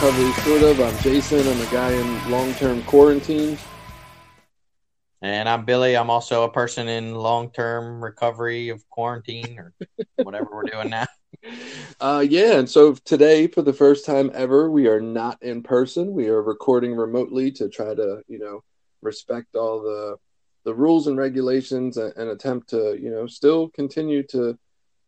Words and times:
Recovery 0.00 0.32
Sort 0.32 0.62
of. 0.62 0.80
I'm 0.80 0.98
Jason. 1.00 1.46
I'm 1.46 1.60
a 1.60 1.70
guy 1.70 1.92
in 1.92 2.30
long-term 2.30 2.82
quarantine. 2.84 3.58
And 5.20 5.46
I'm 5.46 5.66
Billy. 5.66 5.94
I'm 5.94 6.08
also 6.08 6.44
a 6.44 6.50
person 6.50 6.88
in 6.88 7.14
long 7.14 7.50
term 7.50 8.02
recovery 8.02 8.70
of 8.70 8.82
quarantine 8.88 9.58
or 9.58 9.74
whatever 10.16 10.48
we're 10.54 10.62
doing 10.62 10.88
now. 10.88 11.06
Uh, 12.00 12.24
yeah, 12.26 12.58
and 12.58 12.68
so 12.68 12.94
today, 13.04 13.46
for 13.46 13.62
the 13.62 13.72
first 13.72 14.04
time 14.04 14.30
ever, 14.34 14.70
we 14.70 14.88
are 14.88 15.00
not 15.00 15.42
in 15.42 15.62
person. 15.62 16.12
We 16.12 16.28
are 16.28 16.42
recording 16.42 16.94
remotely 16.94 17.50
to 17.52 17.68
try 17.68 17.94
to, 17.94 18.22
you 18.26 18.38
know, 18.38 18.62
respect 19.00 19.54
all 19.54 19.82
the 19.82 20.16
the 20.64 20.74
rules 20.74 21.06
and 21.06 21.16
regulations 21.16 21.98
and, 21.98 22.12
and 22.16 22.30
attempt 22.30 22.70
to, 22.70 22.98
you 23.00 23.10
know, 23.10 23.26
still 23.26 23.68
continue 23.70 24.22
to 24.28 24.58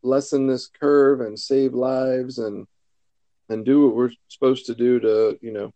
lessen 0.03 0.47
this 0.47 0.69
curve 0.69 1.21
and 1.21 1.39
save 1.39 1.75
lives 1.75 2.39
and 2.39 2.67
and 3.53 3.64
do 3.64 3.86
what 3.86 3.97
we're 3.97 4.11
supposed 4.28 4.67
to 4.67 4.75
do 4.75 5.00
to, 5.00 5.39
you 5.41 5.53
know, 5.53 5.72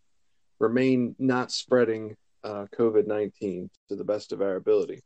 remain 0.58 1.14
not 1.18 1.52
spreading 1.52 2.16
uh, 2.42 2.66
COVID 2.76 3.06
nineteen 3.06 3.70
to 3.88 3.96
the 3.96 4.04
best 4.04 4.32
of 4.32 4.40
our 4.40 4.56
ability. 4.56 5.02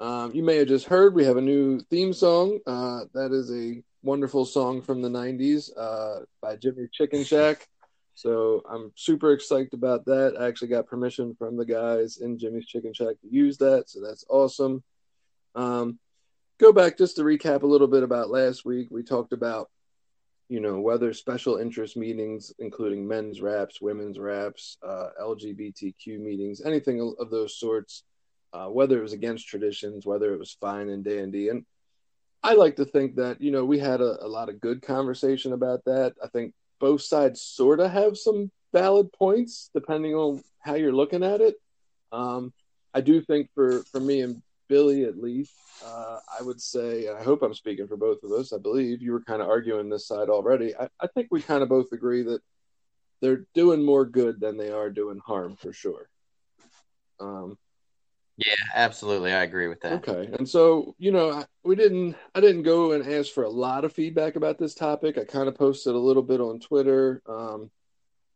Um, 0.00 0.32
you 0.32 0.44
may 0.44 0.56
have 0.56 0.68
just 0.68 0.86
heard 0.86 1.14
we 1.14 1.24
have 1.24 1.36
a 1.36 1.42
new 1.42 1.80
theme 1.90 2.12
song. 2.12 2.60
Uh, 2.66 3.04
that 3.14 3.32
is 3.32 3.50
a 3.52 3.82
wonderful 4.02 4.44
song 4.44 4.80
from 4.80 5.02
the 5.02 5.08
90s 5.08 5.70
uh, 5.76 6.20
by 6.40 6.54
Jimmie 6.56 6.88
Chicken 6.92 7.24
Shack. 7.24 7.68
So 8.14 8.62
I'm 8.68 8.92
super 8.94 9.32
excited 9.32 9.74
about 9.74 10.04
that. 10.06 10.36
I 10.38 10.46
actually 10.46 10.68
got 10.68 10.86
permission 10.86 11.34
from 11.36 11.56
the 11.56 11.64
guys 11.64 12.18
in 12.18 12.38
Jimmie's 12.38 12.66
Chicken 12.66 12.92
Shack 12.94 13.20
to 13.20 13.28
use 13.28 13.58
that. 13.58 13.88
So 13.88 14.00
that's 14.00 14.24
awesome. 14.28 14.82
Um, 15.54 15.98
go 16.58 16.72
back 16.72 16.98
just 16.98 17.16
to 17.16 17.22
recap 17.22 17.62
a 17.62 17.66
little 17.66 17.86
bit 17.86 18.02
about 18.02 18.30
last 18.30 18.64
week. 18.64 18.88
We 18.90 19.02
talked 19.02 19.32
about, 19.32 19.68
you 20.48 20.60
know, 20.60 20.80
whether 20.80 21.12
special 21.12 21.58
interest 21.58 21.96
meetings, 21.96 22.52
including 22.58 23.06
men's 23.06 23.40
raps, 23.40 23.80
women's 23.80 24.18
raps, 24.18 24.78
uh, 24.82 25.10
LGBTQ 25.20 26.18
meetings, 26.18 26.62
anything 26.62 27.14
of- 27.18 27.30
those 27.30 27.58
sorts, 27.58 28.04
uh, 28.54 28.66
whether 28.68 28.98
it 28.98 29.02
was 29.02 29.12
against 29.12 29.46
traditions, 29.46 30.06
whether 30.06 30.32
it 30.32 30.38
was 30.38 30.52
fine 30.52 30.88
and 30.88 31.04
dandy. 31.04 31.50
And 31.50 31.66
I 32.42 32.54
like 32.54 32.76
to 32.76 32.86
think 32.86 33.16
that, 33.16 33.42
you 33.42 33.50
know, 33.50 33.64
we 33.64 33.78
had 33.78 34.00
a, 34.00 34.24
a 34.24 34.28
lot 34.28 34.48
of 34.48 34.60
good 34.60 34.80
conversation 34.80 35.52
about 35.52 35.84
that. 35.84 36.14
I 36.22 36.28
think 36.28 36.54
both 36.78 37.02
sides 37.02 37.42
sort 37.42 37.80
of 37.80 37.90
have 37.90 38.16
some 38.16 38.50
valid 38.72 39.12
points 39.12 39.70
depending 39.74 40.14
on 40.14 40.42
how 40.60 40.74
you're 40.74 40.92
looking 40.92 41.22
at 41.24 41.42
it. 41.42 41.56
Um, 42.10 42.54
I 42.94 43.02
do 43.02 43.20
think 43.20 43.50
for, 43.54 43.82
for 43.84 44.00
me 44.00 44.22
and 44.22 44.42
Billy, 44.68 45.04
at 45.04 45.18
least, 45.18 45.54
uh, 45.84 46.18
I 46.38 46.42
would 46.42 46.60
say, 46.60 47.06
and 47.06 47.16
I 47.16 47.22
hope 47.22 47.42
I'm 47.42 47.54
speaking 47.54 47.88
for 47.88 47.96
both 47.96 48.22
of 48.22 48.32
us. 48.32 48.52
I 48.52 48.58
believe 48.58 49.02
you 49.02 49.12
were 49.12 49.22
kind 49.22 49.42
of 49.42 49.48
arguing 49.48 49.88
this 49.88 50.06
side 50.06 50.28
already. 50.28 50.76
I, 50.76 50.88
I 51.00 51.06
think 51.08 51.28
we 51.30 51.42
kind 51.42 51.62
of 51.62 51.68
both 51.68 51.92
agree 51.92 52.22
that 52.24 52.40
they're 53.20 53.46
doing 53.54 53.82
more 53.84 54.04
good 54.04 54.40
than 54.40 54.56
they 54.56 54.70
are 54.70 54.90
doing 54.90 55.18
harm 55.24 55.56
for 55.56 55.72
sure. 55.72 56.08
Um, 57.18 57.58
Yeah, 58.36 58.54
absolutely. 58.74 59.32
I 59.32 59.42
agree 59.42 59.66
with 59.66 59.80
that. 59.80 60.08
Okay, 60.08 60.30
and 60.38 60.48
so 60.48 60.94
you 60.98 61.10
know, 61.10 61.44
we 61.64 61.74
didn't. 61.74 62.14
I 62.34 62.40
didn't 62.40 62.62
go 62.62 62.92
and 62.92 63.04
ask 63.12 63.32
for 63.32 63.44
a 63.44 63.50
lot 63.50 63.84
of 63.84 63.92
feedback 63.92 64.36
about 64.36 64.58
this 64.58 64.74
topic. 64.74 65.18
I 65.18 65.24
kind 65.24 65.48
of 65.48 65.56
posted 65.56 65.94
a 65.94 65.98
little 65.98 66.22
bit 66.22 66.40
on 66.40 66.60
Twitter, 66.60 67.22
um, 67.28 67.70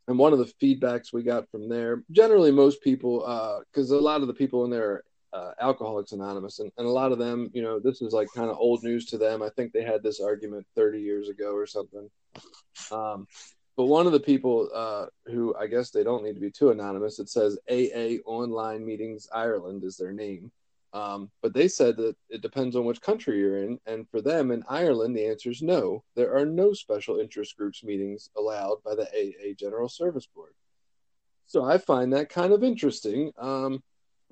and 0.09 0.19
one 0.19 0.33
of 0.33 0.41
the 0.41 0.53
feedbacks 0.61 1.13
we 1.13 1.23
got 1.23 1.49
from 1.51 1.69
there, 1.69 2.03
generally, 2.11 2.51
most 2.51 2.83
people, 2.83 3.21
because 3.71 3.91
a 3.91 3.97
lot 3.99 4.23
of 4.23 4.27
the 4.27 4.35
people 4.35 4.65
in 4.65 4.71
there 4.71 4.91
are 4.91 5.05
uh, 5.33 5.53
Alcoholics 5.61 6.13
Anonymous, 6.13 6.59
and, 6.59 6.71
and 6.77 6.87
a 6.87 6.91
lot 6.91 7.13
of 7.13 7.19
them, 7.19 7.51
you 7.53 7.63
know, 7.63 7.79
this 7.79 8.03
is 8.03 8.13
like 8.13 8.29
kind 8.35 8.51
of 8.51 8.57
old 8.59 8.83
news 8.83 9.07
to 9.07 9.19
them. 9.19 9.43
I 9.43 9.49
think 9.51 9.73
they 9.73 9.83
had 9.83 10.03
this 10.03 10.21
argument 10.21 10.67
30 10.77 11.01
years 11.01 11.29
ago 11.29 11.55
or 11.55 11.67
something. 11.67 12.11
Um, 12.91 13.27
but 13.77 13.87
one 13.87 14.07
of 14.07 14.13
the 14.13 14.21
people 14.21 14.69
uh, 14.75 15.07
who 15.27 15.55
I 15.59 15.67
guess 15.67 15.91
they 15.91 16.05
don't 16.05 16.23
need 16.23 16.35
to 16.35 16.41
be 16.41 16.51
too 16.51 16.71
anonymous, 16.71 17.19
it 17.19 17.31
says 17.31 17.59
AA 17.71 18.21
Online 18.27 18.85
Meetings 18.85 19.29
Ireland 19.33 19.85
is 19.85 19.97
their 19.97 20.13
name. 20.13 20.53
Um, 20.95 21.31
but 21.41 21.55
they 21.55 21.69
said 21.69 21.97
that 21.97 22.17
it 22.29 22.43
depends 22.43 22.77
on 22.77 22.85
which 22.85 23.01
country 23.01 23.39
you're 23.39 23.65
in. 23.65 23.79
And 23.87 24.07
for 24.11 24.21
them 24.21 24.51
in 24.51 24.63
Ireland, 24.69 25.17
the 25.17 25.27
answer 25.27 25.51
is 25.51 25.63
no. 25.63 26.05
There 26.17 26.37
are 26.37 26.45
no 26.45 26.75
special 26.75 27.19
interest 27.19 27.57
groups 27.57 27.83
meetings 27.83 28.29
allowed 28.37 28.83
by 28.85 28.95
the 28.95 29.09
AA 29.09 29.55
General 29.59 29.89
Service 29.89 30.27
Board. 30.27 30.53
So 31.47 31.65
I 31.65 31.79
find 31.79 32.13
that 32.13 32.29
kind 32.29 32.53
of 32.53 32.63
interesting. 32.63 33.33
Um, 33.39 33.83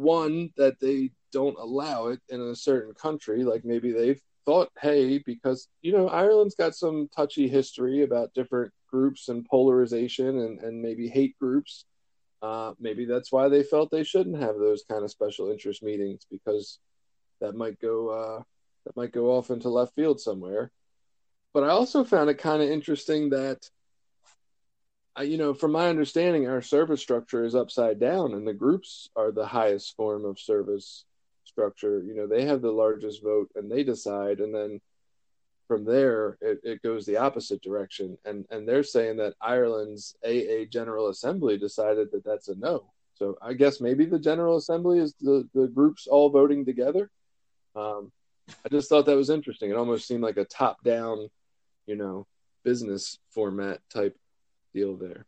one, 0.00 0.50
that 0.56 0.80
they 0.80 1.10
don't 1.32 1.58
allow 1.58 2.08
it 2.08 2.20
in 2.28 2.40
a 2.40 2.56
certain 2.56 2.94
country, 2.94 3.44
like 3.44 3.64
maybe 3.64 3.92
they've 3.92 4.20
thought, 4.46 4.70
hey, 4.80 5.18
because, 5.18 5.68
you 5.82 5.92
know, 5.92 6.08
Ireland's 6.08 6.54
got 6.54 6.74
some 6.74 7.08
touchy 7.14 7.48
history 7.48 8.02
about 8.02 8.34
different 8.34 8.72
groups 8.90 9.28
and 9.28 9.44
polarization 9.44 10.40
and, 10.40 10.58
and 10.60 10.82
maybe 10.82 11.08
hate 11.08 11.38
groups. 11.38 11.84
Uh, 12.42 12.72
maybe 12.80 13.04
that's 13.04 13.30
why 13.30 13.48
they 13.48 13.62
felt 13.62 13.90
they 13.90 14.02
shouldn't 14.02 14.40
have 14.40 14.56
those 14.58 14.82
kind 14.90 15.04
of 15.04 15.10
special 15.10 15.50
interest 15.50 15.82
meetings 15.82 16.26
because 16.30 16.78
that 17.40 17.54
might 17.54 17.78
go 17.80 18.08
uh, 18.08 18.42
that 18.86 18.96
might 18.96 19.12
go 19.12 19.26
off 19.36 19.50
into 19.50 19.68
left 19.68 19.94
field 19.94 20.18
somewhere. 20.18 20.70
But 21.52 21.64
I 21.64 21.68
also 21.68 22.02
found 22.02 22.30
it 22.30 22.38
kind 22.38 22.62
of 22.62 22.70
interesting 22.70 23.30
that, 23.30 23.68
you 25.22 25.38
know, 25.38 25.54
from 25.54 25.72
my 25.72 25.88
understanding, 25.88 26.46
our 26.46 26.62
service 26.62 27.00
structure 27.00 27.44
is 27.44 27.54
upside 27.54 27.98
down, 27.98 28.34
and 28.34 28.46
the 28.46 28.54
groups 28.54 29.08
are 29.16 29.32
the 29.32 29.46
highest 29.46 29.96
form 29.96 30.24
of 30.24 30.38
service 30.38 31.04
structure. 31.44 32.02
You 32.02 32.14
know, 32.14 32.26
they 32.26 32.44
have 32.44 32.62
the 32.62 32.70
largest 32.70 33.22
vote, 33.22 33.50
and 33.56 33.70
they 33.70 33.82
decide, 33.82 34.40
and 34.40 34.54
then 34.54 34.80
from 35.70 35.84
there 35.84 36.36
it, 36.40 36.58
it 36.64 36.82
goes 36.82 37.06
the 37.06 37.16
opposite 37.16 37.62
direction. 37.62 38.18
And 38.24 38.44
and 38.50 38.68
they're 38.68 38.82
saying 38.82 39.18
that 39.18 39.34
ireland's 39.40 40.16
aa 40.26 40.64
general 40.68 41.10
assembly 41.10 41.58
decided 41.58 42.10
that 42.10 42.24
that's 42.24 42.48
a 42.48 42.56
no. 42.56 42.90
So 43.14 43.38
i 43.40 43.52
guess 43.52 43.80
maybe 43.80 44.04
the 44.04 44.18
general 44.18 44.56
assembly 44.56 44.98
is 44.98 45.14
the 45.20 45.48
the 45.54 45.68
groups 45.68 46.08
all 46.08 46.28
voting 46.28 46.64
together. 46.64 47.08
Um 47.76 48.10
i 48.64 48.68
just 48.68 48.88
thought 48.88 49.06
that 49.06 49.14
was 49.16 49.30
interesting. 49.30 49.70
It 49.70 49.76
almost 49.76 50.08
seemed 50.08 50.24
like 50.24 50.38
a 50.38 50.44
top 50.44 50.82
down 50.82 51.28
you 51.86 51.94
know 51.94 52.26
business 52.64 53.20
format 53.30 53.78
type 53.94 54.16
deal 54.72 54.96
there. 54.96 55.26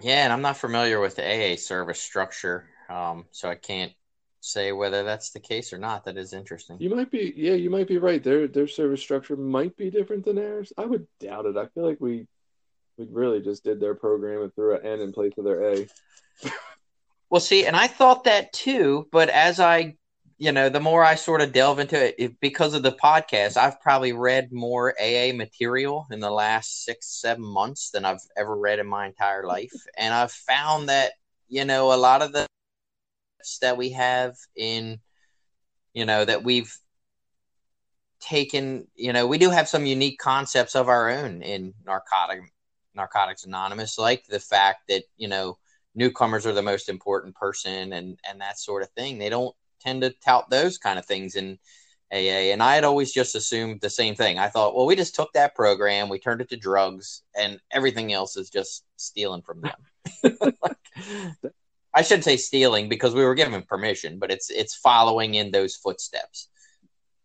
Yeah, 0.00 0.24
and 0.24 0.32
I'm 0.32 0.42
not 0.42 0.56
familiar 0.56 1.00
with 1.00 1.16
the 1.16 1.24
AA 1.24 1.56
service 1.56 2.00
structure, 2.00 2.68
um, 2.88 3.26
so 3.32 3.48
I 3.48 3.54
can't 3.54 3.92
say 4.40 4.72
whether 4.72 5.02
that's 5.02 5.30
the 5.30 5.40
case 5.40 5.72
or 5.72 5.78
not. 5.78 6.04
That 6.04 6.16
is 6.16 6.32
interesting. 6.32 6.78
you 6.80 6.88
might 6.88 7.10
be 7.10 7.32
yeah 7.36 7.52
you 7.52 7.70
might 7.70 7.88
be 7.88 7.98
right. 7.98 8.22
Their 8.22 8.48
their 8.48 8.68
service 8.68 9.02
structure 9.02 9.36
might 9.36 9.76
be 9.76 9.90
different 9.90 10.24
than 10.24 10.38
ours. 10.38 10.72
I 10.78 10.86
would 10.86 11.06
doubt 11.18 11.46
it. 11.46 11.56
I 11.56 11.66
feel 11.66 11.86
like 11.86 12.00
we 12.00 12.26
we 12.96 13.06
really 13.10 13.40
just 13.40 13.64
did 13.64 13.80
their 13.80 13.94
program 13.94 14.42
and 14.42 14.54
threw 14.54 14.76
an 14.76 14.86
n 14.86 15.00
in 15.00 15.12
place 15.12 15.32
of 15.38 15.44
their 15.44 15.62
a. 15.62 15.86
Well, 17.30 17.40
see, 17.40 17.64
and 17.64 17.76
I 17.76 17.86
thought 17.86 18.24
that 18.24 18.52
too, 18.52 19.06
but 19.12 19.28
as 19.28 19.60
I, 19.60 19.96
you 20.40 20.52
know, 20.52 20.70
the 20.70 20.80
more 20.80 21.04
I 21.04 21.16
sort 21.16 21.42
of 21.42 21.52
delve 21.52 21.80
into 21.80 22.02
it, 22.02 22.14
it 22.16 22.40
because 22.40 22.72
of 22.72 22.82
the 22.82 22.92
podcast, 22.92 23.58
I've 23.58 23.78
probably 23.82 24.14
read 24.14 24.50
more 24.50 24.94
AA 24.98 25.34
material 25.34 26.06
in 26.10 26.20
the 26.20 26.30
last 26.30 26.82
six, 26.86 27.20
seven 27.20 27.44
months 27.44 27.90
than 27.90 28.06
I've 28.06 28.22
ever 28.38 28.56
read 28.56 28.78
in 28.78 28.86
my 28.86 29.06
entire 29.06 29.44
life. 29.44 29.70
And 29.98 30.14
I've 30.14 30.32
found 30.32 30.88
that, 30.88 31.12
you 31.48 31.66
know, 31.66 31.92
a 31.92 31.96
lot 31.96 32.22
of 32.22 32.32
the 32.32 32.46
that 33.60 33.76
we 33.76 33.90
have 33.90 34.34
in, 34.56 35.00
you 35.92 36.06
know, 36.06 36.24
that 36.24 36.42
we've 36.42 36.74
taken, 38.20 38.86
you 38.94 39.12
know, 39.12 39.26
we 39.26 39.36
do 39.36 39.50
have 39.50 39.68
some 39.68 39.84
unique 39.84 40.18
concepts 40.18 40.74
of 40.74 40.88
our 40.88 41.10
own 41.10 41.42
in 41.42 41.74
narcotic 41.84 42.40
Narcotics 42.94 43.44
Anonymous, 43.44 43.98
like 43.98 44.24
the 44.26 44.40
fact 44.40 44.88
that 44.88 45.04
you 45.16 45.28
know 45.28 45.58
newcomers 45.94 46.46
are 46.46 46.52
the 46.52 46.62
most 46.62 46.88
important 46.88 47.34
person 47.34 47.92
and 47.92 48.18
and 48.28 48.40
that 48.40 48.58
sort 48.58 48.82
of 48.82 48.88
thing. 48.90 49.18
They 49.18 49.28
don't 49.28 49.54
tend 49.80 50.02
to 50.02 50.14
tout 50.24 50.48
those 50.50 50.78
kind 50.78 50.98
of 50.98 51.06
things 51.06 51.34
in 51.34 51.58
AA. 52.12 52.52
And 52.52 52.62
I 52.62 52.74
had 52.74 52.84
always 52.84 53.12
just 53.12 53.34
assumed 53.34 53.80
the 53.80 53.90
same 53.90 54.14
thing. 54.14 54.38
I 54.38 54.48
thought, 54.48 54.74
well, 54.74 54.86
we 54.86 54.96
just 54.96 55.14
took 55.14 55.32
that 55.32 55.54
program, 55.54 56.08
we 56.08 56.18
turned 56.18 56.40
it 56.40 56.48
to 56.50 56.56
drugs, 56.56 57.22
and 57.36 57.60
everything 57.70 58.12
else 58.12 58.36
is 58.36 58.50
just 58.50 58.84
stealing 58.96 59.42
from 59.42 59.62
them. 59.62 60.38
like, 60.62 60.76
I 61.94 62.02
shouldn't 62.02 62.24
say 62.24 62.36
stealing 62.36 62.88
because 62.88 63.14
we 63.14 63.24
were 63.24 63.34
given 63.34 63.62
permission, 63.62 64.18
but 64.18 64.30
it's 64.30 64.50
it's 64.50 64.74
following 64.74 65.34
in 65.34 65.50
those 65.50 65.76
footsteps. 65.76 66.48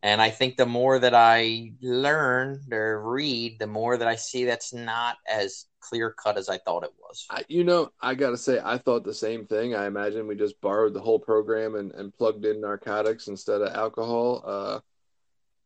And 0.05 0.21
I 0.21 0.29
think 0.29 0.55
the 0.55 0.67
more 0.67 0.99
that 0.99 1.15
I 1.15 1.71
learn 1.81 2.61
or 2.71 3.01
read, 3.01 3.57
the 3.57 3.65
more 3.65 3.97
that 3.97 4.07
I 4.07 4.15
see 4.17 4.45
that's 4.45 4.71
not 4.71 5.17
as 5.27 5.65
clear 5.79 6.11
cut 6.11 6.37
as 6.37 6.47
I 6.47 6.59
thought 6.59 6.83
it 6.83 6.93
was. 6.99 7.25
I, 7.31 7.43
you 7.47 7.63
know, 7.63 7.89
I 7.99 8.13
got 8.13 8.29
to 8.29 8.37
say, 8.37 8.61
I 8.63 8.77
thought 8.77 9.03
the 9.03 9.15
same 9.15 9.47
thing. 9.47 9.73
I 9.73 9.87
imagine 9.87 10.27
we 10.27 10.35
just 10.35 10.61
borrowed 10.61 10.93
the 10.93 11.01
whole 11.01 11.17
program 11.17 11.73
and, 11.73 11.91
and 11.93 12.13
plugged 12.13 12.45
in 12.45 12.61
narcotics 12.61 13.29
instead 13.29 13.61
of 13.61 13.73
alcohol. 13.73 14.43
Uh, 14.45 14.79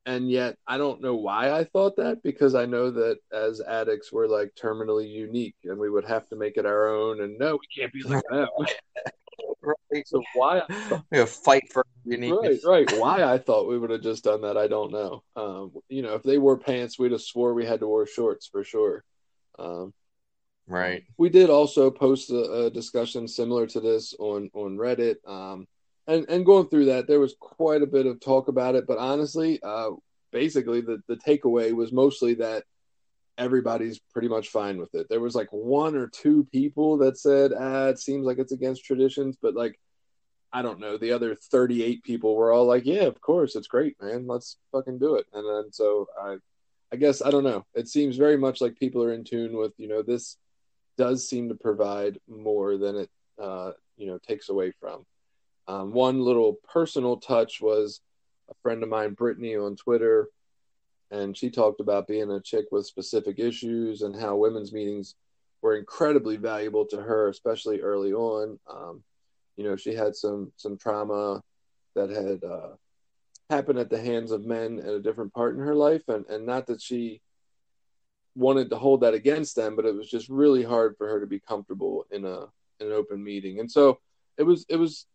and 0.05 0.31
yet, 0.31 0.55
I 0.65 0.77
don't 0.77 1.01
know 1.01 1.15
why 1.15 1.51
I 1.51 1.65
thought 1.65 1.97
that 1.97 2.23
because 2.23 2.55
I 2.55 2.65
know 2.65 2.91
that 2.91 3.17
as 3.33 3.59
addicts, 3.59 4.13
we're 4.13 4.27
like 4.27 4.55
terminally 4.55 5.11
unique 5.11 5.57
and 5.65 5.77
we 5.77 5.89
would 5.89 6.05
have 6.05 6.29
to 6.29 6.37
make 6.37 6.55
it 6.55 6.65
our 6.65 6.87
own. 6.87 7.19
And 7.19 7.37
no, 7.37 7.55
we 7.55 7.67
can't 7.77 7.91
be 7.91 8.03
like 8.03 8.23
them. 8.31 8.47
Right. 9.61 10.07
So 10.07 10.21
why? 10.33 10.61
we 11.11 11.25
fight 11.25 11.71
for 11.71 11.85
uniqueness. 12.05 12.63
Right, 12.65 12.89
right. 12.89 12.99
Why 12.99 13.23
I 13.23 13.37
thought 13.37 13.67
we 13.67 13.77
would 13.77 13.89
have 13.89 14.01
just 14.01 14.23
done 14.23 14.41
that, 14.41 14.57
I 14.57 14.67
don't 14.67 14.91
know. 14.91 15.23
Um, 15.35 15.71
you 15.89 16.01
know, 16.01 16.15
if 16.15 16.23
they 16.23 16.37
wore 16.37 16.57
pants, 16.57 16.97
we'd 16.97 17.11
have 17.11 17.21
swore 17.21 17.53
we 17.53 17.65
had 17.65 17.79
to 17.81 17.87
wear 17.87 18.05
shorts 18.05 18.47
for 18.47 18.63
sure. 18.63 19.03
Um, 19.57 19.93
right. 20.67 21.03
We 21.17 21.29
did 21.29 21.49
also 21.49 21.91
post 21.91 22.29
a, 22.29 22.65
a, 22.65 22.69
discussion 22.69 23.27
similar 23.27 23.67
to 23.67 23.79
this 23.79 24.13
on 24.17 24.49
on 24.53 24.77
Reddit. 24.77 25.15
Um, 25.27 25.67
and 26.07 26.25
and 26.29 26.45
going 26.45 26.69
through 26.69 26.85
that, 26.85 27.07
there 27.07 27.19
was 27.19 27.35
quite 27.39 27.81
a 27.81 27.87
bit 27.87 28.05
of 28.05 28.19
talk 28.19 28.47
about 28.47 28.75
it. 28.75 28.87
But 28.87 28.97
honestly, 28.97 29.59
uh, 29.61 29.91
basically, 30.31 30.81
the 30.81 31.01
the 31.07 31.17
takeaway 31.17 31.73
was 31.73 31.91
mostly 31.91 32.35
that 32.35 32.63
everybody's 33.39 33.99
pretty 33.99 34.27
much 34.27 34.49
fine 34.49 34.77
with 34.77 34.93
it. 34.93 35.07
There 35.09 35.21
was 35.21 35.33
like 35.33 35.47
one 35.51 35.95
or 35.95 36.07
two 36.07 36.43
people 36.51 36.97
that 36.97 37.17
said, 37.17 37.53
ah, 37.57 37.85
it 37.85 37.97
seems 37.97 38.25
like 38.25 38.37
it's 38.37 38.51
against 38.51 38.83
traditions, 38.83 39.37
but 39.41 39.55
like, 39.55 39.79
I 40.51 40.61
don't 40.61 40.79
know. 40.79 40.97
The 40.97 41.13
other 41.13 41.35
38 41.35 42.03
people 42.03 42.35
were 42.35 42.51
all 42.51 42.65
like, 42.65 42.85
yeah, 42.85 43.03
of 43.03 43.21
course, 43.21 43.55
it's 43.55 43.67
great, 43.67 43.95
man. 44.01 44.27
Let's 44.27 44.57
fucking 44.73 44.99
do 44.99 45.15
it. 45.15 45.25
And 45.33 45.47
then 45.47 45.71
so 45.71 46.07
I, 46.21 46.37
I 46.91 46.97
guess, 46.97 47.21
I 47.21 47.31
don't 47.31 47.45
know. 47.45 47.65
It 47.73 47.87
seems 47.87 48.17
very 48.17 48.37
much 48.37 48.59
like 48.59 48.77
people 48.77 49.03
are 49.03 49.13
in 49.13 49.23
tune 49.23 49.55
with, 49.55 49.73
you 49.77 49.87
know, 49.87 50.01
this 50.01 50.35
does 50.97 51.27
seem 51.27 51.47
to 51.49 51.55
provide 51.55 52.19
more 52.27 52.77
than 52.77 52.97
it, 52.97 53.09
uh, 53.41 53.71
you 53.95 54.07
know, 54.07 54.19
takes 54.27 54.49
away 54.49 54.73
from. 54.81 55.05
Um, 55.67 55.93
one 55.93 56.19
little 56.19 56.57
personal 56.73 57.17
touch 57.17 57.61
was 57.61 58.01
a 58.49 58.53
friend 58.63 58.83
of 58.83 58.89
mine, 58.89 59.13
Brittany, 59.13 59.55
on 59.55 59.77
Twitter 59.77 60.27
and 61.11 61.35
she 61.35 61.49
talked 61.49 61.79
about 61.79 62.07
being 62.07 62.31
a 62.31 62.39
chick 62.39 62.65
with 62.71 62.85
specific 62.85 63.39
issues 63.39 64.01
and 64.01 64.15
how 64.15 64.35
women's 64.35 64.73
meetings 64.73 65.15
were 65.61 65.75
incredibly 65.75 66.37
valuable 66.37 66.85
to 66.85 67.01
her, 67.01 67.29
especially 67.29 67.81
early 67.81 68.13
on. 68.13 68.59
Um, 68.69 69.03
you 69.57 69.63
know, 69.63 69.75
she 69.75 69.93
had 69.93 70.15
some 70.15 70.51
some 70.55 70.77
trauma 70.77 71.41
that 71.95 72.09
had 72.09 72.43
uh, 72.49 72.75
happened 73.49 73.79
at 73.79 73.89
the 73.89 74.01
hands 74.01 74.31
of 74.31 74.45
men 74.45 74.79
at 74.79 74.93
a 74.93 75.01
different 75.01 75.33
part 75.33 75.55
in 75.55 75.61
her 75.61 75.75
life, 75.75 76.07
and 76.07 76.25
and 76.27 76.45
not 76.45 76.67
that 76.67 76.81
she 76.81 77.21
wanted 78.35 78.69
to 78.69 78.77
hold 78.77 79.01
that 79.01 79.13
against 79.13 79.55
them, 79.55 79.75
but 79.75 79.85
it 79.85 79.95
was 79.95 80.09
just 80.09 80.29
really 80.29 80.63
hard 80.63 80.95
for 80.97 81.09
her 81.09 81.19
to 81.19 81.27
be 81.27 81.39
comfortable 81.39 82.05
in 82.11 82.23
a 82.23 82.41
in 82.79 82.87
an 82.87 82.93
open 82.93 83.21
meeting, 83.21 83.59
and 83.59 83.69
so 83.69 83.99
it 84.37 84.43
was 84.43 84.65
it 84.69 84.77
was 84.77 85.07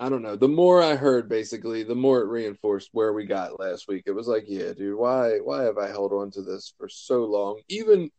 I 0.00 0.08
don't 0.08 0.22
know. 0.22 0.36
The 0.36 0.48
more 0.48 0.82
I 0.82 0.94
heard, 0.94 1.28
basically, 1.28 1.82
the 1.82 1.94
more 1.94 2.20
it 2.20 2.28
reinforced 2.28 2.90
where 2.92 3.12
we 3.12 3.24
got 3.24 3.58
last 3.58 3.88
week. 3.88 4.04
It 4.06 4.12
was 4.12 4.28
like, 4.28 4.44
yeah, 4.46 4.72
dude, 4.72 4.96
why 4.96 5.38
why 5.38 5.64
have 5.64 5.76
I 5.76 5.88
held 5.88 6.12
on 6.12 6.30
to 6.32 6.42
this 6.42 6.72
for 6.78 6.88
so 6.88 7.24
long? 7.24 7.60
Even 7.68 8.10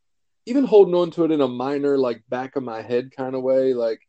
even 0.46 0.66
holding 0.66 0.96
on 0.96 1.12
to 1.12 1.24
it 1.24 1.32
in 1.32 1.42
a 1.42 1.48
minor, 1.48 1.98
like 1.98 2.24
back 2.28 2.56
of 2.56 2.64
my 2.64 2.82
head 2.82 3.12
kind 3.16 3.34
of 3.34 3.44
way. 3.44 3.74
Like 3.74 4.02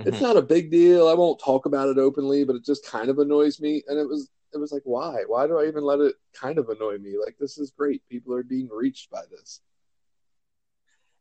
mm-hmm. 0.00 0.08
it's 0.08 0.20
not 0.20 0.36
a 0.36 0.42
big 0.42 0.72
deal. 0.72 1.08
I 1.08 1.14
won't 1.14 1.40
talk 1.40 1.66
about 1.66 1.88
it 1.88 1.98
openly, 1.98 2.44
but 2.44 2.56
it 2.56 2.64
just 2.64 2.86
kind 2.86 3.08
of 3.08 3.18
annoys 3.18 3.60
me. 3.60 3.84
And 3.86 3.98
it 3.98 4.08
was 4.08 4.28
it 4.52 4.58
was 4.58 4.72
like, 4.72 4.82
why? 4.84 5.22
Why 5.26 5.46
do 5.46 5.58
I 5.58 5.66
even 5.66 5.84
let 5.84 6.00
it 6.00 6.16
kind 6.32 6.58
of 6.58 6.68
annoy 6.68 6.98
me? 6.98 7.16
Like 7.22 7.36
this 7.38 7.58
is 7.58 7.70
great. 7.70 8.02
People 8.08 8.34
are 8.34 8.42
being 8.42 8.68
reached 8.72 9.10
by 9.10 9.22
this. 9.30 9.60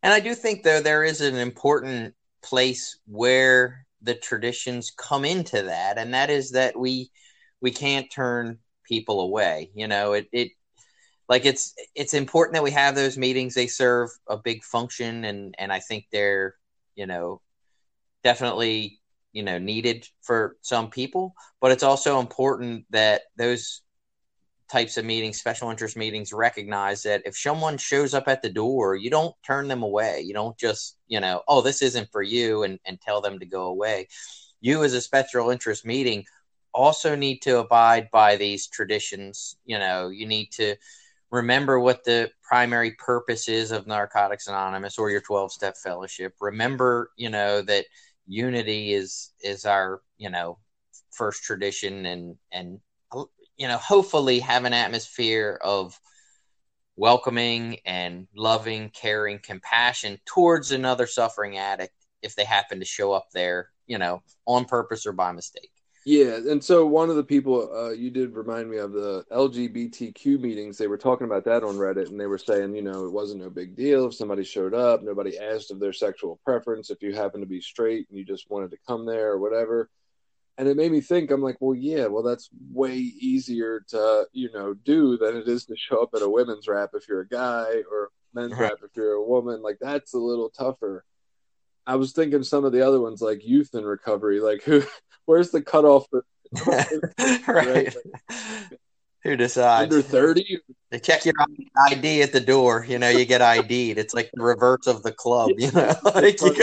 And 0.02 0.12
I 0.12 0.20
do 0.20 0.34
think 0.34 0.64
though 0.64 0.82
there 0.82 1.04
is 1.04 1.22
an 1.22 1.36
important 1.36 2.16
place 2.42 3.00
where 3.06 3.83
the 4.04 4.16
traditions 4.16 4.92
come 4.96 5.26
into 5.26 5.64
that, 5.64 5.98
and 5.98 6.14
that 6.14 6.30
is 6.30 6.52
that 6.52 6.78
we 6.78 7.12
we 7.62 7.72
can't 7.72 8.12
turn 8.12 8.60
people 8.84 9.22
away. 9.22 9.72
You 9.74 9.88
know, 9.88 10.14
it 10.14 10.28
it 10.32 10.52
like 11.30 11.46
it's 11.46 11.74
it's 11.96 12.14
important 12.14 12.56
that 12.56 12.64
we 12.64 12.72
have 12.72 12.96
those 12.96 13.18
meetings. 13.18 13.54
They 13.56 13.68
serve 13.68 14.10
a 14.28 14.38
big 14.38 14.64
function, 14.64 15.24
and 15.24 15.56
and 15.58 15.72
I 15.72 15.80
think 15.80 16.06
they're 16.12 16.56
you 16.96 17.08
know 17.08 17.42
definitely 18.24 19.00
you 19.32 19.44
know 19.44 19.58
needed 19.58 20.08
for 20.22 20.58
some 20.62 20.90
people. 20.90 21.34
But 21.62 21.72
it's 21.72 21.84
also 21.84 22.20
important 22.20 22.86
that 22.90 23.22
those 23.38 23.83
types 24.70 24.98
of 24.98 25.06
meetings, 25.06 25.40
special 25.40 25.70
interest 25.70 25.98
meetings, 25.98 26.34
recognize 26.34 27.04
that 27.04 27.22
if 27.26 27.38
someone 27.38 27.78
shows 27.78 28.14
up 28.14 28.28
at 28.28 28.42
the 28.42 28.50
door, 28.50 28.96
you 28.96 29.10
don't 29.10 29.36
turn 29.46 29.68
them 29.68 29.84
away. 29.84 30.22
You 30.22 30.34
don't 30.34 30.58
just, 30.58 30.98
you 31.08 31.20
know, 31.20 31.42
oh, 31.48 31.62
this 31.62 31.82
isn't 31.82 32.12
for 32.12 32.22
you 32.22 32.64
and, 32.64 32.80
and 32.86 33.00
tell 33.00 33.22
them 33.22 33.40
to 33.40 33.46
go 33.46 33.66
away. 33.66 34.08
You, 34.62 34.84
as 34.84 34.94
a 34.94 35.02
special 35.02 35.50
interest 35.50 35.86
meeting, 35.86 36.26
also 36.74 37.16
need 37.16 37.42
to 37.44 37.60
abide 37.60 38.10
by 38.12 38.36
these 38.36 38.68
traditions. 38.68 39.58
You 39.66 39.80
know, 39.80 40.10
you 40.10 40.26
need 40.26 40.52
to 40.54 40.76
remember 41.30 41.80
what 41.80 42.04
the 42.04 42.30
primary 42.42 42.92
purpose 42.92 43.50
is 43.50 43.72
of 43.72 43.88
Narcotics 43.88 44.48
Anonymous 44.48 44.98
or 44.98 45.10
your 45.10 45.22
12 45.22 45.52
step 45.52 45.76
fellowship. 45.78 46.34
Remember, 46.40 47.12
you 47.18 47.30
know, 47.30 47.62
that 47.62 47.86
unity 48.28 48.94
is 48.94 49.32
is 49.42 49.66
our, 49.66 50.02
you 50.18 50.30
know, 50.30 50.58
first 51.12 51.44
tradition 51.44 52.06
and 52.06 52.36
and 52.52 52.80
you 53.58 53.68
know, 53.68 53.78
hopefully 53.78 54.40
have 54.40 54.66
an 54.66 54.74
atmosphere 54.74 55.60
of 55.62 56.00
welcoming 56.96 57.78
and 57.86 58.28
loving, 58.36 58.90
caring, 58.90 59.40
compassion 59.40 60.20
towards 60.26 60.72
another 60.72 61.08
suffering 61.08 61.58
addict 61.58 61.94
if 62.22 62.36
they 62.36 62.46
happen 62.46 62.80
to 62.80 62.86
show 62.86 63.12
up 63.12 63.28
there, 63.34 63.70
you 63.88 63.98
know, 63.98 64.22
on 64.46 64.66
purpose 64.66 65.06
or 65.06 65.12
by 65.12 65.32
mistake. 65.32 65.72
Yeah, 66.06 66.36
and 66.36 66.62
so 66.62 66.86
one 66.86 67.10
of 67.10 67.16
the 67.16 67.24
people 67.24 67.74
uh, 67.74 67.92
you 67.92 68.10
did 68.12 68.36
remind 68.36 68.70
me 68.70 68.78
of 68.78 68.92
the 68.92 69.24
LGBTQ 69.32 70.38
meetings. 70.38 70.78
They 70.78 70.88
were 70.88 70.98
talking 70.98 71.26
about 71.26 71.46
that 71.46 71.64
on 71.64 71.76
Reddit, 71.76 72.10
and 72.10 72.20
they 72.20 72.26
were 72.26 72.38
saying, 72.38 72.76
you 72.76 72.82
know, 72.82 73.06
it 73.06 73.12
wasn't 73.12 73.42
no 73.42 73.50
big 73.50 73.74
deal 73.78 74.08
if 74.08 74.14
somebody 74.14 74.44
showed 74.44 74.74
up. 74.74 75.02
Nobody 75.02 75.40
asked 75.40 75.72
of 75.72 75.80
their 75.80 75.94
sexual 75.94 76.42
preference. 76.44 76.90
If 76.90 77.02
you 77.02 77.14
happen 77.14 77.40
to 77.40 77.48
be 77.48 77.62
straight 77.62 78.08
and 78.10 78.18
you 78.18 78.26
just 78.26 78.50
wanted 78.50 78.72
to 78.72 78.78
come 78.86 79.06
there 79.06 79.32
or 79.32 79.40
whatever, 79.40 79.90
and 80.58 80.68
it 80.68 80.78
made 80.78 80.92
me 80.92 81.02
think 81.02 81.32
i'm 81.32 81.42
like 81.42 81.58
well 81.60 81.76
yeah 81.76 82.06
well 82.06 82.24
that's 82.24 82.50
way 82.72 82.96
easier 82.96 83.84
to 83.88 84.26
you 84.34 84.52
know 84.54 84.74
do 84.74 85.18
than 85.18 85.36
it 85.36 85.48
is 85.48 85.66
to 85.66 85.76
show 85.76 86.02
up 86.04 86.10
at 86.16 86.22
a 86.22 86.30
women's 86.30 86.68
rap 86.68 86.92
if 86.94 87.08
you're 87.08 87.22
a 87.22 87.28
guy 87.28 87.82
or 87.92 88.10
men's 88.34 88.58
rap 88.58 88.74
if 88.84 88.96
you're 88.96 89.14
a 89.14 89.24
woman. 89.24 89.62
Like 89.62 89.78
that's 89.80 90.14
a 90.14 90.20
little 90.20 90.50
tougher. 90.50 91.06
I 91.86 91.96
was 91.96 92.14
thinking 92.14 92.44
some 92.44 92.66
of 92.66 92.72
the 92.72 92.86
other 92.86 93.02
ones 93.02 93.22
like 93.22 93.46
youth 93.46 93.74
and 93.74 93.86
recovery 93.86 94.40
like 94.40 94.64
who 94.64 94.84
where's 95.26 95.52
the 95.52 95.62
cutoff 95.62 96.08
for 96.10 96.26
right, 96.68 96.88
right? 97.48 97.96
who 99.24 99.36
decides? 99.36 99.94
Under 99.94 100.02
30 100.02 100.60
they 100.92 101.00
check 101.00 101.26
your 101.26 101.34
id 101.90 102.22
at 102.22 102.32
the 102.32 102.40
door 102.40 102.86
you 102.88 103.00
know 103.00 103.10
you 103.10 103.26
get 103.26 103.42
id'd 103.42 103.98
it's 103.98 104.14
like 104.14 104.30
the 104.34 104.44
reverse 104.44 104.86
of 104.86 105.02
the 105.02 105.12
club 105.12 105.50
you 105.58 105.72
know? 105.72 105.96
Like 106.16 106.40
you 106.42 106.56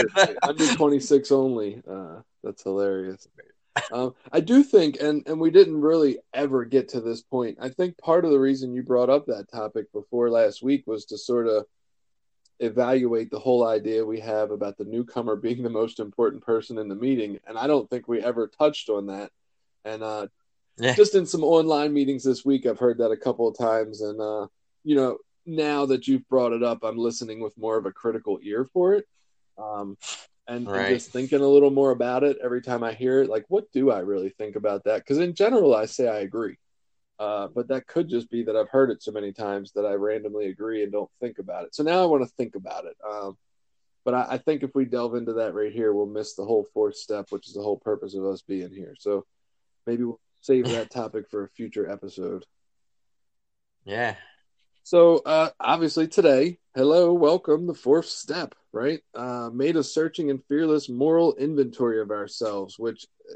under 0.43 0.67
26 0.67 1.31
only. 1.31 1.81
Uh 1.87 2.21
that's 2.43 2.63
hilarious 2.63 3.27
um, 3.91 4.15
I 4.31 4.39
do 4.39 4.63
think, 4.63 4.99
and 4.99 5.25
and 5.27 5.39
we 5.39 5.51
didn't 5.51 5.79
really 5.79 6.19
ever 6.33 6.65
get 6.65 6.89
to 6.89 7.01
this 7.01 7.21
point. 7.21 7.57
I 7.61 7.69
think 7.69 7.97
part 7.97 8.25
of 8.25 8.31
the 8.31 8.39
reason 8.39 8.73
you 8.73 8.83
brought 8.83 9.09
up 9.09 9.25
that 9.27 9.51
topic 9.51 9.91
before 9.91 10.29
last 10.29 10.61
week 10.61 10.85
was 10.85 11.05
to 11.05 11.17
sort 11.17 11.47
of 11.47 11.65
evaluate 12.59 13.31
the 13.31 13.39
whole 13.39 13.67
idea 13.67 14.05
we 14.05 14.19
have 14.19 14.51
about 14.51 14.77
the 14.77 14.83
newcomer 14.83 15.35
being 15.35 15.63
the 15.63 15.69
most 15.69 15.99
important 15.99 16.43
person 16.43 16.77
in 16.77 16.87
the 16.87 16.95
meeting, 16.95 17.39
and 17.47 17.57
I 17.57 17.67
don't 17.67 17.89
think 17.89 18.07
we 18.07 18.21
ever 18.21 18.47
touched 18.47 18.89
on 18.89 19.07
that. 19.07 19.31
And 19.85 20.03
uh, 20.03 20.27
yeah. 20.77 20.93
just 20.93 21.15
in 21.15 21.25
some 21.25 21.43
online 21.43 21.93
meetings 21.93 22.23
this 22.23 22.45
week, 22.45 22.65
I've 22.65 22.79
heard 22.79 22.99
that 22.99 23.11
a 23.11 23.17
couple 23.17 23.47
of 23.47 23.57
times, 23.57 24.01
and 24.01 24.19
uh, 24.19 24.47
you 24.83 24.95
know, 24.95 25.17
now 25.45 25.85
that 25.87 26.07
you've 26.07 26.27
brought 26.27 26.53
it 26.53 26.63
up, 26.63 26.83
I'm 26.83 26.97
listening 26.97 27.39
with 27.39 27.57
more 27.57 27.77
of 27.77 27.85
a 27.85 27.91
critical 27.91 28.39
ear 28.43 28.65
for 28.65 28.93
it. 28.93 29.07
Um, 29.57 29.97
and, 30.51 30.67
right. 30.67 30.87
and, 30.87 30.95
just 30.95 31.11
thinking 31.11 31.39
a 31.39 31.47
little 31.47 31.71
more 31.71 31.91
about 31.91 32.23
it 32.23 32.37
every 32.43 32.61
time 32.61 32.83
I 32.83 32.93
hear 32.93 33.21
it. 33.21 33.29
Like, 33.29 33.45
what 33.47 33.71
do 33.71 33.89
I 33.89 33.99
really 33.99 34.29
think 34.29 34.55
about 34.57 34.83
that? 34.83 34.99
Because 34.99 35.17
in 35.17 35.33
general, 35.33 35.73
I 35.73 35.85
say 35.85 36.07
I 36.07 36.19
agree. 36.19 36.57
Uh, 37.17 37.47
but 37.47 37.69
that 37.69 37.87
could 37.87 38.09
just 38.09 38.29
be 38.29 38.43
that 38.43 38.55
I've 38.55 38.69
heard 38.69 38.89
it 38.89 39.01
so 39.01 39.11
many 39.11 39.31
times 39.31 39.71
that 39.73 39.85
I 39.85 39.93
randomly 39.93 40.47
agree 40.47 40.83
and 40.83 40.91
don't 40.91 41.09
think 41.21 41.39
about 41.39 41.65
it. 41.65 41.73
So 41.73 41.83
now 41.83 42.01
I 42.01 42.05
want 42.05 42.23
to 42.23 42.33
think 42.35 42.55
about 42.55 42.85
it. 42.85 42.97
Um, 43.07 43.37
but 44.03 44.13
I, 44.13 44.25
I 44.31 44.37
think 44.39 44.63
if 44.63 44.75
we 44.75 44.85
delve 44.85 45.15
into 45.15 45.33
that 45.33 45.53
right 45.53 45.71
here, 45.71 45.93
we'll 45.93 46.07
miss 46.07 46.33
the 46.33 46.45
whole 46.45 46.67
fourth 46.73 46.95
step, 46.95 47.27
which 47.29 47.47
is 47.47 47.53
the 47.53 47.61
whole 47.61 47.77
purpose 47.77 48.15
of 48.15 48.25
us 48.25 48.41
being 48.41 48.73
here. 48.73 48.95
So 48.99 49.25
maybe 49.87 50.03
we'll 50.03 50.19
save 50.41 50.65
that 50.65 50.89
topic 50.91 51.29
for 51.29 51.43
a 51.43 51.49
future 51.49 51.89
episode. 51.89 52.43
Yeah. 53.85 54.15
So 54.83 55.19
uh, 55.19 55.51
obviously 55.59 56.07
today, 56.07 56.57
hello, 56.75 57.13
welcome, 57.13 57.67
the 57.67 57.75
fourth 57.75 58.07
step, 58.07 58.55
right? 58.73 59.01
Uh, 59.13 59.49
made 59.53 59.75
a 59.75 59.83
searching 59.83 60.29
and 60.29 60.43
fearless 60.47 60.89
moral 60.89 61.35
inventory 61.35 62.01
of 62.01 62.11
ourselves, 62.11 62.79
which 62.79 63.05
uh, 63.29 63.35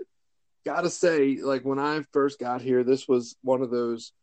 gotta 0.66 0.90
say, 0.90 1.38
like 1.38 1.64
when 1.64 1.80
I 1.80 2.04
first 2.14 2.40
got 2.40 2.62
here, 2.62 2.84
this 2.84 3.08
was 3.08 3.36
one 3.42 3.62
of 3.62 3.70
those 3.70 4.14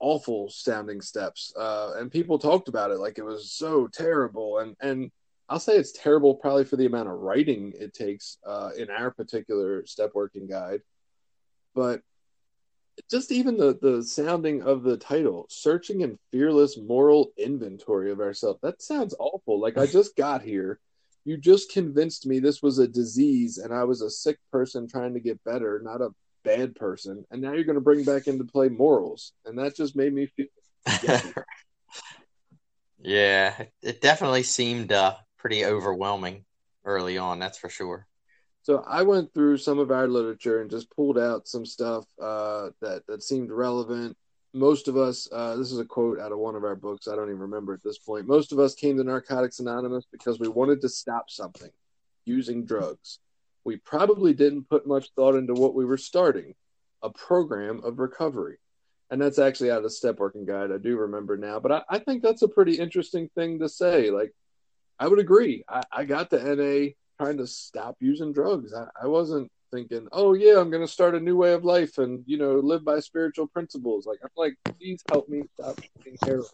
awful 0.00 0.48
sounding 0.48 1.00
steps. 1.00 1.52
Uh, 1.56 1.92
and 1.98 2.10
people 2.10 2.38
talked 2.38 2.68
about 2.68 2.90
it 2.90 2.98
like 2.98 3.18
it 3.18 3.24
was 3.24 3.52
so 3.52 3.86
terrible. 3.86 4.58
And 4.58 4.76
and 4.80 5.10
I'll 5.48 5.60
say 5.60 5.76
it's 5.76 5.92
terrible 5.92 6.36
probably 6.36 6.64
for 6.64 6.76
the 6.76 6.86
amount 6.86 7.08
of 7.08 7.18
writing 7.18 7.72
it 7.78 7.92
takes 7.92 8.38
uh, 8.46 8.70
in 8.78 8.88
our 8.88 9.10
particular 9.10 9.84
step 9.84 10.12
working 10.14 10.46
guide. 10.46 10.80
But 11.74 12.02
just 13.10 13.32
even 13.32 13.56
the 13.56 13.78
the 13.80 14.02
sounding 14.02 14.62
of 14.62 14.82
the 14.82 14.96
title 14.96 15.46
searching 15.48 16.02
and 16.02 16.18
fearless 16.30 16.78
moral 16.78 17.32
inventory 17.36 18.10
of 18.10 18.20
ourselves 18.20 18.60
that 18.62 18.82
sounds 18.82 19.14
awful 19.18 19.60
like 19.60 19.78
i 19.78 19.86
just 19.86 20.16
got 20.16 20.42
here 20.42 20.78
you 21.24 21.36
just 21.36 21.72
convinced 21.72 22.26
me 22.26 22.38
this 22.38 22.62
was 22.62 22.78
a 22.78 22.88
disease 22.88 23.58
and 23.58 23.72
i 23.72 23.84
was 23.84 24.02
a 24.02 24.10
sick 24.10 24.38
person 24.52 24.86
trying 24.86 25.14
to 25.14 25.20
get 25.20 25.42
better 25.44 25.80
not 25.82 26.00
a 26.00 26.10
bad 26.42 26.74
person 26.74 27.24
and 27.30 27.40
now 27.42 27.52
you're 27.52 27.64
going 27.64 27.74
to 27.74 27.80
bring 27.80 28.04
back 28.04 28.26
into 28.26 28.44
play 28.44 28.68
morals 28.68 29.32
and 29.44 29.58
that 29.58 29.76
just 29.76 29.96
made 29.96 30.12
me 30.12 30.26
feel 30.26 30.46
yeah, 33.02 33.64
it 33.82 34.00
definitely 34.00 34.42
seemed 34.42 34.92
uh, 34.92 35.16
pretty 35.38 35.64
overwhelming 35.64 36.44
early 36.84 37.18
on. 37.18 37.38
That's 37.38 37.58
for 37.58 37.68
sure. 37.68 38.06
So 38.62 38.84
I 38.86 39.02
went 39.02 39.32
through 39.32 39.56
some 39.58 39.78
of 39.78 39.90
our 39.90 40.06
literature 40.06 40.60
and 40.60 40.70
just 40.70 40.90
pulled 40.90 41.18
out 41.18 41.48
some 41.48 41.64
stuff 41.64 42.04
uh, 42.20 42.70
that 42.80 43.06
that 43.06 43.22
seemed 43.22 43.50
relevant. 43.50 44.16
Most 44.52 44.88
of 44.88 44.96
us, 44.96 45.28
uh, 45.32 45.56
this 45.56 45.70
is 45.70 45.78
a 45.78 45.84
quote 45.84 46.18
out 46.18 46.32
of 46.32 46.38
one 46.38 46.56
of 46.56 46.64
our 46.64 46.74
books. 46.74 47.06
I 47.06 47.14
don't 47.14 47.28
even 47.28 47.40
remember 47.40 47.72
at 47.72 47.82
this 47.82 47.98
point. 47.98 48.26
Most 48.26 48.52
of 48.52 48.58
us 48.58 48.74
came 48.74 48.96
to 48.96 49.04
Narcotics 49.04 49.60
Anonymous 49.60 50.04
because 50.10 50.40
we 50.40 50.48
wanted 50.48 50.80
to 50.82 50.88
stop 50.88 51.30
something, 51.30 51.70
using 52.24 52.66
drugs. 52.66 53.20
We 53.64 53.76
probably 53.76 54.34
didn't 54.34 54.68
put 54.68 54.86
much 54.86 55.10
thought 55.14 55.36
into 55.36 55.54
what 55.54 55.74
we 55.74 55.84
were 55.84 55.96
starting, 55.96 56.54
a 57.02 57.10
program 57.10 57.80
of 57.84 57.98
recovery. 57.98 58.58
And 59.10 59.20
that's 59.20 59.38
actually 59.38 59.70
out 59.70 59.78
of 59.78 59.84
the 59.84 59.90
step 59.90 60.18
working 60.18 60.46
guide. 60.46 60.70
I 60.72 60.78
do 60.78 60.96
remember 60.96 61.36
now, 61.36 61.60
but 61.60 61.72
I, 61.72 61.82
I 61.88 61.98
think 61.98 62.22
that's 62.22 62.42
a 62.42 62.48
pretty 62.48 62.74
interesting 62.74 63.28
thing 63.34 63.60
to 63.60 63.68
say. 63.68 64.10
Like, 64.10 64.32
I 64.98 65.08
would 65.08 65.18
agree. 65.18 65.64
I, 65.68 65.82
I 65.92 66.04
got 66.04 66.30
the 66.30 66.38
NA 66.38 66.92
trying 67.20 67.36
to 67.36 67.46
stop 67.46 67.96
using 68.00 68.32
drugs. 68.32 68.72
I, 68.72 68.86
I 69.02 69.06
wasn't 69.06 69.50
thinking, 69.70 70.08
oh 70.10 70.32
yeah, 70.32 70.58
I'm 70.58 70.70
gonna 70.70 70.88
start 70.88 71.14
a 71.14 71.20
new 71.20 71.36
way 71.36 71.52
of 71.52 71.64
life 71.64 71.98
and 71.98 72.24
you 72.26 72.38
know 72.38 72.54
live 72.54 72.82
by 72.82 73.00
spiritual 73.00 73.46
principles. 73.46 74.06
Like 74.06 74.20
I'm 74.22 74.30
like, 74.36 74.54
please 74.64 75.02
help 75.10 75.28
me 75.28 75.42
stop 75.54 75.78
using 75.98 76.16
heroin. 76.24 76.46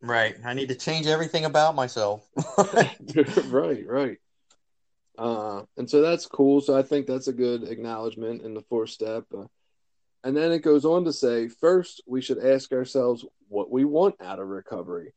Right. 0.00 0.36
I 0.44 0.54
need 0.54 0.68
to 0.68 0.74
change 0.74 1.06
everything 1.06 1.46
about 1.46 1.74
myself. 1.74 2.28
right, 3.46 3.84
right. 3.86 4.18
Uh, 5.16 5.62
and 5.76 5.88
so 5.88 6.02
that's 6.02 6.26
cool. 6.26 6.60
So 6.60 6.78
I 6.78 6.82
think 6.82 7.06
that's 7.06 7.28
a 7.28 7.32
good 7.32 7.64
acknowledgement 7.64 8.42
in 8.42 8.54
the 8.54 8.62
fourth 8.68 8.90
step. 8.90 9.24
Uh, 9.36 9.46
and 10.22 10.36
then 10.36 10.52
it 10.52 10.60
goes 10.60 10.84
on 10.84 11.04
to 11.06 11.12
say, 11.12 11.48
first, 11.48 12.02
we 12.06 12.20
should 12.20 12.38
ask 12.38 12.70
ourselves 12.72 13.24
what 13.48 13.70
we 13.72 13.84
want 13.84 14.14
out 14.20 14.38
of 14.38 14.46
recovery. 14.46 15.14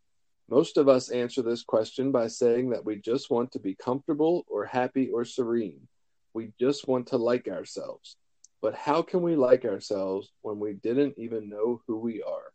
Most 0.49 0.77
of 0.77 0.89
us 0.89 1.09
answer 1.09 1.41
this 1.41 1.63
question 1.63 2.11
by 2.11 2.27
saying 2.27 2.69
that 2.71 2.85
we 2.85 2.97
just 2.97 3.29
want 3.31 3.51
to 3.53 3.59
be 3.59 3.75
comfortable 3.75 4.45
or 4.49 4.65
happy 4.65 5.09
or 5.09 5.23
serene. 5.23 5.87
We 6.33 6.51
just 6.59 6.87
want 6.87 7.07
to 7.07 7.17
like 7.17 7.47
ourselves. 7.47 8.17
But 8.61 8.75
how 8.75 9.01
can 9.01 9.21
we 9.21 9.35
like 9.35 9.65
ourselves 9.65 10.31
when 10.41 10.59
we 10.59 10.73
didn't 10.73 11.15
even 11.17 11.49
know 11.49 11.81
who 11.87 11.97
we 11.97 12.21
are? 12.21 12.51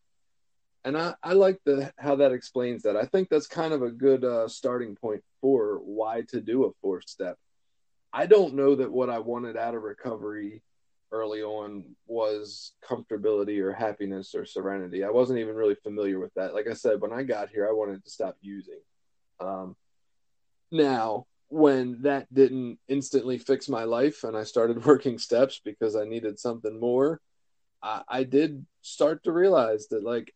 And 0.84 0.96
I, 0.96 1.14
I 1.22 1.32
like 1.32 1.58
the 1.64 1.92
how 1.98 2.16
that 2.16 2.30
explains 2.30 2.84
that. 2.84 2.96
I 2.96 3.06
think 3.06 3.28
that's 3.28 3.48
kind 3.48 3.72
of 3.72 3.82
a 3.82 3.90
good 3.90 4.24
uh, 4.24 4.46
starting 4.46 4.94
point 4.94 5.24
for 5.40 5.78
why 5.78 6.22
to 6.28 6.40
do 6.40 6.64
a 6.64 6.72
fourth 6.80 7.08
step. 7.08 7.36
I 8.12 8.26
don't 8.26 8.54
know 8.54 8.76
that 8.76 8.92
what 8.92 9.10
I 9.10 9.18
wanted 9.18 9.56
out 9.56 9.74
of 9.74 9.82
recovery 9.82 10.62
early 11.12 11.42
on 11.42 11.84
was 12.06 12.72
comfortability 12.84 13.60
or 13.60 13.72
happiness 13.72 14.34
or 14.34 14.44
serenity. 14.44 15.04
I 15.04 15.10
wasn't 15.10 15.38
even 15.38 15.54
really 15.54 15.76
familiar 15.76 16.18
with 16.18 16.34
that. 16.34 16.54
Like 16.54 16.66
I 16.68 16.74
said, 16.74 17.00
when 17.00 17.12
I 17.12 17.22
got 17.22 17.50
here, 17.50 17.68
I 17.68 17.72
wanted 17.72 18.04
to 18.04 18.10
stop 18.10 18.36
using. 18.40 18.80
Um, 19.40 19.76
now, 20.70 21.26
when 21.48 22.02
that 22.02 22.32
didn't 22.34 22.78
instantly 22.88 23.38
fix 23.38 23.68
my 23.68 23.84
life 23.84 24.24
and 24.24 24.36
I 24.36 24.44
started 24.44 24.84
working 24.86 25.18
steps 25.18 25.60
because 25.64 25.96
I 25.96 26.04
needed 26.04 26.38
something 26.38 26.78
more, 26.78 27.20
I, 27.82 28.02
I 28.08 28.24
did 28.24 28.66
start 28.82 29.24
to 29.24 29.32
realize 29.32 29.88
that, 29.88 30.02
like, 30.02 30.34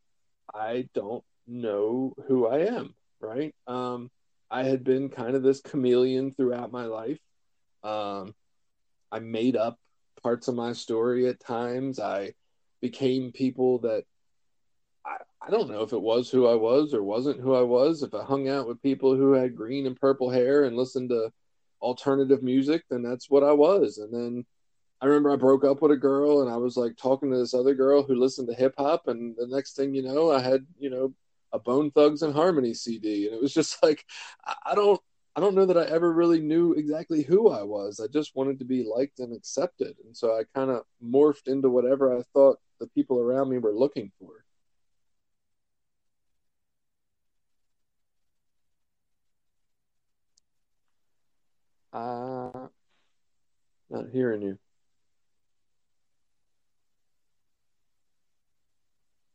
I 0.55 0.89
don't 0.95 1.25
know 1.47 2.15
who 2.27 2.47
I 2.47 2.67
am, 2.67 2.95
right? 3.21 3.55
Um, 3.67 4.11
I 4.51 4.65
had 4.65 4.85
been 4.85 5.09
kind 5.09 5.37
of 5.37 5.43
this 5.43 5.61
chameleon 5.61 6.33
throughout 6.33 6.73
my 6.73 6.87
life. 6.87 7.19
Um, 7.83 8.35
I 9.13 9.21
made 9.21 9.57
up 9.57 9.79
parts 10.23 10.49
of 10.49 10.55
my 10.55 10.73
story 10.73 11.29
at 11.29 11.41
times. 11.41 11.99
I 11.99 12.35
became 12.81 13.33
people 13.33 13.79
that 13.81 14.05
I, 15.05 15.17
I 15.47 15.51
don't 15.51 15.71
know 15.71 15.83
if 15.83 15.93
it 15.93 16.01
was 16.01 16.31
who 16.31 16.47
I 16.47 16.55
was 16.55 16.95
or 16.95 17.03
wasn't 17.03 17.41
who 17.41 17.55
I 17.55 17.63
was. 17.63 18.03
If 18.03 18.15
I 18.15 18.25
hung 18.25 18.49
out 18.49 18.69
with 18.69 18.83
people 18.83 19.17
who 19.17 19.33
had 19.33 19.57
green 19.57 19.87
and 19.87 19.99
purple 19.99 20.31
hair 20.31 20.65
and 20.65 20.77
listened 20.77 21.11
to 21.11 21.33
alternative 21.81 22.43
music, 22.43 22.85
then 22.91 23.03
that's 23.03 23.31
what 23.31 23.43
I 23.43 23.53
was. 23.53 23.99
And 23.99 24.13
then 24.13 24.45
I 25.01 25.07
remember 25.07 25.33
I 25.33 25.37
broke 25.37 25.65
up 25.65 25.81
with 25.81 25.93
a 25.93 25.97
girl 25.97 26.43
and 26.43 26.51
I 26.51 26.57
was 26.57 26.77
like 26.77 26.97
talking 26.97 27.31
to 27.31 27.39
this 27.39 27.55
other 27.55 27.75
girl 27.75 28.03
who 28.03 28.15
listened 28.15 28.49
to 28.49 28.55
hip 28.55 28.75
hop. 28.77 29.09
And 29.09 29.35
the 29.37 29.47
next 29.47 29.77
thing 29.77 29.95
you 29.95 30.03
know, 30.03 30.31
I 30.31 30.41
had, 30.41 30.67
you 30.79 30.91
know, 30.91 31.15
a 31.53 31.59
Bone 31.59 31.91
Thugs-n-Harmony 31.91 32.75
CD. 32.75 33.27
And 33.27 33.35
it 33.35 33.41
was 33.41 33.55
just 33.55 33.83
like, 33.83 34.05
I, 34.45 34.55
I 34.67 34.75
don't, 34.75 35.01
I 35.37 35.41
don't 35.41 35.55
know 35.55 35.67
that 35.67 35.79
I 35.79 35.85
ever 35.85 36.13
really 36.13 36.41
knew 36.41 36.73
exactly 36.73 37.23
who 37.23 37.51
I 37.51 37.63
was. 37.63 38.01
I 38.01 38.09
just 38.09 38.35
wanted 38.35 38.59
to 38.59 38.65
be 38.65 38.85
liked 38.85 39.21
and 39.21 39.35
accepted. 39.35 39.97
And 40.05 40.17
so 40.17 40.37
I 40.37 40.43
kind 40.55 40.71
of 40.71 40.83
morphed 41.05 41.47
into 41.47 41.71
whatever 41.71 42.17
I 42.17 42.23
thought 42.35 42.59
the 42.81 42.89
people 42.89 43.21
around 43.21 43.49
me 43.49 43.59
were 43.59 43.73
looking 43.73 44.11
for. 44.19 44.45
Uh, 51.93 52.69
not 53.91 54.09
hearing 54.13 54.43
you. 54.43 54.59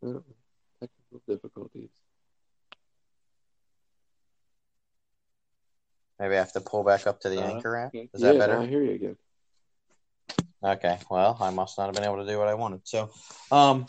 Oh, 0.03 0.23
technical 0.79 1.21
difficulties. 1.27 2.04
Maybe 6.19 6.35
I 6.35 6.39
have 6.39 6.53
to 6.53 6.61
pull 6.61 6.83
back 6.83 7.07
up 7.07 7.19
to 7.21 7.29
the 7.29 7.39
Uh, 7.39 7.47
anchor 7.47 7.75
app. 7.75 7.93
Is 8.13 8.21
that 8.21 8.33
Yeah, 8.33 8.39
better? 8.39 8.59
I 8.59 8.65
hear 8.65 8.83
you 8.83 8.91
again. 8.91 9.17
Okay. 10.63 10.97
Well, 11.09 11.37
I 11.39 11.51
must 11.51 11.77
not 11.77 11.85
have 11.85 11.95
been 11.95 12.05
able 12.05 12.17
to 12.17 12.25
do 12.25 12.37
what 12.39 12.47
I 12.47 12.53
wanted. 12.53 12.87
So, 12.87 13.11
um, 13.51 13.85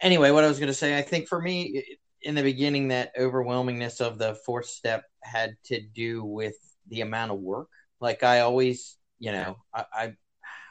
anyway, 0.00 0.30
what 0.30 0.44
I 0.44 0.48
was 0.48 0.58
going 0.58 0.68
to 0.68 0.74
say, 0.74 0.96
I 0.96 1.02
think 1.02 1.28
for 1.28 1.40
me 1.40 1.98
in 2.22 2.34
the 2.34 2.42
beginning, 2.42 2.88
that 2.88 3.14
overwhelmingness 3.16 4.00
of 4.00 4.18
the 4.18 4.34
fourth 4.46 4.66
step 4.66 5.04
had 5.22 5.56
to 5.64 5.80
do 5.80 6.24
with 6.24 6.56
the 6.88 7.00
amount 7.00 7.32
of 7.32 7.40
work. 7.40 7.68
Like 8.00 8.22
I 8.22 8.40
always, 8.40 8.96
you 9.18 9.32
know, 9.32 9.56
I, 9.74 9.84
I, 9.92 10.16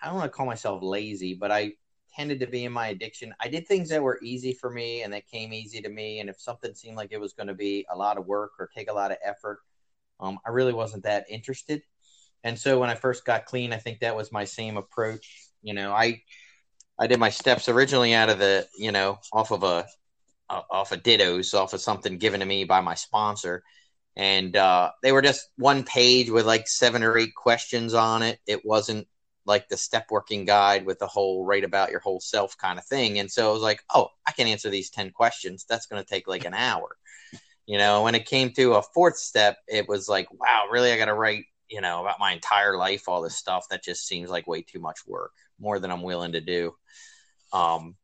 I 0.02 0.06
don't 0.08 0.16
want 0.16 0.32
to 0.32 0.36
call 0.36 0.46
myself 0.46 0.82
lazy, 0.82 1.34
but 1.36 1.52
I 1.52 1.74
tended 2.16 2.40
to 2.40 2.48
be 2.48 2.66
in 2.66 2.72
my 2.72 2.88
addiction. 2.88 3.34
I 3.40 3.48
did 3.48 3.68
things 3.68 3.90
that 3.90 4.02
were 4.02 4.20
easy 4.24 4.54
for 4.54 4.70
me 4.72 5.04
and 5.04 5.14
that 5.14 5.28
came 5.28 5.54
easy 5.54 5.82
to 5.82 5.90
me. 5.90 6.20
And 6.20 6.30
if 6.30 6.40
something 6.40 6.74
seemed 6.74 6.98
like 6.98 7.12
it 7.12 7.22
was 7.22 7.34
going 7.34 7.48
to 7.48 7.54
be 7.54 7.86
a 7.92 7.96
lot 7.96 8.18
of 8.18 8.26
work 8.26 8.54
or 8.60 8.70
take 8.76 8.90
a 8.90 8.94
lot 8.94 9.12
of 9.12 9.18
effort, 9.24 9.60
um, 10.20 10.40
I 10.46 10.50
really 10.50 10.74
wasn't 10.74 11.04
that 11.04 11.26
interested. 11.30 11.82
And 12.44 12.58
so 12.58 12.80
when 12.80 12.90
I 12.90 12.96
first 12.96 13.26
got 13.26 13.46
clean, 13.46 13.74
I 13.74 13.78
think 13.78 14.00
that 14.00 14.16
was 14.16 14.32
my 14.32 14.46
same 14.46 14.78
approach. 14.78 15.50
You 15.62 15.74
know, 15.74 15.92
I 15.92 16.22
I 16.98 17.08
did 17.08 17.20
my 17.20 17.30
steps 17.30 17.70
originally 17.70 18.14
out 18.14 18.30
of 18.30 18.40
the, 18.40 18.68
you 18.78 18.92
know, 18.92 19.20
off 19.32 19.52
of 19.52 19.64
a 19.64 19.86
off 20.50 20.92
of 20.92 21.04
Dittos, 21.04 21.54
off 21.54 21.74
of 21.74 21.82
something 21.82 22.18
given 22.18 22.40
to 22.40 22.46
me 22.46 22.64
by 22.64 22.82
my 22.82 22.96
sponsor. 22.96 23.64
And 24.16 24.56
uh, 24.58 24.92
they 25.04 25.12
were 25.12 25.22
just 25.22 25.50
one 25.58 25.84
page 25.84 26.30
with 26.30 26.46
like 26.46 26.68
seven 26.68 27.04
or 27.04 27.18
eight 27.18 27.36
questions 27.36 27.94
on 27.94 28.24
it. 28.24 28.40
It 28.48 28.66
wasn't 28.66 29.08
like 29.46 29.70
the 29.70 29.78
step 29.78 30.08
working 30.10 30.46
guide 30.46 30.86
with 30.86 31.00
the 31.00 31.08
whole 31.08 31.46
write 31.46 31.64
about 31.64 31.92
your 31.92 32.00
whole 32.02 32.20
self 32.20 32.58
kind 32.58 32.78
of 32.78 32.86
thing. 32.86 33.20
And 33.20 33.32
so 33.32 33.50
I 33.50 33.54
was 33.54 33.62
like, 33.62 33.84
oh, 33.94 34.10
I 34.28 34.32
can 34.32 34.48
answer 34.48 34.70
these 34.70 34.90
10 34.90 35.12
questions. 35.12 35.66
That's 35.70 35.86
going 35.86 36.02
to 36.04 36.08
take 36.08 36.28
like 36.28 36.46
an 36.46 36.54
hour. 36.54 36.98
You 37.70 37.78
know, 37.78 38.02
when 38.02 38.16
it 38.16 38.26
came 38.26 38.50
to 38.54 38.74
a 38.74 38.82
fourth 38.82 39.18
step, 39.18 39.58
it 39.68 39.88
was 39.88 40.10
like, 40.10 40.28
wow, 40.34 40.66
really? 40.72 40.92
I 40.92 40.98
got 40.98 41.06
to 41.06 41.14
write, 41.14 41.46
you 41.70 41.82
know, 41.82 42.02
about 42.02 42.20
my 42.20 42.34
entire 42.34 42.76
life, 42.76 43.04
all 43.08 43.22
this 43.22 43.36
stuff. 43.36 43.68
That 43.70 43.84
just 43.84 44.08
seems 44.08 44.28
like 44.32 44.48
way 44.48 44.64
too 44.64 44.80
much 44.80 45.02
work, 45.06 45.34
more 45.60 45.78
than 45.78 45.92
I'm 45.92 46.02
willing 46.02 46.32
to 46.32 46.42
do. 46.42 46.74
Um, 47.54 47.96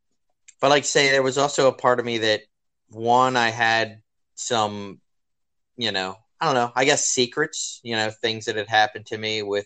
but 0.61 0.69
like 0.69 0.85
say, 0.85 1.09
there 1.09 1.23
was 1.23 1.39
also 1.39 1.67
a 1.67 1.73
part 1.73 1.99
of 1.99 2.05
me 2.05 2.19
that 2.19 2.41
one 2.89 3.35
I 3.35 3.49
had 3.49 4.03
some, 4.35 5.01
you 5.77 5.91
know, 5.91 6.15
I 6.39 6.45
don't 6.45 6.53
know, 6.53 6.71
I 6.75 6.85
guess 6.85 7.07
secrets, 7.07 7.79
you 7.83 7.95
know, 7.95 8.11
things 8.11 8.45
that 8.45 8.57
had 8.57 8.69
happened 8.69 9.07
to 9.07 9.17
me 9.17 9.41
with 9.41 9.65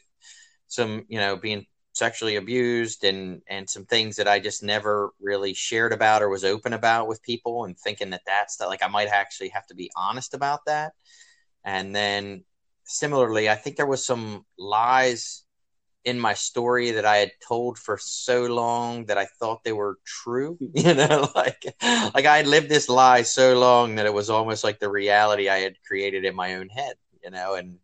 some, 0.69 1.07
you 1.09 1.19
know, 1.19 1.35
being 1.35 1.65
sexually 1.99 2.37
abused 2.37 3.03
and 3.03 3.41
and 3.47 3.69
some 3.69 3.85
things 3.85 4.15
that 4.15 4.27
I 4.27 4.39
just 4.39 4.63
never 4.63 5.11
really 5.19 5.53
shared 5.53 5.93
about 5.93 6.23
or 6.23 6.29
was 6.29 6.43
open 6.45 6.73
about 6.73 7.07
with 7.07 7.21
people 7.21 7.65
and 7.65 7.77
thinking 7.77 8.11
that 8.11 8.23
that's 8.25 8.57
that 8.57 8.69
like 8.69 8.81
I 8.81 8.87
might 8.87 9.09
actually 9.09 9.49
have 9.49 9.67
to 9.67 9.75
be 9.75 9.91
honest 9.95 10.33
about 10.33 10.61
that. 10.65 10.93
And 11.63 11.95
then 11.95 12.45
similarly, 12.85 13.49
I 13.49 13.55
think 13.55 13.75
there 13.75 13.85
was 13.85 14.05
some 14.05 14.45
lies 14.57 15.43
in 16.05 16.19
my 16.19 16.33
story 16.33 16.91
that 16.91 17.05
I 17.05 17.17
had 17.17 17.31
told 17.45 17.77
for 17.77 17.97
so 18.01 18.43
long 18.45 19.05
that 19.05 19.17
I 19.17 19.25
thought 19.39 19.63
they 19.63 19.73
were 19.73 19.97
true. 20.05 20.57
You 20.73 20.93
know, 20.95 21.29
like 21.35 21.63
like 22.15 22.25
I 22.25 22.37
had 22.37 22.47
lived 22.47 22.69
this 22.69 22.89
lie 22.89 23.23
so 23.23 23.59
long 23.59 23.95
that 23.95 24.05
it 24.05 24.13
was 24.13 24.29
almost 24.29 24.63
like 24.63 24.79
the 24.79 24.89
reality 24.89 25.49
I 25.49 25.59
had 25.59 25.75
created 25.85 26.25
in 26.25 26.35
my 26.35 26.55
own 26.55 26.69
head. 26.69 26.95
You 27.23 27.31
know, 27.31 27.55
and 27.55 27.79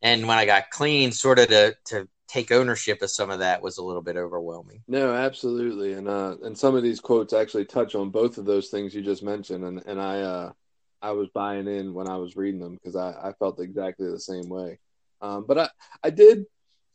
and 0.00 0.28
when 0.28 0.38
I 0.38 0.46
got 0.46 0.70
clean, 0.70 1.12
sort 1.12 1.38
of 1.38 1.48
to 1.48 1.76
to 1.86 2.08
take 2.34 2.50
ownership 2.50 3.00
of 3.00 3.10
some 3.10 3.30
of 3.30 3.38
that 3.38 3.62
was 3.62 3.78
a 3.78 3.82
little 3.82 4.02
bit 4.02 4.16
overwhelming. 4.16 4.82
No, 4.88 5.14
absolutely, 5.14 5.92
and 5.92 6.08
uh, 6.08 6.36
and 6.42 6.56
some 6.56 6.74
of 6.74 6.82
these 6.82 7.00
quotes 7.00 7.32
actually 7.32 7.64
touch 7.64 7.94
on 7.94 8.10
both 8.10 8.38
of 8.38 8.44
those 8.44 8.68
things 8.68 8.94
you 8.94 9.02
just 9.02 9.22
mentioned, 9.22 9.64
and 9.64 9.82
and 9.86 10.00
I 10.00 10.20
uh, 10.20 10.52
I 11.00 11.12
was 11.12 11.28
buying 11.28 11.68
in 11.68 11.94
when 11.94 12.08
I 12.08 12.16
was 12.16 12.36
reading 12.36 12.60
them 12.60 12.74
because 12.74 12.96
I, 12.96 13.10
I 13.28 13.32
felt 13.38 13.60
exactly 13.60 14.10
the 14.10 14.18
same 14.20 14.48
way. 14.48 14.78
Um, 15.20 15.44
but 15.46 15.58
I 15.58 15.68
I 16.02 16.10
did 16.10 16.46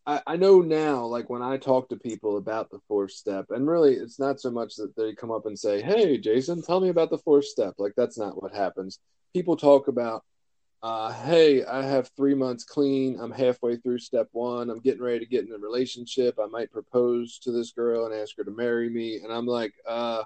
I, 0.06 0.22
I 0.26 0.36
know 0.38 0.62
now, 0.62 1.06
like 1.06 1.30
when 1.30 1.44
I 1.44 1.58
talk 1.58 1.88
to 1.90 1.96
people 1.96 2.38
about 2.38 2.72
the 2.72 2.80
fourth 2.88 3.12
step, 3.12 3.46
and 3.52 3.68
really 3.68 3.94
it's 3.94 4.20
not 4.20 4.42
so 4.42 4.50
much 4.52 4.76
that 4.76 4.96
they 4.96 5.14
come 5.14 5.32
up 5.32 5.46
and 5.46 5.58
say, 5.58 5.82
Hey, 5.82 6.18
Jason, 6.18 6.62
tell 6.62 6.82
me 6.82 6.90
about 6.90 7.12
the 7.12 7.18
fourth 7.20 7.46
step. 7.46 7.76
Like 7.78 7.94
that's 7.96 8.18
not 8.18 8.42
what 8.42 8.54
happens. 8.54 9.00
People 9.34 9.56
talk 9.56 9.88
about, 9.88 10.24
uh, 10.82 11.12
Hey, 11.12 11.66
I 11.66 11.84
have 11.84 12.10
three 12.16 12.36
months 12.36 12.64
clean. 12.64 13.20
I'm 13.20 13.32
halfway 13.32 13.78
through 13.78 14.00
step 14.00 14.30
one. 14.32 14.70
I'm 14.70 14.80
getting 14.80 15.02
ready 15.02 15.20
to 15.20 15.26
get 15.26 15.46
in 15.46 15.54
a 15.54 15.58
relationship. 15.58 16.38
I 16.42 16.48
might 16.48 16.72
propose 16.72 17.40
to 17.40 17.52
this 17.52 17.72
girl 17.72 18.06
and 18.06 18.14
ask 18.14 18.38
her 18.38 18.44
to 18.44 18.52
marry 18.52 18.90
me. 18.90 19.18
And 19.24 19.32
I'm 19.32 19.46
like, 19.46 19.74
uh, 19.88 20.24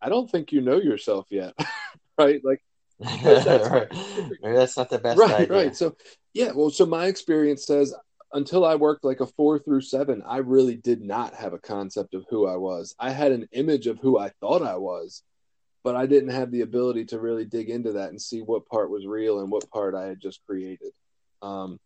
I 0.00 0.08
don't 0.08 0.30
think 0.30 0.52
you 0.52 0.60
know 0.60 0.80
yourself 0.80 1.26
yet. 1.30 1.54
right. 2.18 2.40
Like, 2.44 2.62
that's, 3.00 3.46
right. 3.70 3.88
Maybe 4.42 4.56
that's 4.56 4.76
not 4.76 4.90
the 4.90 4.98
best 4.98 5.18
right, 5.18 5.32
idea. 5.32 5.56
right. 5.56 5.76
So, 5.76 5.96
yeah. 6.34 6.52
Well, 6.52 6.70
so 6.70 6.84
my 6.84 7.06
experience 7.06 7.66
says 7.66 7.94
until 8.32 8.64
I 8.64 8.74
worked 8.74 9.04
like 9.04 9.20
a 9.20 9.26
four 9.26 9.58
through 9.58 9.80
seven, 9.82 10.22
I 10.26 10.38
really 10.38 10.76
did 10.76 11.00
not 11.00 11.34
have 11.34 11.52
a 11.52 11.58
concept 11.58 12.14
of 12.14 12.26
who 12.28 12.46
I 12.46 12.56
was. 12.56 12.94
I 12.98 13.10
had 13.10 13.32
an 13.32 13.48
image 13.52 13.86
of 13.86 13.98
who 13.98 14.18
I 14.18 14.30
thought 14.40 14.62
I 14.62 14.76
was, 14.76 15.22
but 15.84 15.96
I 15.96 16.06
didn't 16.06 16.30
have 16.30 16.50
the 16.50 16.62
ability 16.62 17.04
to 17.06 17.20
really 17.20 17.44
dig 17.44 17.70
into 17.70 17.92
that 17.92 18.10
and 18.10 18.20
see 18.20 18.40
what 18.40 18.68
part 18.68 18.90
was 18.90 19.06
real 19.06 19.40
and 19.40 19.50
what 19.50 19.70
part 19.70 19.94
I 19.94 20.06
had 20.06 20.20
just 20.20 20.44
created. 20.46 20.92
Um, 21.42 21.78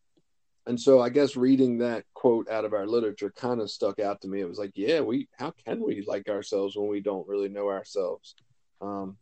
and 0.66 0.80
so 0.80 1.00
I 1.00 1.08
guess 1.08 1.37
reading 1.37 1.78
that 1.78 2.04
quote 2.14 2.49
out 2.49 2.64
of 2.64 2.72
our 2.72 2.87
literature 2.87 3.32
kind 3.37 3.61
of 3.61 3.70
stuck 3.70 3.99
out 3.99 4.20
to 4.20 4.28
me. 4.28 4.40
It 4.40 4.49
was 4.49 4.58
like, 4.58 4.72
yeah, 4.75 5.00
we 5.00 5.28
how 5.38 5.52
can 5.66 5.82
we 5.82 6.04
like 6.06 6.28
ourselves 6.28 6.76
when 6.76 6.88
we 6.88 7.00
don't 7.00 7.26
really 7.26 7.49
know 7.49 7.68
ourselves? 7.68 8.34
Um, 8.80 9.16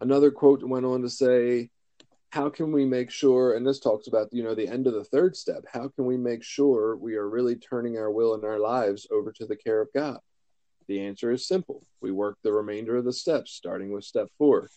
another 0.00 0.30
quote 0.30 0.62
went 0.62 0.86
on 0.86 1.02
to 1.02 1.10
say, 1.10 1.70
how 2.34 2.50
can 2.50 2.72
we 2.72 2.84
make 2.84 3.12
sure 3.12 3.54
and 3.54 3.64
this 3.64 3.78
talks 3.78 4.08
about 4.08 4.26
you 4.32 4.42
know 4.42 4.56
the 4.56 4.66
end 4.66 4.88
of 4.88 4.92
the 4.92 5.04
third 5.04 5.36
step 5.36 5.62
how 5.72 5.86
can 5.86 6.04
we 6.04 6.16
make 6.16 6.42
sure 6.42 6.96
we 6.96 7.14
are 7.14 7.28
really 7.28 7.54
turning 7.54 7.96
our 7.96 8.10
will 8.10 8.34
and 8.34 8.42
our 8.42 8.58
lives 8.58 9.06
over 9.12 9.30
to 9.30 9.46
the 9.46 9.54
care 9.54 9.80
of 9.80 9.86
god 9.94 10.18
the 10.86 11.00
answer 11.00 11.30
is 11.30 11.46
simple 11.46 11.82
we 12.00 12.10
work 12.10 12.38
the 12.42 12.52
remainder 12.52 12.96
of 12.96 13.04
the 13.04 13.12
steps 13.12 13.52
starting 13.52 13.92
with 13.92 14.04
step 14.04 14.28
four 14.38 14.68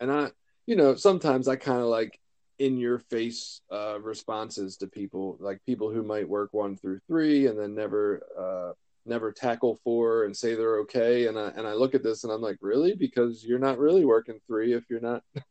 and 0.00 0.10
i 0.10 0.30
you 0.66 0.76
know 0.76 0.94
sometimes 0.94 1.48
i 1.48 1.56
kind 1.56 1.80
of 1.80 1.86
like 1.86 2.18
in 2.60 2.78
your 2.78 3.00
face 3.00 3.60
uh, 3.72 3.98
responses 4.00 4.76
to 4.76 4.86
people 4.86 5.36
like 5.40 5.60
people 5.66 5.90
who 5.90 6.04
might 6.04 6.28
work 6.28 6.50
one 6.52 6.76
through 6.76 7.00
three 7.08 7.48
and 7.48 7.58
then 7.58 7.74
never 7.74 8.22
uh, 8.38 8.72
never 9.06 9.32
tackle 9.32 9.78
four 9.82 10.24
and 10.24 10.36
say 10.36 10.54
they're 10.54 10.78
okay 10.78 11.26
and 11.26 11.36
I, 11.36 11.48
and 11.56 11.66
I 11.66 11.72
look 11.72 11.96
at 11.96 12.04
this 12.04 12.22
and 12.22 12.32
i'm 12.32 12.40
like 12.40 12.58
really 12.60 12.94
because 12.94 13.44
you're 13.44 13.58
not 13.58 13.78
really 13.78 14.04
working 14.04 14.38
three 14.46 14.72
if 14.72 14.84
you're 14.88 15.00
not 15.00 15.24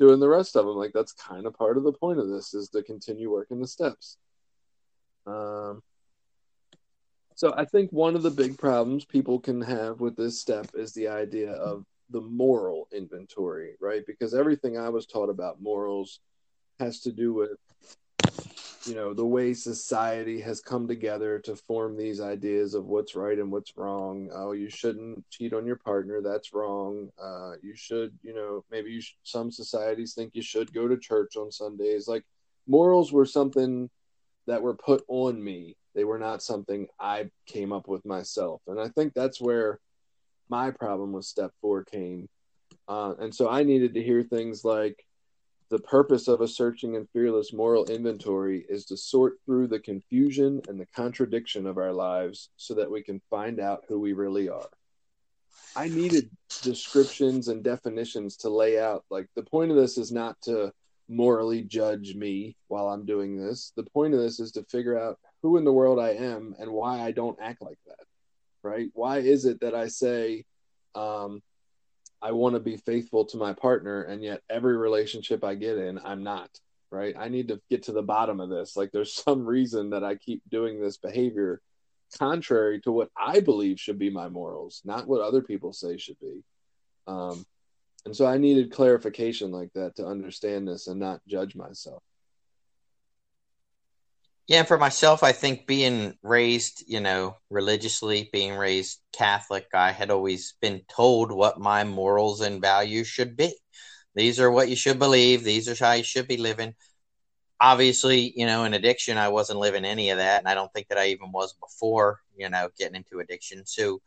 doing 0.00 0.18
the 0.18 0.28
rest 0.28 0.56
of 0.56 0.66
them. 0.66 0.76
Like 0.76 0.92
that's 0.92 1.12
kind 1.12 1.46
of 1.46 1.56
part 1.56 1.76
of 1.76 1.84
the 1.84 1.92
point 1.92 2.18
of 2.18 2.28
this 2.28 2.54
is 2.54 2.70
to 2.70 2.82
continue 2.82 3.30
working 3.30 3.60
the 3.60 3.68
steps. 3.68 4.16
Um, 5.26 5.82
so 7.40 7.54
I 7.56 7.64
think 7.64 7.90
one 7.90 8.16
of 8.16 8.22
the 8.22 8.30
big 8.30 8.58
problems 8.58 9.06
people 9.06 9.40
can 9.40 9.62
have 9.62 9.98
with 9.98 10.14
this 10.14 10.38
step 10.38 10.66
is 10.74 10.92
the 10.92 11.08
idea 11.08 11.52
of 11.52 11.86
the 12.10 12.20
moral 12.20 12.86
inventory, 12.92 13.76
right? 13.80 14.02
Because 14.06 14.34
everything 14.34 14.76
I 14.76 14.90
was 14.90 15.06
taught 15.06 15.30
about 15.30 15.62
morals 15.62 16.20
has 16.80 17.00
to 17.00 17.12
do 17.12 17.32
with 17.32 17.56
you 18.84 18.94
know 18.94 19.14
the 19.14 19.24
way 19.24 19.54
society 19.54 20.38
has 20.42 20.60
come 20.60 20.86
together 20.86 21.38
to 21.38 21.56
form 21.56 21.96
these 21.96 22.20
ideas 22.20 22.74
of 22.74 22.84
what's 22.84 23.16
right 23.16 23.38
and 23.38 23.50
what's 23.50 23.74
wrong. 23.74 24.28
Oh 24.34 24.52
you 24.52 24.68
shouldn't 24.68 25.24
cheat 25.30 25.54
on 25.54 25.64
your 25.64 25.76
partner. 25.76 26.20
That's 26.20 26.52
wrong. 26.52 27.08
Uh, 27.18 27.52
you 27.62 27.74
should 27.74 28.12
you 28.22 28.34
know 28.34 28.66
maybe 28.70 28.90
you 28.90 29.00
some 29.22 29.50
societies 29.50 30.12
think 30.12 30.34
you 30.34 30.42
should 30.42 30.74
go 30.74 30.86
to 30.86 30.98
church 30.98 31.36
on 31.36 31.50
sundays. 31.50 32.06
Like 32.06 32.24
morals 32.66 33.14
were 33.14 33.24
something 33.24 33.88
that 34.46 34.62
were 34.62 34.74
put 34.74 35.04
on 35.08 35.42
me 35.42 35.76
they 35.94 36.04
were 36.04 36.18
not 36.18 36.42
something 36.42 36.86
i 36.98 37.28
came 37.46 37.72
up 37.72 37.88
with 37.88 38.04
myself 38.04 38.60
and 38.66 38.80
i 38.80 38.88
think 38.88 39.12
that's 39.14 39.40
where 39.40 39.78
my 40.48 40.70
problem 40.70 41.12
with 41.12 41.24
step 41.24 41.52
four 41.60 41.84
came 41.84 42.28
uh, 42.88 43.14
and 43.20 43.34
so 43.34 43.48
i 43.48 43.62
needed 43.62 43.94
to 43.94 44.02
hear 44.02 44.22
things 44.22 44.64
like 44.64 45.04
the 45.70 45.78
purpose 45.78 46.26
of 46.26 46.40
a 46.40 46.48
searching 46.48 46.96
and 46.96 47.08
fearless 47.12 47.52
moral 47.52 47.84
inventory 47.86 48.66
is 48.68 48.84
to 48.86 48.96
sort 48.96 49.38
through 49.46 49.68
the 49.68 49.78
confusion 49.78 50.60
and 50.68 50.80
the 50.80 50.88
contradiction 50.94 51.64
of 51.64 51.78
our 51.78 51.92
lives 51.92 52.50
so 52.56 52.74
that 52.74 52.90
we 52.90 53.02
can 53.02 53.22
find 53.30 53.60
out 53.60 53.84
who 53.88 54.00
we 54.00 54.12
really 54.12 54.48
are. 54.48 54.68
I 55.76 55.86
needed 55.86 56.28
descriptions 56.62 57.46
and 57.46 57.62
definitions 57.62 58.36
to 58.38 58.50
lay 58.50 58.80
out. 58.80 59.04
Like, 59.10 59.28
the 59.36 59.44
point 59.44 59.70
of 59.70 59.76
this 59.76 59.96
is 59.96 60.10
not 60.10 60.36
to 60.42 60.72
morally 61.10 61.62
judge 61.62 62.14
me 62.14 62.56
while 62.68 62.88
I'm 62.88 63.04
doing 63.04 63.36
this. 63.36 63.72
The 63.76 63.82
point 63.82 64.14
of 64.14 64.20
this 64.20 64.38
is 64.40 64.52
to 64.52 64.64
figure 64.64 64.98
out 64.98 65.18
who 65.42 65.56
in 65.56 65.64
the 65.64 65.72
world 65.72 65.98
I 65.98 66.10
am 66.10 66.54
and 66.58 66.70
why 66.70 67.00
I 67.00 67.10
don't 67.10 67.38
act 67.42 67.60
like 67.60 67.78
that. 67.86 68.06
Right? 68.62 68.90
Why 68.94 69.18
is 69.18 69.44
it 69.44 69.60
that 69.60 69.74
I 69.74 69.88
say, 69.88 70.44
um, 70.94 71.42
I 72.22 72.32
want 72.32 72.54
to 72.54 72.60
be 72.60 72.76
faithful 72.76 73.24
to 73.26 73.38
my 73.38 73.54
partner, 73.54 74.02
and 74.02 74.22
yet 74.22 74.42
every 74.50 74.76
relationship 74.76 75.42
I 75.42 75.54
get 75.54 75.78
in, 75.78 75.98
I'm 75.98 76.22
not. 76.22 76.50
Right? 76.92 77.14
I 77.18 77.28
need 77.28 77.48
to 77.48 77.60
get 77.70 77.84
to 77.84 77.92
the 77.92 78.02
bottom 78.02 78.40
of 78.40 78.48
this. 78.50 78.76
Like, 78.76 78.92
there's 78.92 79.14
some 79.24 79.44
reason 79.44 79.90
that 79.90 80.04
I 80.04 80.14
keep 80.16 80.42
doing 80.48 80.80
this 80.80 80.96
behavior 80.96 81.60
contrary 82.18 82.80
to 82.82 82.92
what 82.92 83.10
I 83.16 83.40
believe 83.40 83.80
should 83.80 83.98
be 83.98 84.10
my 84.10 84.28
morals, 84.28 84.82
not 84.84 85.06
what 85.06 85.20
other 85.20 85.42
people 85.42 85.72
say 85.72 85.96
should 85.96 86.18
be. 86.20 86.42
Um, 87.06 87.44
and 88.04 88.16
so 88.16 88.26
I 88.26 88.38
needed 88.38 88.72
clarification 88.72 89.50
like 89.50 89.72
that 89.74 89.96
to 89.96 90.06
understand 90.06 90.68
this 90.68 90.86
and 90.86 91.00
not 91.00 91.20
judge 91.26 91.54
myself. 91.54 92.02
Yeah, 94.46 94.64
for 94.64 94.78
myself, 94.78 95.22
I 95.22 95.30
think 95.30 95.68
being 95.68 96.18
raised, 96.24 96.82
you 96.88 96.98
know, 96.98 97.36
religiously, 97.50 98.30
being 98.32 98.56
raised 98.56 98.98
Catholic, 99.12 99.68
I 99.72 99.92
had 99.92 100.10
always 100.10 100.54
been 100.60 100.82
told 100.88 101.30
what 101.30 101.60
my 101.60 101.84
morals 101.84 102.40
and 102.40 102.60
values 102.60 103.06
should 103.06 103.36
be. 103.36 103.54
These 104.16 104.40
are 104.40 104.50
what 104.50 104.68
you 104.68 104.74
should 104.74 104.98
believe. 104.98 105.44
These 105.44 105.68
are 105.68 105.84
how 105.84 105.92
you 105.92 106.02
should 106.02 106.26
be 106.26 106.36
living. 106.36 106.74
Obviously, 107.60 108.32
you 108.34 108.44
know, 108.44 108.64
in 108.64 108.74
addiction, 108.74 109.18
I 109.18 109.28
wasn't 109.28 109.60
living 109.60 109.84
any 109.84 110.10
of 110.10 110.18
that. 110.18 110.40
And 110.40 110.48
I 110.48 110.54
don't 110.54 110.72
think 110.72 110.88
that 110.88 110.98
I 110.98 111.10
even 111.10 111.30
was 111.30 111.52
before, 111.52 112.18
you 112.36 112.48
know, 112.48 112.70
getting 112.76 112.96
into 112.96 113.20
addiction. 113.20 113.64
So, 113.66 114.00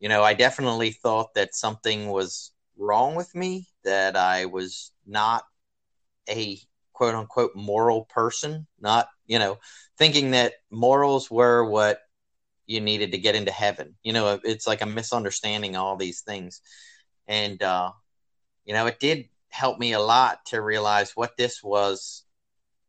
you 0.00 0.10
know, 0.10 0.22
I 0.22 0.34
definitely 0.34 0.90
thought 0.90 1.32
that 1.34 1.54
something 1.54 2.08
was 2.08 2.52
wrong 2.82 3.14
with 3.14 3.34
me, 3.34 3.68
that 3.84 4.16
I 4.16 4.46
was 4.46 4.92
not 5.06 5.44
a 6.28 6.58
quote 6.92 7.14
unquote 7.14 7.54
moral 7.54 8.04
person, 8.04 8.66
not, 8.80 9.08
you 9.26 9.38
know, 9.38 9.58
thinking 9.98 10.32
that 10.32 10.54
morals 10.70 11.30
were 11.30 11.64
what 11.68 12.00
you 12.66 12.80
needed 12.80 13.12
to 13.12 13.18
get 13.18 13.34
into 13.34 13.50
heaven. 13.50 13.96
You 14.02 14.12
know, 14.12 14.40
it's 14.44 14.66
like 14.66 14.82
a 14.82 14.86
misunderstanding 14.86 15.76
all 15.76 15.96
these 15.96 16.20
things. 16.20 16.60
And, 17.26 17.62
uh, 17.62 17.92
you 18.64 18.74
know, 18.74 18.86
it 18.86 19.00
did 19.00 19.28
help 19.48 19.78
me 19.78 19.92
a 19.92 20.00
lot 20.00 20.44
to 20.46 20.60
realize 20.60 21.12
what 21.14 21.36
this 21.36 21.62
was 21.62 22.24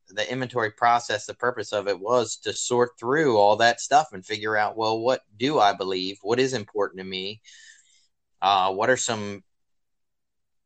the 0.09 0.31
inventory 0.31 0.71
process, 0.71 1.25
the 1.25 1.33
purpose 1.33 1.73
of 1.73 1.87
it 1.87 1.99
was 1.99 2.37
to 2.37 2.53
sort 2.53 2.91
through 2.99 3.37
all 3.37 3.55
that 3.57 3.81
stuff 3.81 4.09
and 4.13 4.25
figure 4.25 4.55
out, 4.55 4.77
well, 4.77 4.99
what 4.99 5.21
do 5.37 5.59
I 5.59 5.73
believe? 5.73 6.19
What 6.21 6.39
is 6.39 6.53
important 6.53 6.99
to 6.99 7.03
me? 7.03 7.41
Uh, 8.41 8.71
what 8.73 8.89
are 8.89 8.97
some 8.97 9.43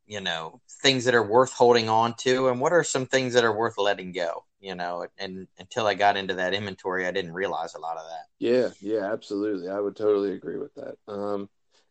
you 0.07 0.21
know 0.21 0.59
things 0.81 1.05
that 1.05 1.13
are 1.13 1.27
worth 1.27 1.53
holding 1.53 1.89
on 1.89 2.15
to 2.15 2.47
and 2.47 2.59
what 2.59 2.73
are 2.73 2.83
some 2.83 3.05
things 3.05 3.33
that 3.33 3.43
are 3.43 3.55
worth 3.55 3.77
letting 3.77 4.11
go 4.11 4.43
you 4.59 4.73
know? 4.73 5.05
And 5.19 5.47
until 5.59 5.85
i 5.85 5.93
got 5.93 6.17
into 6.17 6.33
that 6.33 6.55
inventory 6.55 7.05
i 7.05 7.11
didn't 7.11 7.33
realize 7.33 7.75
a 7.75 7.79
lot 7.79 7.97
of 7.97 8.03
that. 8.09 8.25
Yeah 8.39 8.69
yeah 8.81 9.11
absolutely. 9.11 9.69
I 9.69 9.79
would 9.79 9.95
totally 9.95 10.33
agree 10.33 10.57
with 10.57 10.73
that. 10.75 10.95
Um 11.07 11.49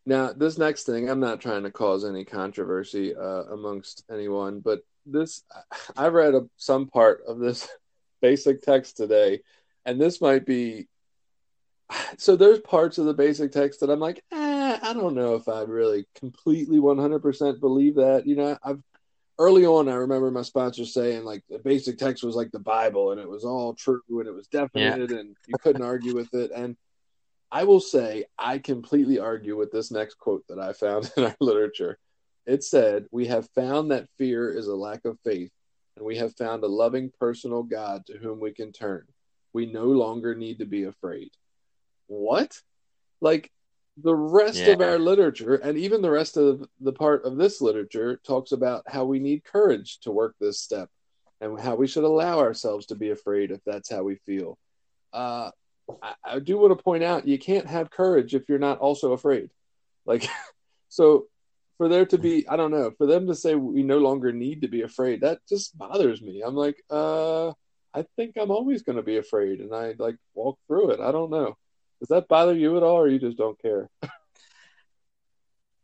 Now, 0.08 0.32
this 0.32 0.56
next 0.56 0.84
thing, 0.84 1.10
I'm 1.10 1.20
not 1.20 1.40
trying 1.40 1.64
to 1.64 1.70
cause 1.70 2.04
any 2.04 2.24
controversy 2.24 3.14
uh, 3.14 3.44
amongst 3.56 4.04
anyone, 4.08 4.60
but 4.60 4.80
this, 5.04 5.42
I 5.96 6.06
read 6.08 6.34
a, 6.34 6.42
some 6.56 6.86
part 6.86 7.22
of 7.26 7.40
this 7.40 7.68
basic 8.22 8.62
text 8.62 8.96
today, 8.96 9.40
and 9.84 10.00
this 10.00 10.20
might 10.20 10.46
be. 10.46 10.86
So 12.18 12.36
there's 12.36 12.60
parts 12.60 12.98
of 12.98 13.06
the 13.06 13.14
basic 13.14 13.50
text 13.52 13.80
that 13.80 13.90
I'm 13.90 14.00
like, 14.00 14.22
eh, 14.32 14.45
I 14.86 14.92
don't 14.92 15.14
know 15.14 15.34
if 15.34 15.48
I 15.48 15.62
really 15.62 16.06
completely 16.14 16.78
100% 16.78 17.60
believe 17.60 17.96
that. 17.96 18.24
You 18.24 18.36
know, 18.36 18.58
I've 18.62 18.80
early 19.38 19.66
on, 19.66 19.88
I 19.88 19.94
remember 19.94 20.30
my 20.30 20.42
sponsor 20.42 20.84
saying 20.84 21.24
like 21.24 21.42
the 21.50 21.58
basic 21.58 21.98
text 21.98 22.22
was 22.22 22.36
like 22.36 22.52
the 22.52 22.60
Bible, 22.60 23.10
and 23.10 23.20
it 23.20 23.28
was 23.28 23.44
all 23.44 23.74
true, 23.74 24.02
and 24.08 24.28
it 24.28 24.34
was 24.34 24.46
definite, 24.46 25.10
and 25.10 25.36
you 25.46 25.54
couldn't 25.60 25.82
argue 25.82 26.14
with 26.14 26.32
it, 26.34 26.52
and 26.54 26.76
I 27.50 27.64
will 27.64 27.80
say 27.80 28.26
I 28.38 28.58
completely 28.58 29.18
argue 29.18 29.56
with 29.56 29.72
this 29.72 29.90
next 29.90 30.18
quote 30.18 30.44
that 30.48 30.60
I 30.60 30.72
found 30.72 31.10
in 31.16 31.24
our 31.24 31.36
literature. 31.40 31.98
It 32.46 32.62
said, 32.62 33.06
We 33.10 33.26
have 33.26 33.48
found 33.50 33.90
that 33.90 34.08
fear 34.18 34.56
is 34.56 34.68
a 34.68 34.76
lack 34.76 35.04
of 35.04 35.18
faith, 35.24 35.50
and 35.96 36.06
we 36.06 36.16
have 36.18 36.36
found 36.36 36.62
a 36.62 36.68
loving 36.68 37.10
personal 37.18 37.64
God 37.64 38.06
to 38.06 38.18
whom 38.18 38.38
we 38.38 38.52
can 38.52 38.70
turn. 38.70 39.04
We 39.52 39.66
no 39.66 39.86
longer 39.86 40.36
need 40.36 40.60
to 40.60 40.66
be 40.66 40.84
afraid. 40.84 41.30
What? 42.06 42.60
Like 43.20 43.50
the 44.02 44.14
rest 44.14 44.60
of 44.60 44.80
our 44.80 44.98
literature, 44.98 45.54
and 45.54 45.78
even 45.78 46.02
the 46.02 46.10
rest 46.10 46.36
of 46.36 46.66
the 46.80 46.92
part 46.92 47.24
of 47.24 47.36
this 47.36 47.60
literature, 47.60 48.20
talks 48.26 48.52
about 48.52 48.84
how 48.86 49.04
we 49.04 49.18
need 49.18 49.44
courage 49.44 50.00
to 50.00 50.10
work 50.10 50.34
this 50.38 50.60
step 50.60 50.90
and 51.40 51.58
how 51.58 51.74
we 51.74 51.86
should 51.86 52.04
allow 52.04 52.38
ourselves 52.38 52.86
to 52.86 52.94
be 52.94 53.10
afraid 53.10 53.50
if 53.50 53.60
that's 53.64 53.90
how 53.90 54.02
we 54.02 54.16
feel. 54.26 54.58
Uh, 55.12 55.50
I, 56.02 56.14
I 56.24 56.38
do 56.40 56.58
want 56.58 56.76
to 56.76 56.82
point 56.82 57.02
out 57.02 57.26
you 57.26 57.38
can't 57.38 57.66
have 57.66 57.90
courage 57.90 58.34
if 58.34 58.48
you're 58.48 58.58
not 58.58 58.78
also 58.78 59.12
afraid. 59.12 59.50
Like, 60.04 60.28
so 60.88 61.26
for 61.78 61.88
there 61.88 62.06
to 62.06 62.18
be, 62.18 62.46
I 62.48 62.56
don't 62.56 62.70
know, 62.70 62.90
for 62.96 63.06
them 63.06 63.26
to 63.26 63.34
say 63.34 63.54
we 63.54 63.82
no 63.82 63.98
longer 63.98 64.32
need 64.32 64.62
to 64.62 64.68
be 64.68 64.82
afraid, 64.82 65.22
that 65.22 65.40
just 65.48 65.76
bothers 65.76 66.20
me. 66.22 66.42
I'm 66.42 66.54
like, 66.54 66.82
uh, 66.90 67.48
I 67.94 68.04
think 68.16 68.36
I'm 68.36 68.50
always 68.50 68.82
going 68.82 68.96
to 68.96 69.02
be 69.02 69.16
afraid, 69.16 69.60
and 69.60 69.74
I 69.74 69.94
like 69.98 70.16
walk 70.34 70.58
through 70.68 70.90
it. 70.90 71.00
I 71.00 71.12
don't 71.12 71.30
know. 71.30 71.56
Does 72.00 72.08
that 72.08 72.28
bother 72.28 72.54
you 72.54 72.76
at 72.76 72.82
all, 72.82 72.96
or 72.96 73.08
you 73.08 73.18
just 73.18 73.38
don't 73.38 73.60
care? 73.60 73.88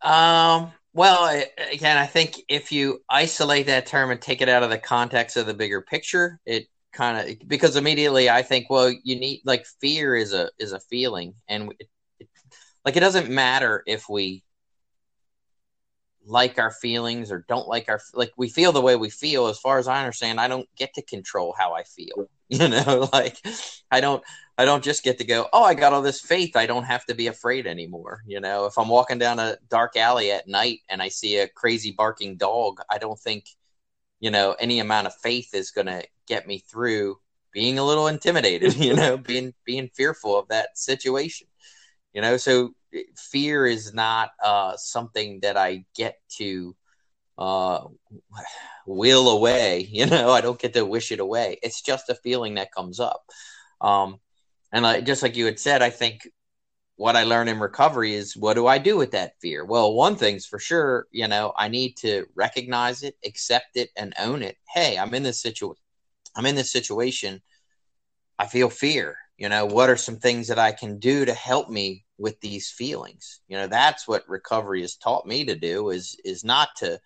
Um, 0.03 0.73
well, 0.95 1.43
again, 1.73 1.97
I 1.97 2.07
think 2.07 2.43
if 2.49 2.73
you 2.73 3.03
isolate 3.09 3.67
that 3.67 3.87
term 3.87 4.11
and 4.11 4.21
take 4.21 4.43
it 4.43 4.49
out 4.49 4.63
of 4.63 4.71
the 4.71 4.79
context 4.79 5.37
of 5.37 5.47
the 5.47 5.55
bigger 5.55 5.81
picture, 5.81 6.41
it 6.45 6.67
kind 6.93 7.31
of 7.31 7.49
because 7.49 7.77
immediately 7.77 8.29
I 8.29 8.43
think, 8.43 8.69
well, 8.69 8.93
you 9.05 9.19
need 9.19 9.43
like 9.45 9.65
fear 9.81 10.15
is 10.15 10.33
a 10.33 10.51
is 10.59 10.73
a 10.73 10.81
feeling, 10.81 11.35
and 11.49 11.73
it, 11.79 11.89
it, 12.21 12.29
like 12.85 12.97
it 12.97 13.01
doesn't 13.01 13.31
matter 13.31 13.83
if 13.87 14.09
we 14.09 14.43
like 16.25 16.59
our 16.59 16.71
feelings 16.71 17.31
or 17.33 17.45
don't 17.49 17.69
like 17.69 17.89
our 17.89 18.01
like 18.15 18.33
we 18.37 18.49
feel 18.49 18.73
the 18.73 18.81
way 18.81 18.97
we 18.97 19.11
feel. 19.11 19.47
As 19.47 19.59
far 19.59 19.79
as 19.79 19.89
I 19.89 20.01
understand, 20.01 20.41
I 20.41 20.49
don't 20.49 20.69
get 20.77 20.95
to 20.95 21.03
control 21.03 21.55
how 21.59 21.75
I 21.75 21.85
feel. 21.85 22.29
You 22.53 22.69
know, 22.69 23.09
like 23.15 23.39
I 23.91 24.03
don't 24.03 24.23
I 24.59 24.67
don't 24.67 24.85
just 24.85 25.03
get 25.03 25.17
to 25.19 25.25
go, 25.25 25.49
oh, 25.55 25.65
I 25.65 25.73
got 25.73 25.95
all 25.95 26.03
this 26.03 26.21
faith. 26.21 26.55
I 26.55 26.67
don't 26.67 26.85
have 26.85 27.05
to 27.07 27.15
be 27.15 27.29
afraid 27.29 27.67
anymore. 27.67 28.23
You 28.27 28.41
know, 28.41 28.67
if 28.67 28.77
I'm 28.77 28.89
walking 28.89 29.19
down 29.19 29.39
a 29.39 29.57
dark 29.71 29.97
alley 29.97 30.31
at 30.33 30.47
night 30.47 30.81
and 30.91 31.01
I 31.01 31.09
see 31.09 31.39
a 31.39 31.49
crazy 31.49 31.93
barking 31.93 32.37
dog, 32.37 32.81
I 32.91 32.99
don't 32.99 33.19
think, 33.19 33.47
you 34.21 34.31
know, 34.31 34.55
any 34.61 34.81
amount 34.81 35.07
of 35.07 35.15
faith 35.23 35.55
is 35.55 35.71
going 35.71 35.87
to 35.87 36.05
get 36.27 36.47
me 36.47 36.59
through 36.59 37.17
being 37.53 37.79
a 37.79 37.85
little 37.85 38.07
intimidated, 38.09 38.75
you 38.77 38.95
know, 38.95 39.17
being 39.17 39.55
being 39.65 39.89
fearful 39.95 40.39
of 40.39 40.49
that 40.49 40.77
situation. 40.77 41.47
You 42.13 42.21
know, 42.21 42.37
so 42.37 42.75
fear 43.17 43.67
is 43.67 43.95
not 43.95 44.31
uh, 44.43 44.77
something 44.77 45.41
that 45.41 45.57
I 45.57 45.85
get 45.95 46.19
to 46.39 46.77
uh, 47.39 47.85
will 48.87 49.31
away. 49.31 49.89
You 49.93 50.07
know, 50.07 50.31
I 50.31 50.41
don't 50.41 50.59
get 50.59 50.75
to 50.75 50.85
wish 50.85 51.13
it 51.13 51.21
away. 51.21 51.59
It's 51.63 51.83
just 51.83 52.09
a 52.09 52.15
feeling 52.15 52.55
that 52.55 52.73
comes 52.73 53.01
up. 53.01 53.25
Um, 53.81 54.21
and 54.73 54.85
like, 54.85 55.05
just 55.05 55.23
like 55.23 55.37
you 55.37 55.47
had 55.47 55.59
said, 55.59 55.83
I 55.83 55.91
think 55.91 56.29
what 56.97 57.17
I 57.17 57.25
learned 57.25 57.51
in 57.51 57.59
recovery 57.59 58.15
is 58.15 58.37
what 58.37 58.55
do 58.55 58.67
I 58.67 58.79
do 58.79 58.97
with 58.97 59.11
that 59.13 59.35
fear? 59.41 59.65
Well, 59.65 59.95
one 59.95 60.17
thing's 60.17 60.47
for 60.47 60.59
sure, 60.59 61.07
you 61.11 61.29
know, 61.29 61.53
I 61.57 61.69
need 61.69 61.97
to 61.99 62.27
recognize 62.35 63.03
it, 63.03 63.17
accept 63.25 63.77
it, 63.77 63.91
and 63.97 64.15
own 64.19 64.43
it. 64.43 64.57
Hey, 64.73 64.99
I'm 64.99 65.15
in 65.15 65.23
this 65.23 65.41
situation. 65.41 65.83
I'm 66.37 66.47
in 66.47 66.55
this 66.55 66.73
situation. 66.73 67.43
I 68.39 68.47
feel 68.47 68.71
fear. 68.71 69.17
You 69.43 69.49
know, 69.49 69.67
what 69.67 69.91
are 69.91 69.97
some 69.97 70.19
things 70.19 70.47
that 70.47 70.61
I 70.61 70.71
can 70.71 71.01
do 71.01 71.25
to 71.25 71.35
help 71.35 71.69
me 71.69 72.05
with 72.17 72.41
these 72.41 72.71
feelings? 72.71 73.41
You 73.49 73.57
know, 73.57 73.67
that's 73.67 74.07
what 74.07 74.29
recovery 74.29 74.83
has 74.83 74.95
taught 74.95 75.27
me 75.27 75.45
to 75.47 75.57
do 75.57 75.91
is 75.91 76.17
is 76.25 76.45
not 76.45 76.69
to, 76.77 77.01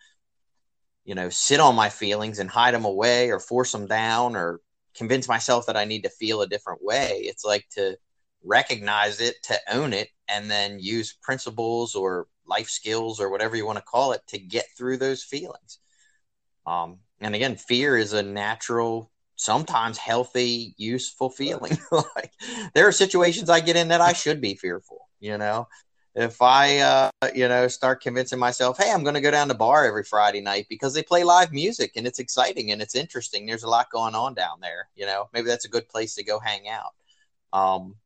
you 1.07 1.14
know, 1.14 1.31
sit 1.31 1.61
on 1.61 1.75
my 1.75 1.88
feelings 1.88 2.38
and 2.38 2.51
hide 2.51 2.75
them 2.75 2.85
away 2.85 3.31
or 3.31 3.40
force 3.40 3.72
them 3.72 3.87
down 3.87 4.37
or 4.37 4.61
convince 4.94 5.27
myself 5.27 5.64
that 5.64 5.79
I 5.79 5.87
need 5.87 6.03
to 6.03 6.11
feel 6.11 6.42
a 6.42 6.46
different 6.46 6.85
way. 6.85 7.22
It's 7.22 7.42
like 7.42 7.66
to 7.70 7.96
recognize 8.44 9.18
it, 9.22 9.42
to 9.44 9.59
own 9.72 9.94
it, 9.94 10.11
and 10.29 10.51
then 10.51 10.79
use 10.79 11.16
principles 11.22 11.94
or 11.94 12.27
life 12.46 12.68
skills 12.68 13.18
or 13.18 13.31
whatever 13.31 13.57
you 13.57 13.64
want 13.64 13.79
to 13.79 13.85
call 13.85 14.12
it 14.12 14.20
to 14.27 14.38
get 14.38 14.66
through 14.77 14.99
those 14.99 15.25
feelings. 15.25 15.79
Um, 16.66 16.99
and 17.18 17.35
again, 17.35 17.57
fear 17.57 17.96
is 17.96 18.12
a 18.12 18.22
natural, 18.22 19.11
sometimes 19.37 19.99
healthy, 19.99 20.75
useful 20.77 21.31
feeling. 21.31 21.79
like 21.92 22.33
there 22.75 22.88
are 22.88 22.92
situations 22.92 23.49
I 23.49 23.61
get 23.61 23.77
in 23.77 23.88
that 23.88 24.01
I 24.01 24.12
should 24.12 24.40
be 24.40 24.55
fearful. 24.55 25.09
You 25.20 25.38
know, 25.38 25.68
if 26.14 26.40
I, 26.40 26.79
uh, 26.79 27.11
you 27.35 27.46
know, 27.46 27.68
start 27.68 28.03
convincing 28.03 28.38
myself, 28.38 28.79
hey, 28.79 28.90
I'm 28.90 29.03
going 29.03 29.14
to 29.14 29.20
go 29.20 29.31
down 29.31 29.49
to 29.49 29.55
bar 29.55 29.85
every 29.85 30.05
Friday 30.05 30.40
night 30.40 30.66
because 30.68 30.94
they 30.94 31.03
play 31.03 31.25
live 31.25 31.53
music 31.53 31.92
and 31.96 32.07
it's 32.07 32.18
exciting 32.18 32.72
and 32.72 32.81
it's 32.83 32.94
interesting. 32.94 33.46
There's 33.46 33.62
a 33.62 33.68
lot 33.68 33.90
going 33.90 34.14
on 34.14 34.35
down 34.35 34.61
there. 34.61 34.88
You 34.96 35.07
know, 35.07 35.29
maybe 35.33 35.46
that's 35.46 35.66
a 35.66 35.70
good 35.70 35.88
place 35.88 36.14
to 36.16 36.25
go 36.25 36.38
hang 36.38 36.68
out. 36.68 36.94
Um, 37.53 37.96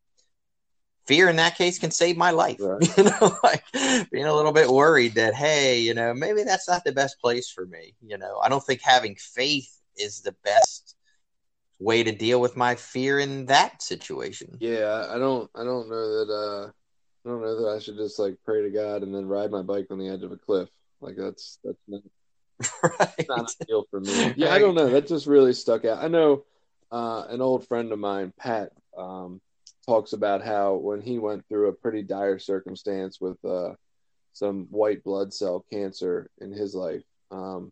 fear 1.07 1.29
in 1.29 1.37
that 1.37 1.57
case 1.57 1.79
can 1.79 1.91
save 1.91 2.17
my 2.17 2.31
life. 2.31 2.59
Right. 2.61 2.89
You 2.97 3.05
know, 3.05 3.37
like 3.43 3.65
being 4.11 4.27
a 4.27 4.35
little 4.35 4.53
bit 4.53 4.69
worried 4.69 5.15
that, 5.15 5.35
hey, 5.35 5.81
you 5.81 5.95
know, 5.95 6.13
maybe 6.13 6.43
that's 6.43 6.69
not 6.69 6.85
the 6.85 6.93
best 6.93 7.21
place 7.21 7.49
for 7.49 7.67
me. 7.67 7.95
You 8.01 8.19
know, 8.19 8.39
I 8.43 8.49
don't 8.49 8.65
think 8.65 8.81
having 8.83 9.15
faith 9.17 9.81
is 9.97 10.21
the 10.21 10.35
best 10.45 10.97
way 11.81 12.05
to 12.05 12.13
deal 12.13 12.41
with 12.41 12.57
my 12.57 12.77
fear 12.77 13.19
in 13.19 13.47
that 13.47 13.83
situation. 13.83 14.57
Yeah, 14.61 15.07
I 15.11 15.19
don't. 15.19 15.51
I 15.55 15.65
don't 15.65 15.89
know 15.89 16.25
that. 16.25 16.33
uh 16.33 16.71
I 17.25 17.29
don't 17.29 17.43
know 17.43 17.63
that 17.63 17.77
I 17.77 17.79
should 17.81 17.97
just 17.97 18.19
like 18.19 18.37
pray 18.45 18.63
to 18.63 18.71
God 18.71 19.03
and 19.03 19.15
then 19.15 19.27
ride 19.27 19.51
my 19.51 19.63
bike 19.63 19.89
on 19.91 19.99
the 19.99 20.09
edge 20.09 20.23
of 20.23 20.33
a 20.33 20.37
cliff. 20.37 20.69
Like 21.01 21.17
that's 21.17 21.59
that's 21.63 21.79
not, 21.87 22.03
right. 22.99 23.27
not 23.29 23.55
ideal 23.63 23.87
for 23.91 24.01
me. 24.01 24.33
Yeah, 24.37 24.53
I 24.53 24.59
don't 24.59 24.75
know. 24.75 24.89
That 24.89 25.07
just 25.07 25.27
really 25.27 25.53
stuck 25.53 25.85
out. 25.85 26.03
I 26.03 26.09
know 26.09 26.45
uh, 26.91 27.25
an 27.29 27.41
old 27.43 27.67
friend 27.69 27.93
of 27.93 27.99
mine, 27.99 28.33
Pat, 28.39 28.73
um, 28.97 29.41
talks 29.87 30.13
about 30.13 30.43
how 30.43 30.75
when 30.75 31.01
he 31.01 31.19
went 31.19 31.47
through 31.49 31.69
a 31.69 31.73
pretty 31.73 32.03
dire 32.03 32.39
circumstance 32.39 33.21
with 33.21 33.43
uh, 33.45 33.75
some 34.33 34.67
white 34.71 35.05
blood 35.05 35.33
cell 35.35 35.65
cancer 35.71 36.31
in 36.41 36.53
his 36.53 36.75
life, 36.75 37.03
um, 37.31 37.71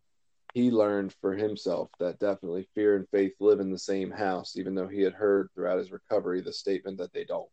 he 0.53 0.71
learned 0.71 1.13
for 1.21 1.35
himself 1.35 1.89
that 1.99 2.19
definitely 2.19 2.67
fear 2.73 2.95
and 2.95 3.07
faith 3.09 3.33
live 3.39 3.59
in 3.59 3.71
the 3.71 3.77
same 3.77 4.09
house, 4.09 4.57
even 4.57 4.73
though 4.73 4.87
he 4.87 5.01
had 5.01 5.13
heard 5.13 5.49
throughout 5.53 5.77
his 5.77 5.91
recovery 5.91 6.41
the 6.41 6.53
statement 6.53 6.97
that 6.97 7.13
they 7.13 7.23
don't. 7.23 7.49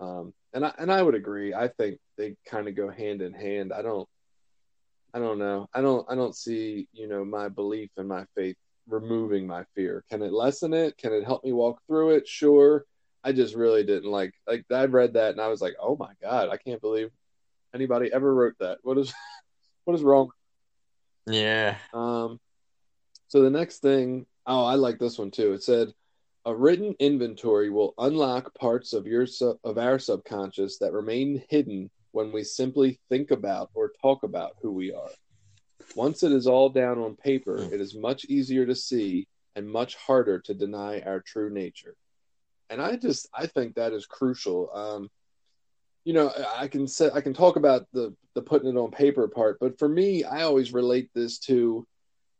Um, 0.00 0.34
and 0.52 0.64
I 0.64 0.72
and 0.78 0.92
I 0.92 1.02
would 1.02 1.14
agree. 1.14 1.54
I 1.54 1.68
think 1.68 1.98
they 2.16 2.36
kind 2.46 2.68
of 2.68 2.74
go 2.74 2.90
hand 2.90 3.22
in 3.22 3.32
hand. 3.32 3.72
I 3.72 3.82
don't. 3.82 4.08
I 5.12 5.18
don't 5.18 5.38
know. 5.38 5.68
I 5.74 5.80
don't. 5.80 6.06
I 6.10 6.14
don't 6.14 6.34
see. 6.34 6.88
You 6.92 7.06
know, 7.08 7.24
my 7.24 7.48
belief 7.48 7.90
and 7.96 8.08
my 8.08 8.24
faith 8.34 8.56
removing 8.88 9.46
my 9.46 9.64
fear. 9.74 10.04
Can 10.10 10.22
it 10.22 10.32
lessen 10.32 10.74
it? 10.74 10.96
Can 10.98 11.12
it 11.12 11.24
help 11.24 11.44
me 11.44 11.52
walk 11.52 11.80
through 11.86 12.10
it? 12.10 12.28
Sure. 12.28 12.84
I 13.22 13.32
just 13.32 13.54
really 13.54 13.84
didn't 13.84 14.10
like. 14.10 14.32
Like 14.46 14.64
I 14.70 14.86
read 14.86 15.14
that 15.14 15.32
and 15.32 15.40
I 15.40 15.48
was 15.48 15.60
like, 15.60 15.76
oh 15.80 15.96
my 15.96 16.12
god, 16.22 16.48
I 16.50 16.56
can't 16.56 16.80
believe 16.80 17.10
anybody 17.74 18.12
ever 18.12 18.34
wrote 18.34 18.54
that. 18.60 18.78
What 18.82 18.98
is, 18.98 19.12
what 19.84 19.94
is 19.94 20.02
wrong? 20.02 20.30
Yeah. 21.26 21.76
Um, 21.92 22.38
so 23.28 23.42
the 23.42 23.50
next 23.50 23.78
thing, 23.78 24.26
oh, 24.46 24.64
I 24.64 24.74
like 24.74 24.98
this 24.98 25.18
one 25.18 25.30
too. 25.30 25.52
It 25.52 25.62
said, 25.62 25.92
a 26.46 26.54
written 26.54 26.94
inventory 26.98 27.68
will 27.70 27.94
unlock 27.98 28.54
parts 28.54 28.92
of 28.92 29.06
your 29.06 29.26
of 29.62 29.78
our 29.78 29.98
subconscious 29.98 30.78
that 30.78 30.92
remain 30.92 31.42
hidden 31.50 31.90
when 32.12 32.32
we 32.32 32.42
simply 32.42 32.98
think 33.08 33.30
about 33.30 33.70
or 33.74 33.92
talk 34.00 34.22
about 34.22 34.56
who 34.62 34.72
we 34.72 34.92
are. 34.92 35.10
Once 35.94 36.22
it 36.22 36.32
is 36.32 36.46
all 36.46 36.68
down 36.68 36.98
on 36.98 37.14
paper, 37.16 37.58
Hmm. 37.64 37.74
it 37.74 37.80
is 37.80 37.94
much 37.94 38.24
easier 38.24 38.64
to 38.66 38.74
see 38.74 39.28
and 39.54 39.68
much 39.68 39.96
harder 39.96 40.38
to 40.40 40.54
deny 40.54 41.00
our 41.00 41.20
true 41.20 41.50
nature. 41.50 41.94
And 42.70 42.80
I 42.80 42.96
just 42.96 43.28
I 43.34 43.46
think 43.46 43.74
that 43.74 43.92
is 43.92 44.06
crucial. 44.06 44.70
Um, 44.72 45.10
you 46.04 46.12
know, 46.12 46.32
I 46.56 46.66
can 46.68 46.86
say 46.86 47.10
I 47.12 47.20
can 47.20 47.34
talk 47.34 47.56
about 47.56 47.86
the 47.92 48.14
the 48.34 48.42
putting 48.42 48.68
it 48.70 48.76
on 48.78 48.90
paper 48.90 49.28
part, 49.28 49.58
but 49.60 49.78
for 49.78 49.88
me, 49.88 50.24
I 50.24 50.42
always 50.42 50.72
relate 50.72 51.10
this 51.14 51.38
to 51.40 51.86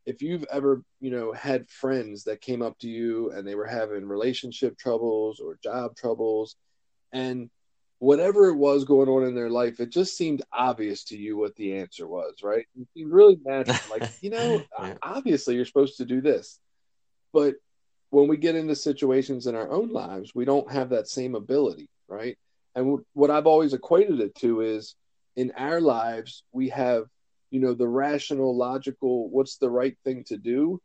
if 0.07 0.23
you've 0.23 0.45
ever 0.51 0.83
you 1.01 1.11
know 1.11 1.33
had 1.33 1.69
friends 1.69 2.25
that 2.25 2.41
came 2.41 2.63
up 2.63 2.79
to 2.79 2.89
you 2.89 3.31
and 3.33 3.47
they 3.47 3.55
were 3.55 3.67
having 3.67 4.07
relationship 4.07 4.79
troubles 4.79 5.41
or 5.41 5.59
job 5.63 5.95
troubles 5.97 6.57
and 7.13 7.51
whatever 7.99 8.49
it 8.49 8.57
was 8.57 8.87
going 8.87 9.11
on 9.11 9.25
in 9.25 9.35
their 9.35 9.51
life, 9.51 9.79
it 9.79 9.91
just 9.91 10.17
seemed 10.17 10.41
obvious 10.55 11.05
to 11.05 11.19
you 11.19 11.37
what 11.37 11.55
the 11.57 11.77
answer 11.77 12.09
was, 12.09 12.37
right? 12.43 12.67
It 12.81 12.89
seemed 12.97 13.13
really 13.13 13.39
natural. 13.45 13.77
Like, 13.91 14.11
you 14.23 14.31
know, 14.31 14.65
Yeah. 14.81 14.95
obviously 15.03 15.55
you're 15.55 15.67
supposed 15.67 15.99
to 15.99 16.07
do 16.07 16.23
this. 16.23 16.59
But 17.35 17.57
when 18.09 18.27
we 18.27 18.39
get 18.39 18.57
into 18.57 18.75
situations 18.75 19.47
in 19.47 19.55
our 19.55 19.71
own 19.71 19.91
lives, 19.93 20.35
we 20.35 20.47
don't 20.47 20.73
have 20.73 20.89
that 20.91 21.09
same 21.09 21.35
ability, 21.35 21.91
right? 22.09 22.39
And 22.75 23.01
what 23.15 23.31
I've 23.31 23.47
always 23.47 23.75
equated 23.75 24.21
it 24.21 24.35
to 24.37 24.61
is 24.61 24.95
in 25.37 25.53
our 25.57 25.81
lives, 25.81 26.45
we 26.53 26.69
have, 26.71 27.05
you 27.51 27.61
know, 27.61 27.75
the 27.75 27.89
rational, 27.89 28.57
logical, 28.57 29.29
what's 29.31 29.57
the 29.57 29.71
right 29.71 29.97
thing 30.05 30.25
to 30.25 30.37
do, 30.37 30.81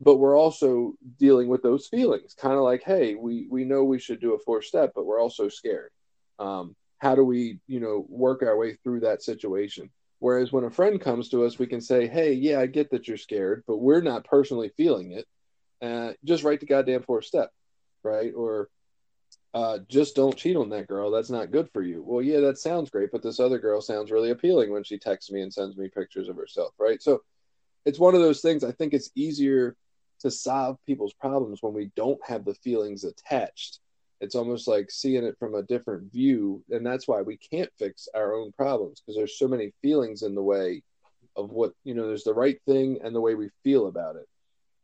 but 0.00 0.16
we're 0.16 0.38
also 0.38 0.94
dealing 1.18 1.48
with 1.48 1.62
those 1.62 1.88
feelings, 1.88 2.34
kind 2.34 2.54
of 2.54 2.60
like, 2.60 2.82
hey, 2.84 3.14
we 3.14 3.46
we 3.50 3.64
know 3.64 3.84
we 3.84 3.98
should 3.98 4.20
do 4.20 4.34
a 4.34 4.38
four 4.38 4.62
step, 4.62 4.92
but 4.94 5.06
we're 5.06 5.20
also 5.20 5.48
scared. 5.48 5.90
Um, 6.38 6.74
how 6.98 7.14
do 7.14 7.24
we, 7.24 7.58
you 7.66 7.80
know, 7.80 8.06
work 8.08 8.42
our 8.42 8.56
way 8.56 8.74
through 8.82 9.00
that 9.00 9.22
situation? 9.22 9.90
Whereas 10.18 10.50
when 10.52 10.64
a 10.64 10.70
friend 10.70 11.00
comes 11.00 11.28
to 11.30 11.44
us, 11.44 11.58
we 11.58 11.66
can 11.66 11.80
say, 11.80 12.06
hey, 12.06 12.32
yeah, 12.32 12.60
I 12.60 12.66
get 12.66 12.90
that 12.90 13.06
you're 13.06 13.18
scared, 13.18 13.64
but 13.66 13.78
we're 13.78 14.00
not 14.00 14.24
personally 14.24 14.70
feeling 14.76 15.12
it. 15.12 15.26
Uh, 15.82 16.14
just 16.24 16.42
write 16.42 16.60
the 16.60 16.66
goddamn 16.66 17.02
four 17.02 17.20
step, 17.20 17.50
right? 18.02 18.32
Or 18.34 18.68
uh, 19.56 19.78
just 19.88 20.14
don't 20.14 20.36
cheat 20.36 20.54
on 20.54 20.68
that 20.68 20.86
girl. 20.86 21.10
That's 21.10 21.30
not 21.30 21.50
good 21.50 21.70
for 21.72 21.80
you. 21.80 22.04
Well, 22.06 22.20
yeah, 22.20 22.40
that 22.40 22.58
sounds 22.58 22.90
great, 22.90 23.10
but 23.10 23.22
this 23.22 23.40
other 23.40 23.58
girl 23.58 23.80
sounds 23.80 24.10
really 24.10 24.30
appealing 24.30 24.70
when 24.70 24.84
she 24.84 24.98
texts 24.98 25.32
me 25.32 25.40
and 25.40 25.50
sends 25.50 25.78
me 25.78 25.88
pictures 25.88 26.28
of 26.28 26.36
herself, 26.36 26.74
right? 26.78 27.02
So 27.02 27.22
it's 27.86 27.98
one 27.98 28.14
of 28.14 28.20
those 28.20 28.42
things. 28.42 28.62
I 28.62 28.72
think 28.72 28.92
it's 28.92 29.10
easier 29.14 29.74
to 30.20 30.30
solve 30.30 30.76
people's 30.84 31.14
problems 31.14 31.62
when 31.62 31.72
we 31.72 31.90
don't 31.96 32.20
have 32.22 32.44
the 32.44 32.52
feelings 32.56 33.04
attached. 33.04 33.80
It's 34.20 34.34
almost 34.34 34.68
like 34.68 34.90
seeing 34.90 35.24
it 35.24 35.38
from 35.38 35.54
a 35.54 35.62
different 35.62 36.12
view. 36.12 36.62
And 36.68 36.84
that's 36.84 37.08
why 37.08 37.22
we 37.22 37.38
can't 37.38 37.70
fix 37.78 38.08
our 38.14 38.34
own 38.34 38.52
problems 38.52 39.00
because 39.00 39.16
there's 39.16 39.38
so 39.38 39.48
many 39.48 39.72
feelings 39.80 40.20
in 40.22 40.34
the 40.34 40.42
way 40.42 40.82
of 41.34 41.48
what, 41.48 41.72
you 41.82 41.94
know, 41.94 42.06
there's 42.06 42.24
the 42.24 42.34
right 42.34 42.60
thing 42.66 42.98
and 43.02 43.14
the 43.14 43.22
way 43.22 43.34
we 43.34 43.48
feel 43.64 43.86
about 43.86 44.16
it. 44.16 44.28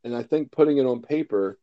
And 0.03 0.17
I 0.17 0.23
think 0.23 0.51
putting 0.51 0.79
it 0.79 0.87
on 0.87 1.03
paper 1.03 1.59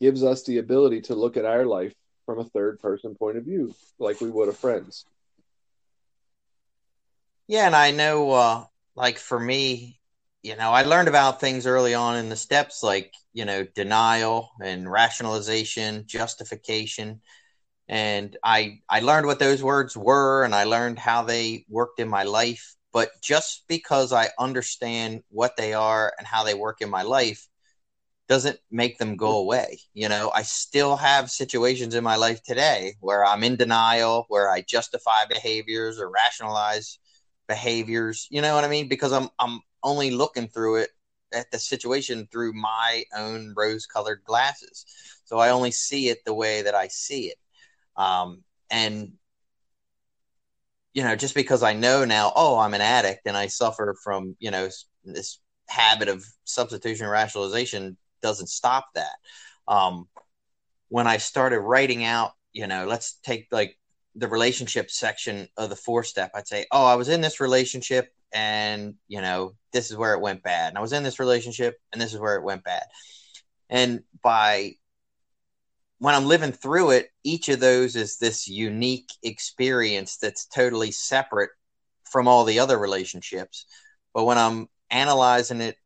gives 0.00 0.22
us 0.22 0.44
the 0.44 0.58
ability 0.58 1.00
to 1.00 1.16
look 1.16 1.36
at 1.36 1.44
our 1.44 1.66
life 1.66 1.92
from 2.24 2.38
a 2.38 2.44
third 2.44 2.80
person 2.80 3.14
point 3.14 3.36
of 3.36 3.44
view, 3.44 3.74
like 3.98 4.20
we 4.20 4.30
would 4.30 4.48
a 4.48 4.52
friend's. 4.52 5.04
Yeah, 7.48 7.66
and 7.66 7.76
I 7.76 7.90
know, 7.90 8.30
uh, 8.32 8.64
like 8.96 9.18
for 9.18 9.38
me, 9.38 10.00
you 10.42 10.56
know, 10.56 10.70
I 10.70 10.82
learned 10.82 11.08
about 11.08 11.40
things 11.40 11.66
early 11.66 11.94
on 11.94 12.16
in 12.16 12.28
the 12.28 12.36
steps, 12.36 12.82
like 12.82 13.12
you 13.32 13.44
know, 13.44 13.64
denial 13.74 14.50
and 14.62 14.90
rationalization, 14.90 16.04
justification, 16.06 17.20
and 17.88 18.36
I 18.44 18.80
I 18.88 19.00
learned 19.00 19.26
what 19.26 19.38
those 19.38 19.62
words 19.62 19.96
were, 19.96 20.44
and 20.44 20.54
I 20.54 20.64
learned 20.64 20.98
how 20.98 21.22
they 21.22 21.64
worked 21.68 22.00
in 22.00 22.08
my 22.08 22.24
life. 22.24 22.74
But 22.92 23.10
just 23.22 23.64
because 23.68 24.12
I 24.12 24.30
understand 24.38 25.22
what 25.30 25.56
they 25.56 25.74
are 25.74 26.12
and 26.18 26.26
how 26.26 26.44
they 26.44 26.54
work 26.54 26.80
in 26.82 26.90
my 26.90 27.02
life 27.02 27.48
doesn't 28.28 28.58
make 28.70 28.98
them 28.98 29.16
go 29.16 29.38
away. 29.38 29.78
You 29.94 30.08
know, 30.08 30.30
I 30.34 30.42
still 30.42 30.96
have 30.96 31.30
situations 31.30 31.94
in 31.94 32.04
my 32.04 32.16
life 32.16 32.42
today 32.42 32.94
where 33.00 33.24
I'm 33.24 33.44
in 33.44 33.56
denial, 33.56 34.26
where 34.28 34.50
I 34.50 34.62
justify 34.62 35.24
behaviors 35.28 35.98
or 35.98 36.10
rationalize 36.10 36.98
behaviors. 37.48 38.26
You 38.30 38.40
know 38.42 38.54
what 38.54 38.64
I 38.64 38.68
mean? 38.68 38.88
Because 38.88 39.12
I'm 39.12 39.28
I'm 39.38 39.60
only 39.82 40.10
looking 40.10 40.48
through 40.48 40.76
it 40.76 40.90
at 41.34 41.50
the 41.50 41.58
situation 41.58 42.28
through 42.30 42.52
my 42.52 43.04
own 43.16 43.54
rose-colored 43.56 44.22
glasses. 44.24 44.84
So 45.24 45.38
I 45.38 45.50
only 45.50 45.70
see 45.70 46.08
it 46.08 46.18
the 46.24 46.34
way 46.34 46.62
that 46.62 46.74
I 46.74 46.88
see 46.88 47.26
it. 47.26 47.38
Um, 47.96 48.44
and 48.70 49.12
you 50.94 51.02
know, 51.02 51.16
just 51.16 51.34
because 51.34 51.62
I 51.62 51.72
know 51.72 52.04
now, 52.04 52.32
oh, 52.36 52.58
I'm 52.58 52.74
an 52.74 52.82
addict 52.82 53.22
and 53.26 53.36
I 53.36 53.46
suffer 53.46 53.96
from 54.02 54.36
you 54.38 54.50
know 54.50 54.68
this 55.04 55.38
habit 55.68 56.08
of 56.08 56.24
substitution 56.44 57.06
rationalization 57.08 57.96
doesn't 58.22 58.48
stop 58.48 58.86
that. 58.94 59.16
Um, 59.68 60.08
when 60.88 61.06
I 61.06 61.18
started 61.18 61.60
writing 61.60 62.04
out, 62.04 62.32
you 62.52 62.66
know, 62.66 62.86
let's 62.86 63.18
take 63.22 63.48
like 63.50 63.78
the 64.14 64.28
relationship 64.28 64.90
section 64.90 65.48
of 65.56 65.70
the 65.70 65.76
four 65.76 66.04
step, 66.04 66.32
I'd 66.34 66.46
say, 66.46 66.66
oh, 66.70 66.84
I 66.84 66.96
was 66.96 67.08
in 67.08 67.20
this 67.20 67.40
relationship 67.40 68.12
and, 68.32 68.94
you 69.08 69.20
know, 69.20 69.54
this 69.72 69.90
is 69.90 69.96
where 69.96 70.14
it 70.14 70.20
went 70.20 70.42
bad. 70.42 70.68
And 70.68 70.78
I 70.78 70.82
was 70.82 70.92
in 70.92 71.02
this 71.02 71.18
relationship 71.18 71.78
and 71.92 72.00
this 72.00 72.12
is 72.12 72.20
where 72.20 72.36
it 72.36 72.44
went 72.44 72.64
bad. 72.64 72.84
And 73.70 74.02
by 74.22 74.74
when 75.98 76.14
I'm 76.14 76.26
living 76.26 76.52
through 76.52 76.90
it, 76.90 77.08
each 77.22 77.48
of 77.48 77.60
those 77.60 77.96
is 77.96 78.18
this 78.18 78.48
unique 78.48 79.10
experience 79.22 80.16
that's 80.16 80.46
totally 80.46 80.90
separate 80.90 81.50
from 82.10 82.28
all 82.28 82.44
the 82.44 82.58
other 82.58 82.76
relationships. 82.76 83.66
But 84.12 84.24
when 84.24 84.36
I'm 84.36 84.68
analyzing 84.90 85.60
it 85.60 85.76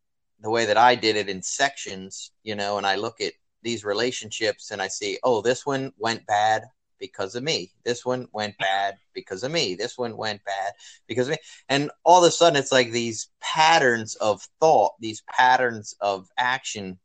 the 0.40 0.51
way 0.51 0.66
that 0.66 0.77
I 0.77 0.94
did 0.94 1.16
it 1.16 1.29
in 1.29 1.42
sections, 1.42 2.31
you 2.42 2.55
know, 2.55 2.79
and 2.79 2.87
I 2.87 2.96
look 2.96 3.20
at 3.20 3.33
these 3.62 3.85
relationships 3.85 4.70
and 4.70 4.81
I 4.81 4.88
see, 4.88 5.18
oh, 5.22 5.42
this 5.42 5.66
one 5.66 5.92
went 5.99 6.27
bad 6.27 6.64
because 6.99 7.35
of 7.35 7.42
me. 7.42 7.72
This 7.85 8.05
one 8.05 8.29
went 8.33 8.57
bad 8.59 8.96
because 9.14 9.42
of 9.42 9.51
me. 9.51 9.75
This 9.75 9.99
one 9.99 10.16
went 10.16 10.44
bad 10.44 10.72
because 11.07 11.29
of 11.29 11.33
me. 11.33 11.38
And 11.68 11.90
all 12.05 12.25
of 12.25 12.29
a 12.29 12.31
sudden, 12.31 12.59
it's 12.59 12.72
like 12.72 12.90
these 12.90 13.29
patterns 13.40 14.14
of 14.16 14.42
thought, 14.61 14.92
these 15.01 15.22
patterns 15.29 15.94
of 16.01 16.29
action, 16.38 16.99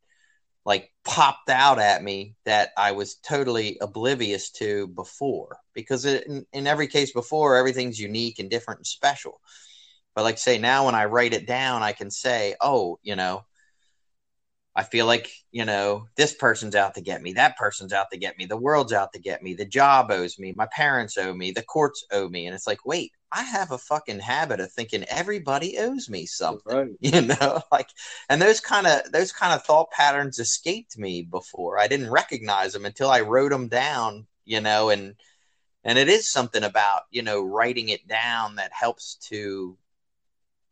like 0.65 0.91
popped 1.03 1.49
out 1.49 1.79
at 1.79 2.03
me 2.03 2.35
that 2.45 2.69
I 2.77 2.91
was 2.91 3.15
totally 3.15 3.77
oblivious 3.81 4.51
to 4.51 4.87
before. 4.87 5.57
Because 5.73 6.05
in, 6.05 6.45
in 6.53 6.67
every 6.67 6.87
case 6.87 7.11
before, 7.11 7.55
everything's 7.55 7.99
unique 7.99 8.39
and 8.39 8.49
different 8.49 8.79
and 8.79 8.87
special. 8.87 9.41
But 10.15 10.23
like 10.23 10.37
say 10.37 10.57
now 10.57 10.85
when 10.85 10.95
I 10.95 11.05
write 11.05 11.33
it 11.33 11.47
down, 11.47 11.83
I 11.83 11.93
can 11.93 12.11
say, 12.11 12.55
oh, 12.59 12.99
you 13.01 13.15
know, 13.15 13.45
I 14.73 14.83
feel 14.83 15.05
like, 15.05 15.29
you 15.51 15.65
know, 15.65 16.07
this 16.15 16.33
person's 16.33 16.75
out 16.75 16.95
to 16.95 17.01
get 17.01 17.21
me, 17.21 17.33
that 17.33 17.57
person's 17.57 17.91
out 17.91 18.09
to 18.11 18.17
get 18.17 18.37
me, 18.37 18.45
the 18.45 18.57
world's 18.57 18.93
out 18.93 19.11
to 19.13 19.19
get 19.19 19.43
me, 19.43 19.53
the 19.53 19.65
job 19.65 20.11
owes 20.11 20.39
me, 20.39 20.53
my 20.55 20.67
parents 20.67 21.17
owe 21.17 21.33
me, 21.33 21.51
the 21.51 21.61
courts 21.61 22.05
owe 22.11 22.29
me. 22.29 22.45
And 22.45 22.55
it's 22.55 22.67
like, 22.67 22.85
wait, 22.85 23.11
I 23.33 23.43
have 23.43 23.71
a 23.71 23.77
fucking 23.77 24.19
habit 24.19 24.61
of 24.61 24.71
thinking 24.71 25.03
everybody 25.05 25.77
owes 25.77 26.09
me 26.09 26.25
something. 26.25 26.75
Right. 26.75 26.91
You 27.01 27.21
know, 27.21 27.61
like 27.71 27.89
and 28.29 28.41
those 28.41 28.61
kind 28.61 28.87
of 28.87 29.11
those 29.11 29.31
kind 29.31 29.53
of 29.53 29.63
thought 29.63 29.91
patterns 29.91 30.39
escaped 30.39 30.97
me 30.97 31.23
before. 31.23 31.77
I 31.79 31.87
didn't 31.87 32.09
recognize 32.09 32.73
them 32.73 32.85
until 32.85 33.09
I 33.09 33.21
wrote 33.21 33.51
them 33.51 33.67
down, 33.67 34.27
you 34.45 34.61
know, 34.61 34.89
and 34.89 35.15
and 35.83 35.97
it 35.97 36.09
is 36.09 36.31
something 36.31 36.63
about, 36.63 37.03
you 37.11 37.23
know, 37.23 37.41
writing 37.41 37.89
it 37.89 38.07
down 38.07 38.55
that 38.55 38.71
helps 38.71 39.15
to 39.29 39.77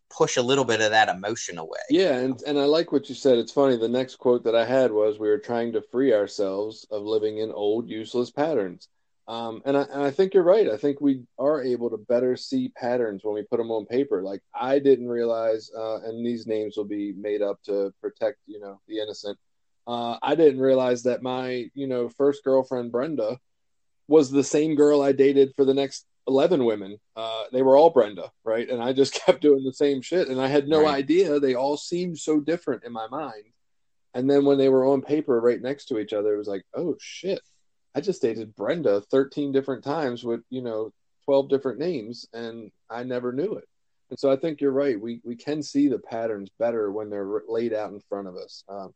push 0.09 0.37
a 0.37 0.41
little 0.41 0.65
bit 0.65 0.81
of 0.81 0.91
that 0.91 1.09
emotion 1.09 1.57
away. 1.57 1.79
Yeah, 1.89 2.17
and 2.17 2.41
and 2.43 2.59
I 2.59 2.65
like 2.65 2.91
what 2.91 3.09
you 3.09 3.15
said. 3.15 3.37
It's 3.37 3.51
funny. 3.51 3.77
The 3.77 3.87
next 3.87 4.15
quote 4.15 4.43
that 4.43 4.55
I 4.55 4.65
had 4.65 4.91
was, 4.91 5.19
"We 5.19 5.29
were 5.29 5.39
trying 5.39 5.73
to 5.73 5.81
free 5.81 6.13
ourselves 6.13 6.85
of 6.91 7.03
living 7.03 7.39
in 7.39 7.51
old, 7.51 7.89
useless 7.89 8.31
patterns." 8.31 8.87
Um, 9.27 9.61
and 9.65 9.77
I 9.77 9.81
and 9.83 10.01
I 10.01 10.09
think 10.09 10.33
you're 10.33 10.43
right. 10.43 10.67
I 10.67 10.77
think 10.77 10.99
we 10.99 11.21
are 11.37 11.61
able 11.63 11.91
to 11.91 11.97
better 11.97 12.35
see 12.35 12.69
patterns 12.69 13.21
when 13.23 13.35
we 13.35 13.43
put 13.43 13.57
them 13.57 13.69
on 13.69 13.85
paper. 13.85 14.23
Like 14.23 14.41
I 14.55 14.79
didn't 14.79 15.07
realize, 15.07 15.69
uh, 15.77 16.01
and 16.01 16.25
these 16.25 16.47
names 16.47 16.75
will 16.75 16.85
be 16.85 17.13
made 17.13 17.43
up 17.43 17.61
to 17.65 17.93
protect, 18.01 18.39
you 18.47 18.59
know, 18.59 18.81
the 18.87 18.99
innocent. 18.99 19.37
Uh, 19.85 20.17
I 20.21 20.33
didn't 20.35 20.61
realize 20.61 21.03
that 21.03 21.21
my, 21.21 21.69
you 21.75 21.87
know, 21.87 22.09
first 22.09 22.43
girlfriend 22.43 22.91
Brenda 22.91 23.39
was 24.07 24.31
the 24.31 24.43
same 24.43 24.73
girl 24.75 25.01
I 25.01 25.11
dated 25.11 25.53
for 25.55 25.63
the 25.63 25.75
next 25.75 26.05
11 26.27 26.63
women. 26.65 26.97
Uh, 27.15 27.45
they 27.51 27.61
were 27.61 27.75
all 27.77 27.89
Brenda, 27.89 28.31
right? 28.43 28.69
And 28.69 28.81
I 28.83 28.93
just 28.93 29.13
kept 29.25 29.41
doing 29.41 29.63
the 29.63 29.73
same 29.73 30.01
shit. 30.01 30.27
And 30.27 30.39
I 30.39 30.47
had 30.47 30.67
no 30.67 30.83
Right. 30.83 30.95
idea. 30.95 31.39
They 31.39 31.55
all 31.55 31.77
seemed 31.77 32.17
so 32.17 32.39
different 32.39 32.83
in 32.83 32.91
my 32.93 33.07
mind. 33.07 33.45
And 34.13 34.29
then 34.29 34.45
when 34.45 34.57
they 34.57 34.69
were 34.69 34.85
on 34.85 35.01
paper 35.01 35.39
right 35.39 35.61
next 35.61 35.85
to 35.85 35.99
each 35.99 36.13
other, 36.13 36.33
it 36.33 36.37
was 36.37 36.47
like, 36.47 36.63
oh 36.73 36.95
shit, 36.99 37.41
I 37.95 38.01
just 38.01 38.21
dated 38.21 38.55
Brenda 38.55 39.01
13 39.01 39.51
different 39.51 39.83
times 39.83 40.23
with, 40.23 40.41
you 40.49 40.61
know, 40.61 40.91
12 41.25 41.49
different 41.49 41.77
names 41.79 42.25
and 42.33 42.71
I 42.89 43.03
never 43.03 43.31
knew 43.31 43.53
it. 43.55 43.65
And 44.09 44.17
so 44.17 44.31
I 44.31 44.35
think 44.35 44.61
you're 44.61 44.71
right. 44.71 44.99
We, 44.99 45.21
we 45.23 45.35
can 45.35 45.61
see 45.61 45.87
the 45.87 45.99
patterns 45.99 46.49
better 46.57 46.91
when 46.91 47.11
they're 47.11 47.41
laid 47.47 47.73
out 47.73 47.91
in 47.91 47.99
front 48.09 48.27
of 48.27 48.35
us. 48.35 48.63
Um, 48.67 48.91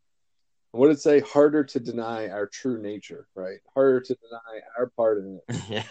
what 0.71 0.87
did 0.87 0.97
it 0.97 1.01
say? 1.01 1.19
Harder 1.19 1.63
to 1.65 1.79
deny 1.79 2.29
our 2.29 2.47
true 2.47 2.81
nature, 2.81 3.27
right? 3.35 3.59
Harder 3.75 4.01
to 4.01 4.15
deny 4.15 4.61
our 4.75 4.87
part 4.97 5.19
in 5.19 5.39
it. 5.47 5.61
yeah. 5.69 5.83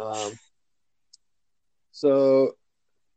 Um, 0.00 0.32
so 1.98 2.52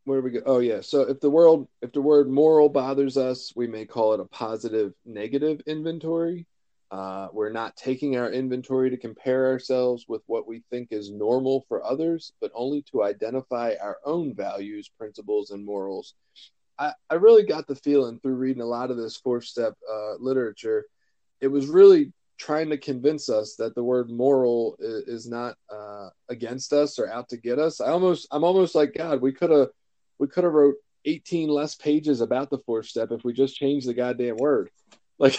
where 0.04 0.20
do 0.20 0.24
we 0.24 0.30
go? 0.32 0.42
Oh 0.44 0.58
yeah. 0.58 0.80
So 0.80 1.02
if 1.02 1.20
the 1.20 1.30
world, 1.30 1.68
if 1.80 1.92
the 1.92 2.02
word 2.02 2.28
moral 2.28 2.68
bothers 2.68 3.16
us, 3.16 3.52
we 3.54 3.68
may 3.68 3.86
call 3.86 4.12
it 4.12 4.20
a 4.20 4.24
positive 4.24 4.92
negative 5.06 5.60
inventory. 5.66 6.48
Uh, 6.90 7.28
we're 7.32 7.52
not 7.52 7.76
taking 7.76 8.16
our 8.16 8.30
inventory 8.30 8.90
to 8.90 8.96
compare 8.96 9.46
ourselves 9.46 10.06
with 10.08 10.22
what 10.26 10.48
we 10.48 10.64
think 10.68 10.88
is 10.90 11.12
normal 11.12 11.64
for 11.68 11.84
others, 11.84 12.32
but 12.40 12.50
only 12.54 12.82
to 12.82 13.04
identify 13.04 13.74
our 13.80 13.98
own 14.04 14.34
values, 14.34 14.90
principles, 14.98 15.52
and 15.52 15.64
morals. 15.64 16.14
I, 16.76 16.92
I 17.08 17.14
really 17.14 17.44
got 17.44 17.68
the 17.68 17.76
feeling 17.76 18.18
through 18.18 18.34
reading 18.34 18.62
a 18.62 18.66
lot 18.66 18.90
of 18.90 18.96
this 18.96 19.16
fourth 19.16 19.44
step 19.44 19.74
uh, 19.90 20.16
literature, 20.18 20.86
it 21.40 21.48
was 21.48 21.66
really 21.66 22.12
trying 22.42 22.68
to 22.70 22.76
convince 22.76 23.28
us 23.28 23.54
that 23.54 23.72
the 23.76 23.84
word 23.84 24.10
moral 24.10 24.76
is, 24.80 25.04
is 25.04 25.28
not 25.28 25.54
uh, 25.72 26.08
against 26.28 26.72
us 26.72 26.98
or 26.98 27.08
out 27.08 27.28
to 27.28 27.36
get 27.36 27.60
us. 27.60 27.80
I 27.80 27.90
almost, 27.90 28.26
I'm 28.32 28.42
almost 28.42 28.74
like 28.74 28.94
God. 28.94 29.22
We 29.22 29.32
could 29.32 29.50
have, 29.50 29.68
we 30.18 30.26
could 30.26 30.42
have 30.42 30.52
wrote 30.52 30.74
18 31.04 31.48
less 31.48 31.76
pages 31.76 32.20
about 32.20 32.50
the 32.50 32.58
fourth 32.58 32.86
step 32.86 33.12
if 33.12 33.22
we 33.22 33.32
just 33.32 33.54
changed 33.54 33.86
the 33.86 33.94
goddamn 33.94 34.36
word. 34.38 34.70
Like, 35.20 35.38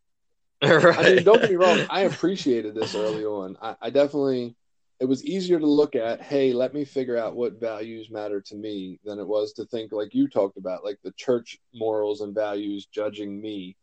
right. 0.62 0.98
I 0.98 1.14
mean, 1.14 1.22
don't 1.22 1.40
get 1.40 1.50
me 1.50 1.56
wrong. 1.56 1.86
I 1.88 2.00
appreciated 2.00 2.74
this 2.74 2.96
early 2.96 3.24
on. 3.24 3.56
I, 3.62 3.76
I 3.80 3.90
definitely, 3.90 4.56
it 4.98 5.04
was 5.04 5.24
easier 5.24 5.60
to 5.60 5.66
look 5.66 5.94
at, 5.94 6.20
hey, 6.20 6.52
let 6.52 6.74
me 6.74 6.84
figure 6.84 7.16
out 7.16 7.36
what 7.36 7.60
values 7.60 8.10
matter 8.10 8.40
to 8.40 8.56
me 8.56 8.98
than 9.04 9.20
it 9.20 9.26
was 9.26 9.52
to 9.52 9.66
think, 9.66 9.92
like 9.92 10.14
you 10.14 10.26
talked 10.26 10.56
about, 10.56 10.84
like 10.84 10.98
the 11.04 11.12
church 11.12 11.60
morals 11.72 12.22
and 12.22 12.34
values 12.34 12.86
judging 12.86 13.40
me. 13.40 13.76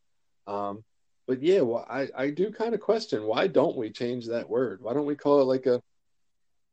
Um, 0.48 0.84
but 1.28 1.42
yeah, 1.42 1.62
well, 1.62 1.86
I, 1.90 2.08
I 2.16 2.30
do 2.30 2.52
kind 2.52 2.74
of 2.74 2.80
question 2.80 3.24
why 3.24 3.48
don't 3.48 3.78
we 3.78 3.90
change 3.90 4.28
that 4.28 4.50
word? 4.50 4.82
Why 4.82 4.94
don't 4.94 5.06
we 5.06 5.16
call 5.16 5.42
it 5.42 5.46
like 5.46 5.66
a, 5.66 5.82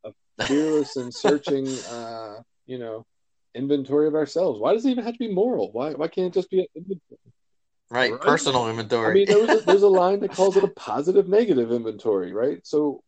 a 0.03 0.11
fearless 0.45 0.95
and 0.95 1.13
searching, 1.13 1.83
uh, 1.89 2.41
you 2.65 2.77
know, 2.77 3.05
inventory 3.55 4.07
of 4.07 4.15
ourselves? 4.15 4.59
Why 4.59 4.73
does 4.73 4.85
it 4.85 4.91
even 4.91 5.03
have 5.03 5.13
to 5.13 5.19
be 5.19 5.33
moral? 5.33 5.71
Why, 5.71 5.91
why 5.91 6.07
can't 6.07 6.27
it 6.27 6.33
just 6.33 6.49
be 6.49 6.59
an 6.59 6.67
inventory? 6.75 7.19
right. 7.89 8.11
Right. 8.11 8.21
Personal 8.21 8.69
inventory. 8.69 9.11
I 9.11 9.13
mean, 9.13 9.27
there 9.27 9.39
was 9.39 9.61
a, 9.61 9.65
there's 9.65 9.83
a 9.83 9.87
line 9.87 10.19
that 10.21 10.31
calls 10.31 10.57
it 10.57 10.63
a 10.63 10.69
positive 10.69 11.27
negative 11.27 11.71
inventory, 11.71 12.33
right? 12.33 12.59
So 12.65 13.03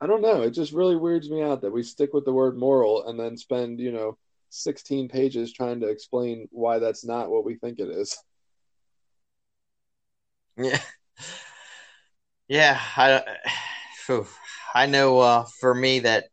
I 0.00 0.06
don't 0.06 0.22
know. 0.22 0.42
It 0.42 0.50
just 0.50 0.72
really 0.72 0.96
weirds 0.96 1.30
me 1.30 1.42
out 1.42 1.62
that 1.62 1.72
we 1.72 1.84
stick 1.84 2.12
with 2.12 2.24
the 2.24 2.32
word 2.32 2.58
moral 2.58 3.06
and 3.06 3.18
then 3.18 3.36
spend, 3.36 3.78
you 3.78 3.92
know, 3.92 4.18
16 4.50 5.08
pages 5.08 5.52
trying 5.52 5.80
to 5.80 5.88
explain 5.88 6.48
why 6.50 6.80
that's 6.80 7.04
not 7.04 7.30
what 7.30 7.44
we 7.44 7.54
think 7.54 7.78
it 7.78 7.88
is. 7.88 8.16
Yeah. 10.56 10.80
Yeah, 12.48 12.78
I 12.96 13.22
phew. 14.06 14.26
I 14.74 14.86
know 14.86 15.18
uh 15.20 15.44
for 15.60 15.74
me 15.74 16.00
that 16.00 16.24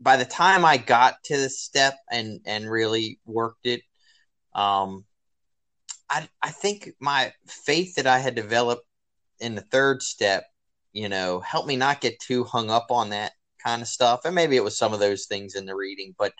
by 0.00 0.16
the 0.16 0.24
time 0.24 0.64
I 0.64 0.76
got 0.76 1.22
to 1.24 1.36
this 1.36 1.60
step 1.60 1.94
and 2.10 2.40
and 2.46 2.70
really 2.70 3.18
worked 3.26 3.66
it 3.66 3.82
um 4.54 5.04
I 6.10 6.28
I 6.42 6.50
think 6.50 6.90
my 7.00 7.32
faith 7.46 7.94
that 7.96 8.06
I 8.06 8.18
had 8.18 8.34
developed 8.34 8.86
in 9.40 9.54
the 9.54 9.62
third 9.62 10.02
step, 10.02 10.44
you 10.92 11.08
know, 11.08 11.40
helped 11.40 11.68
me 11.68 11.76
not 11.76 12.00
get 12.00 12.20
too 12.20 12.44
hung 12.44 12.70
up 12.70 12.88
on 12.90 13.10
that 13.10 13.32
kind 13.64 13.82
of 13.82 13.88
stuff. 13.88 14.22
And 14.24 14.34
maybe 14.34 14.56
it 14.56 14.64
was 14.64 14.78
some 14.78 14.94
of 14.94 15.00
those 15.00 15.26
things 15.26 15.54
in 15.54 15.66
the 15.66 15.76
reading, 15.76 16.14
but 16.18 16.32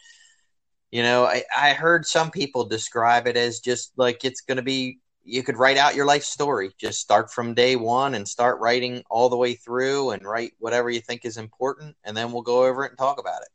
you 0.91 1.03
know, 1.03 1.25
I, 1.27 1.45
I 1.57 1.73
heard 1.75 2.07
some 2.07 2.31
people 2.31 2.65
describe 2.65 3.27
it 3.27 3.37
as 3.37 3.61
just 3.61 3.93
like 3.97 4.25
it's 4.25 4.41
going 4.41 4.57
to 4.57 4.63
be 4.63 5.01
you 5.29 5.43
could 5.43 5.59
write 5.59 5.77
out 5.77 5.95
your 5.95 6.07
life 6.07 6.25
story. 6.25 6.71
Just 6.79 7.01
start 7.01 7.31
from 7.31 7.55
day 7.55 7.77
one 7.77 8.15
and 8.15 8.27
start 8.27 8.61
writing 8.61 9.03
all 9.11 9.29
the 9.29 9.37
way 9.37 9.55
through 9.55 10.11
and 10.11 10.25
write 10.25 10.53
whatever 10.59 10.89
you 10.89 11.01
think 11.01 11.25
is 11.25 11.37
important, 11.37 11.97
and 12.05 12.17
then 12.17 12.33
we'll 12.33 12.43
go 12.43 12.65
over 12.65 12.85
it 12.85 12.93
and 12.93 12.99
talk 12.99 13.21
about 13.21 13.43
it. 13.43 13.49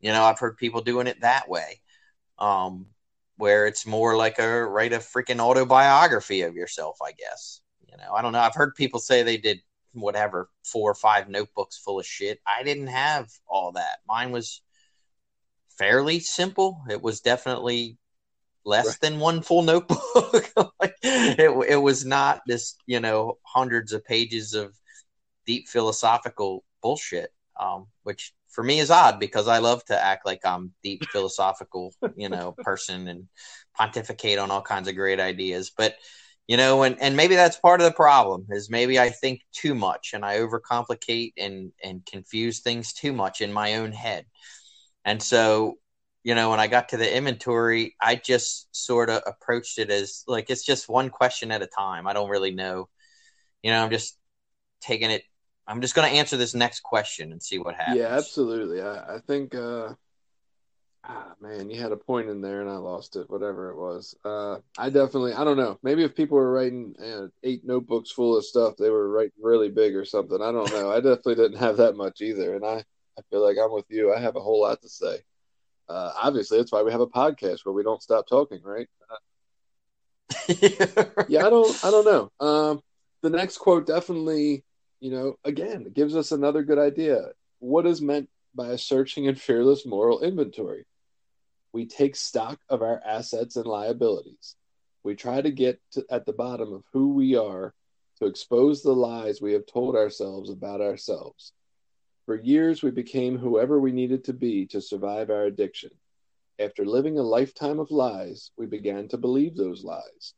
You 0.00 0.12
know, 0.12 0.22
I've 0.22 0.38
heard 0.38 0.56
people 0.56 0.82
doing 0.82 1.06
it 1.06 1.22
that 1.22 1.48
way, 1.48 1.80
um, 2.38 2.86
where 3.36 3.66
it's 3.66 3.86
more 3.86 4.16
like 4.16 4.38
a 4.38 4.64
write 4.64 4.92
a 4.92 4.98
freaking 4.98 5.40
autobiography 5.40 6.42
of 6.42 6.54
yourself. 6.54 6.98
I 7.02 7.12
guess. 7.12 7.60
You 7.90 7.96
know, 7.96 8.12
I 8.12 8.22
don't 8.22 8.32
know. 8.32 8.40
I've 8.40 8.54
heard 8.54 8.74
people 8.74 9.00
say 9.00 9.22
they 9.22 9.38
did 9.38 9.60
whatever 9.92 10.48
four 10.64 10.90
or 10.90 10.94
five 10.94 11.28
notebooks 11.28 11.78
full 11.78 12.00
of 12.00 12.06
shit. 12.06 12.40
I 12.46 12.62
didn't 12.62 12.88
have 12.88 13.28
all 13.46 13.72
that. 13.72 13.98
Mine 14.06 14.30
was 14.30 14.62
fairly 15.78 16.20
simple. 16.20 16.82
It 16.90 17.02
was 17.02 17.20
definitely 17.20 17.98
less 18.64 18.86
Right. 18.86 19.00
than 19.00 19.20
one 19.20 19.42
full 19.42 19.62
notebook. 19.62 20.52
like, 20.80 20.94
it, 21.02 21.50
it 21.68 21.76
was 21.76 22.04
not 22.04 22.42
this, 22.46 22.76
you 22.86 23.00
know, 23.00 23.38
hundreds 23.44 23.92
of 23.92 24.04
pages 24.04 24.54
of 24.54 24.74
deep 25.46 25.68
philosophical 25.68 26.64
bullshit, 26.82 27.32
um, 27.58 27.86
which 28.02 28.32
for 28.48 28.62
me 28.62 28.80
is 28.80 28.90
odd 28.90 29.18
because 29.18 29.48
I 29.48 29.58
love 29.58 29.84
to 29.86 30.00
act 30.00 30.26
like 30.26 30.40
I'm 30.44 30.72
deep 30.82 31.04
philosophical, 31.10 31.94
you 32.14 32.28
know, 32.28 32.56
person 32.62 33.08
and 33.08 33.28
pontificate 33.74 34.38
on 34.38 34.50
all 34.50 34.62
kinds 34.62 34.88
of 34.88 34.94
great 34.96 35.20
ideas. 35.20 35.70
But 35.76 35.96
you 36.48 36.56
know, 36.56 36.82
and 36.82 37.00
and 37.00 37.16
maybe 37.16 37.36
that's 37.36 37.56
part 37.56 37.80
of 37.80 37.84
the 37.86 37.92
problem 37.92 38.46
is 38.50 38.68
maybe 38.68 38.98
I 38.98 39.10
think 39.10 39.42
too 39.52 39.74
much 39.74 40.10
and 40.12 40.24
I 40.24 40.38
overcomplicate 40.38 41.34
and 41.38 41.72
and 41.82 42.04
confuse 42.04 42.60
things 42.60 42.92
too 42.92 43.12
much 43.12 43.40
in 43.40 43.52
my 43.52 43.76
own 43.76 43.92
head. 43.92 44.26
And 45.04 45.22
so, 45.22 45.78
you 46.24 46.34
know, 46.34 46.50
when 46.50 46.60
I 46.60 46.66
got 46.66 46.90
to 46.90 46.96
the 46.96 47.16
inventory, 47.16 47.96
I 48.00 48.16
just 48.16 48.74
sort 48.74 49.10
of 49.10 49.22
approached 49.26 49.78
it 49.78 49.90
as 49.90 50.24
like 50.26 50.50
it's 50.50 50.64
just 50.64 50.88
one 50.88 51.10
question 51.10 51.50
at 51.50 51.62
a 51.62 51.66
time. 51.66 52.06
I 52.06 52.12
don't 52.12 52.30
really 52.30 52.52
know. 52.52 52.88
You 53.62 53.70
know, 53.70 53.82
I'm 53.82 53.90
just 53.90 54.18
taking 54.80 55.10
it 55.10 55.22
I'm 55.66 55.80
just 55.80 55.94
going 55.94 56.10
to 56.10 56.16
answer 56.16 56.36
this 56.36 56.54
next 56.54 56.82
question 56.82 57.32
and 57.32 57.42
see 57.42 57.58
what 57.58 57.76
happens. 57.76 57.98
Yeah, 57.98 58.08
absolutely. 58.08 58.82
I, 58.82 59.16
I 59.16 59.18
think, 59.26 59.54
uh, 59.54 59.94
ah, 61.04 61.32
man, 61.40 61.70
you 61.70 61.80
had 61.80 61.92
a 61.92 61.96
point 61.96 62.28
in 62.28 62.40
there 62.40 62.60
and 62.60 62.70
I 62.70 62.76
lost 62.76 63.16
it, 63.16 63.30
whatever 63.30 63.70
it 63.70 63.76
was. 63.76 64.14
Uh, 64.24 64.58
I 64.76 64.90
definitely, 64.90 65.34
I 65.34 65.44
don't 65.44 65.56
know. 65.56 65.78
Maybe 65.82 66.02
if 66.02 66.16
people 66.16 66.36
were 66.36 66.50
writing 66.50 66.94
uh, 67.02 67.28
eight 67.44 67.64
notebooks 67.64 68.10
full 68.10 68.36
of 68.36 68.44
stuff, 68.44 68.74
they 68.76 68.90
were 68.90 69.08
writing 69.08 69.32
really 69.40 69.68
big 69.68 69.94
or 69.94 70.04
something. 70.04 70.42
I 70.42 70.50
don't 70.50 70.70
know. 70.72 70.90
I 70.90 70.96
definitely 70.96 71.36
didn't 71.36 71.58
have 71.58 71.76
that 71.76 71.96
much 71.96 72.20
either. 72.20 72.56
And 72.56 72.64
I, 72.64 72.84
I 73.18 73.22
feel 73.30 73.44
like 73.46 73.56
I'm 73.62 73.72
with 73.72 73.86
you. 73.88 74.12
I 74.12 74.20
have 74.20 74.36
a 74.36 74.40
whole 74.40 74.62
lot 74.62 74.82
to 74.82 74.88
say. 74.88 75.18
Uh, 75.92 76.12
obviously, 76.22 76.56
that's 76.56 76.72
why 76.72 76.82
we 76.82 76.90
have 76.90 77.02
a 77.02 77.06
podcast 77.06 77.64
where 77.64 77.74
we 77.74 77.82
don't 77.82 78.02
stop 78.02 78.26
talking, 78.26 78.60
right? 78.62 78.88
yeah, 81.28 81.44
I 81.44 81.50
don't, 81.50 81.84
I 81.84 81.90
don't 81.90 82.06
know. 82.06 82.30
Um, 82.40 82.80
the 83.20 83.28
next 83.28 83.58
quote 83.58 83.86
definitely, 83.86 84.64
you 85.00 85.10
know, 85.10 85.36
again, 85.44 85.84
it 85.86 85.94
gives 85.94 86.16
us 86.16 86.32
another 86.32 86.62
good 86.62 86.78
idea. 86.78 87.32
What 87.58 87.86
is 87.86 88.00
meant 88.00 88.30
by 88.54 88.68
a 88.68 88.78
searching 88.78 89.28
and 89.28 89.38
fearless 89.38 89.84
moral 89.84 90.22
inventory? 90.22 90.86
We 91.74 91.86
take 91.86 92.16
stock 92.16 92.58
of 92.70 92.80
our 92.80 93.00
assets 93.04 93.56
and 93.56 93.66
liabilities. 93.66 94.56
We 95.02 95.14
try 95.14 95.42
to 95.42 95.50
get 95.50 95.78
to, 95.92 96.04
at 96.10 96.24
the 96.24 96.32
bottom 96.32 96.72
of 96.72 96.84
who 96.92 97.12
we 97.12 97.36
are 97.36 97.74
to 98.18 98.26
expose 98.26 98.82
the 98.82 98.94
lies 98.94 99.42
we 99.42 99.52
have 99.52 99.66
told 99.66 99.94
ourselves 99.94 100.48
about 100.48 100.80
ourselves. 100.80 101.52
For 102.26 102.36
years, 102.36 102.82
we 102.82 102.92
became 102.92 103.36
whoever 103.36 103.80
we 103.80 103.90
needed 103.90 104.24
to 104.24 104.32
be 104.32 104.66
to 104.66 104.80
survive 104.80 105.28
our 105.28 105.44
addiction. 105.44 105.90
After 106.58 106.84
living 106.84 107.18
a 107.18 107.22
lifetime 107.22 107.80
of 107.80 107.90
lies, 107.90 108.52
we 108.56 108.66
began 108.66 109.08
to 109.08 109.18
believe 109.18 109.56
those 109.56 109.82
lies. 109.82 110.34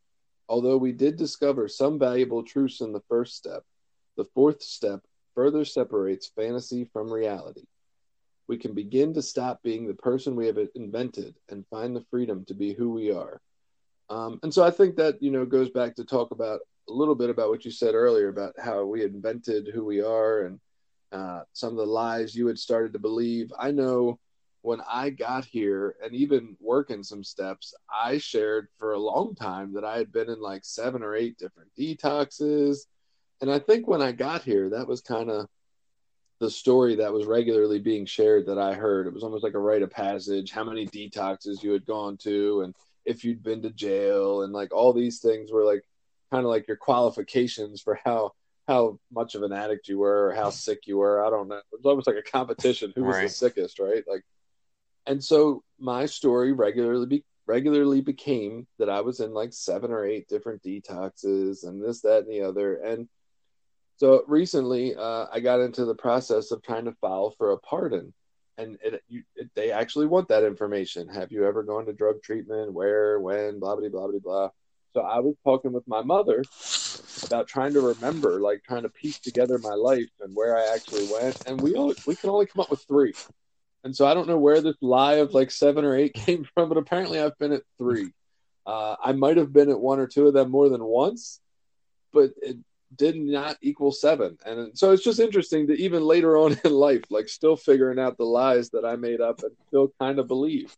Although 0.49 0.79
we 0.79 0.93
did 0.93 1.17
discover 1.17 1.69
some 1.69 1.99
valuable 1.99 2.43
truths 2.43 2.81
in 2.81 2.93
the 2.93 3.03
first 3.09 3.37
step, 3.37 3.65
the 4.17 4.25
fourth 4.35 4.63
step 4.63 5.01
further 5.35 5.65
separates 5.65 6.31
fantasy 6.35 6.89
from 6.93 7.13
reality. 7.13 7.65
We 8.47 8.57
can 8.57 8.75
begin 8.75 9.13
to 9.15 9.23
stop 9.23 9.63
being 9.63 9.87
the 9.87 9.95
person 9.95 10.37
we 10.37 10.47
have 10.47 10.59
invented 10.75 11.35
and 11.51 11.67
find 11.69 11.95
the 11.95 12.05
freedom 12.11 12.45
to 12.47 12.55
be 12.55 12.73
who 12.73 12.91
we 12.91 13.11
are. 13.11 13.41
Um, 14.09 14.39
and 14.43 14.53
so 14.53 14.65
I 14.65 14.71
think 14.71 14.97
that, 14.97 15.23
you 15.23 15.31
know, 15.31 15.45
goes 15.45 15.71
back 15.71 15.97
to 15.97 16.05
talk 16.05 16.31
about 16.31 16.61
a 16.89 16.93
little 16.93 17.15
bit 17.15 17.31
about 17.31 17.49
what 17.49 17.65
you 17.65 17.71
said 17.71 17.95
earlier 17.95 18.29
about 18.29 18.55
how 18.59 18.85
we 18.85 19.03
invented 19.03 19.71
who 19.75 19.85
we 19.85 20.03
are 20.03 20.43
and 20.43 20.61
uh, 21.13 21.43
some 21.53 21.71
of 21.71 21.77
the 21.77 21.87
lies 21.87 22.35
you 22.35 22.47
had 22.47 22.59
started 22.59 22.93
to 22.93 22.99
believe. 22.99 23.53
I 23.59 23.71
know 23.71 24.19
when 24.63 24.81
I 24.91 25.11
got 25.11 25.45
here 25.45 25.97
and 26.03 26.15
even 26.15 26.57
working 26.61 27.03
some 27.03 27.23
steps, 27.23 27.75
I 27.93 28.19
shared 28.19 28.69
for 28.79 28.93
a 28.93 28.99
long 28.99 29.35
time 29.35 29.75
that 29.75 29.85
I 29.85 29.99
had 29.99 30.11
been 30.11 30.31
in 30.31 30.41
like 30.41 30.65
seven 30.65 31.03
or 31.03 31.15
eight 31.15 31.37
different 31.37 31.71
detoxes. 31.79 32.79
And 33.41 33.51
I 33.51 33.59
think 33.59 33.87
when 33.87 34.01
I 34.01 34.13
got 34.13 34.43
here, 34.43 34.71
that 34.71 34.89
was 34.89 35.03
kind 35.03 35.31
of 35.31 35.49
the 36.41 36.51
story 36.51 36.97
that 36.97 37.13
was 37.13 37.27
regularly 37.27 37.79
being 37.79 38.07
shared 38.07 38.47
that 38.47 38.59
I 38.59 38.75
heard. 38.75 39.07
It 39.07 39.13
was 39.13 39.23
almost 39.23 39.45
like 39.45 39.55
a 39.55 39.59
rite 39.59 39.83
of 39.83 39.91
passage, 39.91 40.51
how 40.51 40.65
many 40.65 40.87
detoxes 40.87 41.63
you 41.63 41.73
had 41.73 41.87
gone 41.87 42.17
to, 42.19 42.63
and 42.63 42.75
if 43.05 43.25
you'd 43.25 43.43
been 43.43 43.63
to 43.63 43.71
jail, 43.71 44.43
and 44.43 44.53
like 44.53 44.73
all 44.73 44.93
these 44.93 45.21
things 45.21 45.53
were 45.53 45.65
like 45.65 45.85
kind 46.31 46.45
of 46.45 46.51
like 46.51 46.67
your 46.67 46.77
qualifications 46.77 47.81
for 47.81 47.99
how 48.05 48.33
how 48.67 48.99
much 49.13 49.35
of 49.35 49.43
an 49.43 49.53
addict 49.53 49.89
you 49.89 49.99
were 49.99 50.29
or 50.29 50.33
how 50.33 50.51
sick 50.51 50.87
you 50.87 50.99
were. 50.99 51.25
I 51.25 51.31
don't 51.31 51.49
know. 51.49 51.57
It 51.57 51.65
was 51.73 51.85
almost 51.85 52.07
like 52.07 52.17
a 52.17 52.23
competition 52.23 52.93
who 52.95 53.05
was 53.05 53.17
the 53.17 53.29
sickest, 53.29 53.79
right? 53.79 54.03
Like 54.09 54.25
and 55.07 55.23
so 55.23 55.63
my 55.79 56.07
story 56.07 56.53
regularly 56.53 57.07
be, 57.07 57.25
regularly 57.47 58.01
became 58.01 58.67
that 58.79 58.89
I 58.89 59.01
was 59.01 59.21
in 59.21 59.35
like 59.35 59.53
seven 59.53 59.91
or 59.91 60.05
eight 60.05 60.29
different 60.29 60.63
detoxes 60.63 61.67
and 61.67 61.83
this, 61.83 62.01
that, 62.03 62.25
and 62.25 62.31
the 62.31 62.43
other. 62.43 62.77
And 62.77 63.09
so 63.97 64.25
recently, 64.27 64.95
uh, 64.95 65.27
I 65.31 65.41
got 65.41 65.61
into 65.61 65.85
the 65.85 65.95
process 65.95 66.51
of 66.51 66.63
trying 66.63 66.87
to 66.87 66.93
file 67.01 67.35
for 67.37 67.53
a 67.53 67.59
pardon, 67.59 68.13
and 68.57 68.79
it, 68.83 69.03
you, 69.09 69.23
it, 69.37 69.51
they 69.55 69.71
actually 69.71 70.07
want 70.07 70.29
that 70.29 70.45
information. 70.45 71.09
Have 71.09 71.33
you 71.33 71.47
ever 71.47 71.63
gone 71.63 71.87
to 71.87 71.93
drug 71.93 72.23
treatment? 72.23 72.73
Where? 72.73 73.21
When? 73.21 73.61
Blah 73.61 73.77
blah 73.77 73.89
blah 73.89 74.09
blah 74.09 74.19
blah. 74.19 74.49
So 74.95 75.01
I 75.01 75.19
was 75.19 75.35
talking 75.43 75.73
with 75.73 75.87
my 75.89 76.03
mother 76.03 76.45
about 77.27 77.49
trying 77.49 77.75
to 77.75 77.81
remember, 77.81 78.41
like 78.41 78.63
trying 78.63 78.85
to 78.85 78.89
piece 78.89 79.19
together 79.19 79.59
my 79.59 79.75
life 79.75 80.09
and 80.21 80.35
where 80.37 80.57
I 80.57 80.73
actually 80.73 81.09
went, 81.13 81.37
and 81.47 81.61
we 81.61 81.75
all, 81.75 81.93
we 82.07 82.15
can 82.15 82.31
only 82.31 82.47
come 82.47 82.61
up 82.61 82.71
with 82.71 82.85
three. 82.87 83.13
And 83.83 83.95
so 83.95 84.07
I 84.07 84.15
don't 84.15 84.29
know 84.29 84.39
where 84.39 84.61
this 84.61 84.77
lie 84.81 85.15
of 85.15 85.35
like 85.35 85.51
seven 85.51 85.85
or 85.85 85.97
eight 85.97 86.15
came 86.15 86.47
from, 86.55 86.69
but 86.69 86.79
apparently 86.79 87.21
I've 87.21 87.37
been 87.39 87.53
at 87.53 87.63
three. 87.77 88.13
Uh, 88.67 88.95
I 89.03 89.13
might 89.13 89.37
have 89.37 89.53
been 89.53 89.69
at 89.69 89.81
one 89.81 89.99
or 89.99 90.07
two 90.07 90.29
of 90.29 90.35
them 90.35 90.51
more 90.51 90.69
than 90.69 90.83
once, 90.83 91.41
but 92.13 92.31
it 92.41 92.57
did 92.97 93.17
not 93.17 93.57
equal 93.63 93.91
seven. 93.91 94.39
And 94.47 94.79
so 94.79 94.93
it's 94.93 95.03
just 95.03 95.19
interesting 95.19 95.67
that 95.67 95.81
even 95.81 96.05
later 96.05 96.37
on 96.37 96.57
in 96.65 96.73
life, 96.73 97.03
like 97.11 97.29
still 97.29 97.57
figuring 97.57 97.99
out 97.99 98.17
the 98.17 98.25
lies 98.25 98.71
that 98.71 98.85
I 98.85 98.95
made 98.95 99.21
up 99.21 99.43
and 99.43 99.51
still 99.67 99.93
kind 100.01 100.21
of 100.21 100.29
believe. 100.29 100.73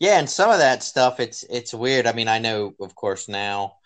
Yeah, 0.00 0.18
and 0.18 0.30
some 0.30 0.50
of 0.50 0.58
that 0.58 0.82
stuff 0.82 1.20
it's 1.20 1.44
it's 1.44 1.74
weird. 1.74 2.06
I 2.06 2.12
mean, 2.12 2.28
I 2.28 2.38
know 2.40 2.74
of 2.80 2.94
course 2.96 3.28
now 3.28 3.76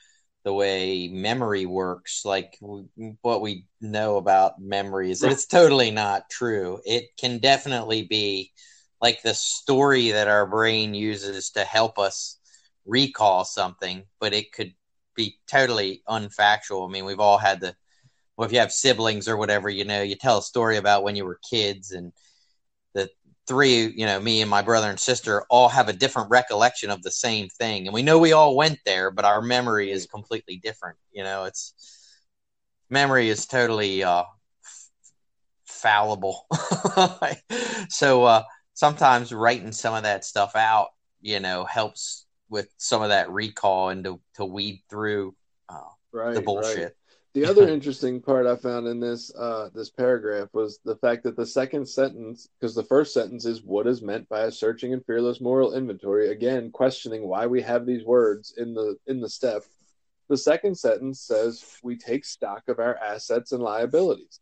the 0.45 0.53
way 0.55 1.09
memory 1.09 1.67
works, 1.67 2.25
like 2.25 2.59
w- 2.61 2.89
what 3.23 3.43
we 3.43 3.67
know 3.83 4.17
about 4.19 4.61
memory 4.61 5.11
is 5.13 5.21
that 5.23 5.33
it's 5.33 5.47
totally 5.47 5.91
not 5.93 6.31
true. 6.31 6.81
It 6.87 7.07
can 7.19 7.39
definitely 7.39 8.03
be 8.05 8.53
like 9.03 9.23
the 9.23 9.35
story 9.35 10.13
that 10.13 10.29
our 10.29 10.47
brain 10.47 10.95
uses 10.95 11.51
to 11.53 11.65
help 11.65 11.99
us 11.99 12.39
recall 12.87 13.45
something, 13.45 14.05
but 14.21 14.35
it 14.35 14.53
could 14.53 14.75
be 15.17 15.39
totally 15.49 16.03
unfactual. 16.09 16.89
I 16.89 16.93
mean, 16.93 17.07
we've 17.07 17.21
all 17.21 17.39
had 17.39 17.61
the 17.61 17.77
well, 18.37 18.47
if 18.47 18.53
you 18.53 18.59
have 18.61 18.73
siblings 18.73 19.29
or 19.29 19.37
whatever, 19.37 19.69
you 19.71 19.85
know, 19.85 20.03
you 20.03 20.17
tell 20.17 20.39
a 20.39 20.43
story 20.43 20.77
about 20.77 21.05
when 21.05 21.17
you 21.17 21.25
were 21.25 21.39
kids 21.49 21.93
and 21.93 22.13
three, 23.47 23.93
you 23.97 24.07
know, 24.07 24.21
me 24.21 24.41
and 24.41 24.51
my 24.51 24.63
brother 24.63 24.89
and 24.89 24.99
sister 24.99 25.45
all 25.51 25.69
have 25.69 25.89
a 25.89 25.93
different 25.93 26.31
recollection 26.31 26.91
of 26.91 27.03
the 27.03 27.11
same 27.11 27.49
thing. 27.49 27.87
And 27.87 27.95
we 27.95 28.03
know 28.03 28.19
we 28.19 28.33
all 28.33 28.57
went 28.57 28.79
there, 28.85 29.11
but 29.11 29.25
our 29.25 29.43
memory 29.43 29.91
is 29.91 30.07
completely 30.07 30.57
different. 30.57 30.97
You 31.13 31.25
know, 31.25 31.45
it's 31.45 31.75
memory 32.91 33.29
is 33.29 33.47
totally 33.47 34.03
uh 34.05 34.25
fallible. 35.67 36.47
so 37.89 38.25
uh 38.25 38.43
sometimes 38.75 39.33
writing 39.33 39.73
some 39.73 39.95
of 39.95 40.03
that 40.05 40.25
stuff 40.25 40.57
out, 40.57 40.89
you 41.21 41.41
know, 41.41 41.65
helps 41.65 42.27
with 42.49 42.69
some 42.77 43.03
of 43.03 43.09
that 43.09 43.31
recall 43.31 43.89
and 43.89 44.05
to, 44.05 44.21
to 44.35 44.45
weed 44.45 44.83
through 44.91 45.35
uh, 45.69 45.81
Right. 46.13 46.35
the 46.35 46.41
right. 46.41 46.93
The 47.35 47.47
other 47.47 47.69
interesting 47.69 48.21
part 48.21 48.47
I 48.47 48.55
found 48.55 48.87
in 48.87 49.01
this 49.01 49.35
uh, 49.35 49.69
this 49.75 49.91
paragraph 49.91 50.51
was 50.53 50.79
the 50.85 50.95
fact 50.95 51.25
that 51.25 51.37
the 51.37 51.45
second 51.45 51.89
sentence, 51.89 52.49
because 52.61 52.77
the 52.77 52.85
first 52.85 53.13
sentence 53.13 53.45
is 53.45 53.61
what 53.61 53.89
is 53.89 54.03
meant 54.03 54.29
by 54.29 54.43
a 54.43 54.53
searching 54.53 54.93
and 54.93 55.05
fearless 55.05 55.41
moral 55.41 55.75
inventory. 55.75 56.31
Again, 56.31 56.71
questioning 56.71 57.27
why 57.27 57.49
we 57.49 57.61
have 57.63 57.87
these 57.87 58.05
words 58.05 58.55
in 58.57 58.73
the 58.73 58.97
in 59.09 59.21
the 59.21 59.29
step. 59.29 59.65
The 60.29 60.37
second 60.37 60.79
sentence 60.79 61.21
says 61.21 61.65
we 61.83 61.97
take 61.97 62.25
stock 62.25 62.69
of 62.69 62.79
our 62.79 62.97
assets 62.97 63.51
and 63.51 63.63
liabilities. 63.63 64.39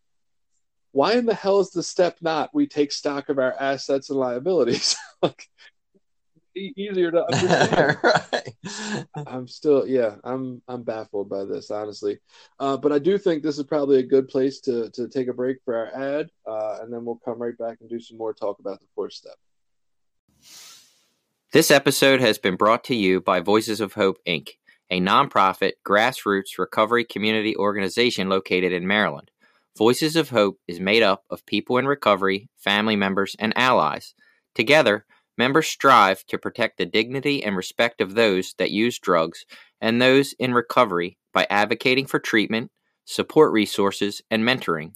Why 0.93 1.14
in 1.14 1.24
the 1.24 1.34
hell 1.34 1.61
is 1.61 1.70
the 1.70 1.82
step 1.82 2.18
not 2.20 2.55
we 2.55 2.66
take 2.66 2.93
stock 2.93 3.30
of 3.30 3.38
our 3.38 3.55
assets 3.59 4.11
and 4.11 4.18
liabilities? 4.18 4.97
like, 5.22 5.49
easier 6.55 7.11
to 7.11 7.24
understand. 7.24 7.98
right. 8.03 9.26
I'm 9.26 9.48
still, 9.48 9.86
yeah, 9.86 10.16
I'm 10.24 10.62
I'm 10.68 10.82
baffled 10.82 11.28
by 11.28 11.44
this, 11.44 11.70
honestly. 11.70 12.18
Uh, 12.59 12.76
but 12.76 12.92
I 12.92 12.98
do 12.98 13.18
think 13.18 13.42
this 13.42 13.59
is 13.59 13.64
probably 13.64 13.98
a 13.98 14.03
good 14.03 14.28
place 14.28 14.61
to 14.61 14.90
to 14.90 15.09
take 15.09 15.28
a 15.28 15.32
break 15.32 15.59
for 15.64 15.76
our 15.76 16.18
ad, 16.18 16.30
uh, 16.46 16.78
and 16.82 16.92
then 16.92 17.05
we'll 17.05 17.20
come 17.24 17.40
right 17.40 17.57
back 17.59 17.78
and 17.80 17.88
do 17.88 18.00
some 18.00 18.18
more 18.18 18.32
talk 18.32 18.59
about 18.59 18.80
the 18.80 18.86
fourth 18.94 19.12
step. 19.12 19.36
This 21.53 21.70
episode 21.70 22.20
has 22.20 22.38
been 22.38 22.57
brought 22.57 22.84
to 22.84 22.94
you 22.94 23.20
by 23.20 23.40
Voices 23.40 23.80
of 23.80 23.92
Hope, 23.92 24.18
Inc., 24.26 24.50
a 24.90 25.00
nonprofit 25.00 25.72
grassroots 25.86 26.59
recovery 26.59 27.05
community 27.05 27.55
organization 27.57 28.28
located 28.28 28.72
in 28.72 28.86
Maryland. 28.86 29.30
Voices 29.76 30.16
of 30.16 30.28
Hope 30.28 30.59
is 30.68 30.80
made 30.80 31.03
up 31.03 31.24
of 31.30 31.46
people 31.46 31.78
in 31.78 31.86
recovery, 31.86 32.50
family 32.59 32.94
members, 32.94 33.34
and 33.38 33.57
allies. 33.57 34.14
Together, 34.55 35.07
members 35.36 35.66
strive 35.66 36.24
to 36.26 36.38
protect 36.38 36.78
the 36.78 36.86
dignity 36.86 37.42
and 37.42 37.56
respect 37.56 38.00
of 38.00 38.14
those 38.14 38.54
that 38.58 38.70
use 38.70 38.98
drugs 38.98 39.44
and 39.80 40.00
those 40.00 40.34
in 40.38 40.54
recovery 40.54 41.18
by 41.32 41.46
advocating 41.50 42.06
for 42.06 42.18
treatment, 42.18 42.70
support 43.04 43.52
resources, 43.52 44.22
and 44.30 44.44
mentoring. 44.44 44.92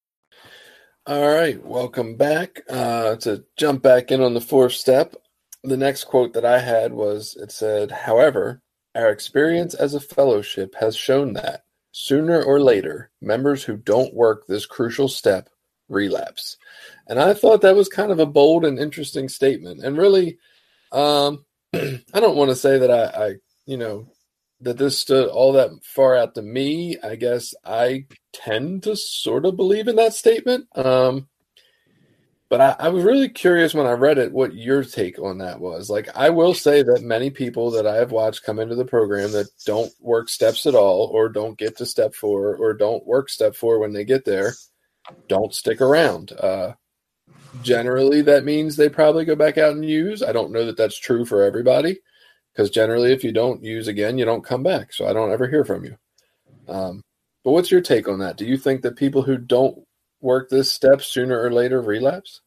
All 1.07 1.27
right, 1.27 1.59
welcome 1.65 2.15
back. 2.15 2.61
Uh, 2.69 3.15
to 3.17 3.43
jump 3.57 3.81
back 3.81 4.11
in 4.11 4.21
on 4.21 4.35
the 4.35 4.39
fourth 4.39 4.73
step, 4.73 5.15
the 5.63 5.75
next 5.75 6.03
quote 6.03 6.33
that 6.33 6.45
I 6.45 6.59
had 6.59 6.93
was 6.93 7.35
it 7.37 7.51
said, 7.51 7.89
However, 7.89 8.61
our 8.93 9.09
experience 9.09 9.73
as 9.73 9.95
a 9.95 9.99
fellowship 9.99 10.75
has 10.79 10.95
shown 10.95 11.33
that 11.33 11.63
sooner 11.91 12.43
or 12.43 12.59
later, 12.59 13.09
members 13.19 13.63
who 13.63 13.77
don't 13.77 14.13
work 14.13 14.45
this 14.45 14.67
crucial 14.67 15.07
step 15.07 15.49
relapse. 15.89 16.57
And 17.07 17.19
I 17.19 17.33
thought 17.33 17.61
that 17.61 17.75
was 17.75 17.89
kind 17.89 18.11
of 18.11 18.19
a 18.19 18.25
bold 18.27 18.63
and 18.63 18.77
interesting 18.77 19.27
statement. 19.27 19.83
And 19.83 19.97
really, 19.97 20.37
um, 20.91 21.43
I 21.73 22.19
don't 22.19 22.37
want 22.37 22.51
to 22.51 22.55
say 22.55 22.77
that 22.77 22.91
I, 22.91 23.25
I, 23.25 23.35
you 23.65 23.77
know, 23.77 24.07
that 24.61 24.77
this 24.77 24.97
stood 24.97 25.27
all 25.27 25.53
that 25.53 25.71
far 25.83 26.15
out 26.15 26.35
to 26.35 26.41
me. 26.41 26.97
I 27.03 27.15
guess 27.15 27.53
I 27.65 28.05
tend 28.31 28.83
to 28.83 28.95
sort 28.95 29.45
of 29.45 29.57
believe 29.57 29.87
in 29.87 29.95
that 29.95 30.13
statement. 30.13 30.67
Um, 30.75 31.27
but 32.49 32.61
I, 32.61 32.75
I 32.79 32.89
was 32.89 33.03
really 33.03 33.29
curious 33.29 33.73
when 33.73 33.87
I 33.87 33.93
read 33.93 34.17
it 34.17 34.31
what 34.31 34.53
your 34.53 34.83
take 34.83 35.17
on 35.19 35.39
that 35.39 35.59
was. 35.59 35.89
Like, 35.89 36.09
I 36.15 36.29
will 36.29 36.53
say 36.53 36.83
that 36.83 37.01
many 37.01 37.29
people 37.29 37.71
that 37.71 37.87
I 37.87 37.95
have 37.95 38.11
watched 38.11 38.43
come 38.43 38.59
into 38.59 38.75
the 38.75 38.85
program 38.85 39.31
that 39.31 39.47
don't 39.65 39.91
work 39.99 40.29
steps 40.29 40.65
at 40.65 40.75
all, 40.75 41.09
or 41.13 41.29
don't 41.29 41.57
get 41.57 41.77
to 41.77 41.85
step 41.85 42.13
four, 42.13 42.55
or 42.55 42.73
don't 42.73 43.05
work 43.07 43.29
step 43.29 43.55
four 43.55 43.79
when 43.79 43.93
they 43.93 44.03
get 44.03 44.25
there, 44.25 44.53
don't 45.27 45.55
stick 45.55 45.79
around. 45.81 46.33
Uh, 46.33 46.73
generally, 47.63 48.21
that 48.23 48.43
means 48.43 48.75
they 48.75 48.89
probably 48.89 49.23
go 49.23 49.35
back 49.35 49.57
out 49.57 49.71
and 49.71 49.85
use. 49.85 50.21
I 50.21 50.33
don't 50.33 50.51
know 50.51 50.65
that 50.65 50.77
that's 50.77 50.99
true 50.99 51.25
for 51.25 51.43
everybody 51.43 51.99
because 52.51 52.69
generally, 52.69 53.11
if 53.11 53.23
you 53.23 53.31
don't 53.31 53.63
use 53.63 53.87
again, 53.87 54.17
you 54.17 54.25
don't 54.25 54.43
come 54.43 54.63
back. 54.63 54.93
So 54.93 55.07
I 55.07 55.13
don't 55.13 55.31
ever 55.31 55.47
hear 55.47 55.63
from 55.63 55.85
you. 55.85 55.97
Um, 56.67 57.01
but 57.43 57.51
what's 57.51 57.71
your 57.71 57.81
take 57.81 58.07
on 58.07 58.19
that? 58.19 58.37
Do 58.37 58.45
you 58.45 58.57
think 58.57 58.81
that 58.81 58.95
people 58.95 59.21
who 59.21 59.37
don't 59.37 59.83
work 60.21 60.49
this 60.49 60.71
step 60.71 61.01
sooner 61.01 61.41
or 61.41 61.51
later 61.51 61.81
relapse? 61.81 62.41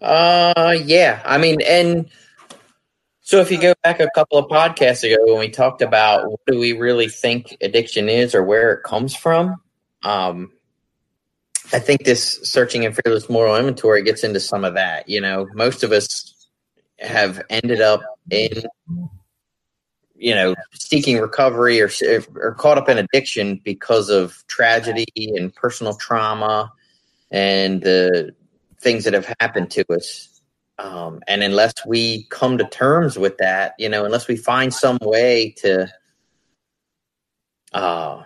Uh, 0.00 0.76
yeah. 0.84 1.22
I 1.24 1.38
mean, 1.38 1.60
and 1.62 2.08
so 3.20 3.40
if 3.40 3.50
you 3.50 3.60
go 3.60 3.72
back 3.82 4.00
a 4.00 4.08
couple 4.14 4.38
of 4.38 4.50
podcasts 4.50 5.04
ago 5.04 5.16
when 5.24 5.38
we 5.38 5.48
talked 5.48 5.80
about 5.80 6.30
what 6.30 6.40
do 6.46 6.58
we 6.58 6.72
really 6.72 7.08
think 7.08 7.56
addiction 7.60 8.08
is 8.08 8.34
or 8.34 8.42
where 8.42 8.72
it 8.72 8.82
comes 8.82 9.14
from, 9.14 9.56
um, 10.02 10.52
I 11.72 11.78
think 11.78 12.04
this 12.04 12.40
searching 12.42 12.84
and 12.84 12.94
fearless 12.94 13.30
moral 13.30 13.56
inventory 13.56 14.02
gets 14.02 14.24
into 14.24 14.40
some 14.40 14.64
of 14.64 14.74
that. 14.74 15.08
You 15.08 15.20
know, 15.20 15.46
most 15.54 15.82
of 15.82 15.92
us 15.92 16.41
have 17.02 17.42
ended 17.50 17.80
up 17.80 18.00
in, 18.30 18.62
you 20.14 20.34
know, 20.34 20.54
seeking 20.72 21.18
recovery 21.18 21.80
or 21.80 21.90
or 22.36 22.54
caught 22.54 22.78
up 22.78 22.88
in 22.88 22.98
addiction 22.98 23.60
because 23.64 24.08
of 24.08 24.44
tragedy 24.46 25.06
and 25.16 25.54
personal 25.54 25.94
trauma 25.94 26.72
and 27.30 27.82
the 27.82 28.34
things 28.80 29.04
that 29.04 29.14
have 29.14 29.34
happened 29.40 29.70
to 29.70 29.84
us. 29.92 30.28
Um, 30.78 31.20
and 31.28 31.42
unless 31.42 31.74
we 31.86 32.24
come 32.30 32.58
to 32.58 32.64
terms 32.64 33.18
with 33.18 33.38
that, 33.38 33.74
you 33.78 33.88
know, 33.88 34.04
unless 34.04 34.26
we 34.26 34.36
find 34.36 34.72
some 34.74 34.98
way 35.00 35.54
to, 35.58 35.92
uh, 37.72 38.22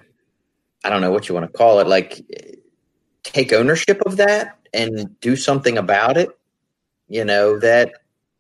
I 0.85 0.91
don't 0.91 1.01
know 1.01 1.11
what 1.11 1.29
you 1.29 1.35
want 1.35 1.51
to 1.51 1.57
call 1.57 1.81
it, 1.81 1.87
like 1.87 2.23
take 3.23 3.53
ownership 3.53 4.01
of 4.07 4.17
that 4.17 4.59
and 4.73 5.19
do 5.21 5.37
something 5.37 5.77
about 5.77 6.17
it, 6.17 6.31
you 7.09 7.25
know, 7.25 7.59
that 7.59 7.93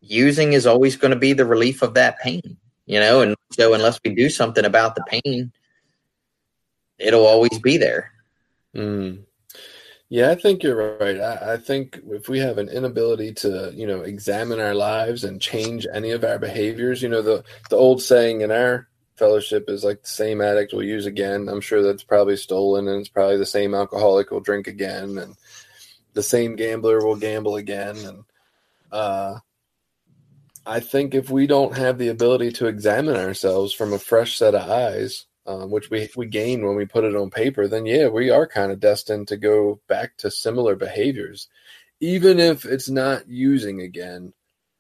using 0.07 0.53
is 0.53 0.67
always 0.67 0.97
going 0.97 1.13
to 1.13 1.19
be 1.19 1.33
the 1.33 1.45
relief 1.45 1.83
of 1.83 1.95
that 1.95 2.19
pain, 2.21 2.57
you 2.87 2.99
know, 3.01 3.21
and 3.21 3.37
so 3.53 3.75
unless 3.75 4.01
we 4.05 4.15
do 4.15 4.29
something 4.29 4.65
about 4.65 4.95
the 4.95 5.05
pain, 5.05 5.53
it'll 6.99 7.27
always 7.27 7.59
be 7.59 7.77
there. 7.77 8.13
Mm. 8.75 9.25
Yeah, 10.09 10.31
I 10.31 10.37
think 10.37 10.63
you're 10.63 10.99
right. 10.99 11.21
I, 11.21 11.55
I, 11.55 11.57
think 11.57 11.99
if 12.11 12.29
we 12.29 12.39
have 12.39 12.59
an 12.59 12.69
inability 12.69 13.33
to, 13.35 13.73
you 13.75 13.89
know, 13.89 14.03
examine 14.03 14.61
our 14.61 14.75
lives 14.75 15.25
and 15.25 15.41
change 15.41 15.85
any 15.93 16.13
of 16.13 16.23
our 16.23 16.39
behaviors, 16.39 17.03
you 17.03 17.09
know, 17.09 17.23
the 17.23 17.43
the 17.71 17.77
old 17.77 18.01
saying 18.01 18.43
in 18.43 18.53
our 18.53 18.87
fellowship 19.17 19.69
is 19.69 19.83
like 19.83 20.03
the 20.03 20.09
same 20.09 20.41
addict 20.41 20.73
will 20.73 20.85
use 20.85 21.07
again. 21.07 21.49
I'm 21.49 21.61
sure 21.61 21.83
that's 21.83 22.05
probably 22.05 22.37
stolen, 22.37 22.87
and 22.87 23.01
it's 23.01 23.09
probably 23.09 23.37
the 23.37 23.47
same 23.47 23.75
alcoholic 23.75 24.31
will 24.31 24.41
drink 24.41 24.69
again. 24.69 25.19
And 25.19 25.37
the 26.15 26.23
same 26.23 26.55
gambler 26.55 27.05
will 27.05 27.17
gamble 27.17 27.57
again. 27.57 27.97
And 27.97 28.25
uh, 28.93 29.39
I 30.67 30.81
think 30.81 31.15
if 31.15 31.31
we 31.31 31.47
don't 31.47 31.77
have 31.77 31.97
the 31.97 32.09
ability 32.09 32.51
to 32.53 32.67
examine 32.67 33.17
ourselves 33.17 33.73
from 33.73 33.93
a 33.93 33.99
fresh 34.01 34.37
set 34.37 34.55
of 34.57 34.69
eyes, 34.69 35.27
um, 35.47 35.71
which 35.71 35.91
we 35.91 36.11
we 36.17 36.27
gain 36.27 36.67
when 36.67 36.77
we 36.77 36.85
put 36.87 37.05
it 37.05 37.15
on 37.15 37.31
paper, 37.31 37.69
then 37.69 37.87
yeah, 37.87 38.09
we 38.09 38.31
are 38.31 38.49
kind 38.49 38.73
of 38.73 38.81
destined 38.81 39.29
to 39.29 39.37
go 39.37 39.81
back 39.87 40.17
to 40.19 40.31
similar 40.31 40.75
behaviors, 40.75 41.49
even 42.01 42.41
if 42.41 42.65
it's 42.65 42.89
not 42.89 43.29
using 43.29 43.81
again. 43.81 44.33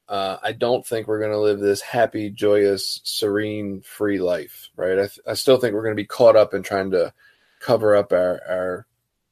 Uh, 0.08 0.38
I 0.42 0.52
don't 0.52 0.86
think 0.86 1.06
we're 1.08 1.20
going 1.20 1.32
to 1.32 1.38
live 1.38 1.60
this 1.60 1.80
happy, 1.80 2.30
joyous, 2.30 3.00
serene, 3.04 3.80
free 3.82 4.20
life, 4.20 4.70
right? 4.76 4.92
I, 4.98 5.06
th- 5.06 5.20
I 5.26 5.34
still 5.34 5.58
think 5.58 5.74
we're 5.74 5.82
going 5.82 5.96
to 5.96 6.02
be 6.02 6.06
caught 6.06 6.36
up 6.36 6.54
in 6.54 6.62
trying 6.62 6.92
to 6.92 7.12
cover 7.60 7.96
up 7.96 8.12
our 8.12 8.40
our 8.48 8.86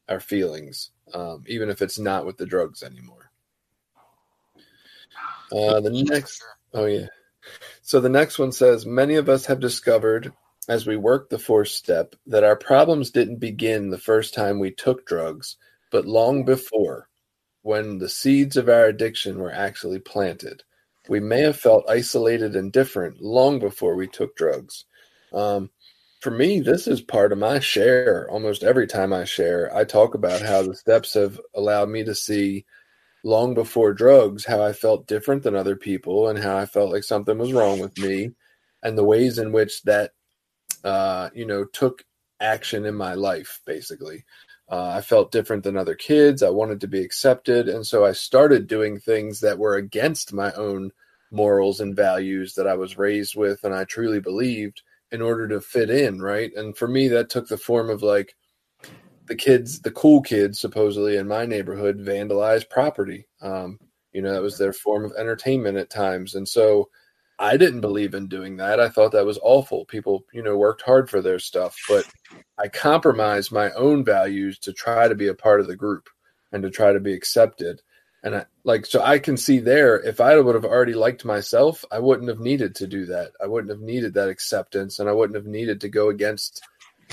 our 0.08 0.20
feelings, 0.20 0.90
um, 1.14 1.44
even 1.48 1.68
if 1.70 1.82
it's 1.82 1.98
not 1.98 2.26
with 2.26 2.36
the 2.38 2.46
drugs 2.46 2.82
anymore. 2.84 3.23
Uh, 5.52 5.80
the 5.80 5.90
next, 6.08 6.42
oh 6.72 6.86
yeah. 6.86 7.06
So 7.82 8.00
the 8.00 8.08
next 8.08 8.38
one 8.38 8.52
says 8.52 8.86
many 8.86 9.16
of 9.16 9.28
us 9.28 9.46
have 9.46 9.60
discovered 9.60 10.32
as 10.68 10.86
we 10.86 10.96
work 10.96 11.28
the 11.28 11.38
fourth 11.38 11.68
step 11.68 12.16
that 12.26 12.44
our 12.44 12.56
problems 12.56 13.10
didn't 13.10 13.36
begin 13.36 13.90
the 13.90 13.98
first 13.98 14.34
time 14.34 14.58
we 14.58 14.70
took 14.70 15.06
drugs, 15.06 15.56
but 15.90 16.06
long 16.06 16.44
before, 16.44 17.08
when 17.62 17.98
the 17.98 18.08
seeds 18.08 18.56
of 18.56 18.68
our 18.68 18.86
addiction 18.86 19.38
were 19.38 19.52
actually 19.52 19.98
planted. 19.98 20.62
We 21.08 21.20
may 21.20 21.40
have 21.40 21.58
felt 21.58 21.88
isolated 21.88 22.56
and 22.56 22.72
different 22.72 23.20
long 23.20 23.58
before 23.58 23.94
we 23.94 24.06
took 24.06 24.36
drugs. 24.36 24.84
Um, 25.32 25.70
for 26.20 26.30
me, 26.30 26.60
this 26.60 26.86
is 26.86 27.02
part 27.02 27.32
of 27.32 27.38
my 27.38 27.58
share. 27.60 28.26
Almost 28.30 28.62
every 28.62 28.86
time 28.86 29.12
I 29.12 29.24
share, 29.24 29.74
I 29.76 29.84
talk 29.84 30.14
about 30.14 30.40
how 30.40 30.62
the 30.62 30.74
steps 30.74 31.12
have 31.14 31.38
allowed 31.54 31.90
me 31.90 32.04
to 32.04 32.14
see 32.14 32.64
long 33.24 33.54
before 33.54 33.94
drugs 33.94 34.44
how 34.44 34.62
I 34.62 34.72
felt 34.72 35.06
different 35.06 35.42
than 35.42 35.56
other 35.56 35.74
people 35.74 36.28
and 36.28 36.38
how 36.38 36.56
I 36.56 36.66
felt 36.66 36.92
like 36.92 37.04
something 37.04 37.38
was 37.38 37.52
wrong 37.52 37.80
with 37.80 37.98
me 37.98 38.32
and 38.82 38.96
the 38.96 39.04
ways 39.04 39.38
in 39.38 39.50
which 39.50 39.82
that 39.82 40.12
uh, 40.84 41.30
you 41.34 41.46
know 41.46 41.64
took 41.64 42.04
action 42.40 42.84
in 42.84 42.94
my 42.94 43.14
life 43.14 43.60
basically. 43.66 44.24
Uh, 44.70 44.88
I 44.88 45.00
felt 45.00 45.32
different 45.32 45.62
than 45.62 45.76
other 45.76 45.94
kids. 45.94 46.42
I 46.42 46.48
wanted 46.50 46.80
to 46.80 46.88
be 46.88 47.02
accepted. 47.02 47.68
And 47.68 47.86
so 47.86 48.04
I 48.04 48.12
started 48.12 48.66
doing 48.66 48.98
things 48.98 49.40
that 49.40 49.58
were 49.58 49.76
against 49.76 50.32
my 50.32 50.52
own 50.52 50.90
morals 51.30 51.80
and 51.80 51.94
values 51.94 52.54
that 52.54 52.66
I 52.66 52.74
was 52.74 52.96
raised 52.96 53.36
with 53.36 53.64
and 53.64 53.74
I 53.74 53.84
truly 53.84 54.20
believed 54.20 54.82
in 55.12 55.20
order 55.20 55.46
to 55.48 55.60
fit 55.60 55.90
in. 55.90 56.20
Right. 56.20 56.50
And 56.56 56.76
for 56.76 56.88
me, 56.88 57.08
that 57.08 57.28
took 57.28 57.48
the 57.48 57.58
form 57.58 57.90
of 57.90 58.02
like 58.02 58.34
the 59.26 59.34
kids, 59.34 59.80
the 59.80 59.90
cool 59.90 60.20
kids, 60.20 60.60
supposedly 60.60 61.16
in 61.16 61.26
my 61.26 61.46
neighborhood, 61.46 61.98
vandalized 61.98 62.68
property. 62.68 63.26
Um, 63.40 63.78
you 64.12 64.22
know, 64.22 64.32
that 64.32 64.42
was 64.42 64.58
their 64.58 64.72
form 64.72 65.04
of 65.04 65.12
entertainment 65.18 65.76
at 65.76 65.90
times. 65.90 66.34
And 66.34 66.48
so 66.48 66.88
I 67.38 67.56
didn't 67.56 67.80
believe 67.80 68.14
in 68.14 68.28
doing 68.28 68.56
that. 68.58 68.78
I 68.78 68.88
thought 68.88 69.12
that 69.12 69.26
was 69.26 69.40
awful. 69.42 69.84
People, 69.86 70.24
you 70.32 70.42
know, 70.42 70.56
worked 70.56 70.82
hard 70.82 71.10
for 71.10 71.20
their 71.20 71.38
stuff, 71.38 71.76
but 71.88 72.06
I 72.58 72.68
compromised 72.68 73.50
my 73.50 73.72
own 73.72 74.04
values 74.04 74.58
to 74.60 74.72
try 74.72 75.08
to 75.08 75.14
be 75.14 75.28
a 75.28 75.34
part 75.34 75.60
of 75.60 75.66
the 75.66 75.76
group 75.76 76.08
and 76.52 76.62
to 76.62 76.70
try 76.70 76.92
to 76.92 77.00
be 77.00 77.12
accepted. 77.12 77.82
And 78.22 78.36
I 78.36 78.46
like 78.62 78.86
so 78.86 79.02
I 79.02 79.18
can 79.18 79.36
see 79.36 79.58
there 79.58 80.00
if 80.00 80.20
I 80.20 80.38
would 80.38 80.54
have 80.54 80.64
already 80.64 80.94
liked 80.94 81.24
myself, 81.24 81.84
I 81.90 81.98
wouldn't 81.98 82.28
have 82.28 82.40
needed 82.40 82.74
to 82.76 82.86
do 82.86 83.04
that. 83.06 83.32
I 83.42 83.46
wouldn't 83.46 83.70
have 83.70 83.82
needed 83.82 84.14
that 84.14 84.28
acceptance 84.28 84.98
and 84.98 85.08
I 85.08 85.12
wouldn't 85.12 85.36
have 85.36 85.46
needed 85.46 85.80
to 85.82 85.88
go 85.88 86.08
against 86.08 86.62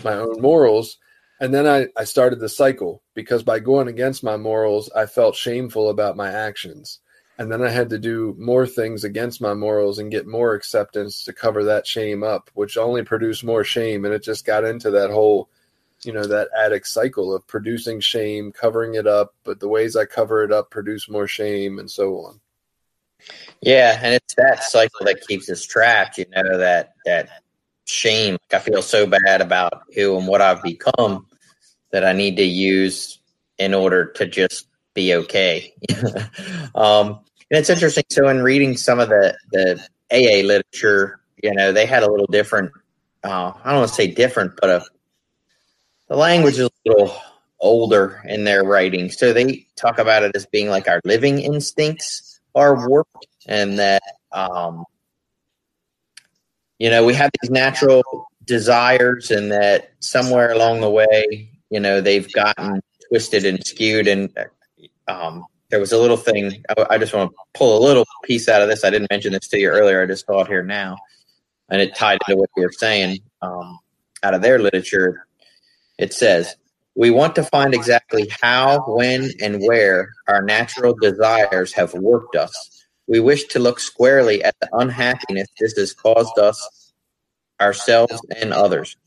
my 0.03 0.13
own 0.13 0.39
morals. 0.39 0.97
And 1.41 1.53
then 1.53 1.67
I, 1.67 1.87
I 1.99 2.05
started 2.05 2.39
the 2.39 2.47
cycle 2.47 3.03
because 3.13 3.43
by 3.43 3.59
going 3.59 3.89
against 3.89 4.23
my 4.23 4.37
morals, 4.37 4.89
I 4.95 5.07
felt 5.07 5.35
shameful 5.35 5.89
about 5.89 6.15
my 6.15 6.31
actions 6.31 6.99
and 7.41 7.51
then 7.51 7.63
I 7.63 7.69
had 7.69 7.89
to 7.89 7.97
do 7.97 8.35
more 8.37 8.67
things 8.67 9.03
against 9.03 9.41
my 9.41 9.55
morals 9.55 9.97
and 9.97 10.11
get 10.11 10.27
more 10.27 10.53
acceptance 10.53 11.23
to 11.23 11.33
cover 11.33 11.63
that 11.63 11.87
shame 11.87 12.21
up, 12.21 12.51
which 12.53 12.77
only 12.77 13.01
produced 13.01 13.43
more 13.43 13.63
shame. 13.63 14.05
And 14.05 14.13
it 14.13 14.21
just 14.21 14.45
got 14.45 14.63
into 14.63 14.91
that 14.91 15.09
whole, 15.09 15.49
you 16.03 16.13
know, 16.13 16.23
that 16.23 16.49
addict 16.55 16.87
cycle 16.87 17.33
of 17.33 17.47
producing 17.47 17.99
shame, 17.99 18.51
covering 18.51 18.93
it 18.93 19.07
up, 19.07 19.33
but 19.43 19.59
the 19.59 19.67
ways 19.67 19.95
I 19.95 20.05
cover 20.05 20.43
it 20.43 20.51
up 20.51 20.69
produce 20.69 21.09
more 21.09 21.25
shame 21.25 21.79
and 21.79 21.89
so 21.89 22.17
on. 22.17 22.39
Yeah, 23.61 23.99
and 24.03 24.13
it's 24.13 24.35
that 24.35 24.63
cycle 24.63 25.07
that 25.07 25.25
keeps 25.27 25.49
us 25.49 25.65
trapped, 25.65 26.19
you 26.19 26.25
know, 26.35 26.59
that 26.59 26.93
that 27.05 27.41
shame. 27.85 28.37
Like 28.51 28.61
I 28.61 28.63
feel 28.63 28.83
so 28.83 29.07
bad 29.07 29.41
about 29.41 29.81
who 29.95 30.15
and 30.15 30.27
what 30.27 30.41
I've 30.41 30.61
become 30.61 31.25
that 31.91 32.05
I 32.05 32.13
need 32.13 32.37
to 32.37 32.43
use 32.43 33.19
in 33.57 33.73
order 33.73 34.05
to 34.13 34.25
just 34.25 34.67
be 34.93 35.13
okay. 35.15 35.73
um, 36.75 37.19
and 37.49 37.59
it's 37.59 37.69
interesting. 37.69 38.03
So, 38.09 38.27
in 38.29 38.41
reading 38.41 38.77
some 38.77 38.99
of 38.99 39.09
the 39.09 39.37
the 39.51 39.85
AA 40.11 40.45
literature, 40.45 41.19
you 41.41 41.53
know, 41.53 41.71
they 41.71 41.85
had 41.85 42.03
a 42.03 42.09
little 42.09 42.27
different. 42.27 42.71
Uh, 43.23 43.53
I 43.63 43.71
don't 43.71 43.79
want 43.79 43.89
to 43.89 43.95
say 43.95 44.07
different, 44.07 44.53
but 44.59 44.69
a, 44.69 44.85
the 46.07 46.15
language 46.15 46.57
is 46.57 46.67
a 46.67 46.89
little 46.89 47.15
older 47.59 48.21
in 48.25 48.43
their 48.43 48.63
writing. 48.63 49.11
So 49.11 49.33
they 49.33 49.67
talk 49.75 49.99
about 49.99 50.23
it 50.23 50.35
as 50.35 50.45
being 50.47 50.69
like 50.69 50.87
our 50.87 51.01
living 51.05 51.39
instincts 51.39 52.39
are 52.55 52.87
warped, 52.87 53.27
and 53.45 53.79
that 53.79 54.01
um, 54.31 54.85
you 56.79 56.89
know 56.89 57.05
we 57.05 57.13
have 57.13 57.31
these 57.41 57.51
natural 57.51 58.27
desires, 58.45 59.29
and 59.29 59.51
that 59.51 59.91
somewhere 59.99 60.51
along 60.51 60.81
the 60.81 60.89
way, 60.89 61.50
you 61.71 61.79
know, 61.79 62.01
they've 62.01 62.31
gotten 62.33 62.81
twisted 63.09 63.45
and 63.45 63.65
skewed, 63.65 64.07
and 64.07 64.29
um, 65.07 65.45
there 65.69 65.79
was 65.79 65.93
a 65.93 65.97
little 65.97 66.17
thing. 66.17 66.63
I, 66.69 66.85
I, 66.91 66.97
just 66.97 67.13
want 67.13 67.31
to 67.31 67.37
pull 67.53 67.77
a 67.77 67.83
little 67.83 68.05
piece 68.25 68.47
out 68.47 68.61
of 68.61 68.67
this. 68.67 68.83
I 68.83 68.89
didn't 68.89 69.09
mention 69.09 69.31
this 69.31 69.47
to 69.47 69.59
you 69.59 69.69
earlier. 69.69 70.03
I 70.03 70.05
just 70.05 70.25
saw 70.25 70.41
it 70.41 70.47
here 70.47 70.63
now, 70.63 70.97
and 71.69 71.81
it 71.81 71.95
tied 71.95 72.19
into 72.27 72.39
what 72.39 72.49
you 72.55 72.63
were 72.63 72.71
saying. 72.71 73.19
Um, 73.41 73.79
out 74.21 74.35
of 74.35 74.41
their 74.41 74.59
literature, 74.59 75.25
it 75.97 76.13
says 76.13 76.55
we 76.95 77.09
want 77.09 77.35
to 77.35 77.43
find 77.43 77.73
exactly 77.73 78.29
how, 78.41 78.83
when, 78.85 79.31
and 79.41 79.61
where 79.63 80.11
our 80.27 80.41
natural 80.41 80.93
desires 80.93 81.73
have 81.73 81.93
worked 81.93 82.35
us. 82.35 82.85
We 83.07 83.19
wish 83.19 83.45
to 83.45 83.59
look 83.59 83.79
squarely 83.79 84.43
at 84.43 84.55
the 84.59 84.69
unhappiness 84.73 85.47
this 85.59 85.73
has 85.77 85.93
caused 85.93 86.37
us, 86.37 86.93
ourselves, 87.59 88.21
and 88.37 88.53
others. 88.53 88.97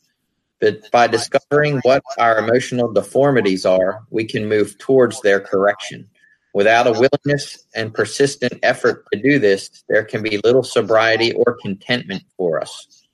But 0.61 0.91
by 0.91 1.07
discovering 1.07 1.81
what 1.83 2.03
our 2.19 2.39
emotional 2.39 2.93
deformities 2.93 3.67
are, 3.67 4.05
we 4.11 4.25
can 4.25 4.49
move 4.49 4.79
towards 4.79 5.21
their 5.21 5.41
correction. 5.41 6.09
Without 6.55 6.87
a 6.87 6.93
willingness 6.93 7.67
and 7.75 7.93
persistent 7.93 8.61
effort 8.63 9.05
to 9.13 9.21
do 9.21 9.39
this, 9.41 9.83
there 9.89 10.05
can 10.05 10.23
be 10.23 10.39
little 10.45 10.63
sobriety 10.63 11.33
or 11.33 11.59
contentment 11.61 12.23
for 12.37 12.61
us. 12.61 13.05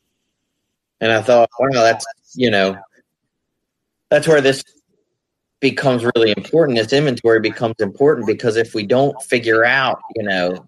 And 1.00 1.10
I 1.10 1.22
thought, 1.22 1.48
wow, 1.58 1.68
that's, 1.72 2.04
you 2.34 2.50
know, 2.50 2.76
that's 4.10 4.28
where 4.28 4.42
this 4.42 4.62
becomes 5.60 6.04
really 6.14 6.34
important. 6.36 6.76
This 6.76 6.92
inventory 6.92 7.40
becomes 7.40 7.76
important 7.78 8.26
because 8.26 8.56
if 8.56 8.74
we 8.74 8.84
don't 8.86 9.20
figure 9.22 9.64
out, 9.64 10.00
you 10.16 10.24
know, 10.24 10.66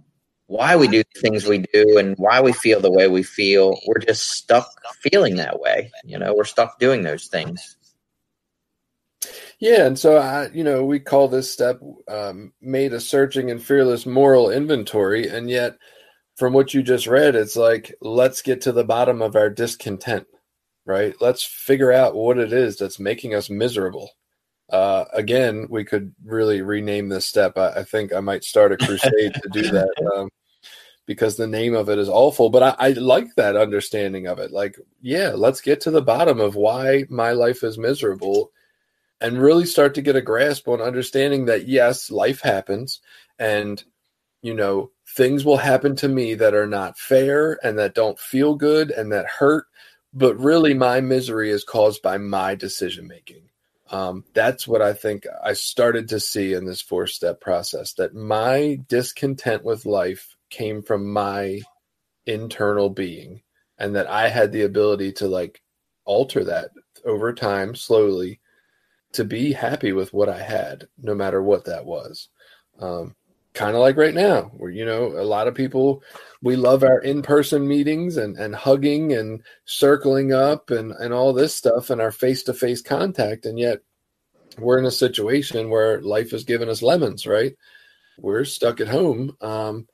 why 0.52 0.76
we 0.76 0.86
do 0.86 1.02
the 1.02 1.20
things 1.20 1.46
we 1.46 1.64
do 1.72 1.96
and 1.96 2.14
why 2.18 2.42
we 2.42 2.52
feel 2.52 2.78
the 2.78 2.90
way 2.90 3.08
we 3.08 3.22
feel, 3.22 3.80
we're 3.86 3.98
just 3.98 4.32
stuck 4.32 4.68
feeling 5.00 5.36
that 5.36 5.58
way. 5.58 5.90
You 6.04 6.18
know, 6.18 6.34
we're 6.34 6.44
stuck 6.44 6.78
doing 6.78 7.02
those 7.02 7.26
things. 7.26 7.78
Yeah, 9.58 9.86
and 9.86 9.98
so 9.98 10.18
I, 10.18 10.50
you 10.52 10.62
know, 10.62 10.84
we 10.84 11.00
call 11.00 11.28
this 11.28 11.50
step 11.50 11.80
um, 12.06 12.52
made 12.60 12.92
a 12.92 13.00
searching 13.00 13.50
and 13.50 13.62
fearless 13.62 14.04
moral 14.04 14.50
inventory, 14.50 15.26
and 15.26 15.48
yet, 15.48 15.78
from 16.36 16.52
what 16.52 16.74
you 16.74 16.82
just 16.82 17.06
read, 17.06 17.34
it's 17.34 17.56
like 17.56 17.94
let's 18.02 18.42
get 18.42 18.60
to 18.62 18.72
the 18.72 18.84
bottom 18.84 19.22
of 19.22 19.36
our 19.36 19.48
discontent, 19.48 20.26
right? 20.84 21.14
Let's 21.20 21.44
figure 21.44 21.92
out 21.92 22.14
what 22.14 22.38
it 22.38 22.52
is 22.52 22.76
that's 22.76 23.00
making 23.00 23.34
us 23.34 23.48
miserable. 23.48 24.10
Uh, 24.68 25.04
again, 25.14 25.66
we 25.70 25.84
could 25.84 26.14
really 26.24 26.60
rename 26.60 27.08
this 27.08 27.26
step. 27.26 27.56
I, 27.56 27.68
I 27.68 27.84
think 27.84 28.12
I 28.12 28.20
might 28.20 28.44
start 28.44 28.72
a 28.72 28.76
crusade 28.76 29.34
to 29.34 29.48
do 29.50 29.62
that 29.70 29.88
um, 30.16 30.28
because 31.06 31.36
the 31.36 31.46
name 31.46 31.74
of 31.74 31.88
it 31.88 31.98
is 31.98 32.08
awful. 32.08 32.50
But 32.50 32.62
I, 32.62 32.74
I 32.78 32.88
like 32.92 33.34
that 33.34 33.56
understanding 33.56 34.26
of 34.26 34.38
it. 34.38 34.50
Like, 34.52 34.78
yeah, 35.00 35.32
let's 35.34 35.60
get 35.60 35.80
to 35.82 35.90
the 35.90 36.02
bottom 36.02 36.40
of 36.40 36.54
why 36.54 37.04
my 37.08 37.32
life 37.32 37.62
is 37.64 37.78
miserable 37.78 38.52
and 39.20 39.40
really 39.40 39.66
start 39.66 39.94
to 39.94 40.02
get 40.02 40.16
a 40.16 40.22
grasp 40.22 40.68
on 40.68 40.80
understanding 40.80 41.46
that 41.46 41.68
yes, 41.68 42.10
life 42.10 42.40
happens 42.40 43.00
and 43.38 43.82
you 44.42 44.54
know, 44.54 44.90
things 45.06 45.44
will 45.44 45.56
happen 45.56 45.94
to 45.96 46.08
me 46.08 46.34
that 46.34 46.54
are 46.54 46.66
not 46.66 46.98
fair 46.98 47.58
and 47.64 47.78
that 47.78 47.94
don't 47.94 48.18
feel 48.18 48.54
good 48.54 48.90
and 48.90 49.12
that 49.12 49.26
hurt, 49.26 49.66
but 50.12 50.38
really 50.38 50.74
my 50.74 51.00
misery 51.00 51.50
is 51.50 51.64
caused 51.64 52.02
by 52.02 52.18
my 52.18 52.54
decision 52.54 53.06
making. 53.06 53.48
Um, 53.90 54.24
that's 54.34 54.66
what 54.66 54.82
I 54.82 54.94
think 54.94 55.26
I 55.44 55.52
started 55.52 56.08
to 56.08 56.20
see 56.20 56.54
in 56.54 56.64
this 56.64 56.80
four 56.80 57.06
step 57.06 57.40
process 57.40 57.92
that 57.94 58.14
my 58.14 58.80
discontent 58.88 59.64
with 59.64 59.86
life 59.86 60.36
came 60.52 60.82
from 60.82 61.12
my 61.12 61.60
internal 62.26 62.88
being 62.88 63.42
and 63.78 63.96
that 63.96 64.06
I 64.06 64.28
had 64.28 64.52
the 64.52 64.62
ability 64.62 65.12
to 65.14 65.26
like 65.26 65.60
alter 66.04 66.44
that 66.44 66.70
over 67.04 67.32
time 67.32 67.74
slowly 67.74 68.38
to 69.12 69.24
be 69.24 69.52
happy 69.52 69.92
with 69.92 70.12
what 70.12 70.28
I 70.28 70.38
had, 70.38 70.88
no 70.98 71.14
matter 71.14 71.42
what 71.42 71.64
that 71.64 71.84
was. 71.84 72.28
Um, 72.78 73.14
kind 73.54 73.74
of 73.74 73.82
like 73.82 73.96
right 73.96 74.14
now, 74.14 74.50
where 74.56 74.70
you 74.70 74.84
know 74.84 75.06
a 75.08 75.24
lot 75.24 75.48
of 75.48 75.54
people 75.54 76.02
we 76.42 76.56
love 76.56 76.82
our 76.82 77.00
in-person 77.00 77.66
meetings 77.66 78.16
and 78.16 78.36
and 78.38 78.54
hugging 78.54 79.12
and 79.12 79.42
circling 79.64 80.32
up 80.32 80.70
and 80.70 80.92
and 80.92 81.12
all 81.12 81.32
this 81.32 81.54
stuff 81.54 81.90
and 81.90 82.00
our 82.00 82.12
face-to-face 82.12 82.82
contact, 82.82 83.46
and 83.46 83.58
yet 83.58 83.80
we're 84.58 84.78
in 84.78 84.86
a 84.86 84.90
situation 84.90 85.70
where 85.70 86.00
life 86.02 86.30
has 86.30 86.44
given 86.44 86.68
us 86.68 86.82
lemons, 86.82 87.26
right? 87.26 87.54
We're 88.18 88.44
stuck 88.44 88.80
at 88.80 88.88
home. 88.88 89.36
Um, 89.40 89.86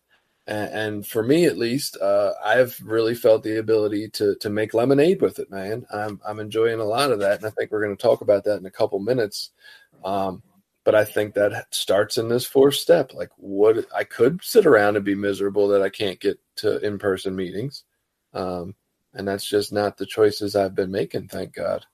and, 0.48 1.06
for 1.06 1.22
me, 1.22 1.44
at 1.44 1.58
least, 1.58 1.98
uh, 1.98 2.32
I've 2.42 2.80
really 2.82 3.14
felt 3.14 3.42
the 3.42 3.58
ability 3.58 4.08
to 4.10 4.34
to 4.36 4.48
make 4.48 4.72
lemonade 4.72 5.20
with 5.20 5.38
it, 5.38 5.50
man. 5.50 5.86
I'm 5.92 6.20
I'm 6.26 6.40
enjoying 6.40 6.80
a 6.80 6.84
lot 6.84 7.12
of 7.12 7.20
that, 7.20 7.36
and 7.36 7.46
I 7.46 7.50
think 7.50 7.70
we're 7.70 7.84
going 7.84 7.96
to 7.96 8.02
talk 8.02 8.22
about 8.22 8.44
that 8.44 8.58
in 8.58 8.64
a 8.66 8.70
couple 8.70 8.98
minutes. 8.98 9.50
Um, 10.04 10.42
but 10.84 10.94
I 10.94 11.04
think 11.04 11.34
that 11.34 11.66
starts 11.74 12.16
in 12.16 12.28
this 12.28 12.46
fourth 12.46 12.76
step. 12.76 13.12
Like, 13.12 13.28
what 13.36 13.84
I 13.94 14.04
could 14.04 14.42
sit 14.42 14.64
around 14.64 14.96
and 14.96 15.04
be 15.04 15.14
miserable 15.14 15.68
that 15.68 15.82
I 15.82 15.90
can't 15.90 16.18
get 16.18 16.40
to 16.56 16.78
in 16.78 16.98
person 16.98 17.36
meetings, 17.36 17.84
um, 18.32 18.74
and 19.12 19.28
that's 19.28 19.46
just 19.46 19.70
not 19.70 19.98
the 19.98 20.06
choices 20.06 20.56
I've 20.56 20.74
been 20.74 20.90
making. 20.90 21.28
Thank 21.28 21.52
God. 21.52 21.84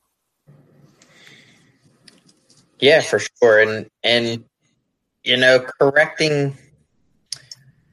Yeah, 2.78 3.00
for 3.00 3.18
sure. 3.18 3.58
And 3.58 3.90
and 4.04 4.44
you 5.24 5.38
know, 5.38 5.58
correcting 5.80 6.56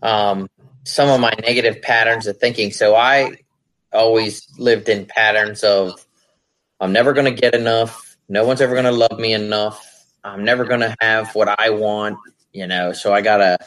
um 0.01 0.47
some 0.83 1.09
of 1.09 1.19
my 1.19 1.33
negative 1.41 1.81
patterns 1.81 2.27
of 2.27 2.37
thinking. 2.37 2.71
So 2.71 2.95
I 2.95 3.37
always 3.93 4.47
lived 4.57 4.89
in 4.89 5.05
patterns 5.05 5.63
of 5.63 6.05
I'm 6.79 6.91
never 6.91 7.13
going 7.13 7.33
to 7.33 7.41
get 7.41 7.53
enough. 7.53 8.17
No 8.27 8.45
one's 8.45 8.61
ever 8.61 8.73
going 8.73 8.85
to 8.85 8.91
love 8.91 9.19
me 9.19 9.33
enough. 9.33 9.87
I'm 10.23 10.43
never 10.43 10.65
going 10.65 10.79
to 10.79 10.95
have 10.99 11.35
what 11.35 11.59
I 11.59 11.69
want, 11.69 12.17
you 12.51 12.65
know. 12.65 12.93
So 12.93 13.13
I 13.13 13.21
got 13.21 13.37
to 13.37 13.57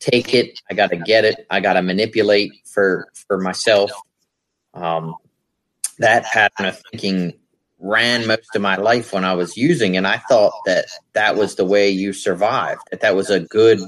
take 0.00 0.32
it, 0.34 0.58
I 0.70 0.74
got 0.74 0.90
to 0.90 0.96
get 0.96 1.24
it, 1.24 1.46
I 1.50 1.60
got 1.60 1.74
to 1.74 1.82
manipulate 1.82 2.52
for 2.66 3.08
for 3.28 3.38
myself. 3.38 3.90
Um 4.72 5.14
that 5.98 6.24
pattern 6.24 6.66
of 6.66 6.82
thinking 6.90 7.34
ran 7.78 8.26
most 8.26 8.56
of 8.56 8.62
my 8.62 8.76
life 8.76 9.12
when 9.12 9.24
I 9.24 9.34
was 9.34 9.56
using, 9.56 9.96
and 9.96 10.06
I 10.06 10.18
thought 10.18 10.52
that 10.66 10.86
that 11.12 11.36
was 11.36 11.54
the 11.54 11.64
way 11.64 11.90
you 11.90 12.12
survived. 12.12 12.80
That 12.90 13.02
that 13.02 13.14
was 13.14 13.30
a 13.30 13.40
good 13.40 13.80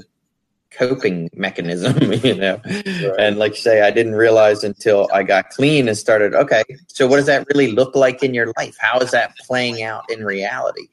coping 0.77 1.29
mechanism, 1.35 2.11
you 2.23 2.35
know. 2.35 2.61
Right. 2.65 3.13
And 3.19 3.37
like 3.37 3.53
you 3.53 3.61
say, 3.61 3.81
I 3.81 3.91
didn't 3.91 4.15
realize 4.15 4.63
until 4.63 5.09
I 5.13 5.23
got 5.23 5.49
clean 5.49 5.87
and 5.87 5.97
started. 5.97 6.33
Okay, 6.33 6.63
so 6.87 7.07
what 7.07 7.17
does 7.17 7.25
that 7.25 7.47
really 7.53 7.71
look 7.71 7.95
like 7.95 8.23
in 8.23 8.33
your 8.33 8.51
life? 8.57 8.77
How 8.79 8.99
is 8.99 9.11
that 9.11 9.35
playing 9.37 9.83
out 9.83 10.09
in 10.11 10.23
reality? 10.23 10.87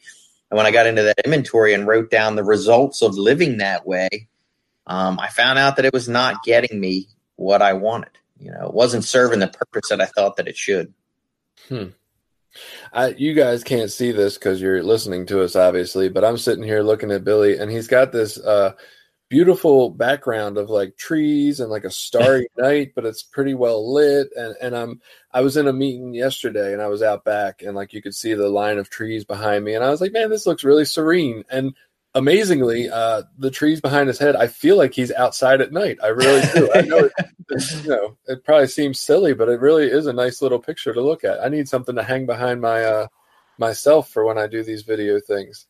And 0.50 0.56
when 0.56 0.66
I 0.66 0.70
got 0.70 0.86
into 0.86 1.02
that 1.02 1.18
inventory 1.24 1.74
and 1.74 1.86
wrote 1.86 2.10
down 2.10 2.36
the 2.36 2.44
results 2.44 3.02
of 3.02 3.14
living 3.14 3.58
that 3.58 3.86
way, 3.86 4.28
um, 4.86 5.18
I 5.18 5.28
found 5.28 5.58
out 5.58 5.76
that 5.76 5.84
it 5.84 5.92
was 5.92 6.08
not 6.08 6.42
getting 6.44 6.78
me 6.78 7.08
what 7.36 7.62
I 7.62 7.72
wanted. 7.72 8.10
You 8.38 8.50
know, 8.50 8.66
it 8.66 8.74
wasn't 8.74 9.04
serving 9.04 9.40
the 9.40 9.48
purpose 9.48 9.88
that 9.90 10.00
I 10.00 10.06
thought 10.06 10.36
that 10.36 10.48
it 10.48 10.56
should. 10.56 10.92
Hmm. 11.68 11.88
I, 12.92 13.08
you 13.08 13.34
guys 13.34 13.64
can't 13.64 13.90
see 13.90 14.12
this 14.12 14.34
because 14.34 14.60
you're 14.60 14.82
listening 14.82 15.26
to 15.26 15.42
us, 15.42 15.56
obviously, 15.56 16.08
but 16.08 16.24
I'm 16.24 16.38
sitting 16.38 16.62
here 16.62 16.82
looking 16.82 17.10
at 17.10 17.24
Billy, 17.24 17.58
and 17.58 17.70
he's 17.70 17.88
got 17.88 18.12
this 18.12 18.38
uh, 18.38 18.74
beautiful 19.34 19.90
background 19.90 20.56
of 20.56 20.70
like 20.70 20.96
trees 20.96 21.58
and 21.58 21.68
like 21.68 21.82
a 21.82 21.90
starry 21.90 22.46
night, 22.56 22.92
but 22.94 23.04
it's 23.04 23.24
pretty 23.24 23.52
well 23.52 23.92
lit. 23.92 24.28
And 24.36 24.54
and 24.62 24.76
I'm 24.76 25.00
I 25.32 25.40
was 25.40 25.56
in 25.56 25.66
a 25.66 25.72
meeting 25.72 26.14
yesterday, 26.14 26.72
and 26.72 26.80
I 26.80 26.86
was 26.86 27.02
out 27.02 27.24
back, 27.24 27.60
and 27.60 27.74
like 27.74 27.92
you 27.92 28.00
could 28.00 28.14
see 28.14 28.32
the 28.34 28.48
line 28.48 28.78
of 28.78 28.90
trees 28.90 29.24
behind 29.24 29.64
me, 29.64 29.74
and 29.74 29.84
I 29.84 29.90
was 29.90 30.00
like, 30.00 30.12
man, 30.12 30.30
this 30.30 30.46
looks 30.46 30.62
really 30.62 30.84
serene. 30.84 31.42
And 31.50 31.74
amazingly, 32.14 32.88
uh, 32.88 33.22
the 33.36 33.50
trees 33.50 33.80
behind 33.80 34.06
his 34.06 34.20
head, 34.20 34.36
I 34.36 34.46
feel 34.46 34.76
like 34.76 34.94
he's 34.94 35.10
outside 35.10 35.60
at 35.60 35.72
night. 35.72 35.98
I 36.00 36.08
really 36.08 36.42
do. 36.54 36.70
I 36.72 36.82
know, 36.82 36.98
it, 36.98 37.12
you 37.84 37.90
know, 37.90 38.16
it 38.28 38.44
probably 38.44 38.68
seems 38.68 39.00
silly, 39.00 39.34
but 39.34 39.48
it 39.48 39.58
really 39.58 39.86
is 39.86 40.06
a 40.06 40.12
nice 40.12 40.42
little 40.42 40.60
picture 40.60 40.94
to 40.94 41.02
look 41.02 41.24
at. 41.24 41.42
I 41.42 41.48
need 41.48 41.68
something 41.68 41.96
to 41.96 42.04
hang 42.04 42.24
behind 42.24 42.60
my 42.60 42.84
uh, 42.84 43.06
myself 43.58 44.10
for 44.10 44.24
when 44.24 44.38
I 44.38 44.46
do 44.46 44.62
these 44.62 44.82
video 44.82 45.18
things. 45.18 45.66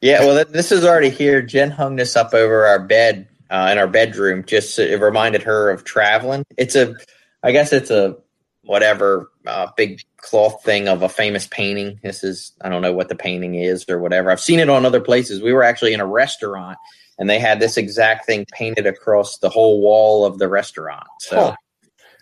Yeah, 0.00 0.20
well, 0.20 0.44
this 0.46 0.72
is 0.72 0.84
already 0.84 1.10
here. 1.10 1.42
Jen 1.42 1.70
hung 1.70 1.96
this 1.96 2.16
up 2.16 2.32
over 2.32 2.66
our 2.66 2.78
bed 2.78 3.28
uh, 3.50 3.68
in 3.70 3.78
our 3.78 3.88
bedroom. 3.88 4.44
Just 4.44 4.74
so 4.74 4.82
it 4.82 5.00
reminded 5.00 5.42
her 5.42 5.70
of 5.70 5.84
traveling. 5.84 6.44
It's 6.56 6.74
a, 6.74 6.94
I 7.42 7.52
guess 7.52 7.72
it's 7.72 7.90
a 7.90 8.16
whatever 8.62 9.30
uh, 9.46 9.68
big 9.76 10.02
cloth 10.16 10.62
thing 10.64 10.88
of 10.88 11.02
a 11.02 11.08
famous 11.08 11.46
painting. 11.46 12.00
This 12.02 12.24
is 12.24 12.52
I 12.60 12.68
don't 12.68 12.82
know 12.82 12.92
what 12.92 13.08
the 13.08 13.14
painting 13.14 13.56
is 13.56 13.88
or 13.88 13.98
whatever. 13.98 14.30
I've 14.30 14.40
seen 14.40 14.58
it 14.58 14.70
on 14.70 14.86
other 14.86 15.00
places. 15.00 15.42
We 15.42 15.52
were 15.52 15.64
actually 15.64 15.92
in 15.92 16.00
a 16.00 16.06
restaurant 16.06 16.78
and 17.20 17.28
they 17.28 17.38
had 17.38 17.60
this 17.60 17.76
exact 17.76 18.24
thing 18.24 18.46
painted 18.50 18.86
across 18.86 19.38
the 19.38 19.50
whole 19.50 19.80
wall 19.82 20.24
of 20.24 20.38
the 20.38 20.48
restaurant. 20.48 21.06
So 21.20 21.36
huh. 21.36 21.56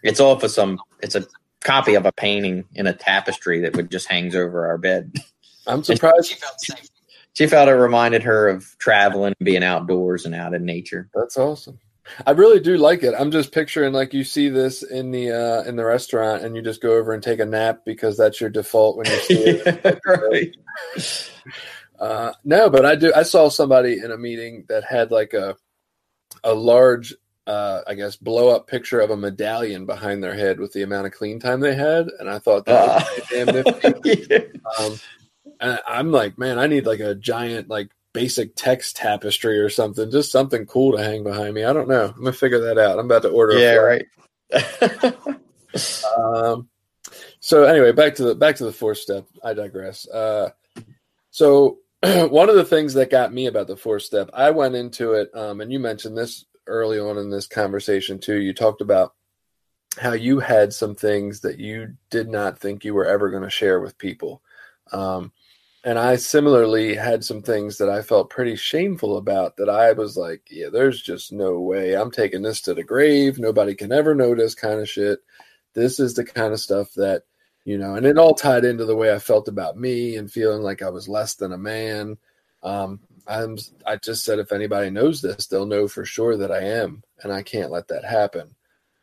it's 0.03 0.21
off 0.21 0.43
of 0.43 0.51
some. 0.51 0.81
It's 1.01 1.15
a 1.15 1.25
copy 1.61 1.95
of 1.95 2.05
a 2.05 2.13
painting 2.13 2.65
in 2.75 2.89
a 2.89 2.93
tapestry 2.93 3.61
that 3.61 3.77
would 3.77 3.91
just 3.91 4.09
hangs 4.09 4.35
over 4.35 4.67
our 4.67 4.77
bed. 4.77 5.15
I'm 5.67 5.85
surprised. 5.85 6.43
She 7.39 7.47
felt, 7.47 7.69
it 7.69 7.75
reminded 7.75 8.25
her 8.25 8.49
of 8.49 8.77
traveling, 8.79 9.33
and 9.39 9.47
being 9.47 9.63
outdoors 9.63 10.27
and 10.27 10.35
out 10.35 10.55
in 10.55 10.65
nature. 10.65 11.09
That's 11.15 11.37
awesome. 11.37 11.79
I 12.27 12.33
really 12.33 12.59
do 12.59 12.77
like 12.77 13.05
it. 13.05 13.15
I'm 13.17 13.31
just 13.31 13.53
picturing 13.53 13.93
like 13.93 14.13
you 14.13 14.25
see 14.25 14.49
this 14.49 14.83
in 14.83 15.13
the 15.13 15.31
uh, 15.31 15.63
in 15.63 15.77
the 15.77 15.85
restaurant, 15.85 16.43
and 16.43 16.57
you 16.57 16.63
just 16.63 16.83
go 16.83 16.97
over 16.97 17.13
and 17.13 17.23
take 17.23 17.39
a 17.39 17.45
nap 17.45 17.83
because 17.85 18.17
that's 18.17 18.41
your 18.41 18.51
default 18.51 18.97
when 18.97 19.07
you 19.07 19.19
see 19.21 19.45
it. 19.45 20.01
right. 20.05 20.57
Uh, 21.97 22.33
no, 22.43 22.69
but 22.71 22.85
I 22.85 22.97
do. 22.97 23.13
I 23.15 23.23
saw 23.23 23.49
somebody 23.51 24.01
in 24.01 24.11
a 24.11 24.19
meeting 24.19 24.65
that 24.69 24.83
had 24.83 25.13
like 25.13 25.33
a 25.33 25.55
a 26.43 26.55
large, 26.55 27.15
uh, 27.47 27.83
I 27.87 27.95
guess, 27.95 28.17
blow 28.17 28.49
up 28.49 28.67
picture 28.67 28.99
of 28.99 29.11
a 29.11 29.17
medallion 29.17 29.87
behind 29.87 30.25
their 30.25 30.35
head 30.35 30.59
with 30.59 30.73
the 30.73 30.83
amount 30.83 31.07
of 31.07 31.13
clean 31.13 31.39
time 31.39 31.61
they 31.61 31.77
had, 31.77 32.09
and 32.19 32.29
I 32.29 32.41
thought 32.41 32.65
that 32.67 32.85
was 32.85 33.05
uh, 33.05 33.25
damn 33.31 33.47
nifty. 33.55 34.27
yeah. 34.29 34.39
um, 34.81 34.99
and 35.61 35.81
I'm 35.87 36.13
like, 36.13 36.39
man, 36.39 36.59
I 36.59 36.67
need 36.67 36.87
like 36.87 37.01
a 37.01 37.15
giant 37.15 37.69
like 37.69 37.91
basic 38.13 38.55
text 38.57 38.97
tapestry 38.97 39.59
or 39.59 39.69
something, 39.69 40.11
just 40.11 40.33
something 40.33 40.67
cool 40.67 40.97
to 40.97 41.03
hang 41.03 41.23
behind 41.25 41.55
me. 41.55 41.65
I 41.65 41.73
don't 41.73 41.89
know. 41.89 42.07
I'm 42.07 42.25
gonna 42.25 42.33
figure 42.33 42.61
that 42.61 42.79
out. 42.79 42.99
I'm 42.99 43.07
about 43.07 43.23
to 43.23 43.31
order. 43.31 43.59
Yeah, 43.59 43.75
right. 43.75 44.07
um, 46.19 46.69
so 47.41 47.65
anyway, 47.65 47.93
back 47.93 48.15
to 48.17 48.25
the 48.25 48.35
back 48.35 48.57
to 48.57 48.65
the 48.65 48.73
fourth 48.73 48.99
step. 48.99 49.27
I 49.45 49.55
digress. 49.55 50.09
Uh, 50.09 50.51
so 51.31 51.79
one 52.03 52.49
of 52.49 52.57
the 52.57 52.65
things 52.65 52.95
that 52.95 53.11
got 53.11 53.33
me 53.33 53.47
about 53.47 53.67
the 53.67 53.77
fourth 53.77 54.03
step, 54.03 54.31
I 54.33 54.51
went 54.51 54.75
into 54.75 55.13
it, 55.13 55.31
um, 55.35 55.61
and 55.61 55.73
you 55.73 55.79
mentioned 55.79 56.17
this 56.17 56.45
early 56.67 56.99
on 56.99 57.19
in 57.19 57.31
this 57.31 57.47
conversation 57.47 58.19
too. 58.19 58.37
You 58.37 58.53
talked 58.53 58.81
about 58.81 59.15
how 59.99 60.13
you 60.13 60.39
had 60.39 60.73
some 60.73 60.95
things 60.95 61.41
that 61.41 61.59
you 61.59 61.95
did 62.11 62.29
not 62.29 62.59
think 62.59 62.85
you 62.85 62.95
were 62.95 63.07
ever 63.07 63.31
going 63.31 63.43
to 63.43 63.51
share 63.51 63.81
with 63.81 63.99
people. 63.99 64.43
Um, 64.93 65.33
and 65.85 65.99
I 65.99 66.17
similarly 66.17 66.95
had 66.97 67.25
some 67.25 67.41
things 67.41 67.79
that 67.79 67.89
I 67.89 68.03
felt 68.03 68.31
pretty 68.31 68.57
shameful 68.57 69.17
about 69.17 69.57
that 69.57 69.69
I 69.69 69.93
was 69.93 70.17
like, 70.17 70.43
yeah, 70.51 70.69
there's 70.71 71.01
just 71.01 71.33
no 71.33 71.61
way 71.61 71.95
I'm 71.95 72.11
taking 72.11 72.43
this 72.43 72.61
to 72.63 72.75
the 72.75 72.83
grave. 72.83 73.39
Nobody 73.39 73.75
can 73.75 73.93
ever 73.93 74.15
notice 74.15 74.55
kind 74.55 74.81
of 74.81 74.89
shit. 74.89 75.21
This 75.75 76.01
is 76.01 76.15
the 76.15 76.25
kind 76.25 76.53
of 76.53 76.61
stuff 76.61 76.93
that, 76.95 77.23
you 77.65 77.79
know, 77.79 77.95
and 77.95 78.05
it 78.05 78.19
all 78.19 78.35
tied 78.35 78.65
into 78.65 78.85
the 78.85 78.97
way 78.97 79.15
I 79.15 79.19
felt 79.19 79.47
about 79.47 79.79
me 79.79 80.17
and 80.17 80.31
feeling 80.31 80.63
like 80.63 80.83
I 80.83 80.91
was 80.91 81.09
less 81.09 81.37
than 81.37 81.53
a 81.53 81.59
man. 81.59 82.19
Um, 82.63 83.01
I'm, 83.27 83.57
I 83.87 83.97
just 83.97 84.25
said, 84.25 84.39
if 84.41 84.53
anybody 84.53 84.91
knows 84.91 85.23
this, 85.23 85.47
they'll 85.47 85.67
know 85.67 85.87
for 85.87 86.05
sure 86.05 86.37
that 86.39 86.51
I 86.51 86.61
am, 86.61 87.03
and 87.23 87.33
I 87.33 87.43
can't 87.43 87.71
let 87.71 87.89
that 87.89 88.05
happen. 88.05 88.55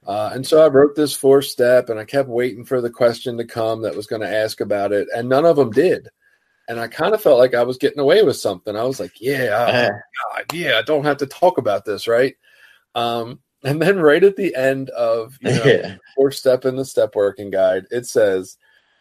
Uh, 0.05 0.31
and 0.33 0.45
so 0.45 0.63
I 0.63 0.67
wrote 0.67 0.95
this 0.95 1.13
fourth 1.13 1.45
step, 1.45 1.89
and 1.89 1.99
I 1.99 2.05
kept 2.05 2.29
waiting 2.29 2.63
for 2.63 2.81
the 2.81 2.89
question 2.89 3.37
to 3.37 3.45
come 3.45 3.81
that 3.81 3.95
was 3.95 4.07
going 4.07 4.21
to 4.21 4.29
ask 4.33 4.61
about 4.61 4.91
it, 4.91 5.07
and 5.15 5.27
none 5.27 5.45
of 5.45 5.55
them 5.55 5.71
did 5.71 6.09
and 6.67 6.79
I 6.79 6.87
kind 6.87 7.13
of 7.13 7.21
felt 7.21 7.39
like 7.39 7.53
I 7.53 7.63
was 7.63 7.77
getting 7.77 7.99
away 7.99 8.23
with 8.23 8.37
something. 8.37 8.75
I 8.75 8.83
was 8.83 8.99
like, 8.99 9.21
yeah, 9.21 9.65
oh, 9.67 10.35
God, 10.35 10.45
yeah, 10.53 10.77
I 10.77 10.81
don't 10.81 11.05
have 11.05 11.17
to 11.17 11.27
talk 11.27 11.57
about 11.57 11.85
this, 11.85 12.07
right? 12.07 12.35
Um, 12.95 13.39
and 13.63 13.81
then 13.81 13.99
right 13.99 14.23
at 14.23 14.35
the 14.35 14.55
end 14.55 14.89
of 14.91 15.37
you 15.41 15.51
know, 15.51 15.63
yeah. 15.65 15.95
fourth 16.15 16.35
step 16.35 16.65
in 16.65 16.75
the 16.75 16.85
step 16.85 17.15
working 17.15 17.51
guide, 17.51 17.85
it 17.91 18.07
says, 18.07 18.57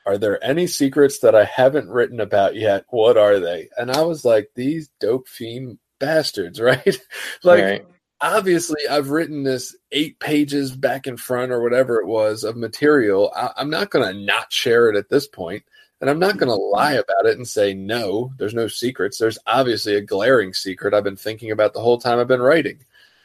"Are 0.06 0.18
there 0.18 0.42
any 0.44 0.66
secrets 0.66 1.20
that 1.20 1.34
I 1.34 1.44
haven't 1.44 1.88
written 1.88 2.20
about 2.20 2.54
yet? 2.54 2.84
What 2.90 3.16
are 3.16 3.40
they?" 3.40 3.68
And 3.76 3.90
I 3.90 4.02
was 4.02 4.24
like, 4.24 4.50
"These 4.54 4.90
dope 5.00 5.28
fiend 5.28 5.78
bastards, 5.98 6.60
right? 6.62 6.98
like." 7.42 7.62
Right. 7.62 7.86
Obviously, 8.24 8.80
I've 8.90 9.10
written 9.10 9.42
this 9.42 9.76
eight 9.92 10.18
pages 10.18 10.74
back 10.74 11.06
and 11.06 11.20
front 11.20 11.52
or 11.52 11.62
whatever 11.62 12.00
it 12.00 12.06
was 12.06 12.42
of 12.42 12.56
material. 12.56 13.30
I, 13.36 13.50
I'm 13.58 13.68
not 13.68 13.90
going 13.90 14.08
to 14.08 14.18
not 14.18 14.50
share 14.50 14.88
it 14.88 14.96
at 14.96 15.10
this 15.10 15.26
point. 15.26 15.62
And 16.00 16.08
I'm 16.08 16.18
not 16.18 16.38
going 16.38 16.48
to 16.48 16.54
lie 16.54 16.94
about 16.94 17.26
it 17.26 17.36
and 17.36 17.46
say, 17.46 17.74
no, 17.74 18.32
there's 18.38 18.54
no 18.54 18.66
secrets. 18.66 19.18
There's 19.18 19.38
obviously 19.46 19.94
a 19.96 20.00
glaring 20.00 20.54
secret 20.54 20.94
I've 20.94 21.04
been 21.04 21.16
thinking 21.16 21.50
about 21.50 21.74
the 21.74 21.82
whole 21.82 21.98
time 21.98 22.18
I've 22.18 22.26
been 22.26 22.40
writing. 22.40 22.78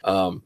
Um, 0.04 0.42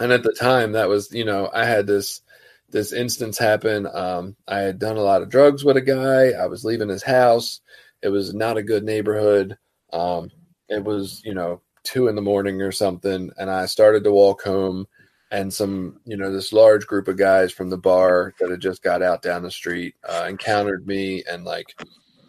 and 0.00 0.12
at 0.12 0.22
the 0.22 0.32
time, 0.32 0.72
that 0.72 0.88
was, 0.88 1.12
you 1.12 1.26
know, 1.26 1.50
I 1.52 1.66
had 1.66 1.86
this 1.86 2.22
this 2.70 2.94
instance 2.94 3.36
happen. 3.36 3.86
Um, 3.86 4.34
I 4.48 4.60
had 4.60 4.78
done 4.78 4.96
a 4.96 5.02
lot 5.02 5.20
of 5.20 5.28
drugs 5.28 5.62
with 5.62 5.76
a 5.76 5.82
guy. 5.82 6.30
I 6.30 6.46
was 6.46 6.64
leaving 6.64 6.88
his 6.88 7.02
house. 7.02 7.60
It 8.00 8.08
was 8.08 8.32
not 8.32 8.56
a 8.56 8.62
good 8.62 8.82
neighborhood. 8.82 9.58
Um, 9.92 10.30
it 10.70 10.82
was, 10.82 11.20
you 11.22 11.34
know, 11.34 11.60
two 11.84 12.08
in 12.08 12.14
the 12.14 12.22
morning 12.22 12.60
or 12.62 12.72
something, 12.72 13.30
and 13.38 13.50
I 13.50 13.66
started 13.66 14.04
to 14.04 14.12
walk 14.12 14.42
home, 14.42 14.86
and 15.30 15.52
some, 15.52 16.00
you 16.04 16.16
know, 16.16 16.32
this 16.32 16.52
large 16.52 16.86
group 16.86 17.08
of 17.08 17.16
guys 17.16 17.52
from 17.52 17.70
the 17.70 17.78
bar 17.78 18.34
that 18.38 18.50
had 18.50 18.60
just 18.60 18.82
got 18.82 19.02
out 19.02 19.22
down 19.22 19.42
the 19.42 19.50
street 19.50 19.94
uh, 20.08 20.26
encountered 20.28 20.86
me 20.86 21.24
and 21.28 21.44
like, 21.44 21.74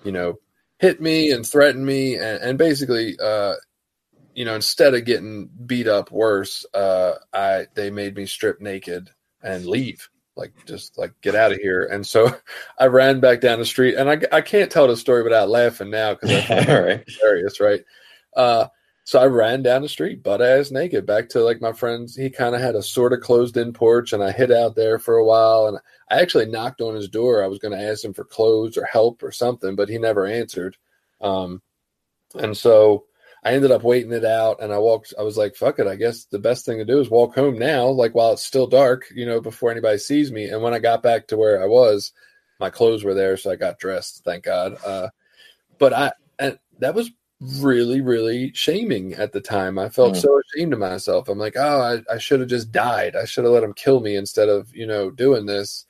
you 0.03 0.12
know, 0.12 0.36
hit 0.80 1.01
me 1.01 1.32
and 1.32 1.45
threatened 1.45 1.86
me, 1.86 2.16
and, 2.16 2.41
and 2.41 2.58
basically, 2.58 3.18
uh, 3.22 3.53
you 4.34 4.45
know, 4.45 4.56
instead 4.56 4.93
of 4.93 5.06
getting 5.06 5.49
beat 5.66 5.88
up 5.88 6.12
worse, 6.12 6.66
uh, 6.74 7.14
I 7.34 7.68
they 7.76 7.89
made 7.89 8.16
me 8.16 8.26
strip 8.26 8.62
naked 8.62 9.10
and 9.41 9.66
leave 9.66 10.10
like 10.36 10.53
just 10.66 10.97
like 10.97 11.14
get 11.22 11.36
out 11.36 11.51
of 11.51 11.58
here. 11.60 11.86
And 11.86 12.06
so 12.06 12.36
i 12.80 12.88
ran 12.88 13.20
back 13.20 13.41
down 13.41 13.60
the 13.60 13.66
street 13.66 13.95
and 13.95 14.10
i, 14.10 14.20
I 14.32 14.41
can't 14.41 14.72
tell 14.72 14.88
the 14.88 14.97
story 14.97 15.24
without 15.24 15.49
laughing 15.49 15.89
now 15.89 16.14
because 16.14 16.30
that's 16.30 16.49
it 16.70 17.10
hilarious 17.10 17.60
right? 17.60 17.82
Uh, 18.36 18.68
so 19.06 19.20
i 19.20 19.26
ran 19.26 19.62
down 19.62 19.84
the 19.84 19.88
street 19.88 20.22
butt 20.22 20.41
ass 20.41 20.72
naked 20.72 21.06
back 21.06 21.30
to 21.30 21.39
like 21.39 21.62
my 21.62 21.72
friends. 21.72 22.16
He 22.16 22.30
kind 22.30 22.56
of 22.56 22.62
had 22.62 22.76
a 22.76 22.84
sort 22.84 23.14
of 23.14 23.22
closed 23.22 23.56
in 23.56 23.72
porch 23.72 24.12
and 24.12 24.22
i 24.22 24.32
hid 24.32 24.51
out 24.51 24.76
there 24.76 24.99
for 24.99 25.16
a 25.16 25.26
while 25.26 25.68
and 25.68 25.78
i 26.10 26.22
actually 26.22 26.47
knocked 26.47 26.82
on 26.82 26.95
his 26.95 27.08
door. 27.08 27.43
I 27.43 27.47
was 27.47 27.60
going 27.60 27.78
to 27.78 27.84
ask 27.84 28.03
him 28.03 28.14
for 28.14 28.26
clothes 28.26 28.78
or 28.78 28.86
help 28.86 29.24
or 29.24 29.32
something 29.32 29.76
but 29.76 29.88
he 29.88 29.97
never 29.97 30.26
answered. 30.26 30.76
Um, 31.22 31.62
and 32.34 32.58
so 32.58 33.06
I 33.43 33.53
ended 33.53 33.72
up 33.72 33.84
waiting 33.84 34.12
it 34.12 34.26
out 34.26 34.62
and 34.62 34.74
I 34.74 34.80
walked 34.80 35.14
I 35.18 35.22
was 35.22 35.38
like 35.38 35.56
fuck 35.56 35.78
it 35.78 35.88
I 35.88 35.95
guess 35.95 36.26
the 36.26 36.39
best 36.39 36.66
thing 36.66 36.80
to 36.80 36.86
do 36.86 36.99
is 36.99 37.10
walk 37.10 37.36
home 37.36 37.60
now 37.60 37.88
like 37.88 38.16
while 38.16 38.34
it's 38.34 38.43
still 38.43 38.68
dark 38.68 39.06
you 39.14 39.26
know 39.28 39.39
before 39.39 39.70
anybody 39.70 39.99
sees 39.99 40.32
me. 40.32 40.49
And 40.49 40.64
when 40.64 40.74
I 40.74 40.80
got 40.80 41.03
back 41.03 41.28
to 41.28 41.38
where 41.38 41.62
I 41.62 41.68
was 41.68 42.12
my 42.60 42.72
clothes 42.72 43.03
were 43.03 43.14
there 43.14 43.38
so 43.38 43.51
I 43.51 43.56
got 43.56 43.78
dressed 43.78 44.24
thank 44.26 44.45
god. 44.45 44.78
Uh, 44.84 45.10
but 45.78 45.93
I 45.93 46.12
and 46.39 46.58
that 46.80 46.95
was 46.95 47.12
really 47.59 48.01
really 48.01 48.51
shaming 48.53 49.13
at 49.13 49.31
the 49.31 49.41
time 49.41 49.77
I 49.77 49.89
felt 49.89 50.13
mm. 50.13 50.21
so 50.21 50.39
ashamed 50.39 50.73
of 50.73 50.79
myself 50.79 51.29
I'm 51.29 51.39
like 51.39 51.55
oh 51.57 52.03
I, 52.09 52.13
I 52.13 52.17
should 52.17 52.39
have 52.39 52.49
just 52.49 52.71
died 52.71 53.15
I 53.15 53.25
should 53.25 53.43
have 53.43 53.53
let 53.53 53.63
him 53.63 53.73
kill 53.73 53.99
me 53.99 54.15
instead 54.15 54.49
of 54.49 54.73
you 54.75 54.87
know 54.87 55.09
doing 55.09 55.45
this 55.45 55.85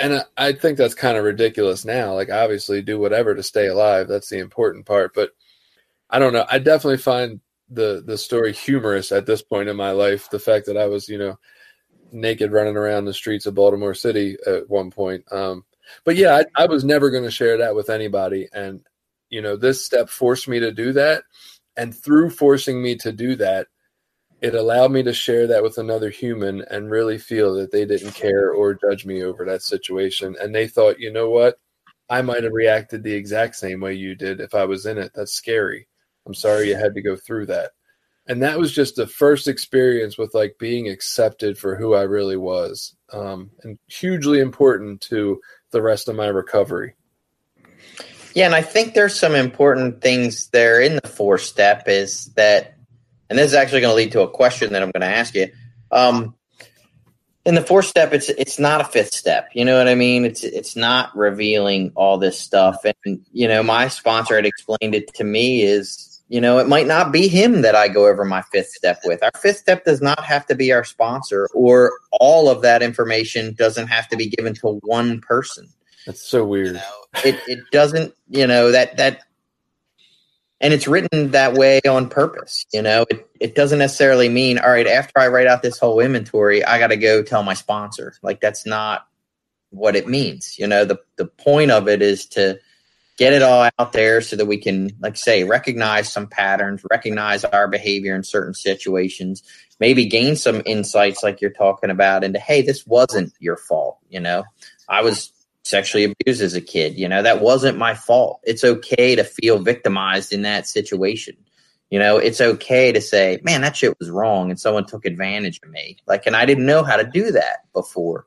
and 0.00 0.14
I, 0.14 0.24
I 0.36 0.52
think 0.52 0.76
that's 0.76 0.94
kind 0.94 1.16
of 1.16 1.24
ridiculous 1.24 1.84
now 1.84 2.14
like 2.14 2.30
obviously 2.30 2.82
do 2.82 2.98
whatever 2.98 3.34
to 3.34 3.42
stay 3.42 3.66
alive 3.66 4.08
that's 4.08 4.28
the 4.28 4.38
important 4.38 4.86
part 4.86 5.14
but 5.14 5.30
I 6.14 6.18
don't 6.20 6.32
know. 6.32 6.46
I 6.48 6.58
definitely 6.60 6.98
find 6.98 7.40
the 7.70 8.02
the 8.06 8.16
story 8.16 8.52
humorous 8.52 9.10
at 9.10 9.26
this 9.26 9.42
point 9.42 9.68
in 9.68 9.76
my 9.76 9.90
life. 9.90 10.30
The 10.30 10.38
fact 10.38 10.66
that 10.66 10.76
I 10.76 10.86
was, 10.86 11.08
you 11.08 11.18
know, 11.18 11.38
naked 12.12 12.52
running 12.52 12.76
around 12.76 13.04
the 13.04 13.12
streets 13.12 13.46
of 13.46 13.56
Baltimore 13.56 13.94
City 13.94 14.36
at 14.46 14.70
one 14.70 14.92
point. 14.92 15.24
Um, 15.32 15.64
but 16.04 16.14
yeah, 16.14 16.42
I, 16.56 16.62
I 16.62 16.66
was 16.66 16.84
never 16.84 17.10
going 17.10 17.24
to 17.24 17.32
share 17.32 17.58
that 17.58 17.74
with 17.74 17.90
anybody, 17.90 18.48
and 18.52 18.80
you 19.34 19.42
know, 19.42 19.56
this 19.56 19.84
step 19.84 20.08
forced 20.08 20.46
me 20.46 20.60
to 20.60 20.70
do 20.70 20.92
that. 20.92 21.24
And 21.76 21.92
through 21.92 22.30
forcing 22.30 22.80
me 22.80 22.94
to 22.98 23.10
do 23.10 23.34
that, 23.34 23.66
it 24.40 24.54
allowed 24.54 24.92
me 24.92 25.02
to 25.02 25.12
share 25.12 25.48
that 25.48 25.64
with 25.64 25.76
another 25.76 26.08
human 26.08 26.64
and 26.70 26.88
really 26.88 27.18
feel 27.18 27.52
that 27.54 27.72
they 27.72 27.84
didn't 27.84 28.14
care 28.14 28.52
or 28.52 28.74
judge 28.74 29.04
me 29.04 29.24
over 29.24 29.44
that 29.44 29.62
situation. 29.62 30.36
And 30.40 30.54
they 30.54 30.68
thought, 30.68 31.00
you 31.00 31.12
know 31.12 31.30
what? 31.30 31.58
I 32.08 32.22
might 32.22 32.44
have 32.44 32.52
reacted 32.52 33.02
the 33.02 33.12
exact 33.12 33.56
same 33.56 33.80
way 33.80 33.94
you 33.94 34.14
did 34.14 34.38
if 34.38 34.54
I 34.54 34.66
was 34.66 34.86
in 34.86 34.98
it. 34.98 35.10
That's 35.16 35.32
scary. 35.32 35.88
I'm 36.26 36.34
sorry 36.34 36.68
you 36.68 36.76
had 36.76 36.94
to 36.94 37.02
go 37.02 37.16
through 37.16 37.46
that. 37.46 37.72
And 38.28 38.40
that 38.40 38.56
was 38.56 38.72
just 38.72 38.94
the 38.94 39.08
first 39.08 39.48
experience 39.48 40.16
with 40.16 40.32
like 40.32 40.54
being 40.60 40.88
accepted 40.88 41.58
for 41.58 41.74
who 41.74 41.94
I 41.94 42.02
really 42.02 42.36
was, 42.36 42.94
um, 43.12 43.50
and 43.64 43.80
hugely 43.88 44.38
important 44.38 45.00
to 45.08 45.40
the 45.72 45.82
rest 45.82 46.08
of 46.08 46.14
my 46.14 46.28
recovery. 46.28 46.94
Yeah, 48.34 48.46
and 48.46 48.54
I 48.54 48.62
think 48.62 48.94
there's 48.94 49.18
some 49.18 49.34
important 49.34 50.00
things 50.00 50.48
there 50.48 50.80
in 50.80 50.96
the 50.96 51.08
four 51.08 51.38
step 51.38 51.84
is 51.86 52.26
that, 52.34 52.74
and 53.30 53.38
this 53.38 53.52
is 53.52 53.54
actually 53.54 53.80
going 53.80 53.92
to 53.92 53.96
lead 53.96 54.12
to 54.12 54.22
a 54.22 54.28
question 54.28 54.72
that 54.72 54.82
I'm 54.82 54.90
going 54.90 55.08
to 55.08 55.16
ask 55.16 55.34
you. 55.34 55.48
Um, 55.92 56.34
in 57.46 57.54
the 57.54 57.62
fourth 57.62 57.84
step, 57.84 58.12
it's 58.12 58.30
it's 58.30 58.58
not 58.58 58.80
a 58.80 58.84
fifth 58.84 59.12
step. 59.14 59.50
You 59.52 59.64
know 59.64 59.76
what 59.76 59.86
I 59.86 59.94
mean? 59.94 60.24
It's 60.24 60.42
it's 60.42 60.76
not 60.76 61.14
revealing 61.16 61.92
all 61.94 62.18
this 62.18 62.40
stuff. 62.40 62.84
And 63.04 63.20
you 63.32 63.46
know, 63.46 63.62
my 63.62 63.88
sponsor 63.88 64.36
had 64.36 64.46
explained 64.46 64.94
it 64.94 65.12
to 65.14 65.24
me 65.24 65.62
is 65.62 66.14
you 66.28 66.40
know, 66.40 66.58
it 66.58 66.66
might 66.66 66.86
not 66.86 67.12
be 67.12 67.28
him 67.28 67.62
that 67.62 67.74
I 67.74 67.88
go 67.88 68.06
over 68.06 68.24
my 68.24 68.42
fifth 68.50 68.70
step 68.70 69.00
with. 69.04 69.22
Our 69.22 69.30
fifth 69.36 69.58
step 69.58 69.84
does 69.84 70.00
not 70.00 70.24
have 70.24 70.46
to 70.46 70.54
be 70.54 70.72
our 70.72 70.82
sponsor, 70.82 71.48
or 71.54 71.92
all 72.12 72.48
of 72.48 72.62
that 72.62 72.82
information 72.82 73.54
doesn't 73.54 73.88
have 73.88 74.08
to 74.08 74.16
be 74.16 74.30
given 74.30 74.54
to 74.54 74.80
one 74.82 75.20
person. 75.20 75.68
That's 76.06 76.22
so 76.22 76.44
weird. 76.44 76.68
You 76.68 76.72
know, 76.74 77.04
it 77.24 77.40
it 77.46 77.60
doesn't, 77.72 78.14
you 78.28 78.46
know, 78.46 78.72
that 78.72 78.96
that 78.98 79.22
and 80.60 80.72
it's 80.72 80.88
written 80.88 81.32
that 81.32 81.54
way 81.54 81.80
on 81.88 82.08
purpose. 82.08 82.64
You 82.72 82.82
know, 82.82 83.04
it, 83.10 83.28
it 83.40 83.54
doesn't 83.54 83.78
necessarily 83.78 84.28
mean, 84.28 84.58
all 84.58 84.70
right, 84.70 84.86
after 84.86 85.18
I 85.18 85.28
write 85.28 85.46
out 85.46 85.62
this 85.62 85.78
whole 85.78 86.00
inventory, 86.00 86.64
I 86.64 86.78
gotta 86.78 86.96
go 86.96 87.22
tell 87.22 87.42
my 87.42 87.54
sponsor. 87.54 88.14
Like 88.22 88.40
that's 88.40 88.66
not 88.66 89.06
what 89.70 89.96
it 89.96 90.08
means. 90.08 90.58
You 90.58 90.66
know, 90.66 90.84
the 90.84 90.98
the 91.16 91.26
point 91.26 91.70
of 91.70 91.88
it 91.88 92.02
is 92.02 92.26
to 92.28 92.58
get 93.16 93.32
it 93.32 93.42
all 93.42 93.68
out 93.78 93.92
there 93.92 94.20
so 94.20 94.36
that 94.36 94.46
we 94.46 94.58
can, 94.58 94.90
like 95.00 95.16
say, 95.16 95.44
recognize 95.44 96.10
some 96.10 96.26
patterns, 96.26 96.82
recognize 96.90 97.44
our 97.44 97.68
behavior 97.68 98.14
in 98.16 98.24
certain 98.24 98.54
situations, 98.54 99.42
maybe 99.78 100.06
gain 100.06 100.34
some 100.34 100.62
insights 100.66 101.22
like 101.22 101.40
you're 101.40 101.50
talking 101.50 101.90
about 101.90 102.24
into, 102.24 102.38
hey, 102.38 102.62
this 102.62 102.86
wasn't 102.86 103.32
your 103.38 103.56
fault. 103.56 103.98
You 104.08 104.20
know, 104.20 104.44
I 104.88 105.02
was 105.02 105.32
sexually 105.64 106.04
abused 106.04 106.42
as 106.42 106.54
a 106.54 106.60
kid. 106.60 106.98
You 106.98 107.08
know, 107.08 107.22
that 107.22 107.40
wasn't 107.40 107.78
my 107.78 107.94
fault. 107.94 108.40
It's 108.44 108.64
okay 108.64 109.16
to 109.16 109.24
feel 109.24 109.58
victimized 109.58 110.32
in 110.32 110.42
that 110.42 110.66
situation. 110.66 111.36
You 111.90 111.98
know, 111.98 112.18
it's 112.18 112.40
okay 112.40 112.92
to 112.92 113.00
say, 113.00 113.40
man, 113.42 113.60
that 113.62 113.76
shit 113.76 113.98
was 113.98 114.10
wrong 114.10 114.50
and 114.50 114.58
someone 114.58 114.86
took 114.86 115.04
advantage 115.04 115.60
of 115.62 115.70
me. 115.70 115.98
Like, 116.06 116.26
and 116.26 116.36
I 116.36 116.44
didn't 116.44 116.66
know 116.66 116.82
how 116.82 116.96
to 116.96 117.04
do 117.04 117.32
that 117.32 117.70
before. 117.72 118.26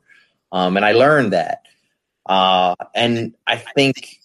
Um, 0.51 0.77
and 0.77 0.85
I 0.85 0.93
learned 0.93 1.33
that. 1.33 1.63
Uh, 2.25 2.75
and 2.93 3.33
I 3.45 3.57
think 3.57 4.19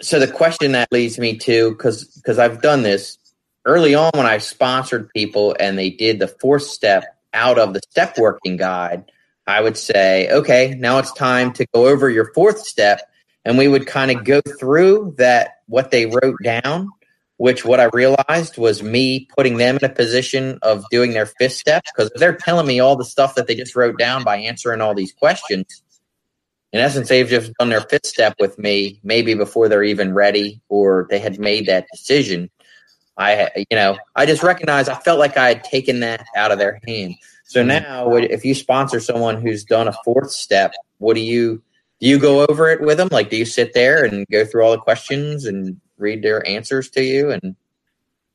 so 0.00 0.18
the 0.18 0.28
question 0.28 0.72
that 0.72 0.90
leads 0.92 1.18
me 1.18 1.36
to 1.38 1.70
because 1.70 2.04
because 2.04 2.38
I've 2.38 2.62
done 2.62 2.82
this 2.82 3.18
early 3.64 3.94
on 3.94 4.10
when 4.14 4.26
I 4.26 4.38
sponsored 4.38 5.10
people 5.10 5.54
and 5.58 5.78
they 5.78 5.90
did 5.90 6.18
the 6.18 6.28
fourth 6.28 6.62
step 6.62 7.04
out 7.34 7.58
of 7.58 7.74
the 7.74 7.80
step 7.90 8.18
working 8.18 8.56
guide, 8.56 9.10
I 9.46 9.60
would 9.60 9.76
say, 9.76 10.28
okay, 10.30 10.74
now 10.78 10.98
it's 10.98 11.12
time 11.12 11.52
to 11.54 11.66
go 11.74 11.88
over 11.88 12.08
your 12.08 12.32
fourth 12.32 12.60
step. 12.60 13.00
And 13.44 13.58
we 13.58 13.66
would 13.66 13.86
kind 13.86 14.10
of 14.10 14.24
go 14.24 14.40
through 14.60 15.14
that, 15.18 15.62
what 15.66 15.90
they 15.90 16.06
wrote 16.06 16.36
down, 16.44 16.88
which 17.38 17.64
what 17.64 17.80
I 17.80 17.90
realized 17.92 18.56
was 18.56 18.82
me 18.82 19.26
putting 19.36 19.56
them 19.56 19.78
in 19.78 19.84
a 19.84 19.92
position 19.92 20.60
of 20.62 20.84
doing 20.90 21.12
their 21.12 21.26
fifth 21.26 21.54
step. 21.54 21.82
Because 21.84 22.10
if 22.14 22.20
they're 22.20 22.36
telling 22.36 22.66
me 22.68 22.78
all 22.78 22.94
the 22.94 23.04
stuff 23.04 23.34
that 23.34 23.48
they 23.48 23.56
just 23.56 23.74
wrote 23.74 23.98
down 23.98 24.22
by 24.22 24.36
answering 24.36 24.80
all 24.80 24.94
these 24.94 25.12
questions, 25.12 25.82
in 26.72 26.80
essence, 26.80 27.08
they've 27.08 27.28
just 27.28 27.52
done 27.54 27.68
their 27.68 27.82
fifth 27.82 28.06
step 28.06 28.34
with 28.38 28.58
me, 28.58 29.00
maybe 29.02 29.34
before 29.34 29.68
they're 29.68 29.82
even 29.82 30.14
ready 30.14 30.62
or 30.68 31.06
they 31.10 31.18
had 31.18 31.38
made 31.38 31.66
that 31.66 31.86
decision. 31.92 32.48
I, 33.18 33.50
you 33.56 33.76
know, 33.76 33.98
I 34.16 34.24
just 34.24 34.42
recognized 34.42 34.88
I 34.88 34.94
felt 34.94 35.18
like 35.18 35.36
I 35.36 35.48
had 35.48 35.64
taken 35.64 36.00
that 36.00 36.24
out 36.34 36.50
of 36.50 36.58
their 36.58 36.80
hand. 36.86 37.14
So 37.52 37.60
mm-hmm. 37.60 37.68
now, 37.68 38.14
if 38.14 38.44
you 38.44 38.54
sponsor 38.54 38.98
someone 38.98 39.40
who's 39.40 39.62
done 39.62 39.88
a 39.88 39.94
fourth 40.04 40.30
step, 40.30 40.72
what 40.98 41.14
do 41.14 41.20
you 41.20 41.56
do? 41.56 41.62
You 42.00 42.18
go 42.18 42.44
over 42.48 42.68
it 42.68 42.80
with 42.80 42.98
them? 42.98 43.08
Like, 43.12 43.30
do 43.30 43.36
you 43.36 43.44
sit 43.44 43.74
there 43.74 44.04
and 44.04 44.26
go 44.26 44.44
through 44.44 44.64
all 44.64 44.72
the 44.72 44.78
questions 44.78 45.44
and 45.44 45.80
read 45.98 46.22
their 46.22 46.44
answers 46.48 46.90
to 46.90 47.04
you 47.04 47.30
and 47.30 47.54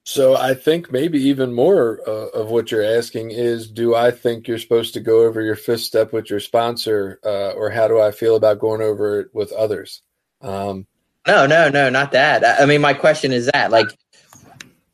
so 0.05 0.37
I 0.37 0.53
think 0.53 0.89
maybe 0.89 1.21
even 1.23 1.51
more 1.51 1.99
uh, 2.07 2.27
of 2.29 2.49
what 2.49 2.71
you're 2.71 2.81
asking 2.81 3.31
is, 3.31 3.69
do 3.69 3.93
I 3.93 4.09
think 4.11 4.47
you're 4.47 4.57
supposed 4.57 4.93
to 4.93 5.01
go 5.01 5.25
over 5.25 5.41
your 5.41 5.57
fifth 5.57 5.81
step 5.81 6.13
with 6.13 6.29
your 6.29 6.39
sponsor, 6.39 7.19
uh, 7.25 7.51
or 7.51 7.69
how 7.69 7.89
do 7.89 7.99
I 7.99 8.11
feel 8.11 8.37
about 8.37 8.59
going 8.59 8.81
over 8.81 9.19
it 9.19 9.35
with 9.35 9.51
others? 9.51 10.01
Um, 10.39 10.87
no, 11.27 11.45
no, 11.45 11.67
no, 11.67 11.89
not 11.89 12.13
that. 12.13 12.61
I 12.61 12.65
mean, 12.65 12.79
my 12.79 12.93
question 12.93 13.33
is 13.33 13.49
that 13.51 13.69
like 13.69 13.87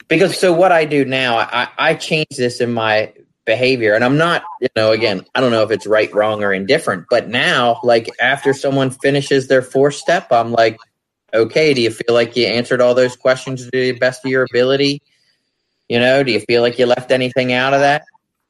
because 0.08 0.36
so 0.36 0.52
what 0.52 0.72
I 0.72 0.86
do 0.86 1.06
now, 1.06 1.38
I, 1.38 1.68
I 1.78 1.94
change 1.94 2.36
this 2.36 2.60
in 2.60 2.74
my 2.74 3.14
behavior, 3.46 3.94
and 3.94 4.04
I'm 4.04 4.18
not, 4.18 4.44
you 4.62 4.70
know, 4.76 4.92
again, 4.92 5.26
I 5.36 5.42
don't 5.42 5.52
know 5.52 5.64
if 5.64 5.72
it's 5.72 5.88
right, 5.88 6.14
wrong, 6.14 6.44
or 6.44 6.54
indifferent, 6.54 7.06
but 7.10 7.28
now, 7.28 7.80
like 7.84 8.10
after 8.20 8.54
someone 8.54 8.90
finishes 8.90 9.48
their 9.48 9.62
fourth 9.62 9.96
step, 9.96 10.32
I'm 10.32 10.52
like, 10.52 10.78
okay, 11.34 11.74
do 11.74 11.82
you 11.82 11.92
feel 11.92 12.14
like 12.14 12.36
you 12.36 12.46
answered 12.46 12.82
all 12.82 12.94
those 12.94 13.16
questions 13.16 13.64
to 13.64 13.72
the 13.72 13.92
best 13.94 14.24
of 14.24 14.32
your 14.32 14.46
ability? 14.50 15.02
You 15.90 16.00
know, 16.00 16.24
do 16.24 16.32
you 16.32 16.40
feel 16.40 16.62
like 16.62 16.80
you 16.80 16.86
left 16.86 17.12
anything 17.12 17.54
out 17.54 17.74
of 17.74 17.82
that? 17.82 18.04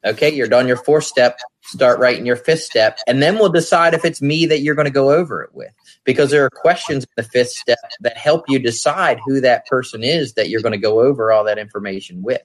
Okay, 0.04 0.32
you're 0.32 0.48
done 0.48 0.68
your 0.68 0.76
fourth 0.76 1.04
step. 1.04 1.38
Start 1.62 1.98
writing 1.98 2.26
your 2.26 2.36
fifth 2.36 2.60
step, 2.60 2.98
and 3.06 3.22
then 3.22 3.36
we'll 3.36 3.48
decide 3.48 3.94
if 3.94 4.04
it's 4.04 4.20
me 4.20 4.44
that 4.46 4.60
you're 4.60 4.74
going 4.74 4.84
to 4.84 4.90
go 4.90 5.10
over 5.10 5.42
it 5.42 5.54
with. 5.54 5.72
Because 6.04 6.30
there 6.30 6.44
are 6.44 6.50
questions 6.50 7.04
in 7.04 7.10
the 7.16 7.22
fifth 7.22 7.52
step 7.52 7.78
that 8.00 8.18
help 8.18 8.44
you 8.48 8.58
decide 8.58 9.18
who 9.24 9.40
that 9.40 9.66
person 9.66 10.04
is 10.04 10.34
that 10.34 10.50
you're 10.50 10.60
going 10.60 10.72
to 10.72 10.78
go 10.78 11.00
over 11.00 11.32
all 11.32 11.44
that 11.44 11.58
information 11.58 12.22
with. 12.22 12.42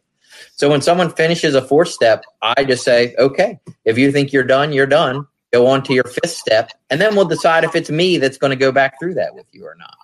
So 0.55 0.69
when 0.69 0.81
someone 0.81 1.11
finishes 1.11 1.55
a 1.55 1.61
fourth 1.61 1.89
step, 1.89 2.23
I 2.41 2.63
just 2.63 2.83
say, 2.83 3.15
okay, 3.17 3.59
if 3.85 3.97
you 3.97 4.11
think 4.11 4.33
you're 4.33 4.43
done, 4.43 4.73
you're 4.73 4.85
done. 4.85 5.25
Go 5.51 5.65
on 5.67 5.81
to 5.83 5.93
your 5.93 6.03
fifth 6.03 6.29
step, 6.29 6.71
and 6.91 7.01
then 7.01 7.15
we'll 7.15 7.25
decide 7.25 7.63
if 7.63 7.75
it's 7.75 7.89
me 7.89 8.17
that's 8.19 8.37
going 8.37 8.51
to 8.51 8.55
go 8.55 8.71
back 8.71 8.99
through 8.99 9.15
that 9.15 9.33
with 9.33 9.47
you 9.51 9.65
or 9.65 9.75
not. 9.79 9.97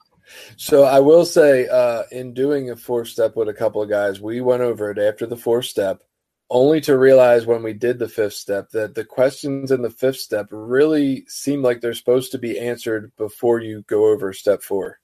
So 0.57 0.83
I 0.83 0.99
will 0.99 1.23
say, 1.23 1.67
uh, 1.67 2.03
in 2.11 2.33
doing 2.33 2.71
a 2.71 2.75
fourth 2.75 3.09
step 3.09 3.35
with 3.35 3.47
a 3.47 3.53
couple 3.53 3.81
of 3.81 3.89
guys, 3.89 4.19
we 4.19 4.41
went 4.41 4.63
over 4.63 4.89
it 4.89 4.97
after 4.97 5.27
the 5.27 5.37
fourth 5.37 5.65
step, 5.65 6.01
only 6.49 6.81
to 6.81 6.97
realize 6.97 7.45
when 7.45 7.61
we 7.61 7.73
did 7.73 7.99
the 7.99 8.09
fifth 8.09 8.33
step 8.33 8.69
that 8.71 8.95
the 8.95 9.05
questions 9.05 9.71
in 9.71 9.81
the 9.81 9.89
fifth 9.89 10.17
step 10.17 10.47
really 10.49 11.25
seem 11.27 11.61
like 11.61 11.81
they're 11.81 11.93
supposed 11.93 12.31
to 12.31 12.39
be 12.39 12.59
answered 12.59 13.11
before 13.17 13.59
you 13.59 13.83
go 13.87 14.05
over 14.05 14.33
step 14.33 14.63
four. 14.63 14.99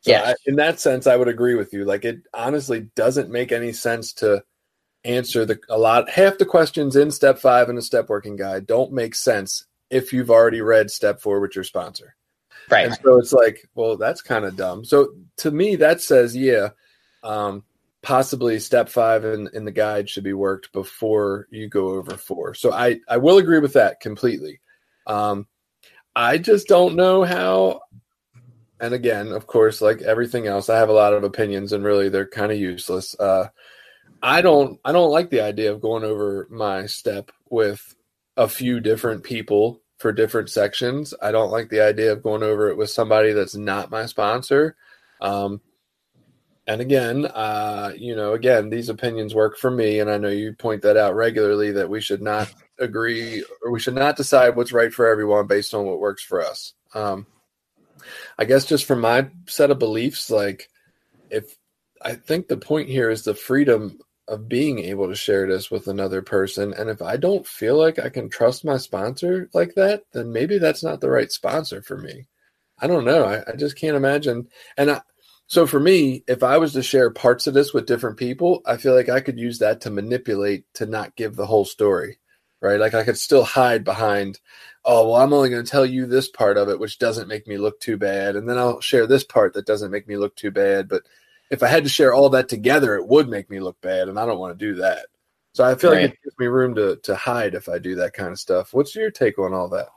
So 0.00 0.12
Yeah. 0.12 0.22
I, 0.26 0.34
in 0.46 0.56
that 0.56 0.80
sense, 0.80 1.06
I 1.06 1.16
would 1.16 1.28
agree 1.28 1.54
with 1.54 1.72
you. 1.72 1.84
Like 1.84 2.04
it 2.04 2.20
honestly 2.32 2.90
doesn't 2.94 3.30
make 3.30 3.52
any 3.52 3.72
sense 3.72 4.12
to 4.14 4.42
answer 5.08 5.44
the 5.44 5.58
a 5.70 5.78
lot 5.78 6.08
half 6.10 6.38
the 6.38 6.44
questions 6.44 6.94
in 6.94 7.10
step 7.10 7.38
five 7.38 7.68
in 7.68 7.76
the 7.76 7.82
step 7.82 8.08
working 8.08 8.36
guide 8.36 8.66
don't 8.66 8.92
make 8.92 9.14
sense 9.14 9.64
if 9.90 10.12
you've 10.12 10.30
already 10.30 10.60
read 10.60 10.90
step 10.90 11.20
four 11.20 11.40
with 11.40 11.54
your 11.54 11.64
sponsor. 11.64 12.14
Right. 12.70 12.86
And 12.86 12.98
so 13.02 13.18
it's 13.18 13.32
like, 13.32 13.66
well, 13.74 13.96
that's 13.96 14.20
kind 14.20 14.44
of 14.44 14.56
dumb. 14.56 14.84
So 14.84 15.14
to 15.38 15.50
me, 15.50 15.76
that 15.76 16.02
says, 16.02 16.36
yeah, 16.36 16.68
um, 17.22 17.64
possibly 18.02 18.58
step 18.58 18.88
five 18.88 19.24
in, 19.24 19.48
in 19.54 19.64
the 19.64 19.72
guide 19.72 20.10
should 20.10 20.24
be 20.24 20.34
worked 20.34 20.72
before 20.72 21.46
you 21.50 21.68
go 21.68 21.88
over 21.90 22.16
four. 22.16 22.52
So 22.54 22.72
I, 22.72 23.00
I 23.08 23.16
will 23.16 23.38
agree 23.38 23.60
with 23.60 23.72
that 23.72 24.00
completely. 24.00 24.60
Um, 25.06 25.46
I 26.14 26.36
just 26.36 26.68
don't 26.68 26.96
know 26.96 27.24
how. 27.24 27.80
And 28.80 28.94
again, 28.94 29.28
of 29.28 29.46
course, 29.46 29.80
like 29.80 30.02
everything 30.02 30.46
else, 30.46 30.68
I 30.68 30.76
have 30.76 30.90
a 30.90 30.92
lot 30.92 31.14
of 31.14 31.24
opinions, 31.24 31.72
and 31.72 31.82
really 31.82 32.08
they're 32.10 32.28
kind 32.28 32.52
of 32.52 32.58
useless. 32.58 33.18
Uh, 33.18 33.48
I 34.22 34.42
don't, 34.42 34.80
I 34.84 34.92
don't 34.92 35.10
like 35.10 35.30
the 35.30 35.42
idea 35.42 35.72
of 35.72 35.80
going 35.80 36.04
over 36.04 36.46
my 36.50 36.86
step 36.86 37.30
with 37.50 37.94
a 38.36 38.48
few 38.48 38.80
different 38.80 39.24
people 39.24 39.80
for 39.98 40.12
different 40.12 40.50
sections. 40.50 41.14
I 41.20 41.32
don't 41.32 41.50
like 41.50 41.68
the 41.68 41.80
idea 41.80 42.12
of 42.12 42.22
going 42.22 42.42
over 42.42 42.68
it 42.68 42.76
with 42.76 42.90
somebody 42.90 43.32
that's 43.32 43.56
not 43.56 43.90
my 43.90 44.06
sponsor. 44.06 44.76
Um, 45.20 45.60
and 46.66 46.80
again, 46.80 47.24
uh, 47.26 47.92
you 47.96 48.14
know, 48.14 48.34
again, 48.34 48.68
these 48.68 48.90
opinions 48.90 49.34
work 49.34 49.56
for 49.56 49.70
me, 49.70 50.00
and 50.00 50.10
I 50.10 50.18
know 50.18 50.28
you 50.28 50.52
point 50.52 50.82
that 50.82 50.98
out 50.98 51.14
regularly 51.14 51.72
that 51.72 51.88
we 51.88 52.00
should 52.00 52.20
not 52.20 52.52
agree 52.78 53.42
or 53.64 53.72
we 53.72 53.80
should 53.80 53.94
not 53.94 54.16
decide 54.16 54.54
what's 54.54 54.72
right 54.72 54.92
for 54.92 55.08
everyone 55.08 55.46
based 55.46 55.74
on 55.74 55.86
what 55.86 55.98
works 55.98 56.22
for 56.22 56.42
us. 56.44 56.74
Um, 56.94 57.26
I 58.38 58.44
guess 58.44 58.64
just 58.64 58.84
from 58.84 59.00
my 59.00 59.28
set 59.46 59.70
of 59.70 59.78
beliefs, 59.78 60.30
like 60.30 60.68
if 61.30 61.56
I 62.02 62.14
think 62.14 62.48
the 62.48 62.56
point 62.56 62.88
here 62.88 63.10
is 63.10 63.24
the 63.24 63.34
freedom 63.34 63.98
of 64.28 64.48
being 64.48 64.78
able 64.80 65.08
to 65.08 65.14
share 65.14 65.46
this 65.48 65.70
with 65.70 65.88
another 65.88 66.22
person. 66.22 66.74
And 66.74 66.90
if 66.90 67.00
I 67.00 67.16
don't 67.16 67.46
feel 67.46 67.78
like 67.78 67.98
I 67.98 68.10
can 68.10 68.28
trust 68.28 68.64
my 68.64 68.76
sponsor 68.76 69.48
like 69.54 69.74
that, 69.74 70.04
then 70.12 70.32
maybe 70.32 70.58
that's 70.58 70.84
not 70.84 71.00
the 71.00 71.10
right 71.10 71.32
sponsor 71.32 71.82
for 71.82 71.96
me. 71.96 72.26
I 72.78 72.86
don't 72.86 73.06
know. 73.06 73.24
I, 73.24 73.42
I 73.50 73.56
just 73.56 73.76
can't 73.76 73.96
imagine. 73.96 74.48
And 74.76 74.90
I, 74.90 75.00
so 75.46 75.66
for 75.66 75.80
me, 75.80 76.24
if 76.28 76.42
I 76.42 76.58
was 76.58 76.74
to 76.74 76.82
share 76.82 77.10
parts 77.10 77.46
of 77.46 77.54
this 77.54 77.72
with 77.72 77.86
different 77.86 78.18
people, 78.18 78.60
I 78.66 78.76
feel 78.76 78.94
like 78.94 79.08
I 79.08 79.20
could 79.20 79.38
use 79.38 79.58
that 79.60 79.80
to 79.82 79.90
manipulate 79.90 80.64
to 80.74 80.84
not 80.84 81.16
give 81.16 81.34
the 81.34 81.46
whole 81.46 81.64
story, 81.64 82.18
right? 82.60 82.78
Like 82.78 82.92
I 82.92 83.04
could 83.04 83.18
still 83.18 83.44
hide 83.44 83.82
behind, 83.82 84.40
oh, 84.84 85.08
well, 85.08 85.22
I'm 85.22 85.32
only 85.32 85.48
going 85.48 85.64
to 85.64 85.70
tell 85.70 85.86
you 85.86 86.04
this 86.04 86.28
part 86.28 86.58
of 86.58 86.68
it, 86.68 86.78
which 86.78 86.98
doesn't 86.98 87.28
make 87.28 87.46
me 87.46 87.56
look 87.56 87.80
too 87.80 87.96
bad. 87.96 88.36
And 88.36 88.46
then 88.46 88.58
I'll 88.58 88.80
share 88.80 89.06
this 89.06 89.24
part 89.24 89.54
that 89.54 89.66
doesn't 89.66 89.90
make 89.90 90.06
me 90.06 90.18
look 90.18 90.36
too 90.36 90.50
bad. 90.50 90.86
But 90.86 91.04
if 91.50 91.62
I 91.62 91.68
had 91.68 91.84
to 91.84 91.90
share 91.90 92.12
all 92.12 92.30
that 92.30 92.48
together, 92.48 92.96
it 92.96 93.06
would 93.06 93.28
make 93.28 93.50
me 93.50 93.60
look 93.60 93.80
bad. 93.80 94.08
And 94.08 94.18
I 94.18 94.26
don't 94.26 94.38
want 94.38 94.58
to 94.58 94.66
do 94.66 94.80
that. 94.80 95.06
So 95.54 95.64
I 95.64 95.74
feel 95.74 95.90
like 95.90 96.04
it 96.04 96.18
gives 96.22 96.38
me 96.38 96.46
room 96.46 96.74
to, 96.76 96.96
to 97.04 97.16
hide 97.16 97.54
if 97.54 97.68
I 97.68 97.78
do 97.78 97.96
that 97.96 98.12
kind 98.12 98.30
of 98.30 98.38
stuff. 98.38 98.72
What's 98.72 98.94
your 98.94 99.10
take 99.10 99.38
on 99.38 99.52
all 99.52 99.68
that? 99.70 99.88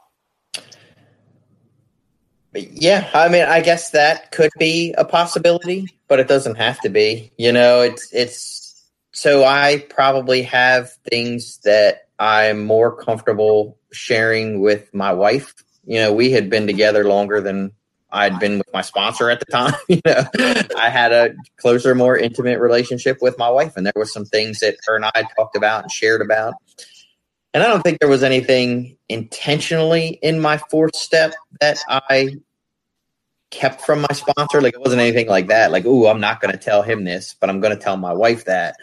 Yeah, 2.54 3.10
I 3.14 3.30
mean, 3.30 3.44
I 3.44 3.62
guess 3.62 3.92
that 3.92 4.32
could 4.32 4.50
be 4.60 4.94
a 4.98 5.06
possibility, 5.06 5.88
but 6.08 6.20
it 6.20 6.28
doesn't 6.28 6.56
have 6.56 6.80
to 6.82 6.90
be. 6.90 7.32
You 7.38 7.54
know, 7.54 7.82
it's 7.82 8.14
it's 8.14 8.90
so 9.14 9.46
I 9.46 9.86
probably 9.90 10.42
have 10.44 10.92
things 11.10 11.60
that 11.60 12.10
I'm 12.20 12.66
more 12.66 12.96
comfortable 12.96 13.78
sharing 13.92 14.62
with 14.62 14.94
my 14.94 15.14
wife. 15.14 15.54
You 15.86 16.00
know, 16.00 16.14
we 16.14 16.32
had 16.32 16.50
been 16.50 16.68
together 16.68 17.06
longer 17.06 17.40
than 17.40 17.72
I'd 18.12 18.40
been 18.40 18.58
with 18.58 18.72
my 18.74 18.82
sponsor 18.82 19.30
at 19.30 19.40
the 19.40 19.46
time. 19.46 19.74
You 19.88 20.02
know, 20.06 20.24
I 20.78 20.90
had 20.90 21.12
a 21.12 21.34
closer, 21.58 21.94
more 21.96 22.18
intimate 22.18 22.60
relationship 22.60 23.18
with 23.22 23.38
my 23.38 23.50
wife, 23.50 23.76
and 23.76 23.86
there 23.86 23.94
were 23.96 24.06
some 24.06 24.26
things 24.26 24.60
that 24.60 24.78
her 24.86 24.96
and 24.96 25.06
I 25.06 25.24
talked 25.36 25.56
about 25.56 25.84
and 25.84 25.92
shared 25.92 26.22
about. 26.22 26.54
And 27.54 27.62
I 27.62 27.68
don't 27.68 27.82
think 27.82 28.00
there 28.00 28.10
was 28.10 28.24
anything 28.24 28.98
intentionally 29.10 30.20
in 30.22 30.40
my 30.40 30.58
fourth 30.58 30.96
step 30.96 31.34
that 31.60 31.80
I 31.90 32.38
kept 33.50 33.82
from 33.82 34.02
my 34.02 34.14
sponsor. 34.14 34.62
Like 34.62 34.74
it 34.74 34.80
wasn't 34.80 35.02
anything 35.02 35.28
like 35.28 35.48
that. 35.48 35.72
Like, 35.72 35.84
oh, 35.86 36.08
I'm 36.08 36.22
not 36.22 36.40
going 36.40 36.54
to 36.54 36.58
tell 36.58 36.82
him 36.82 37.04
this, 37.04 37.36
but 37.40 37.50
I'm 37.50 37.60
going 37.60 37.76
to 37.76 37.84
tell 37.84 37.98
my 37.98 38.14
wife 38.14 38.46
that. 38.46 38.78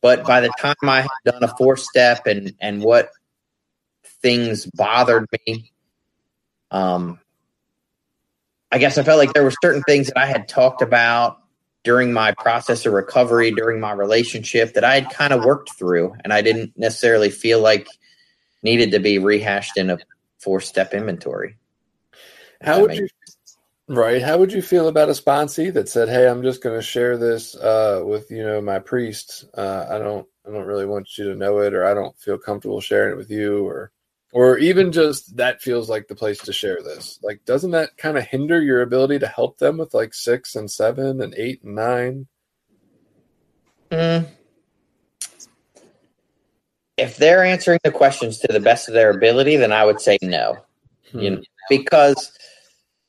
But 0.00 0.24
by 0.24 0.40
the 0.40 0.50
time 0.58 0.76
I 0.82 1.02
had 1.02 1.10
done 1.24 1.44
a 1.44 1.56
fourth 1.56 1.80
step 1.80 2.26
and 2.26 2.54
and 2.60 2.82
what 2.82 3.10
things 4.22 4.66
bothered 4.66 5.26
me, 5.46 5.72
um, 6.70 7.20
I 8.72 8.78
guess 8.78 8.98
I 8.98 9.02
felt 9.02 9.18
like 9.18 9.32
there 9.32 9.44
were 9.44 9.54
certain 9.62 9.82
things 9.82 10.08
that 10.08 10.18
I 10.18 10.26
had 10.26 10.48
talked 10.48 10.82
about 10.82 11.38
during 11.84 12.12
my 12.12 12.32
process 12.32 12.86
of 12.86 12.92
recovery, 12.92 13.50
during 13.50 13.78
my 13.78 13.92
relationship 13.92 14.74
that 14.74 14.84
I 14.84 14.94
had 14.94 15.10
kind 15.10 15.32
of 15.32 15.44
worked 15.44 15.78
through, 15.78 16.14
and 16.24 16.32
I 16.32 16.42
didn't 16.42 16.72
necessarily 16.76 17.30
feel 17.30 17.60
like 17.60 17.86
needed 18.62 18.92
to 18.92 18.98
be 18.98 19.18
rehashed 19.18 19.76
in 19.76 19.90
a 19.90 19.98
four 20.38 20.60
step 20.60 20.94
inventory. 20.94 21.56
How 22.60 22.80
would 22.80 22.96
you 22.96 23.08
right? 23.88 24.22
How 24.22 24.38
would 24.38 24.52
you 24.52 24.62
feel 24.62 24.88
about 24.88 25.10
a 25.10 25.12
sponsee 25.12 25.72
that 25.74 25.88
said, 25.88 26.08
"Hey, 26.08 26.26
I'm 26.26 26.42
just 26.42 26.62
going 26.62 26.76
to 26.76 26.82
share 26.82 27.18
this 27.18 27.54
uh, 27.54 28.02
with 28.04 28.30
you 28.30 28.42
know 28.42 28.60
my 28.60 28.78
priest. 28.78 29.44
Uh, 29.56 29.86
I 29.88 29.98
don't, 29.98 30.26
I 30.46 30.50
don't 30.50 30.66
really 30.66 30.86
want 30.86 31.18
you 31.18 31.24
to 31.24 31.36
know 31.36 31.58
it, 31.58 31.74
or 31.74 31.84
I 31.84 31.94
don't 31.94 32.18
feel 32.18 32.38
comfortable 32.38 32.80
sharing 32.80 33.12
it 33.12 33.18
with 33.18 33.30
you, 33.30 33.66
or, 33.66 33.92
or 34.34 34.58
even 34.58 34.90
just 34.90 35.36
that 35.36 35.62
feels 35.62 35.88
like 35.88 36.08
the 36.08 36.14
place 36.16 36.38
to 36.38 36.52
share 36.52 36.82
this. 36.82 37.20
Like, 37.22 37.44
doesn't 37.44 37.70
that 37.70 37.96
kind 37.96 38.18
of 38.18 38.24
hinder 38.24 38.60
your 38.60 38.82
ability 38.82 39.20
to 39.20 39.28
help 39.28 39.58
them 39.58 39.78
with 39.78 39.94
like 39.94 40.12
six 40.12 40.56
and 40.56 40.68
seven 40.68 41.22
and 41.22 41.32
eight 41.36 41.62
and 41.62 41.76
nine? 41.76 42.26
Mm. 43.92 44.26
If 46.96 47.16
they're 47.16 47.44
answering 47.44 47.78
the 47.84 47.92
questions 47.92 48.38
to 48.40 48.52
the 48.52 48.58
best 48.58 48.88
of 48.88 48.94
their 48.94 49.10
ability, 49.10 49.56
then 49.56 49.72
I 49.72 49.84
would 49.84 50.00
say 50.00 50.18
no. 50.20 50.58
You 51.12 51.30
know, 51.30 51.42
because 51.70 52.32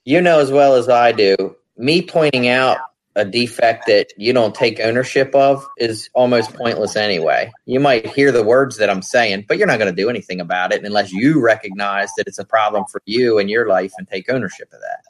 you 0.03 0.21
know 0.21 0.39
as 0.39 0.51
well 0.51 0.75
as 0.75 0.89
I 0.89 1.11
do, 1.11 1.55
me 1.75 2.03
pointing 2.03 2.47
out 2.49 2.77
a 3.15 3.25
defect 3.25 3.87
that 3.87 4.11
you 4.17 4.33
don't 4.33 4.53
take 4.53 4.79
ownership 4.79 5.33
of 5.33 5.65
is 5.77 6.09
almost 6.13 6.53
pointless 6.53 6.95
anyway. 6.95 7.51
You 7.65 7.79
might 7.79 8.05
hear 8.07 8.31
the 8.31 8.43
words 8.43 8.77
that 8.77 8.89
I'm 8.89 9.01
saying, 9.01 9.45
but 9.47 9.57
you're 9.57 9.67
not 9.67 9.79
going 9.79 9.93
to 9.93 10.01
do 10.01 10.09
anything 10.09 10.41
about 10.41 10.73
it 10.73 10.83
unless 10.83 11.13
you 11.13 11.41
recognize 11.41 12.13
that 12.15 12.27
it's 12.27 12.39
a 12.39 12.45
problem 12.45 12.85
for 12.91 13.01
you 13.05 13.39
and 13.39 13.49
your 13.49 13.67
life 13.67 13.93
and 13.97 14.07
take 14.07 14.29
ownership 14.29 14.67
of 14.73 14.81
that. 14.81 15.03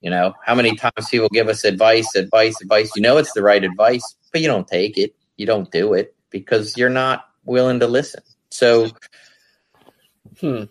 You 0.00 0.10
know, 0.10 0.34
how 0.44 0.54
many 0.54 0.74
times 0.76 1.08
people 1.10 1.28
give 1.30 1.48
us 1.48 1.64
advice, 1.64 2.14
advice, 2.14 2.60
advice. 2.60 2.94
You 2.94 3.02
know 3.02 3.16
it's 3.16 3.32
the 3.32 3.42
right 3.42 3.62
advice, 3.62 4.16
but 4.32 4.40
you 4.40 4.48
don't 4.48 4.68
take 4.68 4.98
it. 4.98 5.14
You 5.36 5.46
don't 5.46 5.70
do 5.70 5.94
it 5.94 6.14
because 6.30 6.76
you're 6.76 6.90
not 6.90 7.26
willing 7.44 7.80
to 7.80 7.86
listen. 7.86 8.22
So 8.50 8.90
Hmm. 10.40 10.64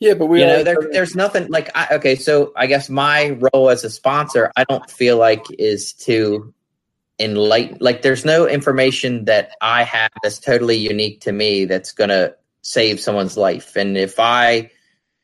Yeah, 0.00 0.14
but 0.14 0.26
we 0.26 0.40
you 0.40 0.46
know 0.46 0.62
there, 0.62 0.76
there's 0.92 1.14
nothing 1.14 1.48
like 1.48 1.70
I, 1.74 1.96
okay 1.96 2.16
so 2.16 2.52
i 2.56 2.66
guess 2.66 2.88
my 2.88 3.30
role 3.30 3.70
as 3.70 3.84
a 3.84 3.90
sponsor 3.90 4.52
i 4.56 4.64
don't 4.64 4.88
feel 4.90 5.16
like 5.16 5.44
is 5.58 5.92
to 6.04 6.52
enlighten 7.18 7.78
like 7.80 8.02
there's 8.02 8.24
no 8.24 8.46
information 8.46 9.24
that 9.24 9.52
i 9.60 9.82
have 9.84 10.10
that's 10.22 10.38
totally 10.38 10.76
unique 10.76 11.22
to 11.22 11.32
me 11.32 11.64
that's 11.64 11.94
to 11.94 12.34
save 12.60 12.98
someone's 12.98 13.36
life. 13.36 13.76
And 13.76 13.96
if 13.96 14.20
i 14.20 14.70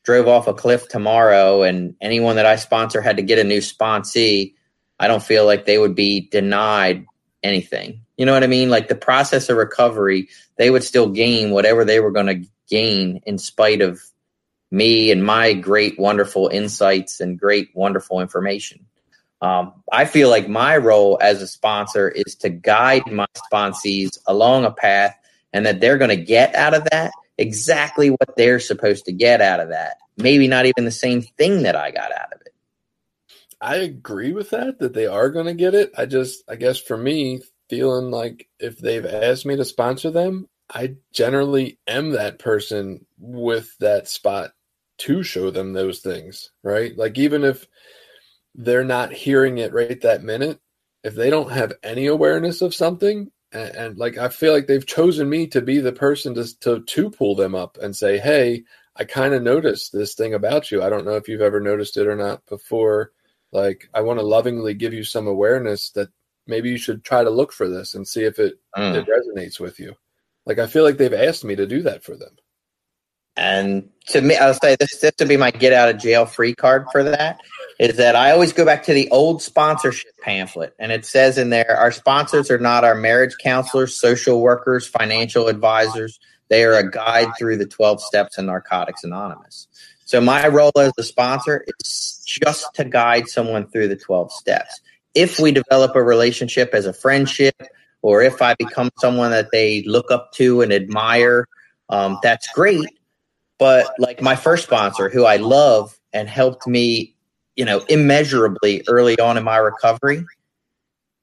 drove 0.05 0.27
off 0.27 0.49
a 0.49 0.55
cliff 0.55 0.89
tomorrow 0.89 1.63
and 1.63 1.95
anyone 2.01 2.37
that 2.37 2.47
i 2.47 2.57
sponsor 2.57 3.01
had 3.01 3.17
to 3.19 3.23
get 3.23 3.39
a 3.39 3.45
new 3.45 3.61
sponsee 3.61 4.55
i 4.99 5.07
don't 5.07 5.23
feel 5.23 5.45
like 5.45 5.67
they 5.67 5.79
would 5.79 5.95
be 5.95 6.29
denied 6.29 7.07
anything. 7.43 8.01
You 8.17 8.25
know 8.27 8.33
what 8.33 8.45
i 8.45 8.47
mean? 8.47 8.71
Like 8.71 8.89
the 8.89 8.95
process 8.95 9.49
of 9.51 9.57
recovery 9.59 10.29
they 10.57 10.71
would 10.71 10.85
still 10.85 11.11
gain 11.11 11.51
whatever 11.51 11.85
they 11.85 12.01
were 12.01 12.13
going 12.13 12.27
to 12.27 12.49
gain 12.69 13.21
in 13.27 13.37
spite 13.37 13.83
of 13.83 14.01
me 14.73 15.11
and 15.11 15.23
my 15.23 15.53
great, 15.53 15.99
wonderful 15.99 16.49
insights 16.49 17.21
and 17.21 17.39
great, 17.39 17.69
wonderful 17.75 18.21
information. 18.21 18.85
Um, 19.43 19.75
I 19.93 20.07
feel 20.07 20.31
like 20.31 20.49
my 20.49 20.77
role 20.79 21.19
as 21.21 21.43
a 21.43 21.47
sponsor 21.47 22.09
is 22.09 22.35
to 22.37 22.49
guide 22.49 23.11
my 23.11 23.27
sponsees 23.53 24.19
along 24.27 24.65
a 24.65 24.71
path 24.71 25.15
and 25.53 25.67
that 25.67 25.81
they're 25.81 25.99
going 25.99 26.17
to 26.17 26.25
get 26.25 26.55
out 26.55 26.75
of 26.75 26.85
that 26.91 27.13
exactly 27.37 28.09
what 28.09 28.37
they're 28.37 28.61
supposed 28.61 29.05
to 29.05 29.13
get 29.13 29.43
out 29.43 29.61
of 29.61 29.69
that. 29.69 29.99
Maybe 30.17 30.49
not 30.49 30.67
even 30.67 30.85
the 30.85 30.91
same 30.91 31.23
thing 31.23 31.65
that 31.65 31.77
I 31.77 31.91
got 31.91 32.13
out 32.13 32.33
of 32.33 32.41
it. 32.41 32.55
I 33.61 33.77
agree 33.77 34.33
with 34.33 34.51
that, 34.51 34.79
that 34.79 34.95
they 34.95 35.07
are 35.07 35.29
going 35.29 35.47
to 35.47 35.55
get 35.55 35.75
it. 35.75 35.93
I 35.99 36.07
just, 36.07 36.45
I 36.49 36.57
guess 36.57 36.79
for 36.79 36.97
me, 36.97 37.43
feeling 37.69 38.11
like 38.11 38.49
if 38.59 38.79
they've 38.79 39.05
asked 39.05 39.45
me 39.45 39.57
to 39.57 39.65
sponsor 39.65 40.11
them, 40.11 40.49
I 40.71 40.97
generally 41.13 41.79
am 41.87 42.11
that 42.11 42.39
person 42.39 43.05
with 43.19 43.77
that 43.79 44.09
spot 44.09 44.53
to 45.07 45.23
show 45.23 45.51
them 45.51 45.73
those 45.73 46.01
things, 46.01 46.51
right? 46.63 46.97
Like, 46.97 47.19
even 47.19 47.45
if, 47.45 47.67
they're 48.55 48.85
not 48.85 49.13
hearing 49.13 49.59
it 49.59 49.73
right 49.73 50.01
that 50.03 50.23
minute, 50.23 50.61
if 51.05 51.15
they 51.15 51.31
don't 51.31 51.51
have 51.53 51.73
any 51.83 52.07
awareness 52.07 52.61
of 52.63 52.75
something, 52.75 53.31
and, 53.53 53.75
and 53.77 53.99
like 53.99 54.19
I 54.19 54.29
feel 54.29 54.53
like 54.53 54.67
they've 54.67 54.87
chosen 54.87 55.29
me 55.29 55.47
to 55.49 55.61
be 55.63 55.79
the 55.79 55.93
person 55.93 56.35
to 56.35 56.59
to, 56.61 56.81
to 56.81 57.11
pull 57.11 57.35
them 57.35 57.55
up 57.55 57.79
and 57.81 57.97
say, 57.97 58.19
"Hey, 58.19 58.65
I 58.97 59.05
kind 59.05 59.35
of 59.35 59.43
noticed 59.43 59.93
this 59.93 60.15
thing 60.15 60.35
about 60.35 60.71
you. 60.71 60.83
I 60.83 60.91
don't 60.91 61.07
know 61.07 61.17
if 61.17 61.29
you've 61.29 61.41
ever 61.41 61.61
noticed 61.61 61.97
it 61.97 62.07
or 62.07 62.17
not 62.17 62.45
before. 62.47 63.13
Like, 63.53 63.89
I 63.95 64.01
want 64.03 64.19
to 64.21 64.25
lovingly 64.27 64.75
give 64.75 64.93
you 64.93 65.05
some 65.05 65.27
awareness 65.27 65.91
that 65.91 66.09
maybe 66.47 66.71
you 66.71 66.79
should 66.79 67.05
try 67.05 67.25
to 67.25 67.31
look 67.31 67.53
for 67.53 67.69
this 67.69 67.95
and 67.95 68.07
see 68.07 68.25
if 68.25 68.39
it, 68.39 68.55
Mm. 68.77 68.95
it 68.97 69.07
resonates 69.07 69.61
with 69.61 69.79
you. 69.81 69.95
Like, 70.47 70.59
I 70.59 70.67
feel 70.67 70.85
like 70.85 70.97
they've 70.99 71.13
asked 71.13 71.45
me 71.45 71.55
to 71.57 71.67
do 71.67 71.83
that 71.83 72.03
for 72.05 72.17
them. 72.17 72.37
And 73.37 73.89
to 74.09 74.21
me, 74.21 74.37
I'll 74.37 74.55
say 74.55 74.77
this, 74.79 74.99
this 74.99 75.13
would 75.19 75.29
be 75.29 75.37
my 75.37 75.51
get 75.51 75.73
out 75.73 75.89
of 75.89 75.99
jail 75.99 76.27
free 76.27 76.55
card 76.55 76.87
for 76.93 77.03
that 77.05 77.41
is 77.79 77.97
that 77.97 78.15
I 78.15 78.31
always 78.31 78.53
go 78.53 78.65
back 78.65 78.85
to 78.85 78.93
the 78.93 79.09
old 79.11 79.43
sponsorship 79.43 80.13
pamphlet. 80.21 80.75
And 80.79 80.93
it 80.93 81.05
says 81.05 81.39
in 81.39 81.51
there, 81.51 81.77
our 81.77 81.91
sponsors 81.91 82.51
are 82.51 82.59
not 82.59 82.85
our 82.85 82.95
marriage 82.95 83.35
counselors, 83.43 83.97
social 83.97 84.41
workers, 84.41 84.87
financial 84.87 85.49
advisors. 85.49 86.21
They 86.49 86.65
are 86.65 86.75
a 86.75 86.89
guide 86.89 87.29
through 87.39 87.57
the 87.57 87.67
12 87.67 88.03
steps 88.03 88.39
in 88.39 88.47
Narcotics 88.47 89.05
Anonymous. 89.05 89.69
So 90.05 90.21
my 90.21 90.47
role 90.49 90.73
as 90.79 90.93
the 90.97 91.03
sponsor 91.03 91.65
is 91.81 92.23
just 92.27 92.75
to 92.75 92.85
guide 92.85 93.29
someone 93.29 93.69
through 93.69 93.89
the 93.89 93.97
12 93.97 94.31
steps. 94.31 94.81
If 95.15 95.39
we 95.39 95.53
develop 95.53 95.97
a 95.97 96.03
relationship 96.03 96.75
as 96.75 96.87
a 96.87 96.93
friendship, 96.93 97.61
or 98.03 98.23
if 98.23 98.43
I 98.43 98.55
become 98.59 98.91
someone 98.99 99.31
that 99.31 99.51
they 99.53 99.83
look 99.85 100.11
up 100.11 100.33
to 100.35 100.61
and 100.61 100.73
admire, 100.73 101.49
um, 101.89 102.19
that's 102.23 102.47
great 102.53 102.87
but 103.59 103.95
like 103.99 104.21
my 104.21 104.37
first 104.37 104.65
sponsor 104.65 105.09
who 105.09 105.25
i 105.25 105.37
love 105.37 105.99
and 106.13 106.29
helped 106.29 106.67
me 106.67 107.15
you 107.57 107.65
know 107.65 107.81
immeasurably 107.89 108.83
early 108.89 109.19
on 109.19 109.37
in 109.37 109.45
my 109.45 109.57
recovery 109.57 110.25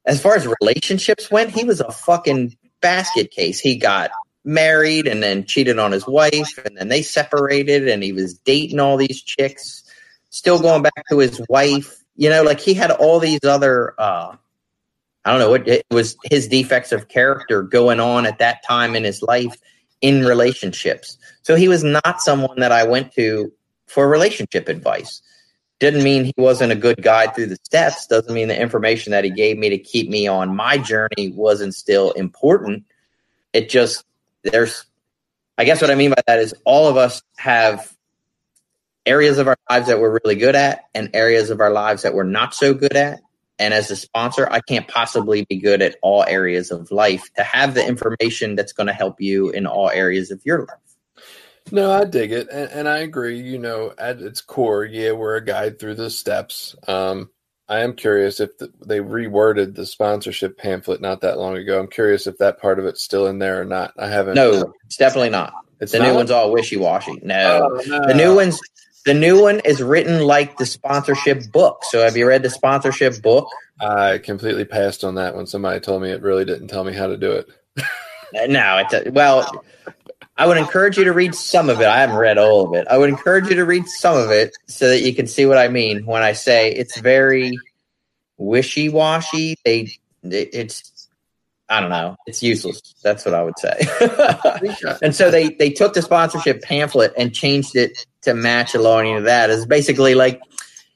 as 0.05 0.21
far 0.21 0.35
as 0.35 0.47
relationships 0.61 1.29
went 1.29 1.51
he 1.51 1.63
was 1.63 1.81
a 1.81 1.91
fucking 1.91 2.55
basket 2.81 3.31
case. 3.31 3.59
He 3.59 3.77
got 3.77 4.11
married 4.45 5.07
and 5.07 5.21
then 5.21 5.45
cheated 5.45 5.79
on 5.79 5.91
his 5.91 6.07
wife 6.07 6.57
and 6.65 6.77
then 6.77 6.87
they 6.87 7.01
separated 7.01 7.87
and 7.87 8.01
he 8.01 8.13
was 8.13 8.35
dating 8.35 8.79
all 8.79 8.97
these 8.97 9.21
chicks 9.21 9.83
still 10.29 10.59
going 10.59 10.81
back 10.81 11.03
to 11.09 11.19
his 11.19 11.41
wife. 11.49 11.97
You 12.15 12.29
know 12.29 12.43
like 12.43 12.59
he 12.59 12.73
had 12.73 12.91
all 12.91 13.19
these 13.19 13.43
other 13.43 13.93
uh 13.97 14.35
i 15.23 15.31
don't 15.31 15.39
know 15.39 15.49
what 15.51 15.67
it 15.67 15.85
was 15.89 16.17
his 16.29 16.49
defects 16.49 16.91
of 16.91 17.07
character 17.07 17.63
going 17.63 18.01
on 18.01 18.25
at 18.25 18.39
that 18.39 18.61
time 18.67 18.95
in 18.95 19.05
his 19.05 19.21
life 19.21 19.55
in 20.01 20.25
relationships 20.25 21.17
so 21.49 21.55
he 21.55 21.67
was 21.67 21.83
not 21.83 22.21
someone 22.21 22.59
that 22.59 22.71
I 22.71 22.83
went 22.83 23.11
to 23.13 23.51
for 23.87 24.07
relationship 24.07 24.69
advice. 24.69 25.23
Didn't 25.79 26.03
mean 26.03 26.25
he 26.25 26.33
wasn't 26.37 26.71
a 26.71 26.75
good 26.75 27.01
guide 27.01 27.33
through 27.33 27.47
the 27.47 27.57
steps. 27.63 28.05
Doesn't 28.05 28.31
mean 28.31 28.49
the 28.49 28.61
information 28.61 29.11
that 29.13 29.23
he 29.23 29.31
gave 29.31 29.57
me 29.57 29.69
to 29.69 29.77
keep 29.79 30.09
me 30.09 30.27
on 30.27 30.55
my 30.55 30.77
journey 30.77 31.31
wasn't 31.33 31.73
still 31.73 32.11
important. 32.11 32.83
It 33.51 33.69
just, 33.69 34.05
there's, 34.43 34.85
I 35.57 35.63
guess 35.63 35.81
what 35.81 35.89
I 35.89 35.95
mean 35.95 36.11
by 36.11 36.21
that 36.27 36.37
is 36.37 36.53
all 36.65 36.87
of 36.87 36.97
us 36.97 37.23
have 37.37 37.91
areas 39.07 39.39
of 39.39 39.47
our 39.47 39.57
lives 39.71 39.87
that 39.87 39.99
we're 39.99 40.19
really 40.23 40.35
good 40.35 40.55
at 40.55 40.85
and 40.93 41.09
areas 41.15 41.49
of 41.49 41.61
our 41.61 41.71
lives 41.71 42.03
that 42.03 42.13
we're 42.13 42.23
not 42.25 42.53
so 42.53 42.75
good 42.75 42.95
at. 42.95 43.21
And 43.59 43.73
as 43.73 43.91
a 43.91 43.95
sponsor, 43.97 44.47
I 44.49 44.61
can't 44.61 44.87
possibly 44.87 45.45
be 45.45 45.57
good 45.57 45.81
at 45.81 45.97
all 46.01 46.23
areas 46.23 46.71
of 46.71 46.89
life 46.91 47.29
to 47.35 47.43
have 47.43 47.73
the 47.75 47.85
information 47.85 48.55
that's 48.55 48.71
going 48.73 48.87
to 48.87 48.93
help 48.93 49.19
you 49.19 49.49
in 49.49 49.67
all 49.67 49.89
areas 49.89 50.31
of 50.31 50.41
your 50.45 50.59
life. 50.61 51.23
No, 51.71 51.91
I 51.91 52.05
dig 52.05 52.31
it, 52.31 52.47
and, 52.49 52.71
and 52.71 52.89
I 52.89 52.99
agree. 52.99 53.39
You 53.39 53.59
know, 53.59 53.93
at 53.97 54.21
its 54.21 54.41
core, 54.41 54.85
yeah, 54.85 55.11
we're 55.11 55.35
a 55.35 55.43
guide 55.45 55.77
through 55.77 55.95
the 55.95 56.09
steps. 56.09 56.75
Um, 56.87 57.29
I 57.67 57.81
am 57.81 57.93
curious 57.93 58.39
if 58.39 58.57
the, 58.57 58.71
they 58.83 58.99
reworded 58.99 59.75
the 59.75 59.85
sponsorship 59.85 60.57
pamphlet 60.57 61.01
not 61.01 61.21
that 61.21 61.37
long 61.37 61.55
ago. 61.57 61.79
I'm 61.79 61.87
curious 61.89 62.25
if 62.25 62.37
that 62.39 62.59
part 62.59 62.79
of 62.79 62.85
it's 62.85 63.03
still 63.03 63.27
in 63.27 63.37
there 63.37 63.61
or 63.61 63.65
not. 63.65 63.93
I 63.99 64.07
haven't. 64.07 64.33
No, 64.35 64.73
it's 64.85 64.97
definitely 64.97 65.29
not. 65.29 65.53
it's 65.79 65.91
The 65.91 65.99
not? 65.99 66.07
new 66.07 66.15
one's 66.15 66.31
all 66.31 66.51
wishy 66.51 66.77
washy. 66.77 67.19
No, 67.21 67.69
Oh, 67.71 67.81
no. 67.85 68.07
the 68.07 68.15
new 68.15 68.33
one's 68.33 68.59
the 69.09 69.15
new 69.15 69.41
one 69.41 69.59
is 69.61 69.81
written 69.81 70.19
like 70.21 70.57
the 70.57 70.67
sponsorship 70.67 71.51
book. 71.51 71.83
So 71.83 72.03
have 72.03 72.15
you 72.15 72.27
read 72.27 72.43
the 72.43 72.49
sponsorship 72.51 73.23
book? 73.23 73.47
I 73.81 74.19
completely 74.19 74.65
passed 74.65 75.03
on 75.03 75.15
that 75.15 75.35
when 75.35 75.47
somebody 75.47 75.79
told 75.79 76.03
me 76.03 76.11
it 76.11 76.21
really 76.21 76.45
didn't 76.45 76.67
tell 76.67 76.83
me 76.83 76.93
how 76.93 77.07
to 77.07 77.17
do 77.17 77.31
it. 77.31 77.49
No, 78.47 78.85
it's 78.87 79.09
well. 79.09 79.63
I 80.37 80.45
would 80.45 80.57
encourage 80.57 80.99
you 80.99 81.05
to 81.05 81.13
read 81.13 81.33
some 81.33 81.67
of 81.67 81.81
it. 81.81 81.87
I 81.87 81.97
haven't 82.01 82.17
read 82.17 82.37
all 82.37 82.67
of 82.67 82.75
it. 82.75 82.87
I 82.87 82.95
would 82.99 83.09
encourage 83.09 83.49
you 83.49 83.55
to 83.55 83.65
read 83.65 83.87
some 83.87 84.15
of 84.15 84.29
it 84.29 84.55
so 84.67 84.87
that 84.89 85.01
you 85.01 85.15
can 85.15 85.25
see 85.25 85.47
what 85.47 85.57
I 85.57 85.67
mean 85.67 86.05
when 86.05 86.21
I 86.21 86.33
say 86.33 86.71
it's 86.71 86.99
very 86.99 87.57
wishy 88.37 88.87
washy. 88.89 89.55
They, 89.65 89.89
it- 90.21 90.49
it's, 90.53 91.07
I 91.69 91.79
don't 91.79 91.89
know. 91.89 92.17
It's 92.27 92.43
useless. 92.43 92.79
That's 93.01 93.25
what 93.25 93.33
I 93.33 93.41
would 93.41 93.57
say. 93.57 93.79
and 95.01 95.15
so 95.15 95.31
they 95.31 95.49
they 95.49 95.71
took 95.71 95.95
the 95.95 96.03
sponsorship 96.03 96.61
pamphlet 96.61 97.13
and 97.17 97.33
changed 97.33 97.75
it 97.75 98.05
to 98.21 98.33
match 98.33 98.75
along 98.75 99.15
to 99.15 99.21
that. 99.23 99.49
It's 99.49 99.65
basically 99.65 100.15
like 100.15 100.41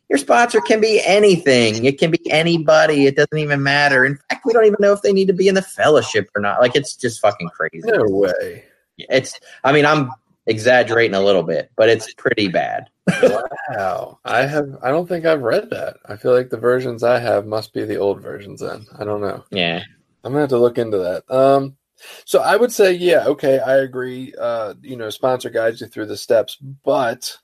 your 0.10 0.18
sponsor 0.20 0.62
can 0.62 0.80
be 0.82 1.02
anything. 1.06 1.86
It 1.86 1.98
can 1.98 2.12
be 2.12 2.32
anybody. 2.32 3.08
It 3.08 3.16
doesn't 3.16 3.38
even 3.38 3.64
matter. 3.64 4.06
In 4.06 4.18
fact, 4.30 4.46
we 4.46 4.54
don't 4.54 4.66
even 4.66 4.78
know 4.80 4.94
if 4.94 5.02
they 5.02 5.14
need 5.14 5.28
to 5.28 5.34
be 5.34 5.48
in 5.48 5.56
the 5.56 5.62
fellowship 5.62 6.30
or 6.36 6.42
not. 6.42 6.62
Like 6.62 6.76
it's 6.76 6.96
just 6.96 7.20
fucking 7.20 7.50
crazy. 7.50 7.82
No 7.86 8.06
way. 8.08 8.66
It's 8.98 9.40
I 9.64 9.72
mean, 9.72 9.86
I'm 9.86 10.12
exaggerating 10.46 11.16
a 11.16 11.22
little 11.22 11.44
bit, 11.44 11.72
but 11.76 11.90
it's 11.90 12.14
pretty 12.14 12.48
bad. 12.48 12.90
Wow. 13.70 14.20
I 14.26 14.46
have 14.46 14.78
I 14.84 14.90
don't 14.90 15.08
think 15.08 15.26
I've 15.26 15.42
read 15.42 15.70
that. 15.70 15.98
I 16.06 16.18
feel 16.18 16.34
like 16.34 16.50
the 16.50 16.58
versions 16.58 17.02
I 17.02 17.18
have 17.20 17.48
must 17.48 17.74
be 17.74 17.86
the 17.86 17.96
old 17.96 18.22
versions 18.22 18.60
then. 18.60 18.86
I 19.00 19.04
don't 19.06 19.22
know. 19.22 19.44
Yeah. 19.52 19.82
I'm 20.24 20.32
gonna 20.32 20.42
have 20.42 20.50
to 20.50 20.58
look 20.58 20.78
into 20.78 20.98
that. 20.98 21.24
Um 21.34 21.78
so 22.26 22.42
I 22.42 22.56
would 22.56 22.72
say, 22.72 22.94
yeah, 22.94 23.26
okay, 23.26 23.60
I 23.60 23.78
agree. 23.78 24.34
Uh, 24.40 24.76
you 24.82 24.96
know, 24.96 25.10
sponsor 25.10 25.50
guides 25.50 25.82
you 25.82 25.88
through 25.88 26.08
the 26.08 26.18
steps, 26.18 26.58
but 26.84 27.38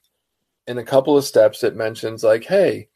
in 0.68 0.78
a 0.78 0.84
couple 0.84 1.18
of 1.18 1.26
steps 1.26 1.64
it 1.64 1.76
mentions 1.76 2.24
like, 2.24 2.46
hey, 2.46 2.90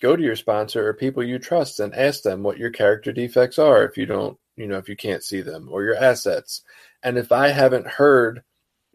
go 0.00 0.16
to 0.16 0.22
your 0.22 0.36
sponsor 0.36 0.86
or 0.86 0.94
people 0.94 1.22
you 1.22 1.38
trust 1.38 1.80
and 1.80 1.94
ask 1.94 2.22
them 2.22 2.42
what 2.42 2.58
your 2.58 2.70
character 2.70 3.12
defects 3.12 3.58
are 3.58 3.84
if 3.84 3.96
you 3.96 4.06
don't, 4.06 4.36
you 4.56 4.66
know, 4.66 4.78
if 4.78 4.88
you 4.88 4.96
can't 4.96 5.22
see 5.22 5.40
them 5.40 5.68
or 5.70 5.84
your 5.84 5.94
assets. 5.94 6.62
And 7.02 7.16
if 7.16 7.32
I 7.32 7.48
haven't 7.48 7.86
heard 7.86 8.42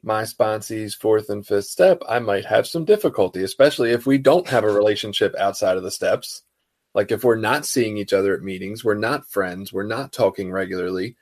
my 0.03 0.23
sponsee's 0.23 0.93
fourth 0.93 1.29
and 1.29 1.45
fifth 1.45 1.65
step, 1.65 2.01
I 2.07 2.19
might 2.19 2.45
have 2.45 2.67
some 2.67 2.85
difficulty, 2.85 3.43
especially 3.43 3.91
if 3.91 4.05
we 4.05 4.17
don't 4.17 4.47
have 4.47 4.63
a 4.63 4.71
relationship 4.71 5.35
outside 5.39 5.77
of 5.77 5.83
the 5.83 5.91
steps. 5.91 6.43
Like 6.93 7.11
if 7.11 7.23
we're 7.23 7.35
not 7.35 7.65
seeing 7.65 7.97
each 7.97 8.13
other 8.13 8.33
at 8.33 8.43
meetings, 8.43 8.83
we're 8.83 8.93
not 8.95 9.29
friends, 9.29 9.73
we're 9.73 9.83
not 9.83 10.13
talking 10.13 10.51
regularly, 10.51 11.17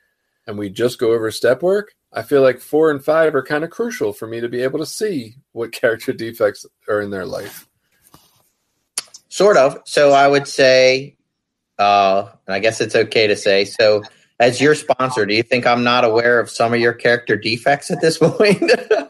and 0.46 0.58
we 0.58 0.68
just 0.68 0.98
go 0.98 1.12
over 1.12 1.30
step 1.30 1.62
work, 1.62 1.94
I 2.12 2.22
feel 2.22 2.42
like 2.42 2.60
four 2.60 2.90
and 2.90 3.04
five 3.04 3.34
are 3.34 3.42
kind 3.42 3.64
of 3.64 3.70
crucial 3.70 4.12
for 4.12 4.26
me 4.26 4.40
to 4.40 4.48
be 4.48 4.62
able 4.62 4.78
to 4.78 4.86
see 4.86 5.36
what 5.52 5.72
character 5.80 6.12
defects 6.12 6.66
are 6.88 7.00
in 7.00 7.10
their 7.10 7.26
life. 7.26 7.68
Sort 9.28 9.56
of. 9.56 9.78
So 9.84 10.12
I 10.12 10.28
would 10.28 10.46
say, 10.46 11.16
uh, 11.78 12.28
and 12.46 12.54
I 12.54 12.60
guess 12.60 12.80
it's 12.80 12.94
okay 12.94 13.26
to 13.26 13.36
say, 13.36 13.64
so 13.64 14.04
as 14.38 14.60
your 14.60 14.74
sponsor, 14.74 15.26
do 15.26 15.34
you 15.34 15.42
think 15.42 15.66
I'm 15.66 15.82
not 15.82 16.04
aware 16.04 16.38
of 16.38 16.50
some 16.50 16.72
of 16.72 16.80
your 16.80 16.92
character 16.92 17.36
defects 17.36 17.90
at 17.90 18.00
this 18.00 18.18
point? 18.20 18.62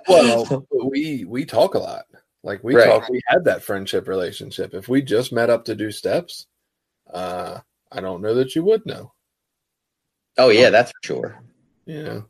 Well, 0.09 0.67
we 0.71 1.25
we 1.27 1.45
talk 1.45 1.75
a 1.75 1.79
lot. 1.79 2.05
Like 2.43 2.63
we 2.63 2.75
Right. 2.75 2.87
talk, 2.87 3.09
we 3.09 3.21
had 3.27 3.45
that 3.45 3.63
friendship 3.63 4.07
relationship. 4.07 4.75
If 4.75 4.89
we 4.89 5.03
just 5.03 5.33
met 5.33 5.51
up 5.51 5.65
to 5.67 5.75
do 5.75 5.91
steps, 5.91 6.47
uh, 7.13 7.61
I 7.91 8.01
don't 8.01 8.23
know 8.23 8.35
that 8.35 8.55
you 8.55 8.63
would 8.65 8.85
know. 8.87 9.13
Oh 10.39 10.51
yeah, 10.51 10.71
that's 10.71 10.91
for 10.93 11.07
sure. 11.07 11.45
Yeah. 11.87 12.21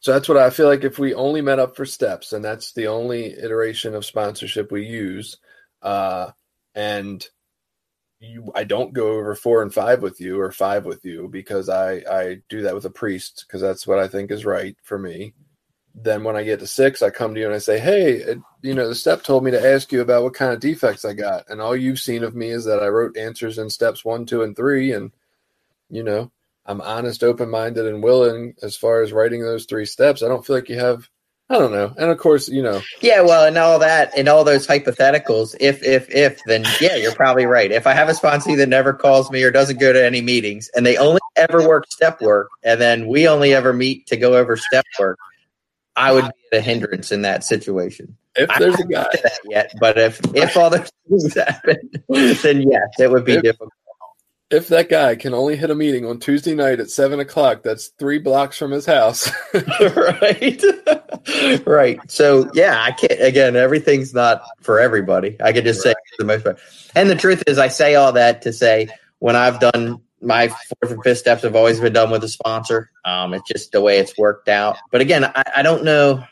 so 0.00 0.12
that's 0.12 0.28
what 0.28 0.38
I 0.38 0.50
feel 0.50 0.66
like. 0.66 0.84
If 0.84 0.98
we 0.98 1.14
only 1.14 1.40
met 1.40 1.58
up 1.58 1.76
for 1.76 1.86
steps, 1.86 2.32
and 2.32 2.44
that's 2.44 2.72
the 2.72 2.88
only 2.88 3.32
iteration 3.38 3.94
of 3.94 4.04
sponsorship 4.04 4.72
we 4.72 4.86
use, 4.86 5.38
uh, 5.82 6.30
and 6.74 7.26
you, 8.20 8.52
I 8.54 8.64
don't 8.64 8.92
go 8.92 9.12
over 9.12 9.34
four 9.34 9.62
and 9.62 9.72
five 9.72 10.02
with 10.02 10.20
you 10.20 10.40
or 10.40 10.52
five 10.52 10.84
with 10.84 11.04
you 11.04 11.28
because 11.28 11.68
I 11.68 12.02
I 12.10 12.42
do 12.48 12.62
that 12.62 12.74
with 12.74 12.84
a 12.84 12.90
priest 12.90 13.44
because 13.46 13.62
that's 13.62 13.86
what 13.86 13.98
I 13.98 14.08
think 14.08 14.30
is 14.30 14.44
right 14.44 14.76
for 14.82 14.98
me. 14.98 15.34
Then 15.94 16.22
when 16.22 16.36
I 16.36 16.44
get 16.44 16.60
to 16.60 16.66
six, 16.66 17.02
I 17.02 17.10
come 17.10 17.34
to 17.34 17.40
you 17.40 17.46
and 17.46 17.54
I 17.54 17.58
say, 17.58 17.78
"Hey, 17.78 18.12
it, 18.12 18.38
you 18.62 18.74
know, 18.74 18.88
the 18.88 18.94
step 18.94 19.22
told 19.22 19.42
me 19.44 19.50
to 19.52 19.66
ask 19.74 19.90
you 19.90 20.00
about 20.02 20.22
what 20.22 20.34
kind 20.34 20.52
of 20.52 20.60
defects 20.60 21.04
I 21.04 21.14
got, 21.14 21.48
and 21.48 21.60
all 21.60 21.74
you've 21.74 21.98
seen 21.98 22.22
of 22.22 22.34
me 22.34 22.50
is 22.50 22.64
that 22.66 22.82
I 22.82 22.88
wrote 22.88 23.16
answers 23.16 23.58
in 23.58 23.70
steps 23.70 24.04
one, 24.04 24.26
two, 24.26 24.42
and 24.42 24.54
three, 24.56 24.92
and 24.92 25.12
you 25.90 26.02
know, 26.04 26.30
I'm 26.70 26.80
honest, 26.80 27.24
open 27.24 27.50
minded, 27.50 27.86
and 27.86 28.00
willing 28.02 28.54
as 28.62 28.76
far 28.76 29.02
as 29.02 29.12
writing 29.12 29.42
those 29.42 29.64
three 29.64 29.86
steps. 29.86 30.22
I 30.22 30.28
don't 30.28 30.46
feel 30.46 30.54
like 30.54 30.68
you 30.68 30.78
have, 30.78 31.08
I 31.48 31.58
don't 31.58 31.72
know. 31.72 31.92
And 31.98 32.10
of 32.12 32.18
course, 32.18 32.48
you 32.48 32.62
know, 32.62 32.80
Yeah, 33.00 33.22
well, 33.22 33.44
and 33.44 33.58
all 33.58 33.80
that, 33.80 34.16
and 34.16 34.28
all 34.28 34.44
those 34.44 34.68
hypotheticals, 34.68 35.56
if, 35.58 35.82
if, 35.82 36.08
if, 36.10 36.40
then 36.46 36.64
yeah, 36.80 36.94
you're 36.94 37.14
probably 37.14 37.44
right. 37.46 37.72
If 37.72 37.88
I 37.88 37.92
have 37.94 38.08
a 38.08 38.12
sponsee 38.12 38.56
that 38.58 38.68
never 38.68 38.92
calls 38.92 39.32
me 39.32 39.42
or 39.42 39.50
doesn't 39.50 39.80
go 39.80 39.92
to 39.92 40.04
any 40.06 40.20
meetings, 40.20 40.70
and 40.76 40.86
they 40.86 40.96
only 40.96 41.20
ever 41.34 41.66
work 41.66 41.90
step 41.90 42.20
work, 42.20 42.48
and 42.62 42.80
then 42.80 43.08
we 43.08 43.26
only 43.26 43.52
ever 43.52 43.72
meet 43.72 44.06
to 44.06 44.16
go 44.16 44.34
over 44.36 44.56
step 44.56 44.84
work, 45.00 45.18
I 45.96 46.12
would 46.12 46.30
be 46.52 46.56
a 46.58 46.60
hindrance 46.60 47.10
in 47.10 47.22
that 47.22 47.42
situation. 47.42 48.16
If 48.36 48.48
there's 48.60 48.78
a 48.78 48.84
guy, 48.86 49.08
yet, 49.44 49.72
but 49.80 49.98
if 49.98 50.20
if 50.36 50.56
all 50.56 50.70
those 50.70 50.88
things 51.08 51.34
happen, 51.34 51.78
then 52.08 52.62
yes, 52.62 52.88
it 53.00 53.10
would 53.10 53.24
be 53.24 53.32
If- 53.34 53.42
difficult. 53.42 53.72
If 54.50 54.66
that 54.68 54.88
guy 54.88 55.14
can 55.14 55.32
only 55.32 55.54
hit 55.54 55.70
a 55.70 55.74
meeting 55.74 56.04
on 56.04 56.18
Tuesday 56.18 56.54
night 56.54 56.80
at 56.80 56.90
seven 56.90 57.20
o'clock, 57.20 57.62
that's 57.62 57.88
three 57.98 58.18
blocks 58.18 58.58
from 58.58 58.72
his 58.72 58.84
house. 58.84 59.30
right, 59.54 60.62
right. 61.66 62.10
So 62.10 62.50
yeah, 62.52 62.82
I 62.82 62.90
can't. 62.90 63.20
Again, 63.20 63.54
everything's 63.54 64.12
not 64.12 64.42
for 64.60 64.80
everybody. 64.80 65.36
I 65.40 65.52
could 65.52 65.64
just 65.64 65.82
say 65.82 65.94
the 66.18 66.24
most 66.24 66.44
part. 66.44 66.58
And 66.96 67.08
the 67.08 67.14
truth 67.14 67.44
is, 67.46 67.58
I 67.58 67.68
say 67.68 67.94
all 67.94 68.12
that 68.12 68.42
to 68.42 68.52
say 68.52 68.88
when 69.20 69.36
I've 69.36 69.60
done 69.60 70.00
my 70.20 70.48
fourth 70.48 70.92
and 70.92 71.02
fifth 71.02 71.18
steps, 71.18 71.42
have 71.42 71.56
always 71.56 71.80
been 71.80 71.92
done 71.92 72.10
with 72.10 72.24
a 72.24 72.28
sponsor. 72.28 72.90
Um, 73.04 73.32
it's 73.32 73.48
just 73.48 73.72
the 73.72 73.80
way 73.80 73.98
it's 73.98 74.18
worked 74.18 74.48
out. 74.48 74.76
But 74.90 75.00
again, 75.00 75.24
I, 75.24 75.44
I 75.56 75.62
don't 75.62 75.84
know, 75.84 76.24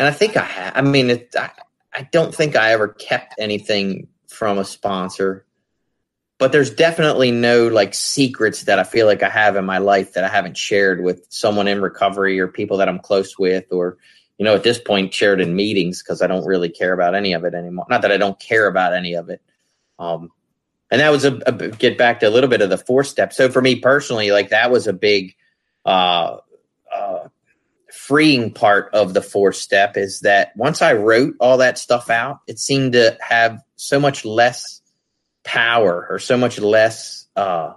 and 0.00 0.08
I 0.08 0.10
think 0.10 0.36
I 0.36 0.42
have. 0.42 0.72
I 0.76 0.82
mean, 0.82 1.10
it, 1.10 1.34
I, 1.38 1.50
I 1.94 2.08
don't 2.10 2.34
think 2.34 2.56
I 2.56 2.72
ever 2.72 2.88
kept 2.88 3.36
anything 3.38 4.08
from 4.26 4.58
a 4.58 4.64
sponsor. 4.64 5.45
But 6.38 6.52
there's 6.52 6.70
definitely 6.70 7.30
no 7.30 7.68
like 7.68 7.94
secrets 7.94 8.64
that 8.64 8.78
I 8.78 8.84
feel 8.84 9.06
like 9.06 9.22
I 9.22 9.30
have 9.30 9.56
in 9.56 9.64
my 9.64 9.78
life 9.78 10.12
that 10.12 10.24
I 10.24 10.28
haven't 10.28 10.58
shared 10.58 11.02
with 11.02 11.26
someone 11.30 11.66
in 11.66 11.80
recovery 11.80 12.38
or 12.38 12.48
people 12.48 12.76
that 12.78 12.88
I'm 12.88 12.98
close 12.98 13.38
with, 13.38 13.64
or 13.70 13.96
you 14.36 14.44
know, 14.44 14.54
at 14.54 14.62
this 14.62 14.78
point, 14.78 15.14
shared 15.14 15.40
in 15.40 15.56
meetings 15.56 16.02
because 16.02 16.20
I 16.20 16.26
don't 16.26 16.44
really 16.44 16.68
care 16.68 16.92
about 16.92 17.14
any 17.14 17.32
of 17.32 17.44
it 17.44 17.54
anymore. 17.54 17.86
Not 17.88 18.02
that 18.02 18.12
I 18.12 18.18
don't 18.18 18.38
care 18.38 18.66
about 18.66 18.92
any 18.92 19.14
of 19.14 19.30
it. 19.30 19.40
Um, 19.98 20.30
and 20.90 21.00
that 21.00 21.10
was 21.10 21.24
a, 21.24 21.36
a 21.46 21.52
get 21.52 21.98
back 21.98 22.20
to 22.20 22.28
a 22.28 22.30
little 22.30 22.50
bit 22.50 22.60
of 22.60 22.70
the 22.70 22.78
four 22.78 23.02
step. 23.02 23.32
So 23.32 23.48
for 23.48 23.62
me 23.62 23.76
personally, 23.76 24.30
like 24.30 24.50
that 24.50 24.70
was 24.70 24.86
a 24.86 24.92
big 24.92 25.34
uh, 25.84 26.38
uh, 26.94 27.28
freeing 27.92 28.52
part 28.52 28.90
of 28.92 29.14
the 29.14 29.22
four 29.22 29.52
step 29.52 29.96
is 29.96 30.20
that 30.20 30.52
once 30.56 30.82
I 30.82 30.92
wrote 30.92 31.34
all 31.40 31.58
that 31.58 31.78
stuff 31.78 32.10
out, 32.10 32.40
it 32.46 32.58
seemed 32.58 32.92
to 32.92 33.16
have 33.20 33.60
so 33.76 33.98
much 33.98 34.24
less 34.24 34.80
power 35.46 36.06
or 36.10 36.18
so 36.18 36.36
much 36.36 36.58
less 36.58 37.26
uh, 37.36 37.72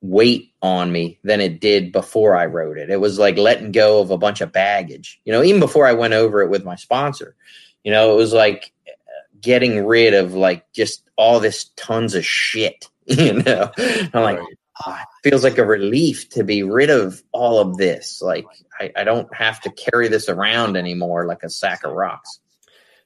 weight 0.00 0.52
on 0.62 0.90
me 0.90 1.18
than 1.24 1.40
it 1.40 1.60
did 1.60 1.92
before 1.92 2.36
I 2.36 2.46
wrote 2.46 2.78
it. 2.78 2.88
It 2.88 3.00
was 3.00 3.18
like 3.18 3.36
letting 3.36 3.72
go 3.72 4.00
of 4.00 4.10
a 4.10 4.16
bunch 4.16 4.40
of 4.40 4.52
baggage, 4.52 5.20
you 5.24 5.32
know, 5.32 5.42
even 5.42 5.60
before 5.60 5.86
I 5.86 5.92
went 5.92 6.14
over 6.14 6.40
it 6.40 6.48
with 6.48 6.64
my 6.64 6.76
sponsor. 6.76 7.34
You 7.84 7.90
know, 7.90 8.12
it 8.12 8.16
was 8.16 8.32
like 8.32 8.72
getting 9.40 9.84
rid 9.84 10.14
of 10.14 10.34
like 10.34 10.72
just 10.72 11.02
all 11.16 11.40
this 11.40 11.70
tons 11.76 12.14
of 12.14 12.24
shit, 12.24 12.88
you 13.06 13.42
know. 13.42 13.70
I'm 13.76 14.22
like, 14.22 14.40
"Ah, 14.86 15.02
it 15.02 15.28
feels 15.28 15.42
like 15.42 15.58
a 15.58 15.66
relief 15.66 16.30
to 16.30 16.44
be 16.44 16.62
rid 16.62 16.90
of 16.90 17.20
all 17.32 17.58
of 17.58 17.76
this. 17.76 18.22
Like, 18.22 18.46
I, 18.80 18.92
I 18.96 19.04
don't 19.04 19.32
have 19.34 19.60
to 19.62 19.72
carry 19.72 20.06
this 20.06 20.28
around 20.28 20.76
anymore 20.76 21.26
like 21.26 21.42
a 21.42 21.50
sack 21.50 21.84
of 21.84 21.92
rocks. 21.92 22.38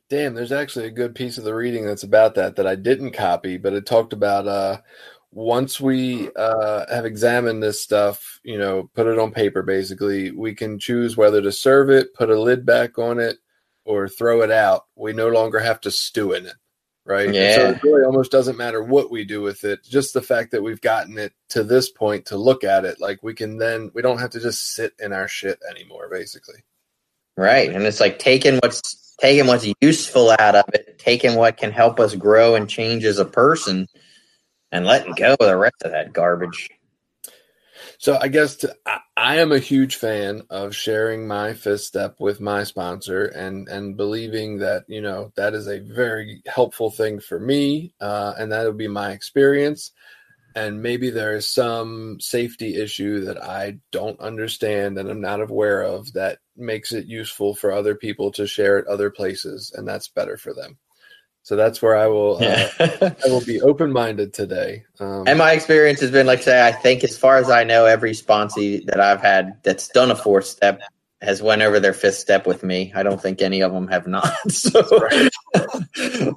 Damn, 0.08 0.34
there's 0.34 0.52
actually 0.52 0.86
a 0.86 0.90
good 0.92 1.14
piece 1.16 1.36
of 1.36 1.44
the 1.44 1.54
reading 1.54 1.84
that's 1.84 2.04
about 2.04 2.36
that 2.36 2.56
that 2.56 2.66
I 2.66 2.76
didn't 2.76 3.10
copy, 3.12 3.56
but 3.56 3.72
it 3.72 3.86
talked 3.86 4.12
about 4.12 4.46
uh 4.46 4.78
once 5.32 5.80
we 5.80 6.30
uh 6.36 6.86
have 6.94 7.04
examined 7.04 7.62
this 7.62 7.82
stuff, 7.82 8.40
you 8.44 8.56
know, 8.56 8.88
put 8.94 9.08
it 9.08 9.18
on 9.18 9.32
paper 9.32 9.62
basically, 9.62 10.30
we 10.30 10.54
can 10.54 10.78
choose 10.78 11.16
whether 11.16 11.42
to 11.42 11.50
serve 11.50 11.90
it, 11.90 12.14
put 12.14 12.30
a 12.30 12.40
lid 12.40 12.64
back 12.64 12.98
on 12.98 13.18
it, 13.18 13.38
or 13.84 14.08
throw 14.08 14.42
it 14.42 14.50
out. 14.50 14.86
We 14.94 15.12
no 15.12 15.28
longer 15.28 15.58
have 15.58 15.80
to 15.82 15.90
stew 15.90 16.32
in 16.32 16.46
it. 16.46 16.54
Right. 17.04 17.26
And 17.28 17.54
So 17.54 17.62
Yeah. 17.62 17.70
it 17.70 17.82
really 17.82 18.04
almost 18.04 18.30
doesn't 18.32 18.56
matter 18.56 18.82
what 18.82 19.10
we 19.10 19.24
do 19.24 19.40
with 19.42 19.64
it. 19.64 19.84
Just 19.84 20.14
the 20.14 20.22
fact 20.22 20.52
that 20.52 20.62
we've 20.62 20.80
gotten 20.80 21.18
it 21.18 21.32
to 21.50 21.62
this 21.64 21.90
point 21.90 22.26
to 22.26 22.36
look 22.36 22.62
at 22.64 22.84
it, 22.84 23.00
like 23.00 23.22
we 23.22 23.34
can 23.34 23.58
then 23.58 23.90
we 23.94 24.02
don't 24.02 24.18
have 24.18 24.30
to 24.30 24.40
just 24.40 24.72
sit 24.72 24.92
in 25.00 25.12
our 25.12 25.26
shit 25.28 25.58
anymore, 25.68 26.08
basically. 26.10 26.64
Right. 27.36 27.70
And 27.72 27.84
it's 27.84 28.00
like 28.00 28.18
taking 28.18 28.58
what's 28.62 29.05
taking 29.18 29.46
what's 29.46 29.66
useful 29.80 30.30
out 30.30 30.54
of 30.54 30.64
it, 30.72 30.98
taking 30.98 31.36
what 31.36 31.56
can 31.56 31.72
help 31.72 32.00
us 32.00 32.14
grow 32.14 32.54
and 32.54 32.68
change 32.68 33.04
as 33.04 33.18
a 33.18 33.24
person, 33.24 33.88
and 34.72 34.84
letting 34.84 35.14
go 35.14 35.32
of 35.32 35.46
the 35.46 35.56
rest 35.56 35.82
of 35.82 35.92
that 35.92 36.12
garbage. 36.12 36.70
So 37.98 38.18
I 38.20 38.28
guess 38.28 38.56
to, 38.56 38.74
I, 38.84 39.00
I 39.16 39.36
am 39.36 39.52
a 39.52 39.58
huge 39.58 39.96
fan 39.96 40.42
of 40.50 40.74
sharing 40.74 41.26
my 41.26 41.54
fifth 41.54 41.82
step 41.82 42.16
with 42.18 42.40
my 42.40 42.64
sponsor 42.64 43.26
and 43.26 43.68
and 43.68 43.96
believing 43.96 44.58
that 44.58 44.84
you 44.88 45.00
know 45.00 45.32
that 45.36 45.54
is 45.54 45.68
a 45.68 45.80
very 45.80 46.42
helpful 46.46 46.90
thing 46.90 47.20
for 47.20 47.38
me 47.38 47.94
uh, 48.00 48.34
and 48.38 48.52
that 48.52 48.66
would 48.66 48.76
be 48.76 48.88
my 48.88 49.12
experience. 49.12 49.92
And 50.56 50.82
maybe 50.82 51.10
there 51.10 51.36
is 51.36 51.46
some 51.46 52.18
safety 52.18 52.76
issue 52.76 53.26
that 53.26 53.42
I 53.42 53.78
don't 53.92 54.18
understand 54.18 54.98
and 54.98 55.10
I'm 55.10 55.20
not 55.20 55.42
aware 55.42 55.82
of 55.82 56.14
that 56.14 56.38
makes 56.56 56.92
it 56.92 57.04
useful 57.04 57.54
for 57.54 57.70
other 57.70 57.94
people 57.94 58.32
to 58.32 58.46
share 58.46 58.78
at 58.78 58.86
other 58.86 59.10
places, 59.10 59.70
and 59.76 59.86
that's 59.86 60.08
better 60.08 60.38
for 60.38 60.54
them. 60.54 60.78
So 61.42 61.54
that's 61.54 61.80
where 61.80 61.94
I 61.94 62.06
will 62.08 62.38
uh, 62.42 62.68
I 62.80 63.28
will 63.28 63.44
be 63.44 63.60
open 63.60 63.92
minded 63.92 64.32
today. 64.32 64.84
Um, 64.98 65.24
and 65.28 65.38
my 65.38 65.52
experience 65.52 66.00
has 66.00 66.10
been 66.10 66.26
like 66.26 66.42
say, 66.42 66.66
I 66.66 66.72
think 66.72 67.04
as 67.04 67.16
far 67.16 67.36
as 67.36 67.50
I 67.50 67.62
know, 67.62 67.84
every 67.84 68.12
sponsee 68.12 68.84
that 68.86 68.98
I've 68.98 69.20
had 69.20 69.62
that's 69.62 69.88
done 69.88 70.10
a 70.10 70.16
fourth 70.16 70.46
step 70.46 70.80
has 71.20 71.42
went 71.42 71.62
over 71.62 71.78
their 71.78 71.92
fifth 71.92 72.16
step 72.16 72.46
with 72.46 72.62
me. 72.62 72.92
I 72.96 73.02
don't 73.02 73.22
think 73.22 73.42
any 73.42 73.60
of 73.60 73.72
them 73.72 73.88
have 73.88 74.06
not. 74.06 74.32
So, 74.48 74.82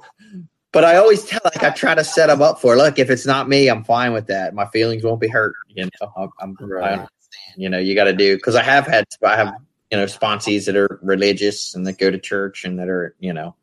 but 0.72 0.84
I 0.84 0.96
always 0.96 1.24
tell 1.24 1.40
like 1.44 1.62
I 1.62 1.70
try 1.70 1.94
to 1.94 2.04
set 2.04 2.26
them 2.26 2.42
up 2.42 2.60
for. 2.60 2.76
Look, 2.76 2.98
if 2.98 3.10
it's 3.10 3.26
not 3.26 3.48
me, 3.48 3.68
I'm 3.68 3.84
fine 3.84 4.12
with 4.12 4.26
that. 4.28 4.54
My 4.54 4.66
feelings 4.66 5.02
won't 5.02 5.20
be 5.20 5.28
hurt. 5.28 5.54
You 5.68 5.84
know, 5.84 6.12
I'm, 6.16 6.30
I'm 6.40 6.56
I 6.82 6.90
understand. 6.90 7.08
You 7.56 7.68
know, 7.68 7.78
you 7.78 7.94
got 7.94 8.04
to 8.04 8.12
do 8.12 8.36
because 8.36 8.56
I 8.56 8.62
have 8.62 8.86
had 8.86 9.04
I 9.24 9.36
have 9.36 9.54
you 9.90 9.98
know 9.98 10.04
sponsees 10.04 10.66
that 10.66 10.76
are 10.76 11.00
religious 11.02 11.74
and 11.74 11.86
that 11.86 11.98
go 11.98 12.10
to 12.10 12.18
church 12.18 12.64
and 12.64 12.78
that 12.78 12.88
are 12.88 13.14
you 13.18 13.32
know. 13.32 13.54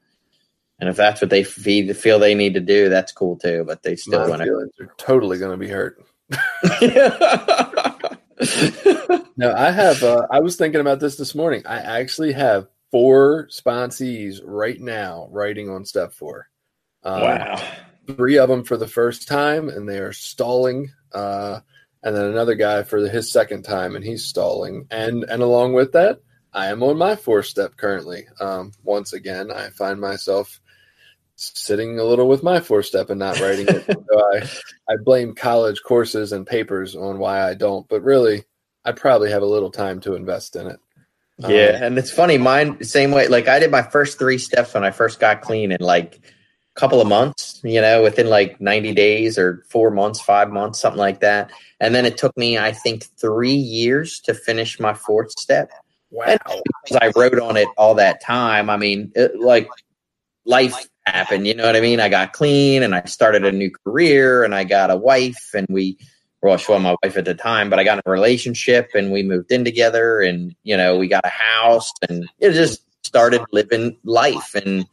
And 0.79 0.89
if 0.89 0.95
that's 0.95 1.21
what 1.21 1.31
they 1.31 1.43
feel, 1.43 1.91
feel 1.95 2.19
they 2.19 2.35
need 2.35 2.53
to 2.53 2.59
do, 2.59 2.87
that's 2.87 3.11
cool 3.11 3.35
too. 3.35 3.63
But 3.65 3.81
they 3.81 3.95
still 3.95 4.29
want 4.29 4.43
to 4.43 4.45
feelings 4.45 4.73
are 4.79 4.93
totally 4.97 5.39
going 5.39 5.51
to 5.51 5.57
be 5.57 5.67
hurt. 5.67 6.05
No, 9.37 9.53
I 9.53 9.69
have. 9.69 10.01
Uh, 10.01 10.25
I 10.31 10.39
was 10.39 10.55
thinking 10.55 10.81
about 10.81 10.99
this 10.99 11.15
this 11.15 11.35
morning. 11.35 11.61
I 11.67 11.77
actually 11.77 12.33
have 12.33 12.67
four 12.89 13.47
sponsees 13.51 14.41
right 14.43 14.81
now 14.81 15.27
writing 15.31 15.69
on 15.69 15.85
step 15.85 16.11
four. 16.11 16.49
Um, 17.07 17.21
wow. 17.21 17.63
Three 18.05 18.37
of 18.37 18.49
them 18.49 18.63
for 18.63 18.77
the 18.77 18.87
first 18.87 19.27
time, 19.27 19.69
and 19.69 19.87
they 19.87 19.99
are 19.99 20.13
stalling. 20.13 20.91
Uh, 21.13 21.61
and 22.03 22.15
then 22.15 22.25
another 22.25 22.55
guy 22.55 22.83
for 22.83 22.99
his 22.99 23.31
second 23.31 23.63
time, 23.63 23.95
and 23.95 24.03
he's 24.03 24.25
stalling. 24.25 24.87
And 24.91 25.23
and 25.23 25.41
along 25.41 25.73
with 25.73 25.93
that, 25.93 26.19
I 26.53 26.67
am 26.67 26.83
on 26.83 26.97
my 26.97 27.15
fourth 27.15 27.45
step 27.45 27.77
currently. 27.77 28.27
Um, 28.39 28.73
once 28.83 29.13
again, 29.13 29.51
I 29.51 29.69
find 29.69 29.99
myself 29.99 30.59
sitting 31.35 31.99
a 31.99 32.03
little 32.03 32.27
with 32.27 32.43
my 32.43 32.59
fourth 32.59 32.87
step 32.87 33.09
and 33.09 33.19
not 33.19 33.39
writing 33.39 33.67
it. 33.69 33.85
so 34.09 34.31
I 34.33 34.93
I 34.93 34.95
blame 35.03 35.33
college 35.33 35.81
courses 35.81 36.33
and 36.33 36.45
papers 36.45 36.95
on 36.95 37.19
why 37.19 37.47
I 37.47 37.53
don't, 37.53 37.87
but 37.87 38.03
really, 38.03 38.43
I 38.83 38.91
probably 38.91 39.31
have 39.31 39.43
a 39.43 39.47
little 39.47 39.71
time 39.71 40.01
to 40.01 40.15
invest 40.15 40.55
in 40.57 40.67
it. 40.67 40.79
Um, 41.43 41.51
Yeah, 41.51 41.83
and 41.83 41.97
it's 41.97 42.11
funny. 42.11 42.37
Mine 42.37 42.83
same 42.83 43.11
way. 43.11 43.27
Like 43.27 43.47
I 43.47 43.59
did 43.59 43.71
my 43.71 43.83
first 43.83 44.19
three 44.19 44.37
steps 44.37 44.73
when 44.73 44.83
I 44.83 44.91
first 44.91 45.19
got 45.19 45.41
clean 45.41 45.71
and 45.71 45.81
like 45.81 46.19
couple 46.77 47.01
of 47.01 47.07
months. 47.07 47.59
You 47.63 47.81
know, 47.81 48.03
within 48.03 48.29
like 48.29 48.61
ninety 48.61 48.93
days 48.93 49.37
or 49.37 49.63
four 49.67 49.91
months, 49.91 50.21
five 50.21 50.49
months, 50.49 50.79
something 50.79 50.99
like 50.99 51.19
that. 51.21 51.51
And 51.79 51.93
then 51.93 52.05
it 52.05 52.17
took 52.17 52.35
me, 52.37 52.57
I 52.57 52.71
think, 52.71 53.05
three 53.19 53.51
years 53.51 54.19
to 54.21 54.33
finish 54.33 54.79
my 54.79 54.93
fourth 54.93 55.31
step. 55.31 55.71
wow. 56.11 56.25
And 56.27 56.39
because 56.83 56.97
I 57.01 57.11
wrote 57.15 57.39
on 57.39 57.57
it 57.57 57.67
all 57.77 57.95
that 57.95 58.21
time, 58.21 58.69
I 58.69 58.77
mean, 58.77 59.11
it, 59.15 59.39
like 59.39 59.69
life 60.45 60.87
happened. 61.05 61.45
You 61.47 61.55
know 61.55 61.65
what 61.65 61.75
I 61.75 61.81
mean? 61.81 61.99
I 61.99 62.09
got 62.09 62.33
clean 62.33 62.83
and 62.83 62.95
I 62.95 63.03
started 63.05 63.45
a 63.45 63.51
new 63.51 63.71
career 63.85 64.43
and 64.43 64.55
I 64.55 64.63
got 64.63 64.91
a 64.91 64.95
wife 64.95 65.51
and 65.53 65.67
we, 65.69 65.97
well, 66.41 66.57
she 66.57 66.71
wasn't 66.71 66.83
my 66.83 66.95
wife 67.03 67.17
at 67.17 67.25
the 67.25 67.35
time, 67.35 67.69
but 67.69 67.79
I 67.79 67.83
got 67.83 68.01
a 68.05 68.09
relationship 68.09 68.91
and 68.95 69.11
we 69.11 69.23
moved 69.23 69.51
in 69.51 69.65
together 69.65 70.21
and, 70.21 70.55
you 70.63 70.77
know, 70.77 70.97
we 70.97 71.07
got 71.07 71.25
a 71.25 71.29
house 71.29 71.91
and 72.09 72.27
it 72.39 72.53
just 72.53 72.81
started 73.03 73.41
living 73.51 73.97
life. 74.03 74.55
And 74.55 74.85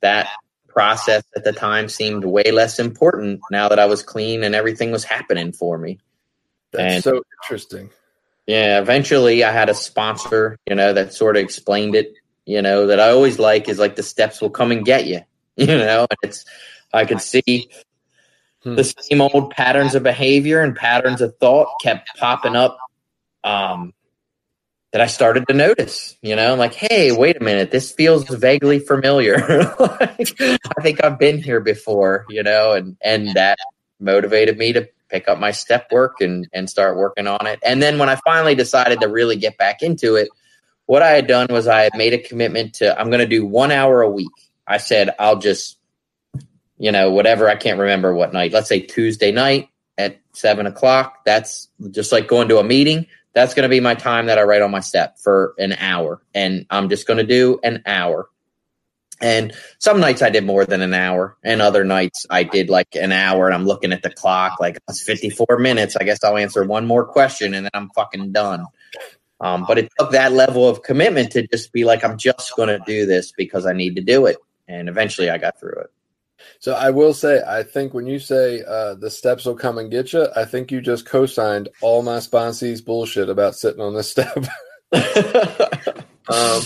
that 0.00 0.28
process 0.70 1.22
at 1.36 1.44
the 1.44 1.52
time 1.52 1.88
seemed 1.88 2.24
way 2.24 2.50
less 2.52 2.78
important 2.78 3.40
now 3.50 3.68
that 3.68 3.78
I 3.78 3.86
was 3.86 4.02
clean 4.02 4.42
and 4.44 4.54
everything 4.54 4.90
was 4.90 5.04
happening 5.04 5.52
for 5.52 5.76
me. 5.78 5.98
That's 6.72 6.94
and- 6.94 7.04
so 7.04 7.22
interesting. 7.42 7.90
Yeah, 8.46 8.80
eventually 8.80 9.44
I 9.44 9.52
had 9.52 9.68
a 9.68 9.74
sponsor, 9.74 10.56
you 10.66 10.74
know, 10.74 10.92
that 10.92 11.12
sort 11.14 11.36
of 11.36 11.42
explained 11.42 11.94
it, 11.94 12.14
you 12.46 12.62
know, 12.62 12.88
that 12.88 12.98
I 12.98 13.10
always 13.10 13.38
like 13.38 13.68
is 13.68 13.78
like 13.78 13.94
the 13.94 14.02
steps 14.02 14.40
will 14.40 14.50
come 14.50 14.72
and 14.72 14.84
get 14.84 15.06
you, 15.06 15.20
you 15.56 15.66
know, 15.66 16.06
and 16.10 16.18
it's, 16.22 16.44
I 16.92 17.04
could 17.04 17.20
see 17.20 17.70
Hmm. 18.62 18.74
the 18.74 18.84
same 18.84 19.22
old 19.22 19.52
patterns 19.52 19.94
of 19.94 20.02
behavior 20.02 20.60
and 20.60 20.76
patterns 20.76 21.22
of 21.22 21.34
thought 21.38 21.68
kept 21.82 22.10
popping 22.18 22.56
up, 22.56 22.76
um, 23.42 23.94
that 24.92 25.00
I 25.00 25.06
started 25.06 25.46
to 25.48 25.54
notice, 25.54 26.16
you 26.20 26.34
know, 26.34 26.56
like, 26.56 26.74
hey, 26.74 27.12
wait 27.12 27.36
a 27.40 27.44
minute, 27.44 27.70
this 27.70 27.92
feels 27.92 28.24
vaguely 28.28 28.80
familiar. 28.80 29.36
like, 29.78 30.40
I 30.40 30.82
think 30.82 31.04
I've 31.04 31.18
been 31.18 31.42
here 31.42 31.60
before, 31.60 32.26
you 32.28 32.42
know, 32.42 32.72
and 32.72 32.96
and 33.00 33.34
that 33.34 33.58
motivated 34.00 34.58
me 34.58 34.72
to 34.72 34.88
pick 35.08 35.28
up 35.28 35.38
my 35.38 35.50
step 35.52 35.90
work 35.92 36.20
and 36.20 36.48
and 36.52 36.68
start 36.68 36.96
working 36.96 37.26
on 37.26 37.46
it. 37.46 37.60
And 37.64 37.82
then 37.82 37.98
when 37.98 38.08
I 38.08 38.16
finally 38.24 38.54
decided 38.54 39.00
to 39.00 39.08
really 39.08 39.36
get 39.36 39.56
back 39.58 39.82
into 39.82 40.16
it 40.16 40.28
what 40.90 41.02
I 41.02 41.10
had 41.10 41.28
done 41.28 41.46
was 41.50 41.68
I 41.68 41.82
had 41.82 41.96
made 41.96 42.14
a 42.14 42.18
commitment 42.18 42.74
to 42.74 42.98
I'm 42.98 43.10
going 43.10 43.20
to 43.20 43.26
do 43.26 43.46
one 43.46 43.70
hour 43.70 44.02
a 44.02 44.10
week. 44.10 44.50
I 44.66 44.78
said 44.78 45.14
I'll 45.20 45.38
just, 45.38 45.78
you 46.78 46.90
know, 46.90 47.12
whatever. 47.12 47.48
I 47.48 47.54
can't 47.54 47.78
remember 47.78 48.12
what 48.12 48.32
night. 48.32 48.52
Let's 48.52 48.68
say 48.68 48.80
Tuesday 48.80 49.30
night 49.30 49.68
at 49.96 50.18
seven 50.32 50.66
o'clock. 50.66 51.24
That's 51.24 51.68
just 51.92 52.10
like 52.10 52.26
going 52.26 52.48
to 52.48 52.58
a 52.58 52.64
meeting. 52.64 53.06
That's 53.32 53.54
going 53.54 53.62
to 53.62 53.68
be 53.68 53.80
my 53.80 53.94
time 53.94 54.26
that 54.26 54.38
I 54.38 54.42
write 54.42 54.62
on 54.62 54.70
my 54.70 54.80
step 54.80 55.18
for 55.18 55.54
an 55.58 55.72
hour, 55.72 56.20
and 56.34 56.66
I'm 56.70 56.88
just 56.88 57.06
going 57.06 57.18
to 57.18 57.26
do 57.26 57.60
an 57.62 57.82
hour. 57.86 58.28
And 59.22 59.52
some 59.78 60.00
nights 60.00 60.22
I 60.22 60.30
did 60.30 60.44
more 60.44 60.64
than 60.64 60.80
an 60.80 60.94
hour, 60.94 61.36
and 61.44 61.60
other 61.60 61.84
nights 61.84 62.26
I 62.30 62.42
did 62.42 62.70
like 62.70 62.96
an 62.96 63.12
hour. 63.12 63.46
And 63.46 63.54
I'm 63.54 63.66
looking 63.66 63.92
at 63.92 64.02
the 64.02 64.10
clock, 64.10 64.58
like 64.58 64.78
it's 64.88 65.02
54 65.02 65.58
minutes. 65.58 65.96
I 65.96 66.04
guess 66.04 66.24
I'll 66.24 66.38
answer 66.38 66.64
one 66.64 66.86
more 66.86 67.04
question, 67.04 67.54
and 67.54 67.66
then 67.66 67.70
I'm 67.74 67.90
fucking 67.90 68.32
done. 68.32 68.64
Um, 69.40 69.64
but 69.66 69.78
it 69.78 69.90
took 69.98 70.10
that 70.12 70.32
level 70.32 70.68
of 70.68 70.82
commitment 70.82 71.32
to 71.32 71.46
just 71.46 71.72
be 71.72 71.84
like, 71.84 72.04
I'm 72.04 72.18
just 72.18 72.54
going 72.56 72.68
to 72.68 72.82
do 72.86 73.06
this 73.06 73.32
because 73.32 73.64
I 73.64 73.72
need 73.72 73.96
to 73.96 74.02
do 74.02 74.26
it. 74.26 74.36
And 74.68 74.88
eventually 74.88 75.30
I 75.30 75.38
got 75.38 75.58
through 75.58 75.80
it. 75.80 75.90
So 76.58 76.74
I 76.74 76.90
will 76.90 77.14
say, 77.14 77.42
I 77.46 77.62
think 77.62 77.94
when 77.94 78.06
you 78.06 78.18
say 78.18 78.62
uh, 78.66 78.94
the 78.94 79.10
steps 79.10 79.44
will 79.44 79.56
come 79.56 79.78
and 79.78 79.90
get 79.90 80.12
you, 80.12 80.26
I 80.34 80.44
think 80.44 80.70
you 80.70 80.80
just 80.80 81.06
co-signed 81.06 81.68
all 81.80 82.02
my 82.02 82.18
sponsees 82.18 82.84
bullshit 82.84 83.28
about 83.28 83.56
sitting 83.56 83.80
on 83.80 83.94
this 83.94 84.10
step. 84.10 84.36
um, 86.28 86.62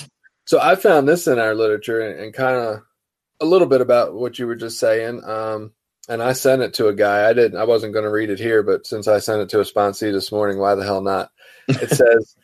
so 0.46 0.60
I 0.60 0.76
found 0.76 1.09
this 1.09 1.26
in 1.26 1.38
our 1.38 1.55
literature 1.55 2.01
and, 2.01 2.20
and 2.20 2.34
kind 2.34 2.56
of 2.56 2.82
a 3.40 3.44
little 3.44 3.68
bit 3.68 3.80
about 3.80 4.14
what 4.14 4.38
you 4.38 4.46
were 4.46 4.56
just 4.56 4.78
saying. 4.78 5.22
Um, 5.24 5.72
and 6.09 6.22
I 6.22 6.32
sent 6.32 6.62
it 6.62 6.74
to 6.74 6.88
a 6.88 6.94
guy. 6.94 7.28
I 7.28 7.32
didn't. 7.32 7.59
I 7.59 7.64
wasn't 7.64 7.92
going 7.92 8.05
to 8.05 8.10
read 8.10 8.30
it 8.30 8.38
here, 8.38 8.62
but 8.62 8.86
since 8.86 9.09
I 9.09 9.18
sent 9.18 9.42
it 9.42 9.48
to 9.51 9.60
a 9.60 9.64
sponsee 9.64 10.12
this 10.12 10.30
morning, 10.30 10.59
why 10.59 10.74
the 10.74 10.84
hell 10.84 11.01
not? 11.01 11.30
It 11.68 11.90
says 11.90 12.36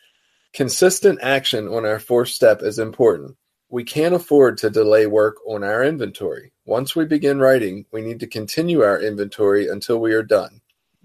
consistent 0.53 1.19
action 1.21 1.67
on 1.67 1.85
our 1.85 1.99
fourth 1.99 2.29
step 2.29 2.61
is 2.61 2.79
important. 2.79 3.35
We 3.69 3.83
can't 3.83 4.15
afford 4.15 4.57
to 4.59 4.69
delay 4.69 5.05
work 5.05 5.37
on 5.47 5.63
our 5.63 5.83
inventory. 5.83 6.51
Once 6.71 6.95
we 6.95 7.03
begin 7.03 7.37
writing, 7.37 7.85
we 7.91 7.99
need 7.99 8.17
to 8.17 8.25
continue 8.25 8.81
our 8.81 8.97
inventory 8.97 9.67
until 9.67 9.99
we 9.99 10.13
are 10.13 10.23
done. 10.23 10.61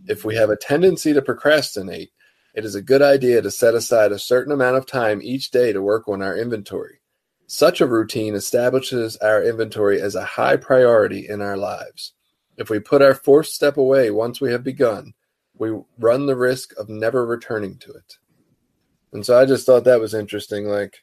If 0.06 0.24
we 0.24 0.36
have 0.36 0.48
a 0.48 0.54
tendency 0.54 1.12
to 1.12 1.20
procrastinate, 1.20 2.12
it 2.54 2.64
is 2.64 2.76
a 2.76 2.80
good 2.80 3.02
idea 3.02 3.42
to 3.42 3.50
set 3.50 3.74
aside 3.74 4.12
a 4.12 4.18
certain 4.20 4.52
amount 4.52 4.76
of 4.76 4.86
time 4.86 5.20
each 5.20 5.50
day 5.50 5.72
to 5.72 5.82
work 5.82 6.06
on 6.06 6.22
our 6.22 6.38
inventory. 6.38 7.00
Such 7.48 7.80
a 7.80 7.86
routine 7.88 8.36
establishes 8.36 9.16
our 9.16 9.42
inventory 9.42 10.00
as 10.00 10.14
a 10.14 10.24
high 10.24 10.56
priority 10.56 11.28
in 11.28 11.42
our 11.42 11.56
lives. 11.56 12.12
If 12.56 12.70
we 12.70 12.78
put 12.78 13.02
our 13.02 13.14
fourth 13.14 13.48
step 13.48 13.76
away 13.76 14.12
once 14.12 14.40
we 14.40 14.52
have 14.52 14.62
begun, 14.62 15.14
we 15.58 15.76
run 15.98 16.26
the 16.26 16.36
risk 16.36 16.78
of 16.78 16.88
never 16.88 17.26
returning 17.26 17.76
to 17.78 17.90
it. 17.90 18.18
And 19.12 19.26
so 19.26 19.36
I 19.36 19.44
just 19.46 19.66
thought 19.66 19.82
that 19.82 19.98
was 19.98 20.14
interesting. 20.14 20.66
Like, 20.66 21.02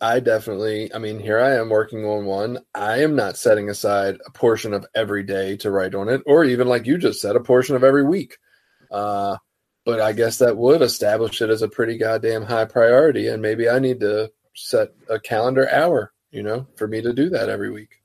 I 0.00 0.20
definitely, 0.20 0.92
I 0.94 0.98
mean, 0.98 1.18
here 1.18 1.38
I 1.38 1.56
am 1.56 1.70
working 1.70 2.04
on 2.04 2.26
one. 2.26 2.58
I 2.74 3.02
am 3.02 3.16
not 3.16 3.36
setting 3.36 3.70
aside 3.70 4.18
a 4.26 4.30
portion 4.30 4.74
of 4.74 4.86
every 4.94 5.22
day 5.22 5.56
to 5.58 5.70
write 5.70 5.94
on 5.94 6.08
it, 6.08 6.22
or 6.26 6.44
even 6.44 6.66
like 6.66 6.86
you 6.86 6.98
just 6.98 7.20
said, 7.20 7.36
a 7.36 7.40
portion 7.40 7.76
of 7.76 7.84
every 7.84 8.04
week. 8.04 8.36
Uh, 8.90 9.36
but 9.84 10.00
I 10.00 10.12
guess 10.12 10.38
that 10.38 10.56
would 10.56 10.82
establish 10.82 11.40
it 11.40 11.50
as 11.50 11.62
a 11.62 11.68
pretty 11.68 11.96
goddamn 11.96 12.42
high 12.42 12.64
priority. 12.64 13.28
And 13.28 13.40
maybe 13.40 13.68
I 13.68 13.78
need 13.78 14.00
to 14.00 14.30
set 14.54 14.90
a 15.08 15.18
calendar 15.18 15.70
hour, 15.70 16.12
you 16.30 16.42
know, 16.42 16.66
for 16.76 16.86
me 16.86 17.00
to 17.02 17.12
do 17.12 17.30
that 17.30 17.48
every 17.48 17.70
week. 17.70 18.00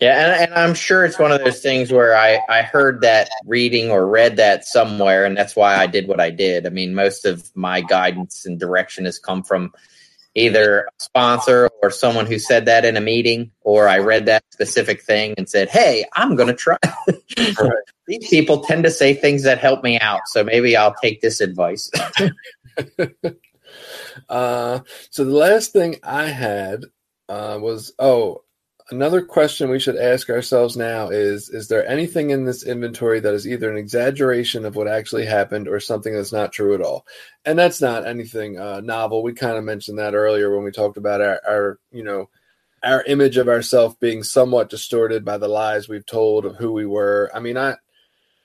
Yeah, 0.00 0.26
and, 0.26 0.42
and 0.42 0.54
I'm 0.54 0.74
sure 0.74 1.04
it's 1.04 1.18
one 1.18 1.32
of 1.32 1.42
those 1.42 1.60
things 1.60 1.90
where 1.92 2.16
I, 2.16 2.40
I 2.48 2.62
heard 2.62 3.00
that 3.00 3.28
reading 3.46 3.90
or 3.90 4.06
read 4.06 4.36
that 4.36 4.64
somewhere, 4.64 5.24
and 5.24 5.36
that's 5.36 5.56
why 5.56 5.76
I 5.76 5.88
did 5.88 6.06
what 6.06 6.20
I 6.20 6.30
did. 6.30 6.66
I 6.66 6.70
mean, 6.70 6.94
most 6.94 7.24
of 7.24 7.50
my 7.56 7.80
guidance 7.80 8.46
and 8.46 8.60
direction 8.60 9.06
has 9.06 9.18
come 9.18 9.42
from 9.42 9.72
either 10.38 10.80
a 10.80 11.02
sponsor 11.02 11.68
or 11.82 11.90
someone 11.90 12.26
who 12.26 12.38
said 12.38 12.66
that 12.66 12.84
in 12.84 12.96
a 12.96 13.00
meeting, 13.00 13.50
or 13.62 13.88
I 13.88 13.98
read 13.98 14.26
that 14.26 14.44
specific 14.52 15.02
thing 15.02 15.34
and 15.36 15.48
said, 15.48 15.68
"Hey, 15.68 16.04
I'm 16.14 16.36
going 16.36 16.48
to 16.48 16.54
try." 16.54 16.78
These 18.06 18.28
people 18.28 18.60
tend 18.60 18.84
to 18.84 18.90
say 18.90 19.14
things 19.14 19.42
that 19.42 19.58
help 19.58 19.82
me 19.82 19.98
out, 19.98 20.22
so 20.26 20.42
maybe 20.42 20.76
I'll 20.76 20.94
take 20.94 21.20
this 21.20 21.40
advice. 21.40 21.90
uh, 24.28 24.80
so 25.10 25.24
the 25.24 25.30
last 25.30 25.72
thing 25.72 25.96
I 26.02 26.24
had 26.24 26.84
uh, 27.28 27.58
was 27.60 27.92
oh 27.98 28.42
another 28.90 29.22
question 29.22 29.68
we 29.70 29.78
should 29.78 29.96
ask 29.96 30.30
ourselves 30.30 30.76
now 30.76 31.08
is 31.08 31.50
is 31.50 31.68
there 31.68 31.86
anything 31.86 32.30
in 32.30 32.44
this 32.44 32.64
inventory 32.64 33.20
that 33.20 33.34
is 33.34 33.46
either 33.46 33.70
an 33.70 33.76
exaggeration 33.76 34.64
of 34.64 34.76
what 34.76 34.88
actually 34.88 35.26
happened 35.26 35.68
or 35.68 35.80
something 35.80 36.14
that's 36.14 36.32
not 36.32 36.52
true 36.52 36.74
at 36.74 36.80
all? 36.80 37.06
And 37.44 37.58
that's 37.58 37.80
not 37.80 38.06
anything 38.06 38.58
uh, 38.58 38.80
novel. 38.80 39.22
We 39.22 39.32
kind 39.34 39.56
of 39.56 39.64
mentioned 39.64 39.98
that 39.98 40.14
earlier 40.14 40.54
when 40.54 40.64
we 40.64 40.70
talked 40.70 40.96
about 40.96 41.20
our, 41.20 41.40
our 41.46 41.78
you 41.92 42.02
know 42.02 42.28
our 42.82 43.02
image 43.04 43.36
of 43.36 43.48
ourselves 43.48 43.96
being 44.00 44.22
somewhat 44.22 44.70
distorted 44.70 45.24
by 45.24 45.36
the 45.38 45.48
lies 45.48 45.88
we've 45.88 46.06
told 46.06 46.44
of 46.44 46.56
who 46.56 46.72
we 46.72 46.86
were. 46.86 47.30
I 47.34 47.40
mean 47.40 47.56
i 47.56 47.76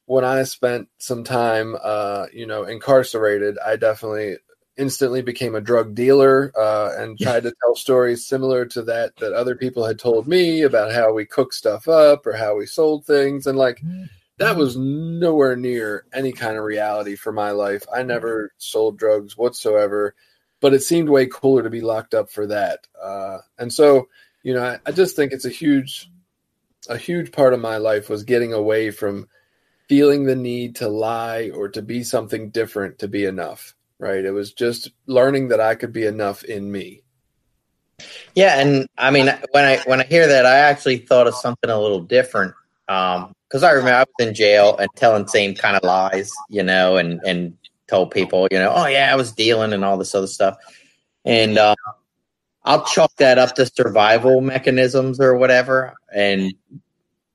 when 0.05 0.25
i 0.25 0.43
spent 0.43 0.89
some 0.97 1.23
time 1.23 1.77
uh, 1.81 2.25
you 2.33 2.45
know 2.45 2.63
incarcerated 2.63 3.57
i 3.65 3.75
definitely 3.75 4.37
instantly 4.77 5.21
became 5.21 5.55
a 5.55 5.61
drug 5.61 5.93
dealer 5.93 6.51
uh, 6.57 6.91
and 6.97 7.19
tried 7.19 7.43
to 7.43 7.53
tell 7.61 7.75
stories 7.75 8.25
similar 8.25 8.65
to 8.65 8.81
that 8.81 9.15
that 9.17 9.33
other 9.33 9.55
people 9.55 9.85
had 9.85 9.99
told 9.99 10.27
me 10.27 10.61
about 10.63 10.91
how 10.91 11.13
we 11.13 11.25
cooked 11.25 11.53
stuff 11.53 11.87
up 11.87 12.25
or 12.25 12.33
how 12.33 12.55
we 12.55 12.65
sold 12.65 13.05
things. 13.05 13.45
And 13.45 13.57
like 13.57 13.81
that 14.37 14.55
was 14.55 14.75
nowhere 14.75 15.55
near 15.55 16.05
any 16.13 16.31
kind 16.31 16.57
of 16.57 16.63
reality 16.63 17.15
for 17.15 17.31
my 17.31 17.51
life. 17.51 17.83
I 17.93 18.03
never 18.03 18.51
sold 18.57 18.97
drugs 18.97 19.37
whatsoever 19.37 20.15
but 20.63 20.73
it 20.73 20.81
seemed 20.81 21.09
way 21.09 21.25
cooler 21.25 21.61
to 21.61 21.69
be 21.69 21.81
locked 21.81 22.13
up 22.13 22.31
for 22.31 22.47
that 22.47 22.87
uh, 22.99 23.37
and 23.59 23.71
so 23.71 24.07
you 24.43 24.53
know 24.53 24.63
I, 24.63 24.79
I 24.85 24.91
just 24.93 25.15
think 25.15 25.33
it's 25.33 25.45
a 25.45 25.49
huge 25.49 26.09
a 26.87 26.97
huge 26.97 27.33
part 27.33 27.53
of 27.53 27.59
my 27.59 27.77
life 27.77 28.09
was 28.09 28.23
getting 28.23 28.53
away 28.53 28.89
from 28.89 29.27
feeling 29.89 30.23
the 30.23 30.37
need 30.37 30.77
to 30.77 30.87
lie 30.87 31.51
or 31.53 31.67
to 31.67 31.81
be 31.81 32.01
something 32.01 32.49
different 32.49 32.99
to 32.99 33.09
be 33.09 33.25
enough 33.25 33.75
right? 34.03 34.23
It 34.23 34.31
was 34.31 34.51
just 34.51 34.91
learning 35.07 35.47
that 35.47 35.61
I 35.61 35.75
could 35.75 35.93
be 35.93 36.05
enough 36.05 36.43
in 36.43 36.69
me. 36.69 37.03
Yeah, 38.35 38.59
and 38.59 38.87
I 38.97 39.11
mean, 39.11 39.29
when 39.51 39.63
I 39.63 39.77
when 39.85 40.01
I 40.01 40.03
hear 40.03 40.27
that, 40.27 40.45
I 40.45 40.57
actually 40.57 40.97
thought 40.97 41.27
of 41.27 41.35
something 41.35 41.69
a 41.69 41.79
little 41.79 42.01
different. 42.01 42.53
Um, 42.89 43.33
because 43.47 43.63
I 43.63 43.71
remember 43.71 43.95
I 43.95 44.05
was 44.17 44.27
in 44.27 44.33
jail 44.33 44.75
and 44.77 44.89
telling 44.95 45.27
same 45.27 45.55
kind 45.55 45.77
of 45.77 45.83
lies, 45.83 46.31
you 46.49 46.63
know, 46.63 46.97
and 46.97 47.21
and 47.25 47.57
told 47.87 48.11
people, 48.11 48.47
you 48.51 48.59
know, 48.59 48.73
oh 48.75 48.87
yeah, 48.87 49.11
I 49.11 49.15
was 49.15 49.31
dealing 49.31 49.71
and 49.71 49.85
all 49.85 49.97
this 49.97 50.15
other 50.15 50.27
stuff, 50.27 50.57
and 51.23 51.57
uh, 51.57 51.75
I'll 52.63 52.83
chalk 52.85 53.15
that 53.17 53.37
up 53.37 53.55
to 53.55 53.65
survival 53.67 54.41
mechanisms 54.41 55.19
or 55.21 55.37
whatever. 55.37 55.93
And 56.13 56.53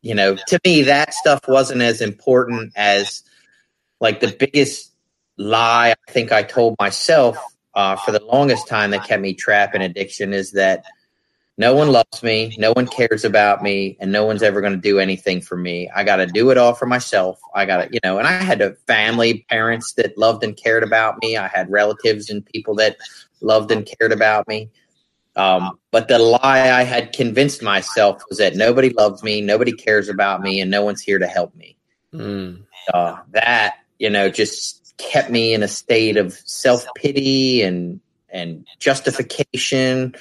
you 0.03 0.15
know, 0.15 0.37
to 0.49 0.61
me, 0.67 0.83
that 0.83 1.15
stuff 1.15 1.41
wasn't 1.49 1.83
as 1.83 2.03
important 2.03 2.73
as 2.77 3.23
like 4.01 4.21
the 4.21 4.37
biggest 4.39 4.88
lie 5.39 5.91
I 5.91 6.13
think 6.13 6.33
I 6.33 6.43
told 6.43 6.77
myself 6.79 7.39
uh, 7.75 7.97
for 7.97 8.13
the 8.13 8.23
longest 8.25 8.67
time 8.67 8.91
that 8.91 9.05
kept 9.05 9.23
me 9.23 9.35
trapped 9.35 9.75
in 9.75 9.83
addiction 9.83 10.33
is 10.33 10.53
that 10.53 10.85
no 11.59 11.75
one 11.75 11.91
loves 11.91 12.23
me, 12.23 12.55
no 12.57 12.73
one 12.73 12.87
cares 12.87 13.25
about 13.25 13.65
me, 13.65 13.97
and 13.99 14.13
no 14.13 14.25
one's 14.25 14.45
ever 14.45 14.61
going 14.61 14.75
to 14.75 14.79
do 14.79 15.01
anything 15.01 15.41
for 15.41 15.57
me. 15.57 15.91
I 15.95 16.05
got 16.05 16.17
to 16.17 16.27
do 16.27 16.51
it 16.51 16.59
all 16.59 16.73
for 16.73 16.87
myself. 16.87 17.41
I 17.53 17.67
got 17.67 17.85
to, 17.85 17.89
you 17.93 17.99
know, 18.05 18.19
and 18.19 18.29
I 18.29 18.33
had 18.33 18.61
a 18.61 18.75
family, 18.87 19.45
parents 19.51 19.93
that 19.95 20.17
loved 20.17 20.45
and 20.45 20.57
cared 20.57 20.85
about 20.85 21.21
me. 21.21 21.37
I 21.37 21.49
had 21.49 21.69
relatives 21.69 22.31
and 22.31 22.47
people 22.47 22.77
that 22.77 22.97
loved 23.41 23.73
and 23.73 23.85
cared 23.99 24.13
about 24.13 24.47
me. 24.47 24.71
Um, 25.35 25.79
but 25.91 26.07
the 26.07 26.21
lie 26.21 26.71
I 26.71 26.85
had 26.85 27.13
convinced 27.13 27.61
myself 27.61 28.23
was 28.29 28.39
that 28.39 28.55
nobody 28.55 28.91
loves 28.91 29.25
me, 29.25 29.41
nobody 29.41 29.73
cares 29.73 30.09
about 30.09 30.41
me, 30.41 30.61
and 30.61 30.71
no 30.71 30.85
one's 30.85 31.01
here 31.01 31.19
to 31.19 31.27
help 31.27 31.55
me. 31.57 31.77
Mm. 32.15 32.63
Uh, 32.95 33.17
that, 33.31 33.79
you 33.99 34.11
know, 34.11 34.31
just 34.31 34.78
kept 34.99 35.31
me 35.31 35.55
in 35.55 35.63
a 35.63 35.69
state 35.69 36.17
of 36.17 36.33
self 36.33 36.87
pity 36.95 37.63
and 37.63 38.01
and 38.29 38.67
justification 38.79 40.15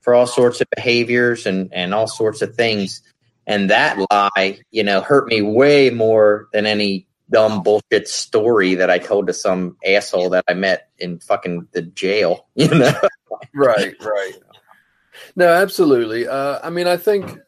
for 0.00 0.14
all 0.14 0.26
sorts 0.26 0.60
of 0.60 0.68
behaviors 0.74 1.46
and 1.46 1.72
and 1.72 1.94
all 1.94 2.06
sorts 2.06 2.42
of 2.42 2.54
things. 2.54 3.02
And 3.46 3.70
that 3.70 3.98
lie, 4.10 4.60
you 4.70 4.82
know, 4.82 5.00
hurt 5.00 5.26
me 5.28 5.42
way 5.42 5.90
more 5.90 6.48
than 6.52 6.66
any 6.66 7.06
dumb 7.30 7.62
bullshit 7.62 8.08
story 8.08 8.74
that 8.76 8.90
I 8.90 8.98
told 8.98 9.26
to 9.26 9.34
some 9.34 9.76
asshole 9.84 10.30
that 10.30 10.44
I 10.48 10.54
met 10.54 10.88
in 10.98 11.18
fucking 11.18 11.68
the 11.72 11.82
jail. 11.82 12.46
You 12.54 12.68
know, 12.68 12.92
right, 13.54 13.94
right. 14.00 14.32
No, 15.36 15.48
absolutely. 15.48 16.28
Uh, 16.28 16.60
I 16.62 16.70
mean, 16.70 16.86
I 16.86 16.96
think 16.96 17.38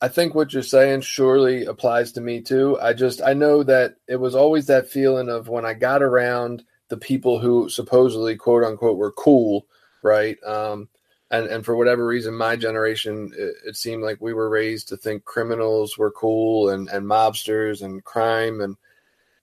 I 0.00 0.08
think 0.08 0.34
what 0.34 0.52
you're 0.52 0.62
saying 0.62 1.00
surely 1.02 1.64
applies 1.64 2.12
to 2.12 2.20
me 2.20 2.42
too. 2.42 2.78
I 2.80 2.92
just 2.92 3.22
I 3.22 3.32
know 3.32 3.62
that 3.62 3.96
it 4.06 4.16
was 4.16 4.34
always 4.34 4.66
that 4.66 4.90
feeling 4.90 5.28
of 5.28 5.48
when 5.48 5.64
I 5.64 5.72
got 5.74 6.02
around 6.02 6.64
the 6.88 6.98
people 6.98 7.38
who 7.38 7.68
supposedly 7.68 8.36
quote 8.36 8.62
unquote 8.62 8.98
were 8.98 9.12
cool, 9.12 9.66
right? 10.02 10.36
Um, 10.44 10.88
and 11.30 11.46
and 11.46 11.64
for 11.64 11.76
whatever 11.76 12.06
reason, 12.06 12.34
my 12.34 12.56
generation 12.56 13.32
it, 13.36 13.54
it 13.68 13.76
seemed 13.76 14.02
like 14.02 14.20
we 14.20 14.34
were 14.34 14.50
raised 14.50 14.88
to 14.88 14.96
think 14.98 15.24
criminals 15.24 15.96
were 15.96 16.12
cool 16.12 16.68
and 16.68 16.88
and 16.88 17.06
mobsters 17.06 17.82
and 17.82 18.04
crime 18.04 18.60
and 18.60 18.76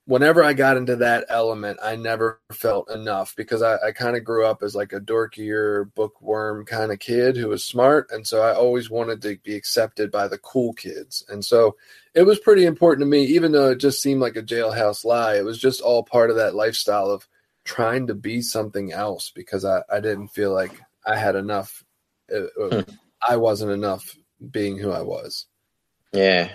whenever 0.05 0.43
I 0.43 0.53
got 0.53 0.77
into 0.77 0.97
that 0.97 1.25
element, 1.29 1.79
I 1.81 1.95
never 1.95 2.41
felt 2.51 2.89
enough 2.91 3.35
because 3.35 3.61
I, 3.61 3.77
I 3.77 3.91
kind 3.91 4.17
of 4.17 4.23
grew 4.23 4.45
up 4.45 4.61
as 4.61 4.75
like 4.75 4.91
a 4.93 4.99
dorkier 4.99 5.93
bookworm 5.95 6.65
kind 6.65 6.91
of 6.91 6.99
kid 6.99 7.37
who 7.37 7.47
was 7.49 7.63
smart. 7.63 8.09
And 8.11 8.27
so 8.27 8.41
I 8.41 8.53
always 8.53 8.89
wanted 8.89 9.21
to 9.21 9.37
be 9.43 9.55
accepted 9.55 10.11
by 10.11 10.27
the 10.27 10.37
cool 10.37 10.73
kids. 10.73 11.23
And 11.29 11.43
so 11.43 11.77
it 12.13 12.23
was 12.23 12.39
pretty 12.39 12.65
important 12.65 13.01
to 13.05 13.09
me, 13.09 13.23
even 13.25 13.51
though 13.51 13.71
it 13.71 13.77
just 13.79 14.01
seemed 14.01 14.21
like 14.21 14.35
a 14.35 14.43
jailhouse 14.43 15.05
lie. 15.05 15.35
It 15.35 15.45
was 15.45 15.57
just 15.59 15.81
all 15.81 16.03
part 16.03 16.29
of 16.29 16.35
that 16.35 16.55
lifestyle 16.55 17.09
of 17.09 17.27
trying 17.63 18.07
to 18.07 18.13
be 18.13 18.41
something 18.41 18.91
else 18.91 19.31
because 19.33 19.63
I, 19.63 19.83
I 19.89 20.01
didn't 20.01 20.27
feel 20.29 20.53
like 20.53 20.73
I 21.05 21.15
had 21.17 21.35
enough. 21.35 21.83
uh, 22.33 22.61
uh, 22.61 22.81
Hmm. 22.83 22.91
I 23.25 23.37
wasn't 23.37 23.71
enough 23.71 24.17
being 24.51 24.77
who 24.77 24.91
I 24.91 25.01
was. 25.01 25.45
Yeah. 26.11 26.51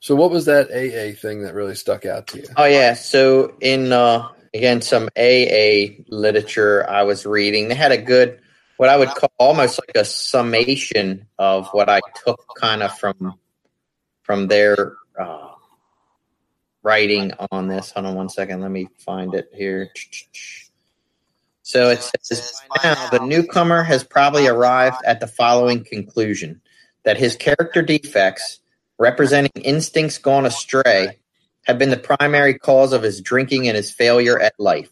So 0.00 0.14
what 0.14 0.30
was 0.30 0.44
that 0.46 0.70
AA 0.70 1.18
thing 1.18 1.42
that 1.42 1.54
really 1.54 1.74
stuck 1.74 2.06
out 2.06 2.28
to 2.28 2.38
you? 2.38 2.46
Oh 2.56 2.64
yeah. 2.64 2.94
So 2.94 3.54
in 3.60 3.92
uh 3.92 4.28
again 4.54 4.82
some 4.82 5.08
AA 5.16 6.02
literature 6.08 6.88
I 6.88 7.02
was 7.02 7.26
reading, 7.26 7.68
they 7.68 7.74
had 7.74 7.92
a 7.92 7.98
good 7.98 8.40
what 8.76 8.88
I 8.88 8.96
would 8.96 9.08
call 9.08 9.32
almost 9.38 9.80
like 9.80 9.96
a 9.96 10.04
summation 10.04 11.26
of 11.38 11.68
what 11.68 11.88
I 11.88 12.00
took 12.24 12.40
kind 12.60 12.82
of 12.82 12.96
from 12.98 13.38
from 14.22 14.48
their 14.48 14.96
uh, 15.18 15.50
writing 16.82 17.32
on 17.50 17.68
this. 17.68 17.92
Hold 17.92 18.06
on 18.06 18.14
one 18.14 18.28
second. 18.28 18.60
Let 18.60 18.70
me 18.70 18.88
find 18.98 19.34
it 19.34 19.50
here. 19.54 19.90
So 21.62 21.90
it 21.90 22.02
says 22.22 22.60
by 22.68 22.80
now 22.84 23.08
the 23.10 23.26
newcomer 23.26 23.82
has 23.82 24.04
probably 24.04 24.46
arrived 24.46 24.98
at 25.04 25.20
the 25.20 25.26
following 25.26 25.84
conclusion 25.84 26.60
that 27.04 27.16
his 27.16 27.36
character 27.36 27.82
defects, 27.82 28.60
representing 28.98 29.62
instincts 29.62 30.18
gone 30.18 30.46
astray, 30.46 31.18
have 31.66 31.78
been 31.78 31.90
the 31.90 31.96
primary 31.96 32.54
cause 32.54 32.92
of 32.92 33.02
his 33.02 33.20
drinking 33.20 33.68
and 33.68 33.76
his 33.76 33.90
failure 33.90 34.40
at 34.40 34.54
life. 34.58 34.90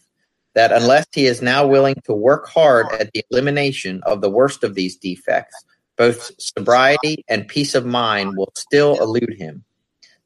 That 0.55 0.73
unless 0.73 1.07
he 1.13 1.27
is 1.27 1.43
now 1.43 1.67
willing 1.67 1.97
to 2.05 2.15
work 2.15 2.49
hard 2.49 2.87
at 3.01 3.11
the 3.13 3.25
elimination 3.31 4.03
of 4.05 4.21
the 4.21 4.31
worst 4.31 4.63
of 4.63 4.75
these 4.75 4.97
defects, 4.97 5.65
both 5.97 6.31
sobriety 6.39 7.25
and 7.29 7.49
peace 7.49 7.75
of 7.75 7.87
mind 7.87 8.37
will 8.37 8.53
still 8.55 9.01
elude 9.01 9.35
him. 9.37 9.65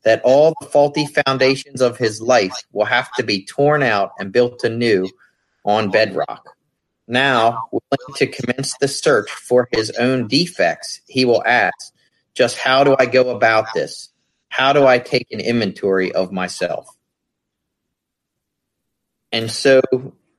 That 0.04 0.22
all 0.24 0.54
the 0.60 0.66
faulty 0.66 1.06
foundations 1.06 1.80
of 1.80 1.98
his 1.98 2.20
life 2.20 2.54
will 2.72 2.84
have 2.84 3.12
to 3.14 3.22
be 3.22 3.44
torn 3.44 3.82
out 3.82 4.12
and 4.18 4.32
built 4.32 4.64
anew 4.64 5.08
on 5.64 5.90
bedrock. 5.90 6.56
Now, 7.06 7.68
willing 7.72 8.14
to 8.16 8.26
commence 8.26 8.76
the 8.78 8.88
search 8.88 9.30
for 9.30 9.68
his 9.72 9.90
own 9.92 10.28
defects, 10.28 11.00
he 11.06 11.24
will 11.24 11.42
ask, 11.44 11.92
just 12.34 12.58
how 12.58 12.84
do 12.84 12.96
I 12.98 13.06
go 13.06 13.30
about 13.30 13.66
this? 13.74 14.10
How 14.48 14.72
do 14.72 14.86
I 14.86 14.98
take 14.98 15.28
an 15.30 15.40
inventory 15.40 16.12
of 16.12 16.32
myself? 16.32 16.88
And 19.30 19.50
so, 19.50 19.82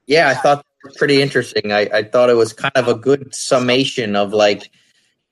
yeah, 0.08 0.30
I 0.30 0.34
thought 0.34 0.66
pretty 0.98 1.22
interesting. 1.22 1.72
I, 1.72 1.90
I 1.94 2.04
thought 2.04 2.30
it 2.30 2.36
was 2.36 2.54
kind 2.54 2.76
of 2.76 2.88
a 2.88 2.96
good 2.96 3.36
summation 3.36 4.16
of 4.16 4.34
like, 4.34 4.72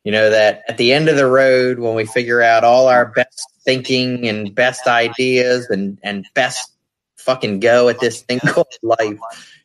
you 0.03 0.11
know, 0.11 0.29
that 0.29 0.63
at 0.67 0.77
the 0.77 0.93
end 0.93 1.09
of 1.09 1.15
the 1.15 1.27
road, 1.27 1.79
when 1.79 1.95
we 1.95 2.05
figure 2.05 2.41
out 2.41 2.63
all 2.63 2.88
our 2.88 3.05
best 3.05 3.49
thinking 3.65 4.27
and 4.27 4.53
best 4.53 4.88
ideas 4.88 5.69
and, 5.69 5.99
and 6.03 6.25
best 6.34 6.71
fucking 7.17 7.59
go 7.59 7.89
at 7.89 7.99
this 7.99 8.21
thing 8.21 8.39
called 8.45 8.67
life, 8.84 9.19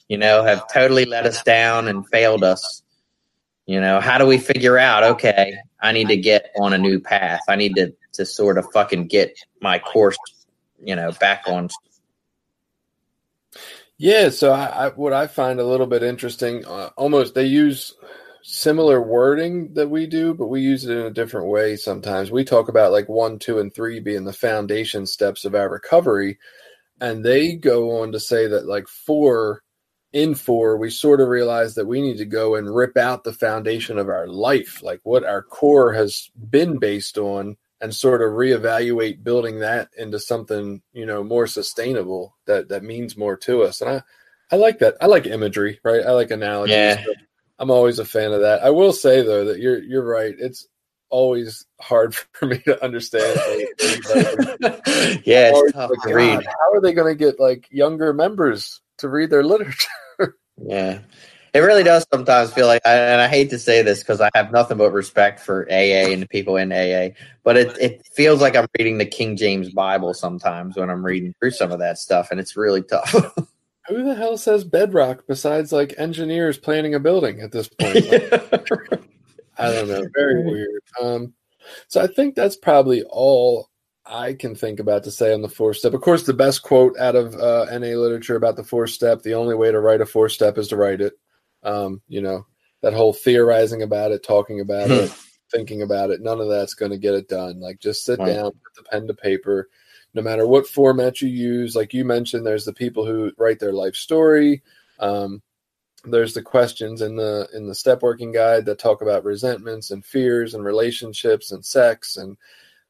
you 0.09 0.19
know, 0.19 0.43
have 0.43 0.67
totally 0.73 1.05
let 1.05 1.27
us 1.27 1.43
down 1.43 1.89
and 1.89 2.09
failed 2.09 2.45
us. 2.45 2.83
You 3.67 3.81
know, 3.81 4.01
how 4.01 4.19
do 4.19 4.27
we 4.27 4.39
figure 4.39 4.77
out, 4.77 5.05
okay, 5.05 5.57
I 5.83 5.93
need 5.93 6.09
to 6.09 6.17
get 6.17 6.51
on 6.59 6.73
a 6.73 6.79
new 6.79 7.01
path. 7.01 7.43
I 7.49 7.57
need 7.57 7.75
to, 7.75 7.93
to 8.13 8.25
sort 8.25 8.57
of 8.57 8.67
fucking 8.73 9.09
get 9.09 9.37
my 9.61 9.81
course, 9.81 10.17
you 10.81 10.95
know, 10.95 11.11
back 11.21 11.43
on. 11.47 11.69
Yeah, 13.99 14.31
so 14.31 14.53
I, 14.53 14.87
I 14.87 14.89
what 14.91 15.13
I 15.13 15.27
find 15.27 15.61
a 15.61 15.67
little 15.67 15.87
bit 15.87 16.03
interesting, 16.03 16.65
uh, 16.65 16.91
almost 16.97 17.35
they 17.35 17.47
use 17.47 17.95
similar 18.43 19.01
wording 19.01 19.75
that 19.75 19.91
we 19.91 20.07
do, 20.07 20.35
but 20.35 20.49
we 20.49 20.61
use 20.61 20.85
it 20.85 20.97
in 20.97 21.07
a 21.07 21.11
different 21.11 21.47
way 21.49 21.77
sometimes. 21.77 22.31
We 22.31 22.45
talk 22.45 22.69
about 22.69 22.93
like 22.93 23.09
one, 23.09 23.39
two, 23.39 23.59
and 23.59 23.73
three 23.73 24.01
being 24.01 24.25
the 24.25 24.33
foundation 24.33 25.07
steps 25.07 25.45
of 25.45 25.55
our 25.55 25.69
recovery, 25.69 26.39
and 27.01 27.25
they 27.25 27.55
go 27.55 28.03
on 28.03 28.13
to 28.13 28.21
say 28.21 28.47
that 28.49 28.67
like 28.67 28.89
four 28.89 29.62
in 30.13 30.35
four, 30.35 30.77
we 30.77 30.91
sort 30.91 31.21
of 31.21 31.29
realize 31.29 31.75
that 31.75 31.87
we 31.87 32.03
need 32.03 32.19
to 32.19 32.25
go 32.25 32.55
and 32.55 32.75
rip 32.75 32.97
out 32.97 33.25
the 33.25 33.33
foundation 33.33 33.99
of 33.99 34.09
our 34.09 34.27
life, 34.27 34.83
like 34.83 35.01
what 35.05 35.25
our 35.25 35.43
core 35.43 35.93
has 35.93 36.31
been 36.51 36.79
based 36.79 37.19
on, 37.19 37.57
and 37.81 37.95
sort 37.95 38.23
of 38.23 38.31
reevaluate 38.31 39.25
building 39.25 39.61
that 39.61 39.89
into 39.99 40.19
something 40.19 40.83
you 40.93 41.05
know 41.05 41.25
more 41.25 41.47
sustainable 41.47 42.37
that 42.47 42.69
that 42.69 42.85
means 42.85 43.17
more 43.17 43.37
to 43.37 43.63
us. 43.63 43.81
And 43.81 43.91
I 43.91 44.03
I 44.53 44.57
like 44.57 44.79
that. 44.81 44.97
I 45.01 45.07
like 45.07 45.27
imagery, 45.27 45.81
right? 45.83 46.05
I 46.05 46.13
like 46.13 46.31
analogies. 46.31 46.75
Yeah. 46.75 47.05
I'm 47.59 47.71
always 47.71 47.99
a 47.99 48.05
fan 48.05 48.33
of 48.33 48.43
that. 48.43 48.63
I 48.63 48.71
will 48.71 48.93
say 48.93 49.23
though 49.23 49.47
that 49.47 49.61
you're 49.61 49.83
you're 49.83 50.05
right. 50.05 50.35
It's 50.39 50.69
always 51.13 51.67
hard 51.81 52.15
for 52.33 52.47
me 52.47 52.59
to 52.59 52.83
understand. 52.85 53.37
yeah, 55.25 55.53
Always 55.55 55.69
it's 55.69 55.73
tough 55.73 55.91
like, 55.91 56.03
to. 56.03 56.13
God, 56.13 56.45
how 56.45 56.73
are 56.73 56.81
they 56.81 56.93
going 56.93 57.13
to 57.13 57.19
get 57.19 57.39
like 57.39 57.69
younger 57.71 58.13
members 58.13 58.81
to 58.99 59.09
read 59.09 59.31
their 59.31 59.45
literature? 59.45 59.89
Yeah. 60.57 61.01
It 61.55 61.59
really 61.59 61.83
does 61.83 62.07
sometimes 62.11 62.51
feel 62.51 62.67
like, 62.67 62.81
and 62.87 63.21
I 63.21 63.29
hate 63.29 63.51
to 63.51 63.59
say 63.59 63.83
this 63.83 63.99
because 63.99 64.23
I 64.23 64.31
have 64.35 64.53
nothing 64.53 64.79
but 64.79 64.91
respect 64.91 65.39
for 65.39 65.67
AA 65.71 66.11
and 66.11 66.23
the 66.23 66.27
people 66.27 66.57
in 66.57 66.73
AA, 66.73 67.15
but 67.45 67.59
it, 67.59 67.77
it 67.79 68.07
feels 68.07 68.41
like 68.41 68.57
I'm 68.57 68.67
reading 68.79 68.97
the 68.97 69.05
King 69.05 69.37
James 69.37 69.69
Bible 69.71 70.15
sometimes 70.15 70.77
when 70.77 70.89
I'm 70.89 71.05
reading 71.05 71.35
through 71.39 71.51
some 71.51 71.71
of 71.71 71.79
that 71.81 71.99
stuff, 71.99 72.31
and 72.31 72.41
it's 72.41 72.57
really 72.57 72.83
tough. 72.83 73.13
Who 73.89 74.03
the 74.03 74.15
hell 74.15 74.39
says 74.39 74.65
bedrock 74.65 75.25
besides 75.27 75.73
like 75.73 75.95
engineers 75.99 76.57
planning 76.57 76.95
a 76.95 77.01
building 77.01 77.41
at 77.41 77.53
this 77.53 77.69
point? 77.69 78.11
Like, 78.11 78.33
I 79.59 79.71
don't 79.73 79.89
know. 79.89 80.07
Very 80.15 80.43
weird. 80.45 80.83
Um, 81.03 81.35
so 81.89 82.01
I 82.01 82.07
think 82.07 82.35
that's 82.35 82.57
probably 82.57 83.03
all 83.03 83.69
I 84.13 84.35
can 84.35 84.55
think 84.55 84.79
about 84.79 85.05
to 85.05 85.11
say 85.11 85.33
on 85.33 85.43
the 85.43 85.49
four 85.49 85.73
step. 85.75 85.95
Of 85.95 86.03
course, 86.03 86.25
the 86.25 86.35
best 86.35 86.63
quote 86.63 86.97
out 86.99 87.17
of 87.17 87.35
uh, 87.35 87.67
NA 87.71 87.97
literature 87.97 88.37
about 88.37 88.57
the 88.57 88.65
four 88.65 88.87
step: 88.87 89.23
the 89.23 89.35
only 89.35 89.55
way 89.55 89.71
to 89.73 89.81
write 89.81 90.01
a 90.03 90.07
four 90.07 90.29
step 90.29 90.59
is 90.59 90.69
to 90.69 90.77
write 90.77 91.01
it. 91.01 91.15
Um, 91.63 92.03
you 92.09 92.21
know 92.21 92.47
that 92.83 92.93
whole 92.95 93.13
theorizing 93.13 93.83
about 93.83 94.11
it, 94.13 94.23
talking 94.23 94.61
about 94.61 94.91
it, 94.91 95.13
thinking 95.51 95.83
about 95.83 96.11
it. 96.11 96.21
None 96.21 96.41
of 96.41 96.49
that's 96.49 96.75
going 96.75 96.91
to 96.93 96.99
get 96.99 97.15
it 97.15 97.29
done. 97.29 97.61
Like 97.61 97.79
just 97.81 98.05
sit 98.05 98.19
Right. 98.21 98.35
down, 98.35 98.51
put 98.51 98.75
the 98.77 98.83
pen 98.85 99.07
to 99.07 99.15
paper. 99.15 99.69
No 100.15 100.21
matter 100.21 100.47
what 100.47 100.67
format 100.67 101.23
you 101.23 101.29
use, 101.29 101.75
like 101.75 101.95
you 101.95 102.05
mentioned, 102.05 102.45
there's 102.45 102.67
the 102.67 102.73
people 102.75 103.07
who 103.07 103.33
write 103.39 103.61
their 103.61 103.73
life 103.73 103.95
story. 103.95 104.63
Um, 104.99 105.43
there's 106.05 106.35
the 106.35 106.43
questions 106.43 107.01
in 107.01 107.17
the 107.17 107.49
in 107.55 107.67
the 107.67 107.75
step 107.75 108.03
working 108.03 108.33
guide 108.33 108.67
that 108.67 108.79
talk 108.79 109.01
about 109.01 109.25
resentments 109.25 109.91
and 109.91 110.05
fears 110.05 110.55
and 110.55 110.65
relationships 110.65 111.53
and 111.53 111.65
sex 111.65 112.17
and 112.17 112.37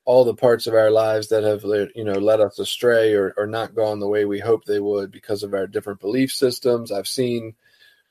all 0.04 0.24
the 0.24 0.34
parts 0.34 0.66
of 0.66 0.74
our 0.74 0.90
lives 0.90 1.28
that 1.28 1.44
have 1.44 1.62
you 1.94 2.04
know 2.04 2.18
led 2.18 2.40
us 2.40 2.58
astray 2.58 3.14
or, 3.14 3.34
or 3.36 3.46
not 3.46 3.74
gone 3.74 4.00
the 4.00 4.08
way 4.08 4.24
we 4.24 4.38
hoped 4.38 4.66
they 4.66 4.80
would 4.80 5.10
because 5.10 5.42
of 5.42 5.54
our 5.54 5.66
different 5.66 6.00
belief 6.00 6.32
systems. 6.32 6.90
I've 6.90 7.08
seen 7.08 7.54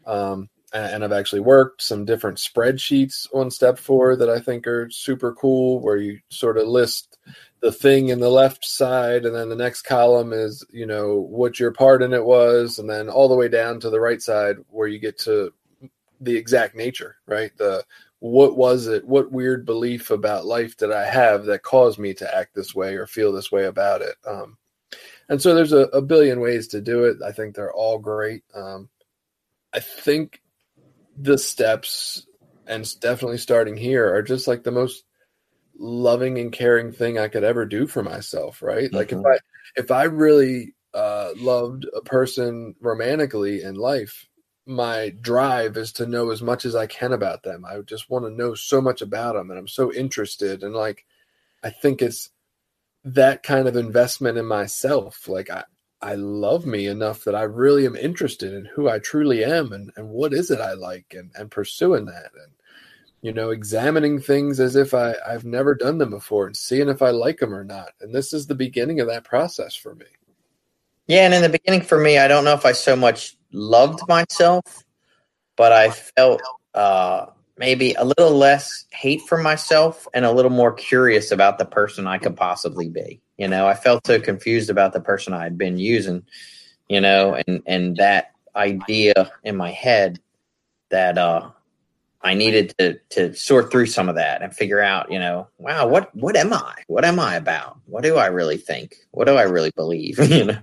um, 0.06 0.50
and 0.74 1.04
i've 1.04 1.12
actually 1.12 1.42
worked 1.42 1.82
some 1.82 2.06
different 2.06 2.38
spreadsheets 2.38 3.28
on 3.34 3.52
step 3.52 3.78
four 3.78 4.16
that 4.16 4.30
i 4.30 4.40
think 4.40 4.66
are 4.66 4.90
super 4.90 5.34
cool 5.34 5.82
where 5.82 5.98
you 5.98 6.18
sort 6.30 6.58
of 6.58 6.66
list 6.66 7.18
the 7.60 7.72
thing 7.72 8.08
in 8.08 8.22
the 8.22 8.30
left 8.30 8.66
side 8.66 9.26
and 9.26 9.36
then 9.36 9.50
the 9.50 9.56
next 9.56 9.82
column 9.82 10.32
is 10.32 10.66
you 10.72 10.86
know 10.86 11.16
what 11.20 11.60
your 11.60 11.72
part 11.72 12.02
in 12.02 12.14
it 12.14 12.24
was 12.24 12.80
and 12.80 12.90
then 12.90 13.10
all 13.10 13.28
the 13.28 13.36
way 13.36 13.50
down 13.50 13.80
to 13.82 13.90
the 13.90 14.00
right 14.00 14.22
side 14.22 14.56
where 14.70 14.88
you 14.88 14.98
get 14.98 15.18
to 15.18 15.52
the 16.22 16.38
exact 16.38 16.76
nature 16.76 17.18
right? 17.26 17.52
The 17.58 17.84
what 18.22 18.58
was 18.58 18.88
it 18.88 19.06
what 19.06 19.32
weird 19.32 19.66
belief 19.66 20.12
about 20.12 20.46
life 20.46 20.78
did 20.78 20.92
i 20.92 21.06
have 21.06 21.46
that 21.46 21.64
caused 21.64 22.00
me 22.00 22.14
to 22.14 22.36
act 22.36 22.56
this 22.56 22.76
way 22.76 22.96
or 22.96 23.08
feel 23.08 23.34
this 23.34 23.52
way 23.52 23.66
about 23.66 24.02
it 24.02 24.16
um, 24.28 24.58
and 25.30 25.42
so 25.42 25.56
there's 25.56 25.74
a, 25.74 25.88
a 25.94 26.02
billion 26.02 26.40
ways 26.40 26.70
to 26.70 26.82
do 26.82 27.06
it 27.06 27.18
i 27.26 27.32
think 27.32 27.56
they're 27.56 27.74
all 27.74 28.00
great 28.00 28.44
um, 28.56 28.90
i 29.74 29.80
think 29.80 30.42
the 31.18 31.38
steps 31.38 32.28
and 32.68 32.88
definitely 33.02 33.40
starting 33.40 33.78
here 33.78 34.14
are 34.14 34.24
just 34.24 34.48
like 34.48 34.64
the 34.64 34.72
most 34.72 35.04
loving 35.78 36.38
and 36.40 36.52
caring 36.52 36.92
thing 36.92 37.18
I 37.18 37.28
could 37.28 37.44
ever 37.44 37.66
do 37.66 37.88
for 37.88 38.04
myself, 38.04 38.62
right? 38.62 38.94
Like 38.94 39.12
if 39.12 39.20
Mhm. 39.20 39.26
I 39.26 39.40
if 39.76 39.92
I 39.92 40.04
really 40.04 40.76
uh 40.94 41.34
loved 41.38 41.86
a 41.96 42.02
person 42.02 42.76
romantically 42.82 43.64
in 43.64 43.76
life, 43.76 44.28
my 44.72 45.14
drive 45.22 45.76
is 45.78 45.92
to 45.94 46.06
know 46.06 46.32
as 46.32 46.42
much 46.42 46.66
as 46.66 46.76
I 46.76 46.88
can 46.88 47.12
about 47.12 47.44
them. 47.44 47.66
I 47.66 47.80
just 47.82 48.10
want 48.10 48.26
to 48.26 48.32
know 48.32 48.56
so 48.56 48.82
much 48.82 49.02
about 49.02 49.36
them 49.36 49.50
and 49.50 49.60
I'm 49.60 49.68
so 49.68 49.94
interested 49.94 50.64
and 50.64 50.74
like 50.74 51.06
I 51.64 51.70
think 51.70 52.02
it's 52.02 52.30
that 53.04 53.44
kind 53.44 53.68
of 53.68 53.76
investment 53.76 54.38
in 54.38 54.46
myself. 54.46 55.28
Like 55.28 55.50
I 55.50 55.66
I 56.02 56.16
love 56.16 56.66
me 56.66 56.88
enough 56.88 57.26
that 57.26 57.36
I 57.36 57.44
really 57.44 57.86
am 57.86 57.96
interested 57.96 58.54
in 58.54 58.66
who 58.66 58.90
I 58.90 58.98
truly 58.98 59.44
am 59.44 59.72
and, 59.72 59.92
and 59.96 60.10
what 60.10 60.34
is 60.34 60.50
it 60.50 60.60
I 60.60 60.74
like 60.74 61.14
and, 61.16 61.32
and 61.36 61.52
pursuing 61.52 62.06
that 62.06 62.32
and 62.34 62.54
you 63.22 63.34
know 63.34 63.52
examining 63.52 64.20
things 64.20 64.60
as 64.60 64.76
if 64.76 64.94
I, 64.94 65.16
I've 65.28 65.46
never 65.46 65.76
done 65.76 65.98
them 65.98 66.10
before 66.12 66.48
and 66.48 66.56
seeing 66.56 66.90
if 66.90 67.02
I 67.02 67.12
like 67.12 67.40
them 67.40 67.54
or 67.54 67.66
not. 67.66 67.90
And 68.00 68.16
this 68.16 68.34
is 68.34 68.48
the 68.48 68.56
beginning 68.56 69.00
of 69.02 69.08
that 69.08 69.26
process 69.26 69.76
for 69.76 69.96
me. 69.96 70.08
Yeah, 71.12 71.26
and 71.26 71.34
in 71.34 71.42
the 71.42 71.50
beginning 71.50 71.82
for 71.82 72.00
me, 72.00 72.18
I 72.18 72.30
don't 72.30 72.46
know 72.46 72.54
if 72.54 72.66
I 72.66 72.72
so 72.72 72.96
much 72.96 73.36
loved 73.52 74.00
myself, 74.08 74.86
but 75.58 75.74
I 75.74 75.90
felt 75.92 76.42
uh, 76.74 77.26
maybe 77.58 77.94
a 77.96 78.06
little 78.06 78.32
less 78.32 78.86
hate 78.94 79.20
for 79.28 79.38
myself 79.38 80.08
and 80.14 80.24
a 80.24 80.32
little 80.32 80.52
more 80.52 80.72
curious 80.72 81.30
about 81.32 81.60
the 81.60 81.66
person 81.66 82.08
I 82.08 82.18
could 82.18 82.38
possibly 82.38 82.88
be. 82.88 83.20
You 83.38 83.50
know, 83.50 83.68
I 83.68 83.74
felt 83.74 84.08
so 84.08 84.22
confused 84.22 84.70
about 84.70 84.94
the 84.94 85.02
person 85.02 85.34
I 85.34 85.44
had 85.44 85.58
been 85.58 85.78
using, 85.78 86.24
you 86.88 87.02
know, 87.02 87.36
and 87.46 87.62
and 87.66 87.98
that 87.98 88.32
idea 88.56 89.34
in 89.44 89.58
my 89.58 89.72
head 89.72 90.18
that 90.92 91.18
uh 91.18 91.50
I 92.22 92.36
needed 92.36 92.74
to 92.78 93.00
to 93.10 93.34
sort 93.34 93.70
through 93.70 93.88
some 93.88 94.08
of 94.08 94.16
that 94.16 94.42
and 94.42 94.56
figure 94.56 94.80
out, 94.80 95.12
you 95.12 95.20
know, 95.20 95.50
wow, 95.58 95.88
what 95.88 96.16
what 96.16 96.38
am 96.38 96.54
I? 96.54 96.76
What 96.88 97.04
am 97.04 97.20
I 97.20 97.36
about? 97.36 97.80
What 97.86 98.04
do 98.04 98.16
I 98.16 98.28
really 98.28 98.56
think? 98.56 98.96
What 99.12 99.28
do 99.28 99.36
I 99.36 99.44
really 99.44 99.72
believe? 99.76 100.18
you 100.32 100.46
know. 100.46 100.58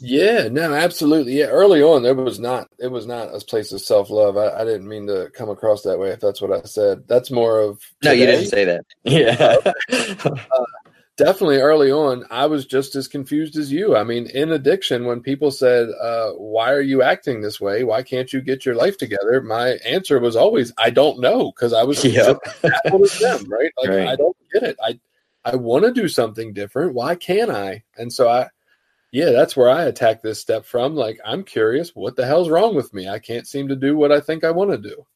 Yeah, 0.00 0.48
no, 0.50 0.72
absolutely. 0.74 1.38
Yeah, 1.38 1.46
early 1.46 1.82
on 1.82 2.02
there 2.02 2.14
was 2.14 2.40
not 2.40 2.68
it 2.78 2.88
was 2.88 3.06
not 3.06 3.34
a 3.34 3.40
place 3.44 3.72
of 3.72 3.80
self 3.80 4.10
love. 4.10 4.36
I, 4.36 4.48
I 4.60 4.64
didn't 4.64 4.88
mean 4.88 5.06
to 5.08 5.30
come 5.34 5.50
across 5.50 5.82
that 5.82 5.98
way. 5.98 6.10
If 6.10 6.20
that's 6.20 6.40
what 6.40 6.52
I 6.52 6.62
said, 6.62 7.06
that's 7.06 7.30
more 7.30 7.60
of 7.60 7.80
No, 8.02 8.12
you 8.12 8.26
didn't 8.26 8.46
say 8.46 8.64
that. 8.64 8.84
Yeah. 9.04 9.56
definitely 11.16 11.58
early 11.58 11.92
on 11.92 12.24
i 12.30 12.46
was 12.46 12.64
just 12.64 12.96
as 12.96 13.06
confused 13.06 13.58
as 13.58 13.70
you 13.70 13.94
i 13.94 14.02
mean 14.02 14.26
in 14.28 14.52
addiction 14.52 15.04
when 15.04 15.20
people 15.20 15.50
said 15.50 15.88
uh, 16.00 16.30
why 16.30 16.72
are 16.72 16.80
you 16.80 17.02
acting 17.02 17.42
this 17.42 17.60
way 17.60 17.84
why 17.84 18.02
can't 18.02 18.32
you 18.32 18.40
get 18.40 18.64
your 18.64 18.74
life 18.74 18.96
together 18.96 19.42
my 19.42 19.70
answer 19.84 20.18
was 20.18 20.34
always 20.34 20.72
i 20.78 20.88
don't 20.88 21.20
know 21.20 21.52
because 21.52 21.74
i 21.74 21.82
was 21.82 22.02
Yep. 22.04 22.38
just 22.42 22.62
baffled 22.62 23.02
as 23.02 23.18
them 23.18 23.44
right 23.50 23.70
like 23.76 23.90
Right. 23.90 24.08
i 24.08 24.16
don't 24.16 24.36
get 24.50 24.62
it 24.62 24.78
i 24.82 24.98
i 25.44 25.54
want 25.56 25.84
to 25.84 25.92
do 25.92 26.08
something 26.08 26.54
different 26.54 26.94
why 26.94 27.14
can't 27.16 27.50
i 27.50 27.82
and 27.98 28.10
so 28.10 28.26
i 28.30 28.48
yeah 29.12 29.30
that's 29.30 29.56
where 29.56 29.68
i 29.68 29.84
attack 29.84 30.22
this 30.22 30.40
step 30.40 30.64
from 30.64 30.94
like 30.94 31.18
i'm 31.24 31.44
curious 31.44 31.90
what 31.94 32.16
the 32.16 32.26
hell's 32.26 32.48
wrong 32.48 32.74
with 32.74 32.92
me 32.94 33.08
i 33.08 33.18
can't 33.18 33.46
seem 33.46 33.68
to 33.68 33.76
do 33.76 33.96
what 33.96 34.12
i 34.12 34.20
think 34.20 34.44
i 34.44 34.50
want 34.50 34.70
to 34.70 34.78
do 34.78 35.06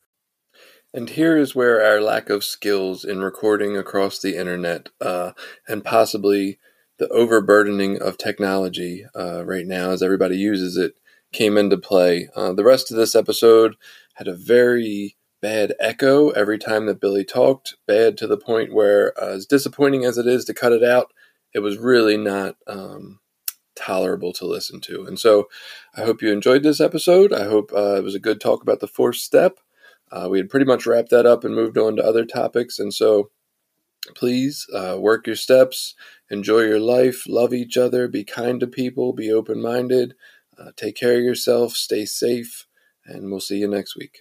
and 0.93 1.11
here 1.11 1.37
is 1.37 1.55
where 1.57 1.85
our 1.85 2.01
lack 2.01 2.31
of 2.31 2.45
skills 2.45 3.05
in 3.05 3.21
recording 3.21 3.77
across 3.77 4.21
the 4.21 4.37
internet 4.37 4.91
uh, 5.01 5.33
and 5.67 5.85
possibly 5.85 6.59
the 6.99 7.09
overburdening 7.09 8.01
of 8.01 8.17
technology 8.17 9.05
uh, 9.17 9.45
right 9.45 9.67
now 9.67 9.91
as 9.91 10.03
everybody 10.03 10.37
uses 10.37 10.77
it 10.77 10.95
came 11.33 11.59
into 11.59 11.77
play. 11.77 12.29
Uh, 12.35 12.53
the 12.53 12.65
rest 12.65 12.91
of 12.91 12.97
this 12.97 13.15
episode 13.15 13.75
had 14.15 14.29
a 14.29 14.35
very 14.35 15.17
bad 15.43 15.75
echo 15.81 16.31
every 16.31 16.59
time 16.59 16.87
that 16.87 17.01
Billy 17.01 17.25
talked, 17.25 17.75
bad 17.87 18.17
to 18.17 18.27
the 18.27 18.39
point 18.39 18.73
where, 18.73 19.13
uh, 19.23 19.35
as 19.35 19.45
disappointing 19.45 20.05
as 20.05 20.17
it 20.17 20.27
is 20.27 20.45
to 20.47 20.55
cut 20.55 20.73
it 20.73 20.85
out, 20.85 21.13
it 21.53 21.59
was 21.59 21.77
really 21.77 22.17
not 22.17 22.57
um, 22.67 23.19
tolerable 23.77 24.33
to 24.35 24.47
listen 24.47 24.81
to. 24.83 25.05
And 25.05 25.19
so 25.19 25.49
I 25.95 26.03
hope 26.03 26.23
you 26.23 26.33
enjoyed 26.33 26.63
this 26.63 26.81
episode. 26.81 27.33
I 27.33 27.45
hope 27.45 27.73
uh, 27.73 27.97
it 27.97 28.05
was 28.05 28.15
a 28.15 28.21
good 28.21 28.41
talk 28.41 28.63
about 28.63 28.81
the 28.81 28.87
fourth 28.87 29.17
step. 29.17 29.59
Uh, 30.11 30.29
we 30.31 30.39
had 30.39 30.51
pretty 30.51 30.67
much 30.67 30.87
wrapped 30.87 31.11
that 31.11 31.27
up 31.27 31.45
and 31.45 31.55
moved 31.55 31.77
on 31.79 31.97
to 31.97 32.05
other 32.05 32.25
topics. 32.25 32.79
And 32.79 32.93
so 32.93 33.31
please 34.15 34.67
uh, 34.75 34.97
work 35.01 35.27
your 35.27 35.37
steps, 35.37 35.95
enjoy 36.31 36.61
your 36.61 36.81
life, 36.81 37.25
love 37.27 37.55
each 37.55 37.77
other, 37.77 38.07
be 38.07 38.25
kind 38.25 38.61
to 38.61 38.67
people, 38.67 39.13
be 39.13 39.33
open 39.33 39.61
minded, 39.61 40.15
uh, 40.59 40.71
take 40.77 40.97
care 40.97 41.17
of 41.17 41.25
yourself, 41.25 41.73
stay 41.73 42.05
safe, 42.05 42.67
and 43.07 43.31
we'll 43.31 43.41
see 43.41 43.59
you 43.59 43.69
next 43.69 43.97
week. 43.97 44.19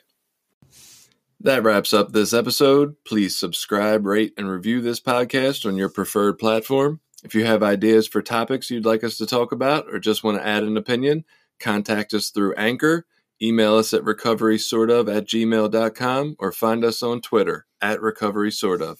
That 1.40 1.64
wraps 1.64 1.94
up 1.94 2.14
this 2.14 2.34
episode. 2.34 2.96
Please 3.06 3.38
subscribe, 3.38 4.06
rate, 4.06 4.34
and 4.38 4.50
review 4.50 4.80
this 4.80 5.02
podcast 5.02 5.66
on 5.66 5.76
your 5.76 5.90
preferred 5.90 6.40
platform. 6.40 7.02
If 7.24 7.34
you 7.34 7.45
have 7.45 7.64
ideas 7.64 8.08
for 8.08 8.22
topics 8.22 8.70
you'd 8.70 8.86
like 8.86 9.04
us 9.04 9.18
to 9.18 9.26
talk 9.26 9.52
about 9.52 9.88
or 9.91 9.98
just 9.98 10.24
want 10.24 10.38
to 10.38 10.45
add 10.45 10.64
an 10.64 10.76
opinion, 10.76 11.24
contact 11.60 12.14
us 12.14 12.30
through 12.30 12.54
Anchor, 12.56 13.06
email 13.41 13.76
us 13.76 13.94
at 13.94 14.04
recoverysortof 14.04 15.16
at 15.16 15.26
gmail.com, 15.26 16.36
or 16.38 16.52
find 16.52 16.84
us 16.84 17.02
on 17.02 17.22
Twitter 17.22 17.66
at 17.82 18.00
recoverysortof. 18.00 18.98